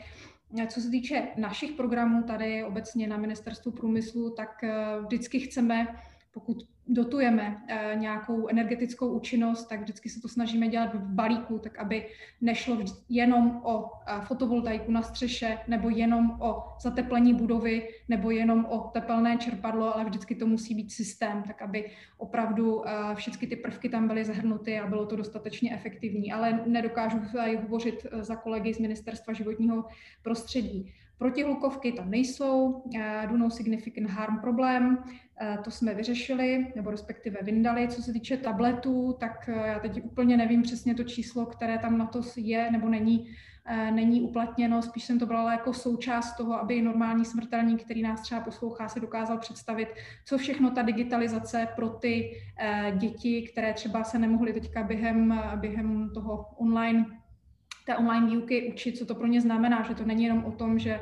Co 0.69 0.81
se 0.81 0.91
týče 0.91 1.29
našich 1.37 1.73
programů 1.73 2.23
tady 2.23 2.65
obecně 2.65 3.07
na 3.07 3.17
Ministerstvu 3.17 3.73
průmyslu, 3.73 4.31
tak 4.31 4.65
eh, 4.65 4.75
vždycky 5.01 5.41
chceme, 5.41 5.87
pokud 6.35 6.57
dotujeme 6.89 7.63
eh, 7.69 7.97
nějakou 7.97 8.49
energetickou 8.49 9.09
účinnost, 9.09 9.67
tak 9.67 9.81
vždycky 9.81 10.09
se 10.09 10.21
to 10.21 10.29
snažíme 10.29 10.69
dělat 10.69 10.95
v 10.95 10.99
balíku, 10.99 11.59
tak 11.59 11.79
aby 11.79 12.07
nešlo 12.41 12.79
jenom 13.09 13.61
o 13.65 13.91
eh, 14.07 14.21
fotovoltaiku 14.21 14.93
na 14.93 15.03
střeše, 15.03 15.59
nebo 15.69 15.89
jenom 15.89 16.39
o 16.41 16.65
zateplení 16.81 17.35
budovy, 17.35 17.89
nebo 18.09 18.31
jenom 18.31 18.65
o 18.65 18.79
tepelné 18.79 19.37
čerpadlo, 19.37 19.95
ale 19.95 20.05
vždycky 20.05 20.35
to 20.35 20.47
musí 20.47 20.75
být 20.75 20.93
systém, 20.93 21.43
tak 21.43 21.63
aby 21.63 21.91
opravdu 22.19 22.89
eh, 22.89 23.15
všechny 23.15 23.49
ty 23.49 23.57
prvky 23.57 23.89
tam 23.89 24.07
byly 24.09 24.25
zahrnuty 24.25 24.79
a 24.79 24.87
bylo 24.87 25.07
to 25.07 25.17
dostatečně 25.17 25.75
efektivní. 25.75 26.33
Ale 26.33 26.61
nedokážu 26.67 27.19
tady 27.33 27.57
hovořit 27.57 28.07
za 28.21 28.37
kolegy 28.37 28.75
z 28.75 28.79
Ministerstva 28.79 29.33
životního 29.33 29.85
prostředí. 30.23 30.93
Protihlukovky 31.19 31.93
tam 31.93 32.11
nejsou, 32.11 32.83
do 33.31 33.37
no 33.37 33.51
significant 33.51 34.11
harm 34.11 34.39
problém, 34.41 34.99
to 35.65 35.71
jsme 35.71 35.95
vyřešili, 35.95 36.73
nebo 36.77 36.91
respektive 36.91 37.39
vyndali. 37.43 37.89
Co 37.89 38.03
se 38.03 38.13
týče 38.13 38.37
tabletů, 38.37 39.17
tak 39.21 39.51
já 39.65 39.79
teď 39.79 40.05
úplně 40.05 40.37
nevím 40.37 40.63
přesně 40.63 40.95
to 40.95 41.05
číslo, 41.05 41.47
které 41.47 41.79
tam 41.79 41.99
na 41.99 42.07
to 42.07 42.21
je 42.37 42.71
nebo 42.71 42.89
není, 42.89 43.31
není 43.91 44.21
uplatněno. 44.21 44.83
Spíš 44.83 45.05
jsem 45.05 45.19
to 45.19 45.27
brala 45.27 45.53
jako 45.53 45.73
součást 45.73 46.37
toho, 46.37 46.61
aby 46.61 46.83
normální 46.83 47.25
smrtelník, 47.25 47.85
který 47.85 48.03
nás 48.03 48.21
třeba 48.21 48.41
poslouchá, 48.41 48.89
se 48.89 49.01
dokázal 49.01 49.39
představit, 49.39 49.89
co 50.25 50.39
všechno 50.39 50.71
ta 50.71 50.83
digitalizace 50.83 51.69
pro 51.77 51.89
ty 51.89 52.41
děti, 52.97 53.49
které 53.53 53.73
třeba 53.73 54.05
se 54.05 54.19
nemohly 54.19 54.53
teďka 54.53 54.83
během, 54.83 55.43
během 55.57 56.11
toho 56.15 56.47
online 56.57 57.07
té 57.87 57.97
online 57.97 58.27
výuky 58.27 58.73
učit, 58.73 58.99
co 58.99 59.07
to 59.07 59.15
pro 59.15 59.27
ně 59.27 59.41
znamená, 59.41 59.83
že 59.83 59.95
to 59.95 60.05
není 60.05 60.25
jenom 60.25 60.45
o 60.45 60.53
tom, 60.53 60.79
že 60.79 60.91
eh, 60.91 61.01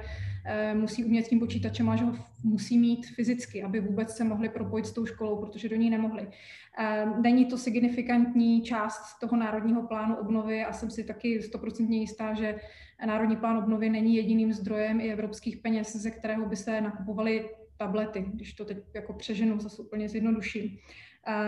musí 0.75 1.05
umět 1.05 1.25
s 1.25 1.29
tím 1.29 1.41
počítačem, 1.41 1.89
ale 1.89 1.99
že 1.99 2.05
ho 2.05 2.13
musí 2.45 2.79
mít 2.79 3.07
fyzicky, 3.07 3.63
aby 3.63 3.81
vůbec 3.81 4.17
se 4.17 4.25
mohli 4.25 4.49
propojit 4.49 4.87
s 4.87 4.93
tou 4.93 5.07
školou, 5.07 5.37
protože 5.37 5.69
do 5.69 5.77
ní 5.77 5.91
nemohli. 5.91 6.29
Eh, 6.79 7.07
není 7.23 7.47
to 7.47 7.59
signifikantní 7.59 8.63
část 8.63 9.19
toho 9.21 9.37
národního 9.37 9.83
plánu 9.83 10.17
obnovy 10.17 10.65
a 10.65 10.73
jsem 10.73 10.91
si 10.91 11.05
taky 11.05 11.43
stoprocentně 11.43 11.99
jistá, 11.99 12.35
že 12.35 12.61
národní 13.07 13.37
plán 13.37 13.57
obnovy 13.57 13.91
není 13.91 14.17
jediným 14.17 14.53
zdrojem 14.53 15.01
i 15.01 15.13
evropských 15.13 15.57
peněz, 15.57 15.97
ze 15.97 16.11
kterého 16.11 16.47
by 16.47 16.57
se 16.57 16.81
nakupovaly 16.81 17.51
tablety, 17.77 18.25
když 18.35 18.55
to 18.55 18.65
teď 18.65 18.79
jako 18.95 19.13
přeženu, 19.13 19.61
zase 19.61 19.83
úplně 19.83 20.09
zjednoduším. 20.09 20.79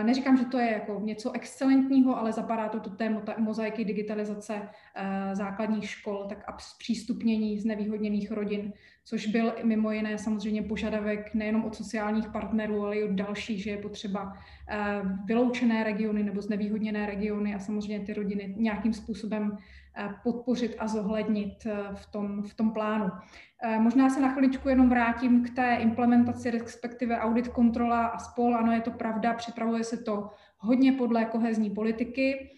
Neříkám, 0.03 0.37
že 0.37 0.45
to 0.45 0.59
je 0.59 0.71
jako 0.71 0.99
něco 1.03 1.31
excelentního, 1.31 2.17
ale 2.17 2.31
zapadá 2.31 2.69
to 2.69 2.79
do 2.79 2.89
té 2.89 3.09
mozaiky 3.37 3.85
digitalizace 3.85 4.61
eh, 4.95 5.35
základních 5.35 5.89
škol, 5.89 6.25
tak 6.29 6.43
a 6.47 6.57
zpřístupnění 6.59 7.59
znevýhodněných 7.59 8.31
rodin, 8.31 8.73
což 9.03 9.27
byl 9.27 9.53
mimo 9.63 9.91
jiné 9.91 10.17
samozřejmě 10.17 10.63
požadavek 10.63 11.33
nejenom 11.33 11.65
od 11.65 11.75
sociálních 11.75 12.29
partnerů, 12.29 12.85
ale 12.85 12.95
i 12.95 13.03
od 13.03 13.11
dalších, 13.11 13.63
že 13.63 13.69
je 13.69 13.77
potřeba 13.77 14.33
eh, 14.69 15.01
vyloučené 15.25 15.83
regiony 15.83 16.23
nebo 16.23 16.41
znevýhodněné 16.41 17.05
regiony 17.05 17.55
a 17.55 17.59
samozřejmě 17.59 18.05
ty 18.05 18.13
rodiny 18.13 18.55
nějakým 18.57 18.93
způsobem 18.93 19.57
eh, 19.57 19.61
podpořit 20.23 20.75
a 20.79 20.87
zohlednit 20.87 21.67
v 21.93 22.11
tom, 22.11 22.43
v 22.43 22.53
tom 22.53 22.71
plánu. 22.71 23.11
Eh, 23.63 23.79
možná 23.79 24.09
se 24.09 24.19
na 24.19 24.29
chviličku 24.29 24.69
jenom 24.69 24.89
vrátím 24.89 25.43
k 25.43 25.55
té 25.55 25.75
implementaci, 25.75 26.51
respektive 26.51 27.19
audit, 27.19 27.47
kontrola 27.47 28.05
a 28.05 28.19
spol. 28.19 28.55
Ano, 28.55 28.71
je 28.71 28.81
to 28.81 28.91
pravda, 28.91 29.33
připravuje 29.33 29.83
se 29.83 29.97
to 29.97 30.29
hodně 30.57 30.91
podle 30.91 31.25
kohezní 31.25 31.69
politiky. 31.69 32.49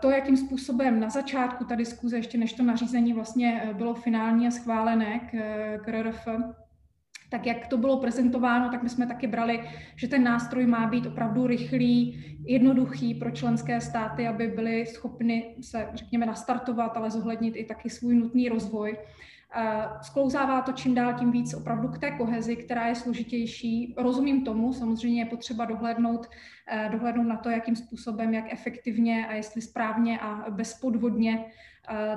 To, 0.00 0.10
jakým 0.10 0.36
způsobem 0.36 1.00
na 1.00 1.10
začátku 1.10 1.64
ta 1.64 1.74
diskuze, 1.74 2.16
ještě 2.16 2.38
než 2.38 2.52
to 2.52 2.62
nařízení 2.62 3.12
vlastně 3.12 3.70
bylo 3.72 3.94
finální 3.94 4.46
a 4.46 4.50
schválené 4.50 5.18
k, 5.18 5.34
k 5.84 5.88
RRF, 5.88 6.28
tak 7.32 7.46
jak 7.46 7.66
to 7.66 7.76
bylo 7.76 7.96
prezentováno, 7.96 8.70
tak 8.70 8.82
my 8.82 8.88
jsme 8.88 9.06
taky 9.06 9.26
brali, 9.26 9.64
že 9.96 10.08
ten 10.08 10.24
nástroj 10.24 10.66
má 10.66 10.86
být 10.86 11.06
opravdu 11.06 11.46
rychlý, 11.46 12.24
jednoduchý 12.44 13.14
pro 13.14 13.30
členské 13.30 13.80
státy, 13.80 14.26
aby 14.28 14.46
byly 14.46 14.86
schopny 14.86 15.54
se, 15.60 15.88
řekněme, 15.94 16.26
nastartovat, 16.26 16.96
ale 16.96 17.10
zohlednit 17.10 17.56
i 17.56 17.64
taky 17.64 17.90
svůj 17.90 18.14
nutný 18.14 18.48
rozvoj. 18.48 18.98
Sklouzává 20.02 20.60
to 20.62 20.72
čím 20.72 20.94
dál 20.94 21.14
tím 21.14 21.30
víc 21.30 21.54
opravdu 21.54 21.88
k 21.88 21.98
té 21.98 22.10
kohezi, 22.10 22.56
která 22.56 22.86
je 22.86 22.94
složitější. 22.94 23.94
Rozumím 23.96 24.44
tomu, 24.44 24.72
samozřejmě 24.72 25.22
je 25.22 25.26
potřeba 25.26 25.64
dohlednout, 25.64 26.26
eh, 26.68 26.88
dohlednout 26.92 27.26
na 27.26 27.36
to, 27.36 27.50
jakým 27.50 27.76
způsobem, 27.76 28.34
jak 28.34 28.52
efektivně 28.52 29.26
a 29.26 29.32
jestli 29.32 29.62
správně 29.62 30.20
a 30.20 30.50
bezpodvodně 30.50 31.44
eh, 31.44 31.71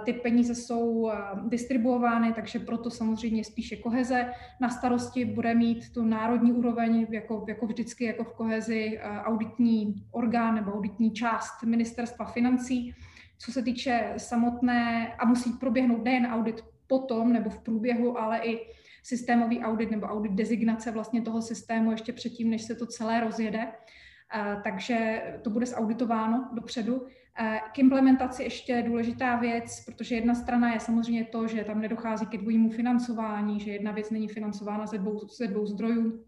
ty 0.06 0.14
peníze 0.14 0.56
jsou 0.56 1.10
eh, 1.10 1.16
distribuovány, 1.48 2.34
takže 2.34 2.60
proto 2.60 2.90
samozřejmě 2.90 3.44
spíše 3.44 3.76
koheze 3.76 4.32
na 4.62 4.70
starosti 4.70 5.26
bude 5.26 5.56
mít 5.56 5.94
tu 5.94 6.06
národní 6.06 6.54
úroveň, 6.54 7.08
jako, 7.10 7.46
jako 7.48 7.66
vždycky, 7.68 8.06
jako 8.06 8.24
v 8.24 8.34
kohezi, 8.34 9.00
auditní 9.24 10.06
orgán 10.12 10.56
nebo 10.56 10.72
auditní 10.72 11.12
část 11.12 11.64
ministerstva 11.64 12.26
financí. 12.26 12.96
Co 13.38 13.52
se 13.52 13.62
týče 13.62 14.14
samotné, 14.18 15.14
a 15.20 15.26
musí 15.26 15.52
proběhnout 15.52 16.04
nejen 16.04 16.26
audit 16.26 16.64
potom 16.88 17.34
nebo 17.34 17.50
v 17.50 17.60
průběhu, 17.60 18.20
ale 18.20 18.40
i 18.40 18.60
systémový 19.04 19.60
audit 19.60 19.92
nebo 19.92 20.06
audit 20.06 20.32
designace 20.32 20.92
vlastně 20.92 21.22
toho 21.22 21.42
systému 21.42 21.92
ještě 21.92 22.14
předtím, 22.14 22.50
než 22.50 22.62
se 22.62 22.76
to 22.76 22.86
celé 22.86 23.20
rozjede. 23.20 23.68
Takže 24.64 25.24
to 25.42 25.50
bude 25.50 25.66
zauditováno 25.66 26.50
dopředu. 26.54 27.08
K 27.72 27.80
implementaci 27.80 28.44
ještě 28.44 28.84
důležitá 28.88 29.36
věc, 29.36 29.86
protože 29.86 30.16
jedna 30.16 30.36
strana 30.36 30.74
je 30.74 30.80
samozřejmě 30.80 31.26
to, 31.26 31.48
že 31.48 31.64
tam 31.64 31.82
nedochází 31.82 32.26
ke 32.26 32.38
dvojímu 32.38 32.70
financování, 32.70 33.60
že 33.60 33.72
jedna 33.72 33.92
věc 33.92 34.10
není 34.12 34.28
financována 34.28 34.86
ze 34.86 34.98
dvou, 34.98 35.28
ze 35.28 35.48
dvou 35.48 35.66
zdrojů, 35.66 36.26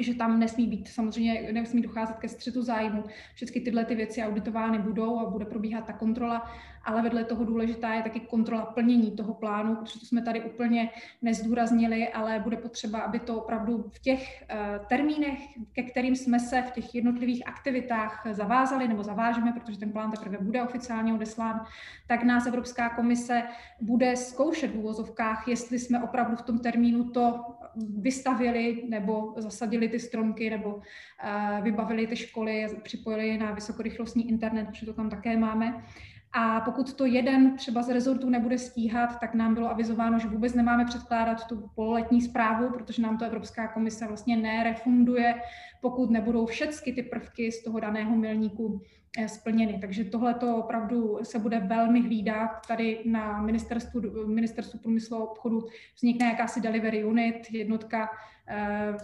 že 0.00 0.14
tam 0.14 0.38
nesmí 0.38 0.66
být, 0.66 0.88
samozřejmě 0.88 1.48
nesmí 1.52 1.82
docházet 1.82 2.16
ke 2.16 2.28
střetu 2.28 2.62
zájmu. 2.62 3.04
Všechny 3.34 3.60
tyhle 3.60 3.84
ty 3.84 3.94
věci 3.94 4.22
auditovány 4.22 4.78
budou 4.78 5.18
a 5.18 5.30
bude 5.30 5.44
probíhat 5.44 5.86
ta 5.86 5.92
kontrola, 5.92 6.50
ale 6.84 7.02
vedle 7.02 7.24
toho 7.24 7.44
důležitá 7.44 7.94
je 7.94 8.02
taky 8.02 8.20
kontrola 8.20 8.66
plnění 8.66 9.10
toho 9.10 9.34
plánu, 9.34 9.76
protože 9.76 10.00
to 10.00 10.06
jsme 10.06 10.22
tady 10.22 10.40
úplně 10.42 10.90
nezdůraznili, 11.22 12.08
ale 12.08 12.40
bude 12.40 12.56
potřeba, 12.56 12.98
aby 12.98 13.18
to 13.18 13.36
opravdu 13.36 13.90
v 13.92 13.98
těch 13.98 14.44
uh, 14.50 14.86
termínech, 14.86 15.38
ke 15.72 15.82
kterým 15.82 16.16
jsme 16.16 16.40
se 16.40 16.62
v 16.62 16.70
těch 16.70 16.94
jednotlivých 16.94 17.48
aktivitách 17.48 18.26
zavázali 18.30 18.88
nebo 18.88 19.02
zavážeme, 19.02 19.52
protože 19.52 19.78
ten 19.78 19.92
plán 19.92 20.10
teprve 20.10 20.38
bude 20.38 20.62
oficiálně 20.62 21.14
odeslán, 21.14 21.64
tak 22.06 22.22
nás 22.22 22.46
Evropská 22.46 22.88
komise 22.88 23.42
bude 23.80 24.16
zkoušet 24.16 24.70
v 24.70 24.78
úvozovkách, 24.78 25.48
jestli 25.48 25.78
jsme 25.78 26.02
opravdu 26.02 26.36
v 26.36 26.42
tom 26.42 26.58
termínu 26.58 27.10
to 27.10 27.44
vystavili 27.76 28.84
nebo 28.88 29.34
zasadili 29.36 29.88
ty 29.88 30.00
stromky 30.00 30.50
nebo 30.50 30.74
uh, 30.74 30.82
vybavili 31.64 32.06
ty 32.06 32.16
školy, 32.16 32.66
připojili 32.82 33.38
na 33.38 33.52
vysokorychlostní 33.52 34.28
internet, 34.28 34.66
protože 34.66 34.86
to 34.86 34.92
tam 34.92 35.10
také 35.10 35.36
máme. 35.36 35.84
A 36.36 36.60
pokud 36.60 36.94
to 36.94 37.06
jeden 37.06 37.56
třeba 37.56 37.82
z 37.82 37.88
rezortů 37.88 38.30
nebude 38.30 38.58
stíhat, 38.58 39.20
tak 39.20 39.34
nám 39.34 39.54
bylo 39.54 39.70
avizováno, 39.70 40.18
že 40.18 40.28
vůbec 40.28 40.54
nemáme 40.54 40.84
předkládat 40.84 41.46
tu 41.46 41.70
pololetní 41.74 42.22
zprávu, 42.22 42.70
protože 42.70 43.02
nám 43.02 43.18
to 43.18 43.24
Evropská 43.24 43.68
komise 43.68 44.06
vlastně 44.06 44.36
nerefunduje, 44.36 45.34
pokud 45.80 46.10
nebudou 46.10 46.46
všechny 46.46 46.92
ty 46.92 47.02
prvky 47.02 47.52
z 47.52 47.64
toho 47.64 47.80
daného 47.80 48.16
milníku 48.16 48.82
eh, 49.18 49.28
splněny. 49.28 49.78
Takže 49.80 50.04
tohle 50.04 50.34
to 50.34 50.56
opravdu 50.56 51.18
se 51.22 51.38
bude 51.38 51.60
velmi 51.60 52.02
hlídat. 52.02 52.50
Tady 52.68 53.02
na 53.06 53.42
ministerstvu, 53.42 54.00
ministerstvu 54.26 54.78
průmyslu 54.78 55.16
a 55.16 55.30
obchodu 55.30 55.66
vznikne 55.96 56.26
jakási 56.26 56.60
delivery 56.60 57.04
unit, 57.04 57.50
jednotka 57.50 58.08
eh, 58.48 58.96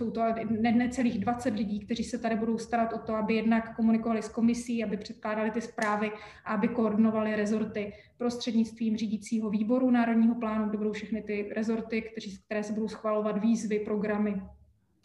jsou 0.00 0.10
to 0.10 0.22
necelých 0.60 1.18
20 1.18 1.54
lidí, 1.54 1.80
kteří 1.80 2.04
se 2.04 2.18
tady 2.18 2.36
budou 2.36 2.58
starat 2.58 2.92
o 2.92 2.98
to, 2.98 3.14
aby 3.14 3.34
jednak 3.34 3.76
komunikovali 3.76 4.22
s 4.22 4.28
komisí, 4.28 4.84
aby 4.84 4.96
předkládali 4.96 5.50
ty 5.50 5.60
zprávy 5.60 6.10
a 6.44 6.54
aby 6.54 6.68
koordinovali 6.68 7.36
rezorty 7.36 7.92
prostřednictvím 8.18 8.96
řídícího 8.96 9.50
výboru 9.50 9.90
Národního 9.90 10.34
plánu, 10.34 10.68
kde 10.68 10.78
budou 10.78 10.92
všechny 10.92 11.22
ty 11.22 11.52
rezorty, 11.56 12.02
kteří, 12.02 12.38
které 12.46 12.62
se 12.62 12.72
budou 12.72 12.88
schvalovat 12.88 13.38
výzvy, 13.38 13.78
programy, 13.78 14.42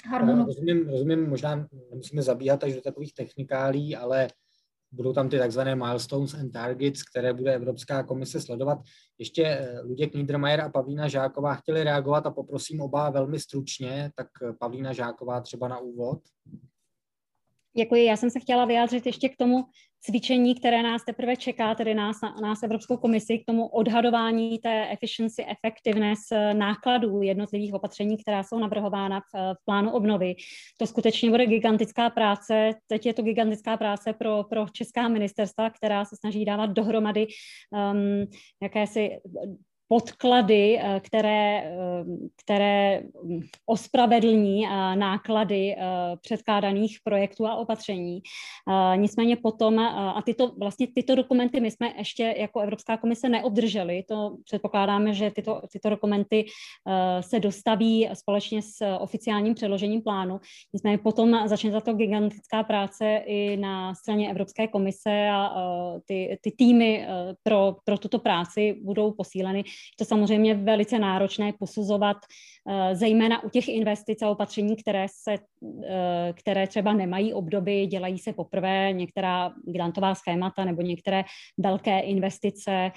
harmonogram. 0.09 0.45
Rozumím, 0.45 0.89
rozumím, 0.89 1.29
možná 1.29 1.67
nemusíme 1.89 2.21
zabíhat 2.21 2.63
až 2.63 2.73
do 2.73 2.81
takových 2.81 3.13
technikálí, 3.13 3.95
ale 3.95 4.27
budou 4.95 5.13
tam 5.13 5.29
ty 5.29 5.37
takzvané 5.37 5.75
milestones 5.75 6.33
and 6.33 6.51
targets, 6.51 7.03
které 7.03 7.33
bude 7.33 7.55
Evropská 7.55 8.03
komise 8.03 8.41
sledovat. 8.41 8.79
Ještě 9.19 9.43
eh, 9.45 9.81
Luděk 9.81 10.15
Niedermayer 10.15 10.61
a 10.61 10.69
Pavlína 10.69 11.07
Žáková 11.07 11.55
chtěli 11.55 11.83
reagovat 11.83 12.25
a 12.25 12.31
poprosím 12.31 12.81
oba 12.81 13.09
velmi 13.09 13.39
stručně, 13.39 14.11
tak 14.15 14.27
eh, 14.43 14.53
Pavlína 14.59 14.93
Žáková 14.93 15.41
třeba 15.41 15.67
na 15.67 15.77
úvod. 15.77 16.19
Děkuji. 17.77 18.05
Já 18.05 18.17
jsem 18.17 18.29
se 18.29 18.39
chtěla 18.39 18.65
vyjádřit 18.65 19.05
ještě 19.05 19.29
k 19.29 19.37
tomu 19.37 19.63
cvičení, 20.05 20.55
které 20.55 20.83
nás 20.83 21.05
teprve 21.05 21.35
čeká, 21.35 21.75
tedy 21.75 21.93
nás, 21.93 22.17
nás 22.41 22.63
Evropskou 22.63 22.97
komisi, 22.97 23.37
k 23.39 23.45
tomu 23.45 23.67
odhadování 23.67 24.59
té 24.59 24.89
efficiency, 24.89 25.45
effectiveness 25.45 26.19
eh, 26.31 26.53
nákladů 26.53 27.21
jednotlivých 27.21 27.73
opatření, 27.73 28.17
která 28.17 28.43
jsou 28.43 28.59
navrhována 28.59 29.19
v, 29.19 29.53
v 29.53 29.65
plánu 29.65 29.91
obnovy. 29.91 30.35
To 30.77 30.87
skutečně 30.87 31.29
bude 31.29 31.45
gigantická 31.45 32.09
práce. 32.09 32.71
Teď 32.87 33.05
je 33.05 33.13
to 33.13 33.21
gigantická 33.21 33.77
práce 33.77 34.13
pro, 34.13 34.43
pro 34.43 34.65
česká 34.71 35.07
ministerstva, 35.07 35.69
která 35.69 36.05
se 36.05 36.15
snaží 36.15 36.45
dávat 36.45 36.69
dohromady 36.69 37.27
um, 37.71 38.25
jakési 38.61 39.09
podklady, 39.87 40.79
eh, 40.81 40.99
které, 40.99 41.63
eh, 41.63 42.05
které 42.43 43.03
ospravedlní 43.65 44.65
eh, 44.65 44.69
náklady 44.95 45.75
předkládaných 46.21 46.99
projektů 47.03 47.47
a 47.47 47.55
opatření. 47.55 48.21
Nicméně 48.95 49.35
potom, 49.35 49.79
a 49.79 50.21
tyto, 50.25 50.51
vlastně 50.57 50.87
tyto 50.95 51.15
dokumenty 51.15 51.59
my 51.59 51.71
jsme 51.71 51.93
ještě 51.97 52.35
jako 52.37 52.59
Evropská 52.59 52.97
komise 52.97 53.29
neobdrželi, 53.29 54.03
to 54.03 54.37
předpokládáme, 54.43 55.13
že 55.13 55.31
tyto, 55.31 55.61
tyto 55.71 55.89
dokumenty 55.89 56.45
se 57.19 57.39
dostaví 57.39 58.09
společně 58.13 58.61
s 58.61 58.97
oficiálním 58.99 59.53
předložením 59.53 60.01
plánu. 60.01 60.39
Nicméně 60.73 60.97
potom 60.97 61.47
začne 61.47 61.71
za 61.71 61.81
to 61.81 61.93
gigantická 61.93 62.63
práce 62.63 63.21
i 63.25 63.57
na 63.57 63.95
straně 63.95 64.31
Evropské 64.31 64.67
komise 64.67 65.29
a 65.31 65.53
ty, 66.05 66.37
ty 66.41 66.51
týmy 66.51 67.07
pro, 67.43 67.75
pro 67.85 67.97
tuto 67.97 68.19
práci 68.19 68.79
budou 68.83 69.11
posíleny 69.11 69.63
to 69.97 70.05
samozřejmě 70.05 70.55
velice 70.55 70.99
náročné 70.99 71.53
posuzovat, 71.53 72.17
zejména 72.93 73.43
u 73.43 73.49
těch 73.49 73.67
investic 73.67 74.21
a 74.21 74.29
opatření, 74.29 74.75
které, 74.75 75.07
se, 75.09 75.33
eh, 75.33 76.33
které 76.33 76.67
třeba 76.67 76.93
nemají 76.93 77.33
obdoby, 77.33 77.85
dělají 77.85 78.19
se 78.19 78.33
poprvé, 78.33 78.93
některá 78.93 79.53
grantová 79.67 80.15
schémata 80.15 80.65
nebo 80.65 80.81
některé 80.81 81.23
velké 81.57 81.99
investice, 81.99 82.91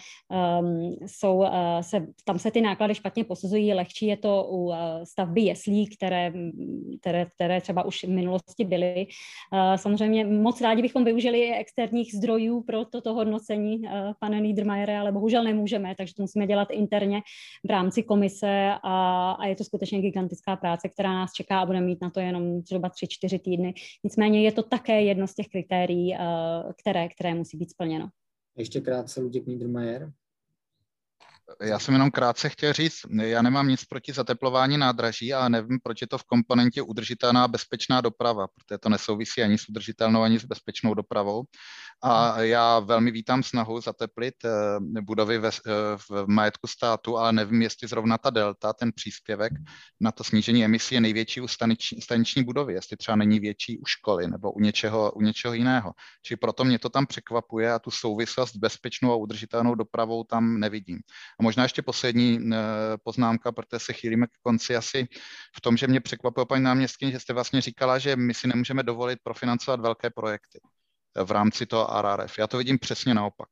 um, 0.60 0.96
jsou, 1.06 1.36
uh, 1.36 1.48
se, 1.80 2.06
tam 2.24 2.38
se 2.38 2.50
ty 2.50 2.60
náklady 2.60 2.94
špatně 2.94 3.24
posuzují, 3.24 3.74
lehčí 3.74 4.06
je 4.06 4.16
to 4.16 4.48
u 4.50 4.72
stavby 5.04 5.40
jeslí, 5.40 5.86
které, 5.86 6.32
které, 7.00 7.26
které 7.34 7.60
třeba 7.60 7.84
už 7.84 8.04
v 8.04 8.08
minulosti 8.08 8.64
byly. 8.64 9.06
Samozřejmě 9.76 10.24
moc 10.24 10.60
rádi 10.60 10.82
bychom 10.82 11.04
využili 11.04 11.54
externích 11.54 12.14
zdrojů 12.14 12.62
pro 12.62 12.84
toto 12.84 13.14
hodnocení, 13.14 13.82
pane 14.20 14.40
Niedermayere, 14.40 14.98
ale 14.98 15.12
bohužel 15.12 15.44
nemůžeme, 15.44 15.94
takže 15.98 16.14
to 16.14 16.22
musíme 16.22 16.46
dělat 16.46 16.68
interně 16.70 17.22
v 17.66 17.70
rámci 17.70 18.02
komise 18.02 18.72
a, 18.82 19.30
a 19.32 19.46
je 19.46 19.57
to 19.58 19.64
skutečně 19.64 20.00
gigantická 20.00 20.56
práce, 20.56 20.88
která 20.88 21.12
nás 21.12 21.32
čeká 21.32 21.60
a 21.60 21.66
bude 21.66 21.80
mít 21.80 22.02
na 22.02 22.10
to 22.10 22.20
jenom 22.20 22.62
zhruba 22.62 22.88
3-4 22.88 23.40
týdny. 23.40 23.74
Nicméně 24.04 24.42
je 24.42 24.52
to 24.52 24.62
také 24.62 25.02
jedno 25.02 25.26
z 25.26 25.34
těch 25.34 25.48
kritérií, 25.48 26.14
eh, 26.14 26.18
které, 26.80 27.08
které 27.08 27.34
musí 27.34 27.56
být 27.56 27.70
splněno. 27.70 28.08
Ještě 28.56 28.80
krátce 28.80 29.20
Luděk 29.20 29.46
Niedermayer. 29.46 30.12
Já 31.62 31.78
jsem 31.78 31.94
jenom 31.94 32.10
krátce 32.10 32.48
chtěl 32.48 32.72
říct, 32.72 32.94
já 33.22 33.42
nemám 33.42 33.68
nic 33.68 33.84
proti 33.84 34.12
zateplování 34.12 34.78
nádraží, 34.78 35.34
ale 35.34 35.50
nevím, 35.50 35.78
proč 35.82 36.00
je 36.00 36.06
to 36.06 36.18
v 36.18 36.24
komponentě 36.24 36.82
udržitelná 36.82 37.48
bezpečná 37.48 38.00
doprava, 38.00 38.46
protože 38.48 38.78
to 38.78 38.88
nesouvisí 38.88 39.42
ani 39.42 39.58
s 39.58 39.68
udržitelnou, 39.68 40.20
ani 40.20 40.38
s 40.38 40.44
bezpečnou 40.44 40.94
dopravou. 40.94 41.44
A 42.02 42.42
já 42.42 42.78
velmi 42.78 43.10
vítám 43.10 43.42
snahu 43.42 43.80
zateplit 43.80 44.34
eh, 44.44 44.50
budovy 45.00 45.38
ve, 45.38 45.48
eh, 45.48 45.72
v 45.96 46.26
majetku 46.26 46.66
státu, 46.66 47.18
ale 47.18 47.32
nevím, 47.32 47.62
jestli 47.62 47.88
zrovna 47.88 48.18
ta 48.18 48.30
delta, 48.30 48.72
ten 48.72 48.92
příspěvek 48.92 49.52
na 50.00 50.12
to 50.12 50.24
snížení 50.24 50.64
emisí 50.64 50.94
je 50.94 51.00
největší 51.00 51.40
u 51.40 51.48
staniční, 51.48 52.00
staniční 52.00 52.44
budovy, 52.44 52.74
jestli 52.74 52.96
třeba 52.96 53.16
není 53.16 53.40
větší 53.40 53.78
u 53.78 53.86
školy 53.86 54.28
nebo 54.28 54.52
u 54.52 54.60
něčeho, 54.60 55.12
u 55.12 55.20
něčeho 55.20 55.54
jiného. 55.54 55.92
Čili 56.22 56.36
proto 56.36 56.64
mě 56.64 56.78
to 56.78 56.88
tam 56.88 57.06
překvapuje 57.06 57.72
a 57.72 57.78
tu 57.78 57.90
souvislost 57.90 58.52
s 58.52 58.56
bezpečnou 58.56 59.12
a 59.12 59.16
udržitelnou 59.16 59.74
dopravou 59.74 60.24
tam 60.24 60.60
nevidím. 60.60 60.98
A 61.40 61.42
možná 61.42 61.62
ještě 61.62 61.82
poslední 61.82 62.38
eh, 62.52 62.56
poznámka, 63.04 63.52
protože 63.52 63.80
se 63.80 63.92
chýlíme 63.92 64.26
k 64.26 64.30
konci 64.42 64.76
asi 64.76 65.08
v 65.56 65.60
tom, 65.60 65.76
že 65.76 65.86
mě 65.86 66.00
překvapuje 66.00 66.46
paní 66.46 66.64
náměstkyně, 66.64 67.12
že 67.12 67.20
jste 67.20 67.32
vlastně 67.32 67.60
říkala, 67.60 67.98
že 67.98 68.16
my 68.16 68.34
si 68.34 68.48
nemůžeme 68.48 68.82
dovolit 68.82 69.18
profinancovat 69.22 69.80
velké 69.80 70.10
projekty. 70.10 70.58
V 71.24 71.30
rámci 71.30 71.66
toho 71.66 72.02
RRF. 72.02 72.38
Já 72.38 72.46
to 72.46 72.58
vidím 72.58 72.78
přesně 72.78 73.14
naopak. 73.14 73.48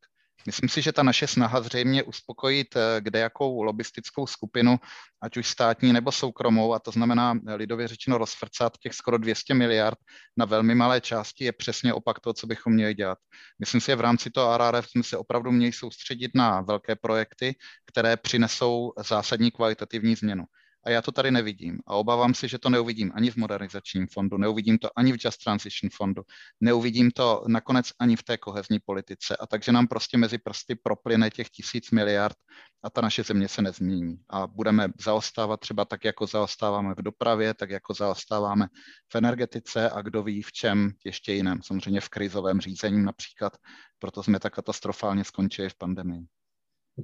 Myslím 0.47 0.69
si, 0.69 0.83
že 0.83 0.93
ta 0.93 1.03
naše 1.03 1.27
snaha 1.27 1.61
zřejmě 1.61 2.03
uspokojit 2.03 2.77
eh, 2.77 3.01
kde 3.01 3.19
jakou 3.19 3.62
lobistickou 3.62 4.27
skupinu, 4.27 4.77
ať 5.23 5.37
už 5.37 5.49
státní 5.49 5.93
nebo 5.93 6.12
soukromou, 6.12 6.74
a 6.74 6.78
to 6.78 6.91
znamená 6.91 7.35
eh, 7.49 7.55
lidově 7.55 7.89
řečeno 7.89 8.19
rozfrcat 8.19 8.78
těch 8.78 8.95
skoro 8.95 9.19
200 9.19 9.55
miliard 9.55 9.99
na 10.37 10.45
velmi 10.45 10.74
malé 10.74 11.01
části, 11.01 11.45
je 11.45 11.53
přesně 11.53 11.95
opak 11.95 12.20
toho, 12.20 12.35
co 12.35 12.47
bychom 12.47 12.73
měli 12.73 12.95
dělat. 12.95 13.19
Myslím 13.59 13.81
si, 13.81 13.87
že 13.87 13.97
v 13.97 14.01
rámci 14.01 14.31
toho 14.31 14.59
RRF 14.59 14.91
jsme 14.91 15.03
se 15.03 15.16
opravdu 15.16 15.53
měli 15.53 15.73
soustředit 15.73 16.31
na 16.35 16.61
velké 16.61 16.97
projekty, 16.97 17.55
které 17.87 18.16
přinesou 18.16 18.93
zásadní 19.09 19.51
kvalitativní 19.51 20.15
změnu. 20.15 20.45
A 20.86 20.90
já 20.90 21.02
to 21.02 21.12
tady 21.12 21.30
nevidím. 21.30 21.78
A 21.86 21.94
obávám 21.94 22.34
se, 22.34 22.48
že 22.48 22.58
to 22.58 22.70
neuvidím 22.70 23.12
ani 23.14 23.30
v 23.30 23.36
modernizačním 23.36 24.06
fondu, 24.06 24.38
neuvidím 24.38 24.78
to 24.78 24.98
ani 24.98 25.12
v 25.12 25.16
Just 25.24 25.44
Transition 25.44 25.90
fondu, 25.92 26.22
neuvidím 26.60 27.10
to 27.10 27.44
nakonec 27.48 27.92
ani 27.98 28.16
v 28.16 28.22
té 28.22 28.38
kohezní 28.38 28.78
politice. 28.78 29.36
A 29.36 29.46
takže 29.46 29.72
nám 29.72 29.86
prostě 29.86 30.18
mezi 30.18 30.38
prsty 30.38 30.74
proplyne 30.74 31.30
těch 31.30 31.50
tisíc 31.50 31.90
miliard 31.90 32.36
a 32.82 32.90
ta 32.90 33.00
naše 33.00 33.22
země 33.22 33.48
se 33.48 33.62
nezmění. 33.62 34.16
A 34.30 34.46
budeme 34.46 34.88
zaostávat 35.00 35.60
třeba 35.60 35.84
tak, 35.84 36.04
jako 36.04 36.26
zaostáváme 36.26 36.94
v 36.94 37.02
dopravě, 37.02 37.54
tak 37.54 37.70
jako 37.70 37.94
zaostáváme 37.94 38.66
v 39.12 39.14
energetice 39.14 39.90
a 39.90 40.02
kdo 40.02 40.22
ví 40.22 40.42
v 40.42 40.52
čem 40.52 40.92
ještě 41.04 41.32
jiném. 41.32 41.62
Samozřejmě 41.62 42.00
v 42.00 42.08
krizovém 42.08 42.60
řízení 42.60 43.04
například, 43.04 43.56
proto 43.98 44.22
jsme 44.22 44.40
tak 44.40 44.54
katastrofálně 44.54 45.24
skončili 45.24 45.68
v 45.68 45.78
pandemii 45.78 46.35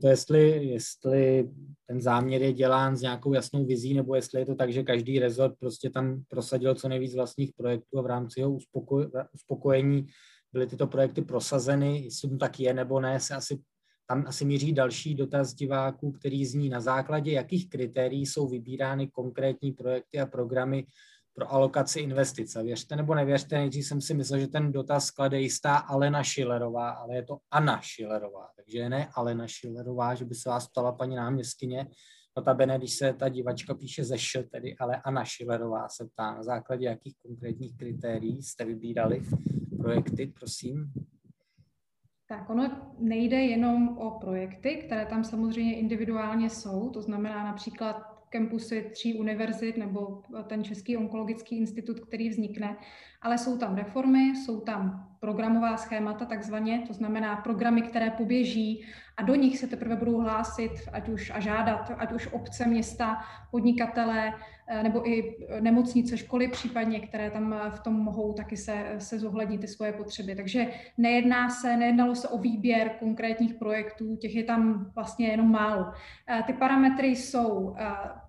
to 0.01 0.09
jestli, 0.09 0.67
jestli 0.67 1.51
ten 1.87 2.01
záměr 2.01 2.43
je 2.43 2.53
dělán 2.53 2.97
s 2.97 3.01
nějakou 3.01 3.33
jasnou 3.33 3.67
vizí, 3.67 3.95
nebo 3.95 4.15
jestli 4.15 4.41
je 4.41 4.47
to 4.47 4.55
tak, 4.55 4.73
že 4.73 4.83
každý 4.83 5.19
rezort 5.19 5.55
prostě 5.59 5.91
tam 5.91 6.23
prosadil 6.29 6.75
co 6.75 6.89
nejvíc 6.89 7.15
vlastních 7.15 7.53
projektů 7.57 7.99
a 7.99 8.03
v 8.03 8.07
rámci 8.07 8.41
jeho 8.41 8.53
uspokoj, 8.53 9.11
uspokojení 9.35 10.07
byly 10.53 10.67
tyto 10.67 10.87
projekty 10.87 11.23
prosazeny, 11.23 12.05
jestli 12.05 12.31
to 12.31 12.37
tak 12.37 12.61
je 12.61 12.75
nebo 12.75 13.01
ne, 13.01 13.21
se 13.21 13.35
asi, 13.35 13.59
tam 14.07 14.25
asi 14.27 14.45
míří 14.45 14.73
další 14.73 15.15
dotaz 15.15 15.55
diváků, 15.55 16.13
který 16.13 16.47
zní 16.47 16.69
na 16.69 16.81
základě 16.81 17.33
jakých 17.33 17.69
kritérií 17.69 18.27
jsou 18.27 18.49
vybírány 18.49 19.09
konkrétní 19.09 19.73
projekty 19.73 20.21
a 20.21 20.27
programy 20.27 20.87
pro 21.35 21.53
alokaci 21.53 22.01
investice. 22.01 22.63
Věřte 22.63 22.97
nebo 22.97 23.15
nevěřte, 23.15 23.57
nejdřív 23.57 23.87
jsem 23.87 24.01
si 24.01 24.15
myslel, 24.15 24.41
že 24.41 24.49
ten 24.49 24.73
dotaz 24.73 25.11
klade 25.11 25.41
jistá 25.41 25.77
Alena 25.77 26.23
Šilerová, 26.23 26.91
ale 26.91 27.15
je 27.15 27.23
to 27.23 27.39
Anna 27.51 27.81
Šilerová, 27.81 28.49
takže 28.57 28.89
ne 28.89 29.09
Alena 29.15 29.47
Šilerová, 29.47 30.15
že 30.15 30.25
by 30.25 30.35
se 30.35 30.49
vás 30.51 30.69
ptala 30.69 30.93
paní 30.93 31.17
náměstkyně, 31.17 31.87
Notabene, 32.37 32.79
když 32.79 32.97
se 32.97 33.13
ta 33.13 33.29
divačka 33.29 33.75
píše 33.75 34.05
ze 34.05 34.19
š, 34.19 34.43
tedy, 34.51 34.77
ale 34.77 34.97
Anna 35.05 35.25
Šilerová 35.25 35.89
se 35.89 36.09
ptá, 36.09 36.35
na 36.35 36.43
základě 36.43 36.87
jakých 36.87 37.15
konkrétních 37.23 37.77
kritérií 37.77 38.43
jste 38.43 38.65
vybírali 38.65 39.23
projekty, 39.79 40.27
prosím. 40.27 40.93
Tak 42.29 42.51
ono 42.51 42.93
nejde 42.99 43.37
jenom 43.37 43.99
o 43.99 44.11
projekty, 44.11 44.83
které 44.87 45.07
tam 45.07 45.25
samozřejmě 45.25 45.79
individuálně 45.79 46.51
jsou, 46.51 46.91
to 46.91 47.03
znamená 47.03 47.45
například 47.45 48.12
kampusy 48.33 48.91
tří 48.93 49.15
univerzit 49.15 49.77
nebo 49.77 50.23
ten 50.47 50.65
Český 50.65 50.97
onkologický 50.97 51.59
institut, 51.59 52.01
který 52.01 52.29
vznikne, 52.29 52.77
ale 53.23 53.39
jsou 53.39 53.59
tam 53.59 53.77
reformy, 53.77 54.37
jsou 54.37 54.61
tam 54.61 55.09
programová 55.21 55.77
schémata 55.77 56.25
takzvaně, 56.25 56.85
to 56.87 56.93
znamená 56.93 57.37
programy, 57.37 57.83
které 57.83 58.11
poběží 58.11 58.85
do 59.23 59.35
nich 59.35 59.59
se 59.59 59.67
teprve 59.67 59.97
budou 59.97 60.21
hlásit 60.21 60.73
ať 60.93 61.09
už 61.09 61.33
a 61.35 61.41
žádat, 61.41 61.93
ať 61.99 62.13
už 62.13 62.29
obce, 62.33 62.67
města, 62.69 63.19
podnikatelé 63.51 64.33
eh, 64.69 64.83
nebo 64.83 65.09
i 65.09 65.37
nemocnice, 65.61 66.17
školy 66.17 66.49
případně, 66.49 67.01
které 67.01 67.31
tam 67.31 67.61
v 67.71 67.81
tom 67.81 67.95
mohou 67.95 68.33
taky 68.33 68.57
se, 68.57 68.95
se 68.99 69.19
zohlednit 69.19 69.61
ty 69.61 69.69
svoje 69.69 69.93
potřeby. 69.93 70.35
Takže 70.35 70.67
nejedná 70.99 71.51
se, 71.51 71.77
nejednalo 71.77 72.15
se 72.15 72.29
o 72.29 72.39
výběr 72.39 72.91
konkrétních 72.99 73.55
projektů, 73.55 74.17
těch 74.17 74.35
je 74.35 74.45
tam 74.45 74.91
vlastně 74.95 75.29
jenom 75.29 75.51
málo. 75.51 75.93
Eh, 76.29 76.43
ty 76.47 76.53
parametry 76.53 77.07
jsou 77.07 77.75
eh, 77.79 77.87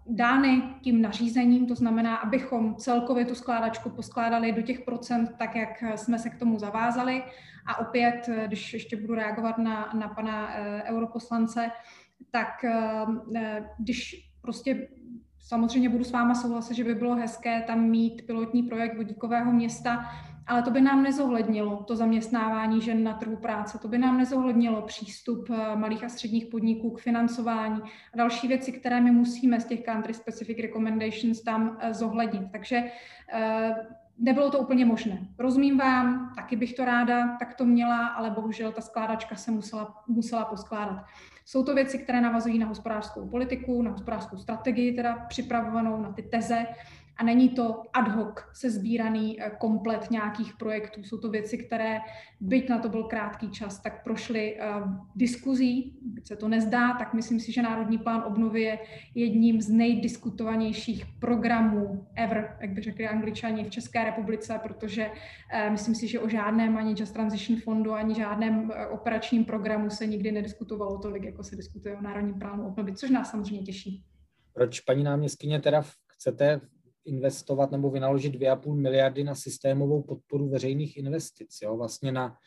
dány 0.08 0.64
tím 0.82 1.02
nařízením, 1.02 1.68
to 1.68 1.76
znamená, 1.76 2.16
abychom 2.16 2.76
celkově 2.76 3.26
tu 3.26 3.36
skládačku 3.36 3.90
poskládali 3.90 4.52
do 4.52 4.62
těch 4.62 4.82
procent 4.82 5.30
tak, 5.38 5.56
jak 5.56 5.84
jsme 5.96 6.20
se 6.20 6.30
k 6.30 6.40
tomu 6.40 6.60
zavázali. 6.60 7.24
A 7.66 7.80
opět, 7.80 8.30
když 8.48 8.74
ještě 8.74 8.98
budu 8.98 9.16
reagovat 9.16 9.58
na, 9.58 9.94
na 9.94 10.08
pana 10.08 10.56
eh, 10.56 10.84
europoslance, 10.84 11.72
tak 12.32 12.64
eh, 12.64 13.66
když 13.80 14.30
prostě 14.42 14.88
samozřejmě 15.40 15.90
budu 15.90 16.04
s 16.04 16.12
váma 16.12 16.36
souhlasit, 16.36 16.74
že 16.74 16.84
by 16.84 16.96
bylo 16.96 17.16
hezké 17.16 17.62
tam 17.62 17.84
mít 17.84 18.28
pilotní 18.28 18.64
projekt 18.64 18.98
vodíkového 18.98 19.52
města, 19.52 20.06
ale 20.48 20.62
to 20.62 20.72
by 20.72 20.82
nám 20.82 21.04
nezohlednilo 21.04 21.84
to 21.84 21.96
zaměstnávání 21.96 22.82
žen 22.82 23.04
na 23.04 23.14
trhu 23.14 23.36
práce, 23.36 23.80
to 23.80 23.88
by 23.88 23.98
nám 23.98 24.18
nezohlednilo 24.18 24.82
přístup 24.82 25.50
eh, 25.50 25.76
malých 25.76 26.04
a 26.04 26.10
středních 26.10 26.46
podniků 26.46 26.92
k 26.92 27.00
financování 27.00 27.82
a 28.14 28.18
další 28.18 28.48
věci, 28.48 28.72
které 28.72 29.02
my 29.02 29.12
musíme 29.12 29.60
z 29.60 29.66
těch 29.66 29.82
country 29.82 30.14
specific 30.14 30.58
recommendations 30.60 31.42
tam 31.42 31.78
zohlednit. 31.92 32.52
Takže 32.52 32.84
nebylo 34.18 34.52
to 34.52 34.60
úplně 34.60 34.86
možné. 34.86 35.28
Rozumím 35.40 35.78
vám, 35.78 36.34
taky 36.36 36.56
bych 36.56 36.74
to 36.74 36.86
ráda 36.86 37.38
tak 37.38 37.54
to 37.54 37.66
měla, 37.66 38.08
ale 38.08 38.30
bohužel 38.30 38.72
ta 38.72 38.82
skládačka 38.82 39.36
se 39.36 39.52
musela, 39.52 40.04
musela 40.08 40.46
poskládat. 40.46 41.06
Jsou 41.46 41.64
to 41.64 41.76
věci, 41.76 41.98
které 42.00 42.22
navazují 42.22 42.60
na 42.60 42.68
hospodářskou 42.68 43.30
politiku, 43.30 43.82
na 43.82 43.92
hospodářskou 43.92 44.38
strategii, 44.38 44.94
teda 44.94 45.16
připravovanou 45.16 46.02
na 46.02 46.12
ty 46.12 46.22
teze, 46.22 46.66
a 47.18 47.24
není 47.24 47.50
to 47.50 47.82
ad 47.94 48.08
hoc 48.08 48.36
se 48.54 48.70
sbíraný 48.70 49.42
eh, 49.42 49.52
komplet 49.60 50.12
nějakých 50.12 50.54
projektů. 50.58 51.04
Jsou 51.04 51.18
to 51.18 51.30
věci, 51.30 51.58
které, 51.58 52.00
byť 52.40 52.70
na 52.70 52.80
to 52.80 52.90
byl 52.90 53.04
krátký 53.04 53.50
čas, 53.50 53.82
tak 53.82 54.04
prošly 54.04 54.56
uh, 54.56 54.90
diskuzí, 55.16 56.00
byť 56.02 56.28
se 56.28 56.36
to 56.36 56.48
nezdá, 56.48 56.94
tak 56.94 57.14
myslím 57.14 57.40
si, 57.40 57.52
že 57.52 57.62
Národní 57.62 57.98
plán 57.98 58.24
obnovy 58.28 58.62
je 58.62 58.80
jedním 59.16 59.62
z 59.62 59.70
nejdiskutovanějších 59.70 61.06
programů 61.20 62.08
ever, 62.16 62.58
jak 62.62 62.72
by 62.72 62.82
řekli 62.82 63.08
angličani 63.08 63.64
v 63.64 63.70
České 63.70 64.04
republice, 64.04 64.60
protože 64.64 65.08
uh, 65.08 65.72
myslím 65.72 65.96
si, 65.96 66.08
že 66.08 66.20
o 66.20 66.30
žádném 66.30 66.78
ani 66.78 66.96
Just 66.98 67.14
Transition 67.14 67.60
fondu, 67.60 67.94
ani 67.94 68.16
žádném 68.16 68.72
operačním 68.92 69.46
programu 69.46 69.90
se 69.90 70.06
nikdy 70.06 70.32
nediskutovalo 70.32 70.98
tolik, 70.98 71.24
jako 71.24 71.44
se 71.44 71.56
diskutuje 71.56 71.98
o 71.98 72.02
Národním 72.02 72.40
plánu 72.40 72.68
obnovy, 72.68 72.94
což 72.96 73.10
nás 73.10 73.32
samozřejmě 73.32 73.62
těší. 73.62 74.04
Proč, 74.54 74.80
paní 74.80 75.04
náměstkyně, 75.04 75.60
teda 75.60 75.84
chcete 76.08 76.62
investovat 77.06 77.72
nebo 77.72 77.90
vynaložit 77.90 78.36
2,5 78.36 78.76
miliardy 78.76 79.24
na 79.24 79.36
systémovou 79.36 80.02
podporu 80.02 80.50
veřejných 80.50 80.98
investic. 80.98 81.60
Jo? 81.64 81.78
Vlastně 81.78 82.12
na, 82.12 82.38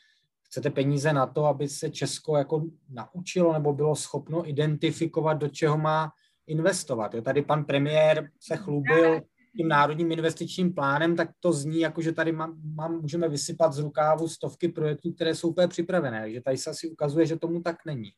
chcete 0.43 0.71
peníze 0.71 1.13
na 1.13 1.27
to, 1.27 1.45
aby 1.45 1.69
se 1.69 1.91
Česko 1.91 2.37
jako 2.37 2.65
naučilo 2.89 3.53
nebo 3.53 3.73
bylo 3.73 3.97
schopno 3.97 4.49
identifikovat, 4.49 5.35
do 5.35 5.49
čeho 5.49 5.79
má 5.79 6.11
investovat. 6.47 7.15
Jo? 7.15 7.23
Tady 7.23 7.43
pan 7.43 7.65
premiér 7.65 8.31
se 8.41 8.57
chlubil 8.57 9.21
tím 9.57 9.69
národním 9.69 10.13
investičním 10.13 10.75
plánem, 10.75 11.17
tak 11.17 11.31
to 11.41 11.53
zní 11.53 11.81
jako, 11.81 12.03
že 12.03 12.13
tady 12.13 12.33
mám, 12.33 12.55
mám, 12.75 13.01
můžeme 13.01 13.29
vysypat 13.29 13.73
z 13.73 13.79
rukávu 13.79 14.29
stovky 14.29 14.69
projektů, 14.69 15.13
které 15.13 15.35
jsou 15.35 15.49
úplně 15.49 15.69
připravené. 15.69 16.21
Takže 16.21 16.41
tady 16.41 16.57
se 16.57 16.71
asi 16.71 16.89
ukazuje, 16.89 17.27
že 17.27 17.37
tomu 17.37 17.61
tak 17.61 17.77
není. 17.87 18.11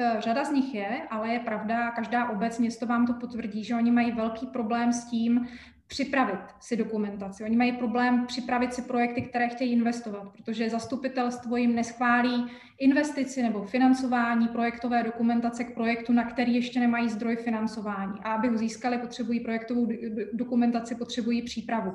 E, 0.00 0.20
řada 0.20 0.44
z 0.44 0.50
nich 0.50 0.74
je, 0.74 1.08
ale 1.10 1.28
je 1.28 1.40
pravda, 1.40 1.90
každá 1.90 2.30
obec, 2.30 2.58
město 2.58 2.86
vám 2.86 3.06
to 3.06 3.14
potvrdí, 3.14 3.64
že 3.64 3.74
oni 3.74 3.90
mají 3.90 4.12
velký 4.12 4.46
problém 4.46 4.92
s 4.92 5.10
tím 5.10 5.48
připravit 5.88 6.40
si 6.60 6.76
dokumentaci. 6.76 7.44
Oni 7.44 7.56
mají 7.56 7.72
problém 7.72 8.26
připravit 8.26 8.74
si 8.74 8.82
projekty, 8.82 9.22
které 9.22 9.48
chtějí 9.48 9.72
investovat, 9.72 10.32
protože 10.32 10.70
zastupitelstvo 10.70 11.56
jim 11.56 11.74
neschválí 11.74 12.46
investici 12.78 13.42
nebo 13.42 13.64
financování 13.64 14.48
projektové 14.48 15.02
dokumentace 15.02 15.64
k 15.64 15.74
projektu, 15.74 16.12
na 16.12 16.24
který 16.24 16.54
ještě 16.54 16.80
nemají 16.80 17.08
zdroj 17.08 17.36
financování. 17.36 18.20
A 18.22 18.32
aby 18.32 18.48
ho 18.48 18.58
získali, 18.58 18.98
potřebují 18.98 19.40
projektovou 19.40 19.88
dokumentaci, 20.32 20.94
potřebují 20.94 21.42
přípravu. 21.42 21.92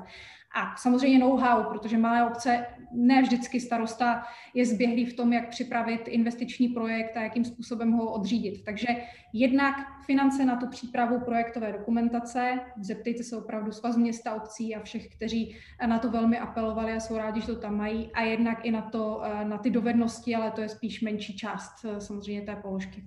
A 0.56 0.76
samozřejmě 0.76 1.18
know-how, 1.18 1.64
protože 1.64 1.98
malé 1.98 2.30
obce 2.30 2.66
ne 2.92 3.22
vždycky 3.22 3.60
starosta 3.60 4.22
je 4.54 4.66
zběhlý 4.66 5.06
v 5.06 5.16
tom, 5.16 5.32
jak 5.32 5.48
připravit 5.48 6.08
investiční 6.08 6.68
projekt 6.68 7.16
a 7.16 7.22
jakým 7.22 7.44
způsobem 7.44 7.92
ho 7.92 8.12
odřídit. 8.12 8.64
Takže 8.64 8.86
jednak 9.32 9.74
finance 10.06 10.44
na 10.44 10.56
tu 10.56 10.68
přípravu 10.68 11.20
projektové 11.20 11.72
dokumentace, 11.72 12.60
zeptejte 12.80 13.22
se 13.22 13.36
opravdu 13.36 13.72
svaz 13.72 13.96
města, 13.96 14.34
obcí 14.34 14.74
a 14.74 14.82
všech, 14.82 15.08
kteří 15.16 15.56
na 15.86 15.98
to 15.98 16.10
velmi 16.10 16.38
apelovali 16.38 16.92
a 16.92 17.00
jsou 17.00 17.16
rádi, 17.16 17.40
že 17.40 17.46
to 17.46 17.56
tam 17.56 17.76
mají, 17.76 18.12
a 18.12 18.22
jednak 18.22 18.64
i 18.64 18.70
na, 18.70 18.82
to, 18.82 19.22
na 19.44 19.58
ty 19.58 19.70
dovednosti, 19.70 20.34
ale 20.34 20.50
to 20.50 20.60
je 20.60 20.68
spíš 20.68 21.02
menší 21.02 21.36
část 21.36 21.70
samozřejmě 21.98 22.42
té 22.42 22.56
položky. 22.56 23.04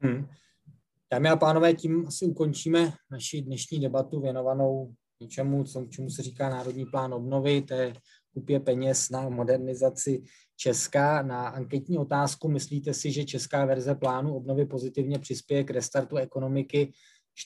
Hmm. 0.00 0.26
Dámy 1.12 1.28
a 1.28 1.36
pánové, 1.36 1.74
tím 1.74 2.06
asi 2.06 2.24
ukončíme 2.24 2.92
naši 3.10 3.42
dnešní 3.42 3.80
debatu 3.80 4.20
věnovanou 4.20 4.94
něčemu, 5.22 5.64
co, 5.64 5.86
čemu 5.90 6.10
se 6.10 6.22
říká 6.22 6.48
Národní 6.48 6.86
plán 6.86 7.14
obnovy, 7.14 7.62
to 7.62 7.74
je 7.74 7.94
kupě 8.34 8.60
peněz 8.60 9.10
na 9.10 9.28
modernizaci 9.28 10.22
Česka. 10.56 11.22
Na 11.22 11.48
anketní 11.48 11.98
otázku, 11.98 12.48
myslíte 12.48 12.94
si, 12.94 13.12
že 13.12 13.24
česká 13.24 13.64
verze 13.64 13.94
plánu 13.94 14.34
obnovy 14.36 14.66
pozitivně 14.66 15.18
přispěje 15.18 15.64
k 15.64 15.70
restartu 15.70 16.16
ekonomiky, 16.16 16.92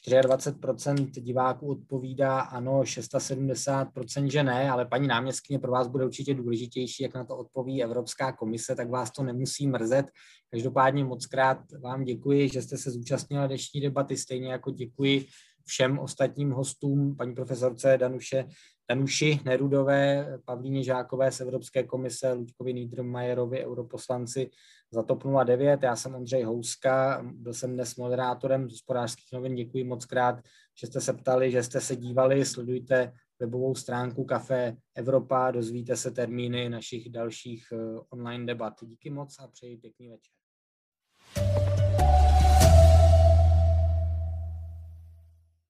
24% 0.05 1.11
diváků 1.11 1.71
odpovídá 1.71 2.41
ano, 2.41 2.81
670% 2.81 4.27
že 4.27 4.43
ne, 4.43 4.71
ale 4.71 4.87
paní 4.87 5.09
náměstkyně 5.09 5.59
pro 5.59 5.73
vás 5.73 5.89
bude 5.89 6.05
určitě 6.05 6.35
důležitější, 6.35 7.03
jak 7.03 7.15
na 7.15 7.25
to 7.25 7.37
odpoví 7.37 7.83
Evropská 7.83 8.33
komise, 8.33 8.75
tak 8.75 8.91
vás 8.91 9.11
to 9.11 9.23
nemusí 9.23 9.67
mrzet. 9.67 10.07
Každopádně 10.51 11.05
moc 11.05 11.27
krát 11.27 11.59
vám 11.83 12.05
děkuji, 12.05 12.49
že 12.49 12.63
jste 12.63 12.79
se 12.79 12.91
zúčastnila 12.91 13.47
dnešní 13.47 13.81
debaty, 13.81 14.17
stejně 14.17 14.53
jako 14.53 14.71
děkuji 14.71 15.27
všem 15.67 15.99
ostatním 15.99 16.51
hostům, 16.51 17.17
paní 17.17 17.35
profesorce 17.35 17.99
Danuše, 17.99 18.49
Danuši 18.89 19.41
Nerudové, 19.45 20.39
Pavlíně 20.45 20.85
Žákové 20.85 21.33
z 21.33 21.41
Evropské 21.41 21.83
komise, 21.83 22.33
Luďkovi 22.33 22.75
Niedermayerovi, 22.75 23.67
europoslanci 23.67 24.51
za 24.91 25.03
TOP 25.03 25.25
09. 25.45 25.83
Já 25.83 25.97
jsem 25.97 26.15
Ondřej 26.15 26.43
Houska, 26.43 27.25
byl 27.35 27.55
jsem 27.55 27.75
dnes 27.75 27.97
moderátorem 27.97 28.69
z 28.69 28.73
hospodářských 28.73 29.29
novin. 29.33 29.55
Děkuji 29.55 29.85
moc 29.85 30.05
krát, 30.05 30.41
že 30.81 30.87
jste 30.87 31.01
se 31.01 31.13
ptali, 31.13 31.51
že 31.51 31.63
jste 31.63 31.81
se 31.81 31.97
dívali. 31.97 32.45
Sledujte 32.45 33.13
webovou 33.41 33.75
stránku 33.75 34.25
Café 34.25 34.77
Evropa, 34.95 35.51
dozvíte 35.51 35.97
se 35.97 36.11
termíny 36.11 36.69
našich 36.69 37.11
dalších 37.11 37.67
eh, 37.73 37.77
online 38.11 38.47
debat. 38.47 38.75
Díky 38.83 39.11
moc 39.11 39.37
a 39.39 39.49
přeji 39.49 39.77
pěkný 39.77 40.09
večer. 40.09 40.37